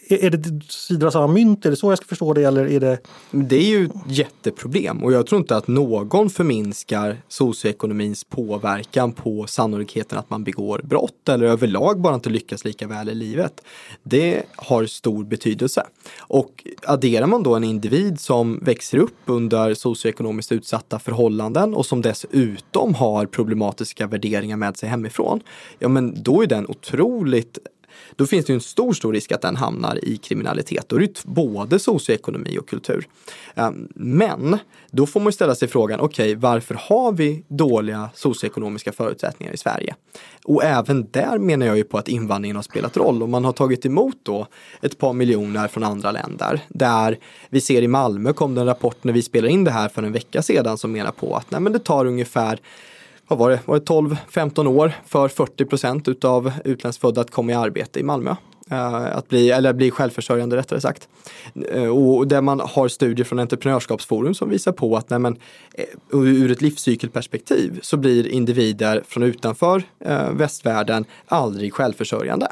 Är, 0.08 0.24
är 0.24 0.30
det 0.30 0.64
sidor 0.72 1.06
av 1.06 1.10
samma 1.10 1.26
mynt? 1.26 1.66
Är 1.66 1.70
det 1.70 1.76
så 1.76 1.90
jag 1.90 1.98
ska 1.98 2.06
förstå 2.06 2.32
det? 2.32 2.42
Eller 2.42 2.66
är 2.66 2.80
det... 2.80 2.98
det 3.30 3.56
är 3.56 3.68
ju 3.68 3.84
ett 3.84 3.92
jätteproblem 4.06 5.04
och 5.04 5.12
jag 5.12 5.26
tror 5.26 5.40
inte 5.40 5.56
att 5.56 5.68
någon 5.68 6.30
förminskar 6.30 7.16
socioekonomins 7.28 8.24
påverkan 8.24 9.12
på 9.12 9.46
sannolikheten 9.46 10.18
att 10.18 10.30
man 10.30 10.44
begår 10.44 10.80
brott 10.84 11.28
eller 11.28 11.46
överlag 11.46 12.00
bara 12.00 12.14
inte 12.14 12.30
lyckas 12.30 12.64
lika 12.64 12.86
väl 12.86 13.08
i 13.08 13.14
livet. 13.14 13.60
Det 14.02 14.42
har 14.56 14.86
stor 14.86 15.24
betydelse. 15.24 15.86
Och 16.18 16.66
adderar 16.86 17.26
man 17.26 17.42
då 17.42 17.54
en 17.54 17.64
individ 17.64 18.20
som 18.20 18.58
växer 18.62 18.98
upp 18.98 19.16
under 19.26 19.74
socioekonomiskt 19.74 20.47
ekonomiskt 20.48 20.52
utsatta 20.52 20.98
förhållanden 20.98 21.74
och 21.74 21.86
som 21.86 22.02
dessutom 22.02 22.94
har 22.94 23.26
problematiska 23.26 24.06
värderingar 24.06 24.56
med 24.56 24.76
sig 24.76 24.88
hemifrån, 24.88 25.40
ja 25.78 25.88
men 25.88 26.22
då 26.22 26.42
är 26.42 26.46
den 26.46 26.66
otroligt 26.68 27.58
då 28.16 28.26
finns 28.26 28.46
det 28.46 28.52
ju 28.52 28.54
en 28.54 28.60
stor, 28.60 28.92
stor 28.92 29.12
risk 29.12 29.32
att 29.32 29.42
den 29.42 29.56
hamnar 29.56 30.04
i 30.04 30.16
kriminalitet. 30.16 30.88
Då 30.88 30.96
är 30.96 31.00
det 31.00 31.24
både 31.24 31.78
socioekonomi 31.78 32.58
och 32.58 32.68
kultur. 32.68 33.08
Ehm, 33.54 33.88
men 33.94 34.58
då 34.90 35.06
får 35.06 35.20
man 35.20 35.32
ställa 35.32 35.54
sig 35.54 35.68
frågan, 35.68 36.00
okej, 36.00 36.30
okay, 36.30 36.40
varför 36.40 36.74
har 36.74 37.12
vi 37.12 37.44
dåliga 37.48 38.10
socioekonomiska 38.14 38.92
förutsättningar 38.92 39.52
i 39.52 39.56
Sverige? 39.56 39.94
Och 40.44 40.64
även 40.64 41.10
där 41.10 41.38
menar 41.38 41.66
jag 41.66 41.76
ju 41.76 41.84
på 41.84 41.98
att 41.98 42.08
invandringen 42.08 42.56
har 42.56 42.62
spelat 42.62 42.96
roll 42.96 43.22
och 43.22 43.28
man 43.28 43.44
har 43.44 43.52
tagit 43.52 43.86
emot 43.86 44.16
då 44.22 44.46
ett 44.82 44.98
par 44.98 45.12
miljoner 45.12 45.68
från 45.68 45.84
andra 45.84 46.10
länder. 46.10 46.60
Där 46.68 47.18
vi 47.48 47.60
ser 47.60 47.82
i 47.82 47.88
Malmö 47.88 48.32
kom 48.32 48.54
det 48.54 48.60
en 48.60 48.66
rapport 48.66 49.04
när 49.04 49.12
vi 49.12 49.22
spelade 49.22 49.52
in 49.52 49.64
det 49.64 49.70
här 49.70 49.88
för 49.88 50.02
en 50.02 50.12
vecka 50.12 50.42
sedan 50.42 50.78
som 50.78 50.92
menar 50.92 51.10
på 51.10 51.36
att 51.36 51.50
nej, 51.50 51.60
men 51.60 51.72
det 51.72 51.78
tar 51.78 52.04
ungefär 52.04 52.60
vad 53.28 53.38
var 53.38 53.50
det, 53.50 53.60
var 53.64 53.78
det 53.78 53.84
12-15 53.84 54.66
år 54.66 54.92
för 55.06 55.28
40 55.28 55.64
procent 55.64 56.08
utav 56.08 56.52
utlandsfödda 56.64 57.20
att 57.20 57.30
komma 57.30 57.52
i 57.52 57.54
arbete 57.54 58.00
i 58.00 58.02
Malmö. 58.02 58.34
Eh, 58.70 59.16
att 59.16 59.28
bli, 59.28 59.50
eller 59.50 59.72
bli 59.72 59.90
självförsörjande 59.90 60.56
rättare 60.56 60.80
sagt. 60.80 61.08
Eh, 61.72 61.88
och 61.88 62.28
där 62.28 62.40
man 62.40 62.60
har 62.60 62.88
studier 62.88 63.24
från 63.24 63.38
Entreprenörskapsforum 63.38 64.34
som 64.34 64.50
visar 64.50 64.72
på 64.72 64.96
att 64.96 65.10
nej, 65.10 65.18
men, 65.18 65.36
eh, 65.74 65.84
ur 66.12 66.50
ett 66.50 66.62
livscykelperspektiv 66.62 67.78
så 67.82 67.96
blir 67.96 68.28
individer 68.28 69.02
från 69.06 69.22
utanför 69.22 69.82
västvärlden 70.32 71.04
aldrig 71.26 71.74
självförsörjande 71.74 72.48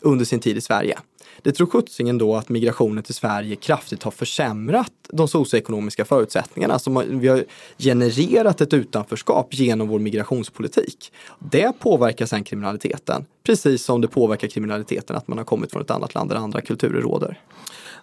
under 0.00 0.24
sin 0.24 0.40
tid 0.40 0.56
i 0.56 0.60
Sverige. 0.60 0.98
Det 1.42 1.52
tror 1.52 1.66
sjuttsingen 1.66 2.18
då 2.18 2.36
att 2.36 2.48
migrationen 2.48 3.04
till 3.04 3.14
Sverige 3.14 3.56
kraftigt 3.56 4.02
har 4.02 4.10
försämrat 4.10 4.92
de 5.12 5.28
socioekonomiska 5.28 6.04
förutsättningarna. 6.04 6.74
Alltså 6.74 7.04
vi 7.08 7.28
har 7.28 7.44
genererat 7.78 8.60
ett 8.60 8.72
utanförskap 8.72 9.54
genom 9.54 9.88
vår 9.88 9.98
migrationspolitik. 9.98 11.12
Det 11.38 11.72
påverkar 11.78 12.26
sen 12.26 12.44
kriminaliteten, 12.44 13.26
precis 13.46 13.84
som 13.84 14.00
det 14.00 14.08
påverkar 14.08 14.48
kriminaliteten 14.48 15.16
att 15.16 15.28
man 15.28 15.38
har 15.38 15.44
kommit 15.44 15.72
från 15.72 15.82
ett 15.82 15.90
annat 15.90 16.14
land 16.14 16.30
där 16.30 16.36
andra 16.36 16.60
kulturer 16.60 17.00
råder. 17.00 17.40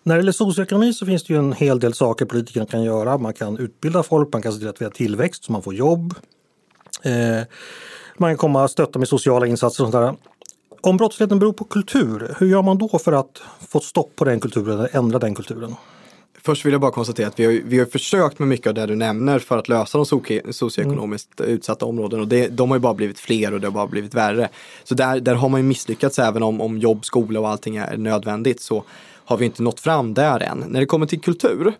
När 0.03 0.15
det 0.15 0.19
gäller 0.19 0.31
socioekonomi 0.31 0.93
så 0.93 1.05
finns 1.05 1.23
det 1.23 1.33
ju 1.33 1.39
en 1.39 1.53
hel 1.53 1.79
del 1.79 1.93
saker 1.93 2.25
politikerna 2.25 2.65
kan 2.65 2.83
göra. 2.83 3.17
Man 3.17 3.33
kan 3.33 3.57
utbilda 3.57 4.03
folk, 4.03 4.33
man 4.33 4.41
kan 4.41 4.53
se 4.53 4.59
till 4.59 4.67
att 4.67 4.81
vi 4.81 4.85
har 4.85 4.91
tillväxt 4.91 5.43
så 5.43 5.51
man 5.51 5.63
får 5.63 5.73
jobb. 5.73 6.13
Eh, 7.03 7.41
Man 8.17 8.29
kan 8.29 8.37
komma 8.37 8.63
och 8.63 8.71
stötta 8.71 8.99
med 8.99 9.07
sociala 9.07 9.47
insatser 9.47 9.83
och 9.83 9.91
sånt 9.91 10.03
där. 10.03 10.34
Om 10.85 10.97
brottsligheten 10.97 11.39
beror 11.39 11.53
på 11.53 11.63
kultur, 11.63 12.35
hur 12.39 12.47
gör 12.47 12.61
man 12.61 12.77
då 12.77 12.99
för 12.99 13.11
att 13.11 13.41
få 13.69 13.79
stopp 13.79 14.15
på 14.15 14.25
den 14.25 14.39
kulturen, 14.39 14.79
eller 14.79 14.95
ändra 14.95 15.19
den 15.19 15.35
kulturen? 15.35 15.75
Först 16.41 16.65
vill 16.65 16.71
jag 16.71 16.81
bara 16.81 16.91
konstatera 16.91 17.27
att 17.27 17.39
vi 17.39 17.45
har, 17.45 17.61
vi 17.65 17.79
har 17.79 17.85
försökt 17.85 18.39
med 18.39 18.47
mycket 18.47 18.67
av 18.67 18.73
det 18.73 18.85
du 18.85 18.95
nämner 18.95 19.39
för 19.39 19.57
att 19.57 19.69
lösa 19.69 19.97
de 19.97 20.05
socioekonomiskt 20.53 21.39
mm. 21.39 21.51
utsatta 21.51 21.85
områdena 21.85 22.21
och 22.21 22.27
det, 22.27 22.47
de 22.47 22.69
har 22.69 22.77
ju 22.77 22.81
bara 22.81 22.93
blivit 22.93 23.19
fler 23.19 23.53
och 23.53 23.61
det 23.61 23.67
har 23.67 23.71
bara 23.71 23.87
blivit 23.87 24.13
värre. 24.13 24.49
Så 24.83 24.95
där, 24.95 25.19
där 25.19 25.35
har 25.35 25.49
man 25.49 25.59
ju 25.59 25.67
misslyckats 25.67 26.19
även 26.19 26.43
om, 26.43 26.61
om 26.61 26.77
jobb, 26.77 27.05
skola 27.05 27.39
och 27.39 27.49
allting 27.49 27.75
är 27.75 27.97
nödvändigt 27.97 28.61
så 28.61 28.83
har 29.25 29.37
vi 29.37 29.45
inte 29.45 29.63
nått 29.63 29.79
fram 29.79 30.13
där 30.13 30.39
än. 30.39 30.63
När 30.67 30.79
det 30.79 30.85
kommer 30.85 31.05
till 31.05 31.21
kultur 31.21 31.73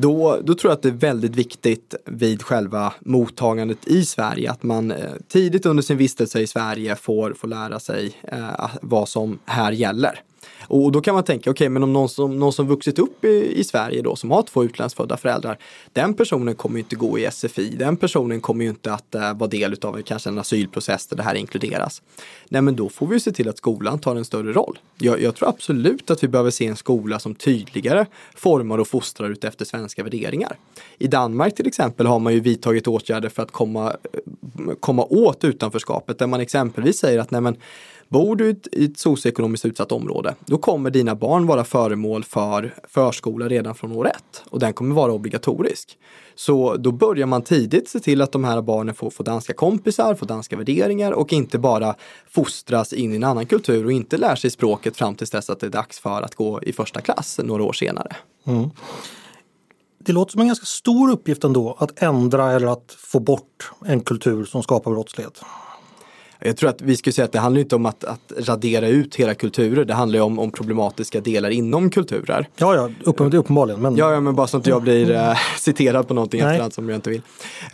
då, 0.00 0.40
då 0.44 0.54
tror 0.54 0.70
jag 0.70 0.76
att 0.76 0.82
det 0.82 0.88
är 0.88 0.92
väldigt 0.92 1.36
viktigt 1.36 1.94
vid 2.04 2.42
själva 2.42 2.92
mottagandet 3.00 3.86
i 3.86 4.04
Sverige 4.04 4.50
att 4.50 4.62
man 4.62 4.90
eh, 4.90 5.12
tidigt 5.28 5.66
under 5.66 5.82
sin 5.82 5.96
vistelse 5.96 6.40
i 6.40 6.46
Sverige 6.46 6.96
får, 6.96 7.32
får 7.32 7.48
lära 7.48 7.80
sig 7.80 8.12
eh, 8.22 8.70
vad 8.82 9.08
som 9.08 9.38
här 9.44 9.72
gäller. 9.72 10.20
Och 10.68 10.92
då 10.92 11.00
kan 11.00 11.14
man 11.14 11.24
tänka, 11.24 11.50
okej, 11.50 11.50
okay, 11.50 11.68
men 11.68 11.82
om 11.82 11.92
någon 11.92 12.08
som, 12.08 12.38
någon 12.38 12.52
som 12.52 12.66
vuxit 12.66 12.98
upp 12.98 13.24
i, 13.24 13.60
i 13.60 13.64
Sverige 13.64 14.02
då, 14.02 14.16
som 14.16 14.30
har 14.30 14.42
två 14.42 14.64
utlandsfödda 14.64 15.16
föräldrar, 15.16 15.58
den 15.92 16.14
personen 16.14 16.54
kommer 16.54 16.76
ju 16.76 16.82
inte 16.82 16.96
gå 16.96 17.18
i 17.18 17.30
SFI, 17.30 17.68
den 17.70 17.96
personen 17.96 18.40
kommer 18.40 18.64
ju 18.64 18.70
inte 18.70 18.92
att 18.92 19.14
äh, 19.14 19.34
vara 19.34 19.50
del 19.50 19.76
av 19.82 20.02
kanske 20.02 20.28
en 20.28 20.38
asylprocess 20.38 21.06
där 21.06 21.16
det 21.16 21.22
här 21.22 21.34
inkluderas. 21.34 22.02
Nej, 22.48 22.62
men 22.62 22.76
då 22.76 22.88
får 22.88 23.06
vi 23.06 23.20
se 23.20 23.32
till 23.32 23.48
att 23.48 23.58
skolan 23.58 23.98
tar 23.98 24.16
en 24.16 24.24
större 24.24 24.52
roll. 24.52 24.78
Jag, 24.98 25.22
jag 25.22 25.34
tror 25.34 25.48
absolut 25.48 26.10
att 26.10 26.22
vi 26.22 26.28
behöver 26.28 26.50
se 26.50 26.66
en 26.66 26.76
skola 26.76 27.18
som 27.18 27.34
tydligare 27.34 28.06
formar 28.34 28.78
och 28.78 28.88
fostrar 28.88 29.30
ut 29.30 29.44
efter 29.44 29.64
svenska 29.64 30.02
värderingar. 30.02 30.56
I 30.98 31.06
Danmark 31.06 31.54
till 31.54 31.66
exempel 31.66 32.06
har 32.06 32.18
man 32.18 32.34
ju 32.34 32.40
vidtagit 32.40 32.88
åtgärder 32.88 33.28
för 33.28 33.42
att 33.42 33.50
komma, 33.50 33.96
eh, 34.12 34.74
komma 34.80 35.04
åt 35.04 35.44
utanförskapet, 35.44 36.18
där 36.18 36.26
man 36.26 36.40
exempelvis 36.40 36.98
säger 36.98 37.18
att 37.18 37.30
nej 37.30 37.40
men 37.40 37.56
Bor 38.08 38.36
du 38.36 38.60
i 38.72 38.84
ett 38.84 38.98
socioekonomiskt 38.98 39.64
utsatt 39.64 39.92
område, 39.92 40.34
då 40.46 40.58
kommer 40.58 40.90
dina 40.90 41.14
barn 41.14 41.46
vara 41.46 41.64
föremål 41.64 42.24
för 42.24 42.74
förskola 42.88 43.48
redan 43.48 43.74
från 43.74 43.92
år 43.92 44.08
ett 44.08 44.42
och 44.50 44.58
den 44.58 44.72
kommer 44.72 44.94
vara 44.94 45.12
obligatorisk. 45.12 45.98
Så 46.34 46.76
då 46.76 46.92
börjar 46.92 47.26
man 47.26 47.42
tidigt 47.42 47.88
se 47.88 48.00
till 48.00 48.22
att 48.22 48.32
de 48.32 48.44
här 48.44 48.62
barnen 48.62 48.94
får, 48.94 49.10
får 49.10 49.24
danska 49.24 49.52
kompisar, 49.52 50.14
får 50.14 50.26
danska 50.26 50.56
värderingar 50.56 51.12
och 51.12 51.32
inte 51.32 51.58
bara 51.58 51.94
fostras 52.30 52.92
in 52.92 53.12
i 53.12 53.16
en 53.16 53.24
annan 53.24 53.46
kultur 53.46 53.84
och 53.84 53.92
inte 53.92 54.16
lär 54.16 54.36
sig 54.36 54.50
språket 54.50 54.96
fram 54.96 55.14
tills 55.14 55.30
dess 55.30 55.50
att 55.50 55.60
det 55.60 55.66
är 55.66 55.70
dags 55.70 55.98
för 55.98 56.22
att 56.22 56.34
gå 56.34 56.62
i 56.62 56.72
första 56.72 57.00
klass 57.00 57.40
några 57.44 57.64
år 57.64 57.72
senare. 57.72 58.16
Mm. 58.44 58.70
Det 59.98 60.12
låter 60.12 60.32
som 60.32 60.40
en 60.40 60.46
ganska 60.46 60.66
stor 60.66 61.10
uppgift 61.10 61.44
ändå 61.44 61.76
att 61.78 62.02
ändra 62.02 62.52
eller 62.52 62.66
att 62.66 62.96
få 62.98 63.20
bort 63.20 63.72
en 63.84 64.00
kultur 64.00 64.44
som 64.44 64.62
skapar 64.62 64.90
brottslighet. 64.90 65.42
Jag 66.40 66.56
tror 66.56 66.70
att 66.70 66.82
vi 66.82 66.96
skulle 66.96 67.12
säga 67.12 67.24
att 67.24 67.32
det 67.32 67.38
handlar 67.38 67.60
inte 67.60 67.76
om 67.76 67.86
att, 67.86 68.04
att 68.04 68.32
radera 68.38 68.88
ut 68.88 69.16
hela 69.16 69.34
kulturer. 69.34 69.84
Det 69.84 69.94
handlar 69.94 70.20
om, 70.20 70.38
om 70.38 70.50
problematiska 70.50 71.20
delar 71.20 71.50
inom 71.50 71.90
kulturer. 71.90 72.48
Ja, 72.56 72.74
ja, 72.74 72.90
upp, 73.04 73.20
uppenbarligen. 73.20 73.80
Men... 73.80 73.96
Ja, 73.96 74.12
ja, 74.12 74.20
men 74.20 74.34
bara 74.34 74.46
så 74.46 74.56
att 74.56 74.66
jag 74.66 74.82
blir 74.82 75.10
äh, 75.10 75.36
citerad 75.58 76.08
på 76.08 76.14
någonting 76.14 76.40
efterhand 76.40 76.72
som 76.72 76.88
jag 76.88 76.96
inte 76.96 77.10
vill. 77.10 77.22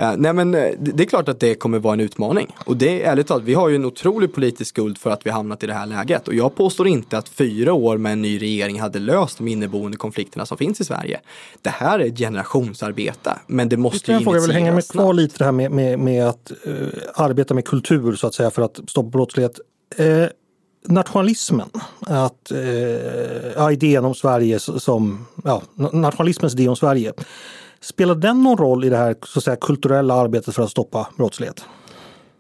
Uh, 0.01 0.15
nej, 0.17 0.33
men 0.33 0.55
uh, 0.55 0.63
det 0.79 1.03
är 1.03 1.07
klart 1.07 1.29
att 1.29 1.41
det 1.41 1.55
kommer 1.55 1.79
vara 1.79 1.95
en 1.95 2.01
utmaning. 2.01 2.57
Och 2.67 2.77
det 2.77 3.03
är 3.03 3.11
ärligt 3.11 3.27
talat, 3.27 3.45
vi 3.45 3.55
har 3.55 3.69
ju 3.69 3.77
en 3.77 3.85
otrolig 3.85 4.35
politisk 4.35 4.69
skuld 4.69 4.99
för 4.99 5.11
att 5.11 5.27
vi 5.27 5.31
hamnat 5.31 5.63
i 5.63 5.67
det 5.67 5.75
här 5.75 5.87
läget. 5.87 6.29
Och 6.29 6.35
jag 6.35 6.55
påstår 6.55 6.89
inte 6.89 7.19
att 7.19 7.29
fyra 7.29 7.73
år 7.73 7.97
med 7.97 8.13
en 8.13 8.23
ny 8.23 8.39
regering 8.39 8.81
hade 8.81 8.99
löst 8.99 9.39
de 9.39 9.49
inneboende 9.49 9.97
konflikterna 9.97 10.47
som 10.47 10.59
finns 10.59 10.81
i 10.81 10.85
Sverige. 10.85 11.21
Det 11.63 11.71
här 11.71 11.99
är 11.99 12.07
ett 12.07 12.19
generationsarbete, 12.19 13.39
men 13.47 13.69
det 13.69 13.77
måste 13.77 14.11
ju 14.11 14.17
initieras 14.17 14.43
Jag 14.43 14.47
vill 14.47 14.57
hänga 14.57 14.73
med 14.73 14.89
kvar 14.89 15.15
lite 15.15 15.39
det 15.39 15.45
här 15.45 15.53
med, 15.53 15.71
med, 15.71 15.99
med 15.99 16.29
att 16.29 16.53
uh, 16.67 16.89
arbeta 17.15 17.55
med 17.55 17.65
kultur 17.65 18.17
så 18.17 18.27
att 18.27 18.35
säga 18.35 18.51
för 18.55 18.63
att 18.63 18.81
stoppa 18.87 19.09
brottslighet. 19.09 19.61
Eh, 19.97 20.27
nationalismen, 20.87 21.71
att, 22.01 22.51
eh, 22.51 22.59
ja, 23.57 23.73
idén 23.73 24.05
om 24.05 24.15
Sverige 24.15 24.59
som, 24.59 25.27
ja, 25.45 25.63
nationalismens 25.93 26.55
idé 26.55 26.69
om 26.69 26.77
Sverige. 26.77 27.13
Spelar 27.81 28.15
den 28.15 28.43
någon 28.43 28.59
roll 28.59 28.85
i 28.85 28.89
det 28.89 28.97
här 28.97 29.17
så 29.23 29.39
att 29.39 29.45
säga, 29.45 29.57
kulturella 29.57 30.15
arbetet 30.15 30.55
för 30.55 30.63
att 30.63 30.71
stoppa 30.71 31.09
brottslighet? 31.17 31.65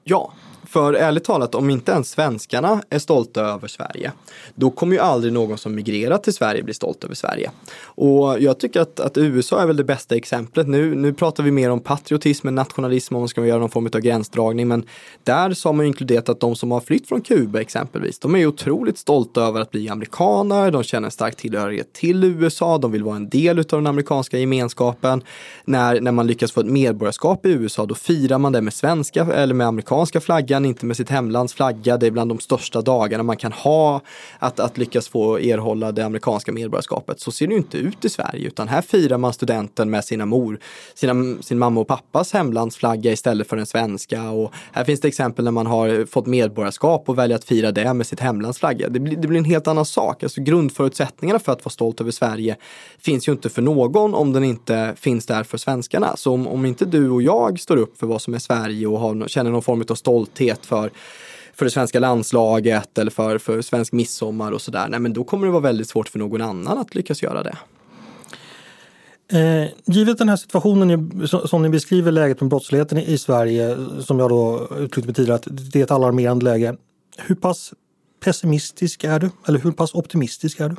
Ja, 0.04 0.32
för 0.74 0.94
ärligt 0.94 1.24
talat, 1.24 1.54
om 1.54 1.70
inte 1.70 1.92
ens 1.92 2.10
svenskarna 2.10 2.82
är 2.90 2.98
stolta 2.98 3.40
över 3.40 3.68
Sverige, 3.68 4.12
då 4.54 4.70
kommer 4.70 4.96
ju 4.96 5.02
aldrig 5.02 5.32
någon 5.32 5.58
som 5.58 5.74
migrerat 5.74 6.24
till 6.24 6.34
Sverige 6.34 6.62
bli 6.62 6.74
stolt 6.74 7.04
över 7.04 7.14
Sverige. 7.14 7.50
Och 7.84 8.40
jag 8.40 8.58
tycker 8.58 8.80
att, 8.80 9.00
att 9.00 9.18
USA 9.18 9.62
är 9.62 9.66
väl 9.66 9.76
det 9.76 9.84
bästa 9.84 10.16
exemplet. 10.16 10.68
Nu, 10.68 10.94
nu 10.94 11.12
pratar 11.12 11.42
vi 11.42 11.50
mer 11.50 11.70
om 11.70 11.80
patriotism 11.80 12.48
än 12.48 12.54
nationalism 12.54 13.14
om 13.14 13.20
man 13.20 13.28
ska 13.28 13.46
göra 13.46 13.58
någon 13.58 13.70
form 13.70 13.86
av 13.94 14.00
gränsdragning. 14.00 14.68
Men 14.68 14.84
där 15.24 15.54
så 15.54 15.68
har 15.68 15.74
man 15.74 15.86
inkluderat 15.86 16.28
att 16.28 16.40
de 16.40 16.56
som 16.56 16.70
har 16.70 16.80
flytt 16.80 17.08
från 17.08 17.20
Kuba 17.20 17.60
exempelvis, 17.60 18.18
de 18.18 18.36
är 18.36 18.46
otroligt 18.46 18.98
stolta 18.98 19.42
över 19.42 19.60
att 19.60 19.70
bli 19.70 19.88
amerikaner, 19.88 20.70
de 20.70 20.82
känner 20.82 21.06
en 21.06 21.12
stark 21.12 21.36
tillhörighet 21.36 21.92
till 21.92 22.24
USA, 22.24 22.78
de 22.78 22.92
vill 22.92 23.04
vara 23.04 23.16
en 23.16 23.28
del 23.28 23.58
av 23.58 23.64
den 23.64 23.86
amerikanska 23.86 24.38
gemenskapen. 24.38 25.22
När, 25.64 26.00
när 26.00 26.12
man 26.12 26.26
lyckas 26.26 26.52
få 26.52 26.60
ett 26.60 26.66
medborgarskap 26.66 27.46
i 27.46 27.50
USA, 27.50 27.86
då 27.86 27.94
firar 27.94 28.38
man 28.38 28.52
det 28.52 28.60
med 28.60 28.74
svenska 28.74 29.26
eller 29.34 29.54
med 29.54 29.66
amerikanska 29.66 30.20
flaggan 30.20 30.63
man 30.64 30.68
inte 30.68 30.86
med 30.86 30.96
sitt 30.96 31.10
hemlands 31.10 31.54
flagga. 31.54 31.96
Det 31.96 32.06
är 32.06 32.10
bland 32.10 32.30
de 32.30 32.38
största 32.38 32.82
dagarna 32.82 33.22
man 33.22 33.36
kan 33.36 33.52
ha 33.52 34.00
att, 34.38 34.60
att 34.60 34.78
lyckas 34.78 35.08
få 35.08 35.38
erhålla 35.38 35.92
det 35.92 36.04
amerikanska 36.04 36.52
medborgarskapet. 36.52 37.20
Så 37.20 37.32
ser 37.32 37.46
det 37.46 37.52
ju 37.52 37.58
inte 37.58 37.78
ut 37.78 38.04
i 38.04 38.08
Sverige, 38.08 38.46
utan 38.46 38.68
här 38.68 38.82
firar 38.82 39.18
man 39.18 39.32
studenten 39.32 39.90
med 39.90 40.04
sina 40.04 40.26
mor, 40.26 40.58
sina, 40.94 41.42
sin 41.42 41.58
mamma 41.58 41.80
och 41.80 41.86
pappas 41.86 42.32
hemlandsflagga 42.32 43.12
istället 43.12 43.48
för 43.48 43.56
den 43.56 43.66
svenska. 43.66 44.30
Och 44.30 44.52
här 44.72 44.84
finns 44.84 45.00
det 45.00 45.08
exempel 45.08 45.44
när 45.44 45.52
man 45.52 45.66
har 45.66 46.06
fått 46.06 46.26
medborgarskap 46.26 47.08
och 47.08 47.18
väljer 47.18 47.36
att 47.36 47.44
fira 47.44 47.72
det 47.72 47.94
med 47.94 48.06
sitt 48.06 48.20
hemlandsflagga. 48.20 48.88
Det 48.88 49.00
blir, 49.00 49.16
det 49.16 49.28
blir 49.28 49.38
en 49.38 49.44
helt 49.44 49.66
annan 49.66 49.84
sak. 49.84 50.22
Alltså 50.22 50.40
grundförutsättningarna 50.40 51.38
för 51.38 51.52
att 51.52 51.64
vara 51.64 51.70
stolt 51.70 52.00
över 52.00 52.10
Sverige 52.10 52.56
finns 52.98 53.28
ju 53.28 53.32
inte 53.32 53.48
för 53.48 53.62
någon 53.62 54.14
om 54.14 54.32
den 54.32 54.44
inte 54.44 54.94
finns 54.96 55.26
där 55.26 55.42
för 55.42 55.58
svenskarna. 55.58 56.16
Så 56.16 56.32
om, 56.32 56.48
om 56.48 56.64
inte 56.64 56.84
du 56.84 57.10
och 57.10 57.22
jag 57.22 57.60
står 57.60 57.76
upp 57.76 57.98
för 57.98 58.06
vad 58.06 58.22
som 58.22 58.34
är 58.34 58.38
Sverige 58.38 58.86
och 58.86 58.98
har, 58.98 59.28
känner 59.28 59.50
någon 59.50 59.62
form 59.62 59.84
av 59.88 59.94
stolthet 59.94 60.53
vet 60.54 60.66
för 60.66 60.90
för 61.56 61.64
det 61.64 61.70
svenska 61.70 62.00
landslaget 62.00 62.98
eller 62.98 63.10
för, 63.10 63.38
för 63.38 63.62
svensk 63.62 63.92
midsommar 63.92 64.52
och 64.52 64.62
sådär, 64.62 64.88
nej 64.88 65.00
men 65.00 65.12
då 65.12 65.24
kommer 65.24 65.46
det 65.46 65.52
vara 65.52 65.62
väldigt 65.62 65.88
svårt 65.88 66.08
för 66.08 66.18
någon 66.18 66.40
annan 66.40 66.78
att 66.78 66.94
lyckas 66.94 67.22
göra 67.22 67.42
det. 67.42 67.56
Eh, 69.32 69.68
givet 69.84 70.18
den 70.18 70.28
här 70.28 70.36
situationen 70.36 71.28
som 71.46 71.62
ni 71.62 71.68
beskriver 71.68 72.12
läget 72.12 72.40
med 72.40 72.50
brottsligheten 72.50 72.98
i 72.98 73.18
Sverige, 73.18 73.76
som 74.00 74.18
jag 74.18 74.30
då 74.30 74.68
uttryckte 74.78 75.06
mig 75.08 75.14
tidigare, 75.14 75.36
att 75.36 75.46
det 75.72 75.80
är 75.80 75.84
ett 75.84 75.90
alarmerande 75.90 76.44
läge. 76.44 76.76
Hur 77.16 77.34
pass 77.34 77.72
pessimistisk 78.24 79.04
är 79.04 79.18
du? 79.18 79.30
Eller 79.48 79.58
hur 79.58 79.72
pass 79.72 79.94
optimistisk 79.94 80.60
är 80.60 80.68
du? 80.68 80.76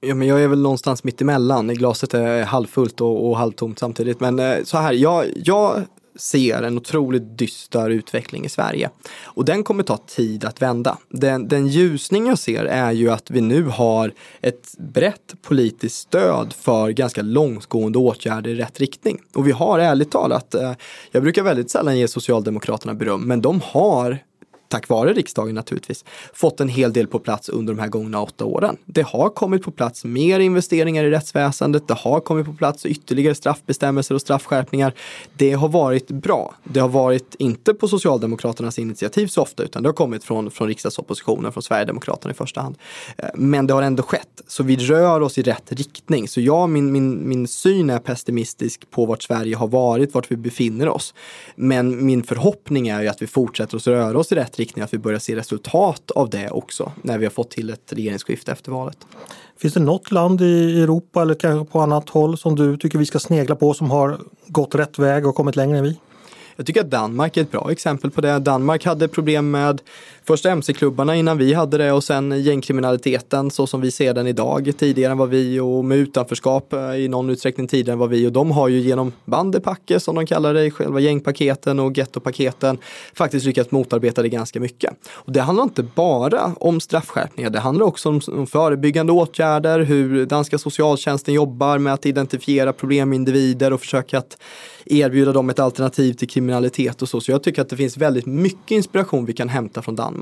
Ja, 0.00 0.14
men 0.14 0.28
jag 0.28 0.42
är 0.42 0.48
väl 0.48 0.62
någonstans 0.62 1.04
mitt 1.04 1.20
emellan. 1.20 1.68
Glaset 1.68 2.14
är 2.14 2.44
halvfullt 2.44 3.00
och, 3.00 3.30
och 3.30 3.38
halvtomt 3.38 3.78
samtidigt. 3.78 4.20
Men 4.20 4.38
eh, 4.38 4.62
så 4.64 4.78
här, 4.78 4.92
jag, 4.92 5.26
jag 5.36 5.84
ser 6.20 6.62
en 6.62 6.76
otroligt 6.76 7.38
dyster 7.38 7.90
utveckling 7.90 8.44
i 8.44 8.48
Sverige. 8.48 8.90
Och 9.22 9.44
den 9.44 9.64
kommer 9.64 9.82
ta 9.82 9.96
tid 9.96 10.44
att 10.44 10.62
vända. 10.62 10.98
Den, 11.08 11.48
den 11.48 11.66
ljusning 11.66 12.26
jag 12.26 12.38
ser 12.38 12.64
är 12.64 12.92
ju 12.92 13.10
att 13.10 13.30
vi 13.30 13.40
nu 13.40 13.62
har 13.62 14.12
ett 14.40 14.74
brett 14.78 15.34
politiskt 15.42 15.96
stöd 15.96 16.52
för 16.52 16.90
ganska 16.90 17.22
långtgående 17.22 17.98
åtgärder 17.98 18.50
i 18.50 18.54
rätt 18.54 18.80
riktning. 18.80 19.20
Och 19.34 19.46
vi 19.46 19.52
har 19.52 19.78
ärligt 19.78 20.10
talat, 20.10 20.54
eh, 20.54 20.72
jag 21.10 21.22
brukar 21.22 21.42
väldigt 21.42 21.70
sällan 21.70 21.98
ge 21.98 22.08
Socialdemokraterna 22.08 22.94
beröm, 22.94 23.22
men 23.22 23.42
de 23.42 23.60
har 23.64 24.18
tack 24.70 24.88
vare 24.88 25.12
riksdagen 25.12 25.54
naturligtvis, 25.54 26.04
fått 26.34 26.60
en 26.60 26.68
hel 26.68 26.92
del 26.92 27.06
på 27.06 27.18
plats 27.18 27.48
under 27.48 27.74
de 27.74 27.80
här 27.80 27.88
gångna 27.88 28.22
åtta 28.22 28.44
åren. 28.44 28.76
Det 28.84 29.02
har 29.02 29.28
kommit 29.28 29.62
på 29.62 29.70
plats 29.70 30.04
mer 30.04 30.40
investeringar 30.40 31.04
i 31.04 31.10
rättsväsendet. 31.10 31.88
Det 31.88 31.94
har 31.94 32.20
kommit 32.20 32.46
på 32.46 32.52
plats 32.52 32.86
ytterligare 32.86 33.34
straffbestämmelser 33.34 34.14
och 34.14 34.20
straffskärpningar. 34.20 34.94
Det 35.36 35.52
har 35.52 35.68
varit 35.68 36.10
bra. 36.10 36.54
Det 36.64 36.80
har 36.80 36.88
varit 36.88 37.34
inte 37.38 37.74
på 37.74 37.88
Socialdemokraternas 37.88 38.78
initiativ 38.78 39.26
så 39.26 39.42
ofta, 39.42 39.62
utan 39.62 39.82
det 39.82 39.88
har 39.88 39.94
kommit 39.94 40.24
från, 40.24 40.50
från 40.50 40.68
riksdagsoppositionen, 40.68 41.52
från 41.52 41.62
Sverigedemokraterna 41.62 42.32
i 42.32 42.34
första 42.34 42.60
hand. 42.60 42.78
Eh, 43.16 43.28
men 43.34 43.66
det 43.66 43.74
har 43.74 43.82
ändå 43.82 44.02
skett, 44.02 44.42
så 44.46 44.62
vi 44.62 44.76
rör 44.76 45.20
oss 45.20 45.38
i 45.38 45.42
rätt 45.42 45.72
riktning. 45.72 46.28
Så 46.28 46.40
ja, 46.40 46.66
min, 46.66 46.92
min, 46.92 47.28
min 47.28 47.48
syn 47.48 47.90
är 47.90 47.98
pessimistisk 47.98 48.90
på 48.90 49.06
vart 49.06 49.22
Sverige 49.22 49.56
har 49.56 49.68
varit, 49.68 50.14
vart 50.14 50.30
vi 50.30 50.36
befinner 50.36 50.88
oss. 50.88 51.14
Men 51.56 52.06
min 52.06 52.22
förhoppning 52.22 52.88
är 52.88 53.02
ju 53.02 53.08
att 53.08 53.22
vi 53.22 53.26
fortsätter 53.26 53.76
att 53.76 53.86
röra 53.86 54.18
oss 54.18 54.32
i 54.32 54.34
rätt 54.34 54.59
riktning, 54.60 54.84
att 54.84 54.94
vi 54.94 54.98
börjar 54.98 55.18
se 55.18 55.36
resultat 55.36 56.10
av 56.10 56.30
det 56.30 56.50
också 56.50 56.92
när 57.02 57.18
vi 57.18 57.24
har 57.24 57.30
fått 57.30 57.50
till 57.50 57.70
ett 57.70 57.92
regeringsskifte 57.92 58.52
efter 58.52 58.72
valet. 58.72 58.98
Finns 59.58 59.74
det 59.74 59.80
något 59.80 60.10
land 60.10 60.40
i 60.40 60.82
Europa 60.82 61.22
eller 61.22 61.34
kanske 61.34 61.72
på 61.72 61.80
annat 61.80 62.08
håll 62.08 62.38
som 62.38 62.56
du 62.56 62.76
tycker 62.76 62.98
vi 62.98 63.06
ska 63.06 63.18
snegla 63.18 63.56
på 63.56 63.74
som 63.74 63.90
har 63.90 64.18
gått 64.46 64.74
rätt 64.74 64.98
väg 64.98 65.26
och 65.26 65.34
kommit 65.34 65.56
längre 65.56 65.78
än 65.78 65.84
vi? 65.84 65.98
Jag 66.56 66.66
tycker 66.66 66.80
att 66.80 66.90
Danmark 66.90 67.36
är 67.36 67.42
ett 67.42 67.50
bra 67.50 67.72
exempel 67.72 68.10
på 68.10 68.20
det. 68.20 68.38
Danmark 68.38 68.84
hade 68.84 69.08
problem 69.08 69.50
med 69.50 69.80
först 70.30 70.46
mc-klubbarna 70.46 71.16
innan 71.16 71.38
vi 71.38 71.54
hade 71.54 71.78
det 71.78 71.92
och 71.92 72.04
sen 72.04 72.42
gängkriminaliteten 72.42 73.50
så 73.50 73.66
som 73.66 73.80
vi 73.80 73.90
ser 73.90 74.14
den 74.14 74.26
idag. 74.26 74.72
Tidigare 74.78 75.12
än 75.12 75.18
vad 75.18 75.28
vi 75.28 75.60
och 75.60 75.84
med 75.84 75.98
utanförskap 75.98 76.72
eh, 76.72 76.94
i 76.94 77.08
någon 77.08 77.30
utsträckning 77.30 77.68
tidigare 77.68 77.92
än 77.92 77.98
vad 77.98 78.08
vi 78.08 78.26
och 78.26 78.32
de 78.32 78.50
har 78.50 78.68
ju 78.68 78.78
genom 78.78 79.12
bandepacke 79.24 80.00
som 80.00 80.14
de 80.14 80.26
kallar 80.26 80.54
det, 80.54 80.70
själva 80.70 81.00
gängpaketen 81.00 81.80
och 81.80 81.96
gettopaketen 81.96 82.78
faktiskt 83.14 83.46
lyckats 83.46 83.70
motarbeta 83.70 84.22
det 84.22 84.28
ganska 84.28 84.60
mycket. 84.60 84.94
Och 85.10 85.32
det 85.32 85.40
handlar 85.40 85.64
inte 85.64 85.82
bara 85.82 86.54
om 86.60 86.80
straffskärpningar, 86.80 87.50
det 87.50 87.60
handlar 87.60 87.86
också 87.86 88.08
om, 88.08 88.20
om 88.32 88.46
förebyggande 88.46 89.12
åtgärder, 89.12 89.80
hur 89.80 90.26
danska 90.26 90.58
socialtjänsten 90.58 91.34
jobbar 91.34 91.78
med 91.78 91.94
att 91.94 92.06
identifiera 92.06 92.72
problemindivider 92.72 93.72
och 93.72 93.80
försöka 93.80 94.18
att 94.18 94.36
erbjuda 94.86 95.32
dem 95.32 95.50
ett 95.50 95.58
alternativ 95.58 96.12
till 96.12 96.28
kriminalitet 96.28 97.02
och 97.02 97.08
så. 97.08 97.20
Så 97.20 97.30
jag 97.30 97.42
tycker 97.42 97.62
att 97.62 97.68
det 97.68 97.76
finns 97.76 97.96
väldigt 97.96 98.26
mycket 98.26 98.70
inspiration 98.70 99.24
vi 99.24 99.32
kan 99.32 99.48
hämta 99.48 99.82
från 99.82 99.96
Danmark. 99.96 100.19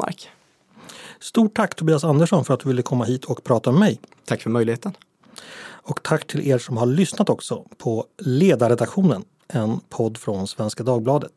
Stort 1.20 1.56
tack 1.56 1.74
Tobias 1.74 2.04
Andersson 2.04 2.44
för 2.44 2.54
att 2.54 2.60
du 2.60 2.68
ville 2.68 2.82
komma 2.82 3.04
hit 3.04 3.24
och 3.24 3.44
prata 3.44 3.72
med 3.72 3.80
mig. 3.80 4.00
Tack 4.24 4.42
för 4.42 4.50
möjligheten. 4.50 4.92
Och 5.60 6.02
tack 6.02 6.26
till 6.26 6.48
er 6.48 6.58
som 6.58 6.76
har 6.76 6.86
lyssnat 6.86 7.28
också 7.28 7.64
på 7.78 8.04
Ledarredaktionen, 8.18 9.24
en 9.48 9.80
podd 9.88 10.18
från 10.18 10.46
Svenska 10.48 10.82
Dagbladet. 10.82 11.32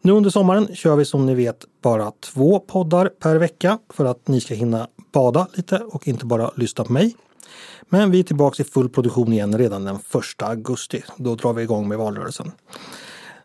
Nu 0.00 0.12
under 0.12 0.30
sommaren 0.30 0.74
kör 0.74 0.96
vi 0.96 1.04
som 1.04 1.26
ni 1.26 1.34
vet 1.34 1.64
bara 1.82 2.12
två 2.20 2.60
poddar 2.60 3.08
per 3.08 3.36
vecka 3.36 3.78
för 3.90 4.04
att 4.04 4.28
ni 4.28 4.40
ska 4.40 4.54
hinna 4.54 4.88
bada 5.12 5.46
lite 5.54 5.78
och 5.78 6.08
inte 6.08 6.26
bara 6.26 6.50
lyssna 6.56 6.84
på 6.84 6.92
mig. 6.92 7.16
Men 7.88 8.10
vi 8.10 8.20
är 8.20 8.24
tillbaka 8.24 8.62
i 8.62 8.66
full 8.66 8.88
produktion 8.88 9.32
igen 9.32 9.58
redan 9.58 9.84
den 9.84 9.96
1 9.96 10.02
augusti. 10.42 11.04
Då 11.16 11.34
drar 11.34 11.52
vi 11.52 11.62
igång 11.62 11.88
med 11.88 11.98
valrörelsen. 11.98 12.52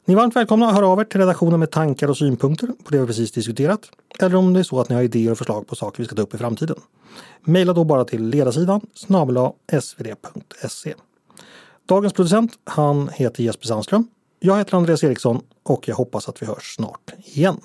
Ni 0.07 0.13
är 0.13 0.17
varmt 0.17 0.35
välkomna 0.35 0.67
att 0.67 0.75
höra 0.75 0.87
av 0.87 0.99
er 0.99 1.03
till 1.03 1.19
redaktionen 1.19 1.59
med 1.59 1.71
tankar 1.71 2.07
och 2.07 2.17
synpunkter 2.17 2.67
på 2.67 2.91
det 2.91 2.99
vi 2.99 3.07
precis 3.07 3.31
diskuterat. 3.31 3.81
Eller 4.19 4.35
om 4.35 4.53
det 4.53 4.59
är 4.59 4.63
så 4.63 4.79
att 4.79 4.89
ni 4.89 4.95
har 4.95 5.03
idéer 5.03 5.31
och 5.31 5.37
förslag 5.37 5.67
på 5.67 5.75
saker 5.75 6.03
vi 6.03 6.05
ska 6.05 6.15
ta 6.15 6.21
upp 6.21 6.33
i 6.33 6.37
framtiden. 6.37 6.75
Maila 7.41 7.73
då 7.73 7.83
bara 7.83 8.05
till 8.05 8.23
ledarsidan 8.23 8.81
snabel 8.93 9.37
svd.se. 9.81 10.93
Dagens 11.85 12.13
producent, 12.13 12.51
han 12.63 13.09
heter 13.09 13.43
Jesper 13.43 13.67
Sandström. 13.67 14.07
Jag 14.39 14.57
heter 14.57 14.77
Andreas 14.77 15.03
Eriksson 15.03 15.41
och 15.63 15.87
jag 15.87 15.95
hoppas 15.95 16.29
att 16.29 16.41
vi 16.41 16.45
hörs 16.45 16.75
snart 16.75 17.13
igen. 17.23 17.59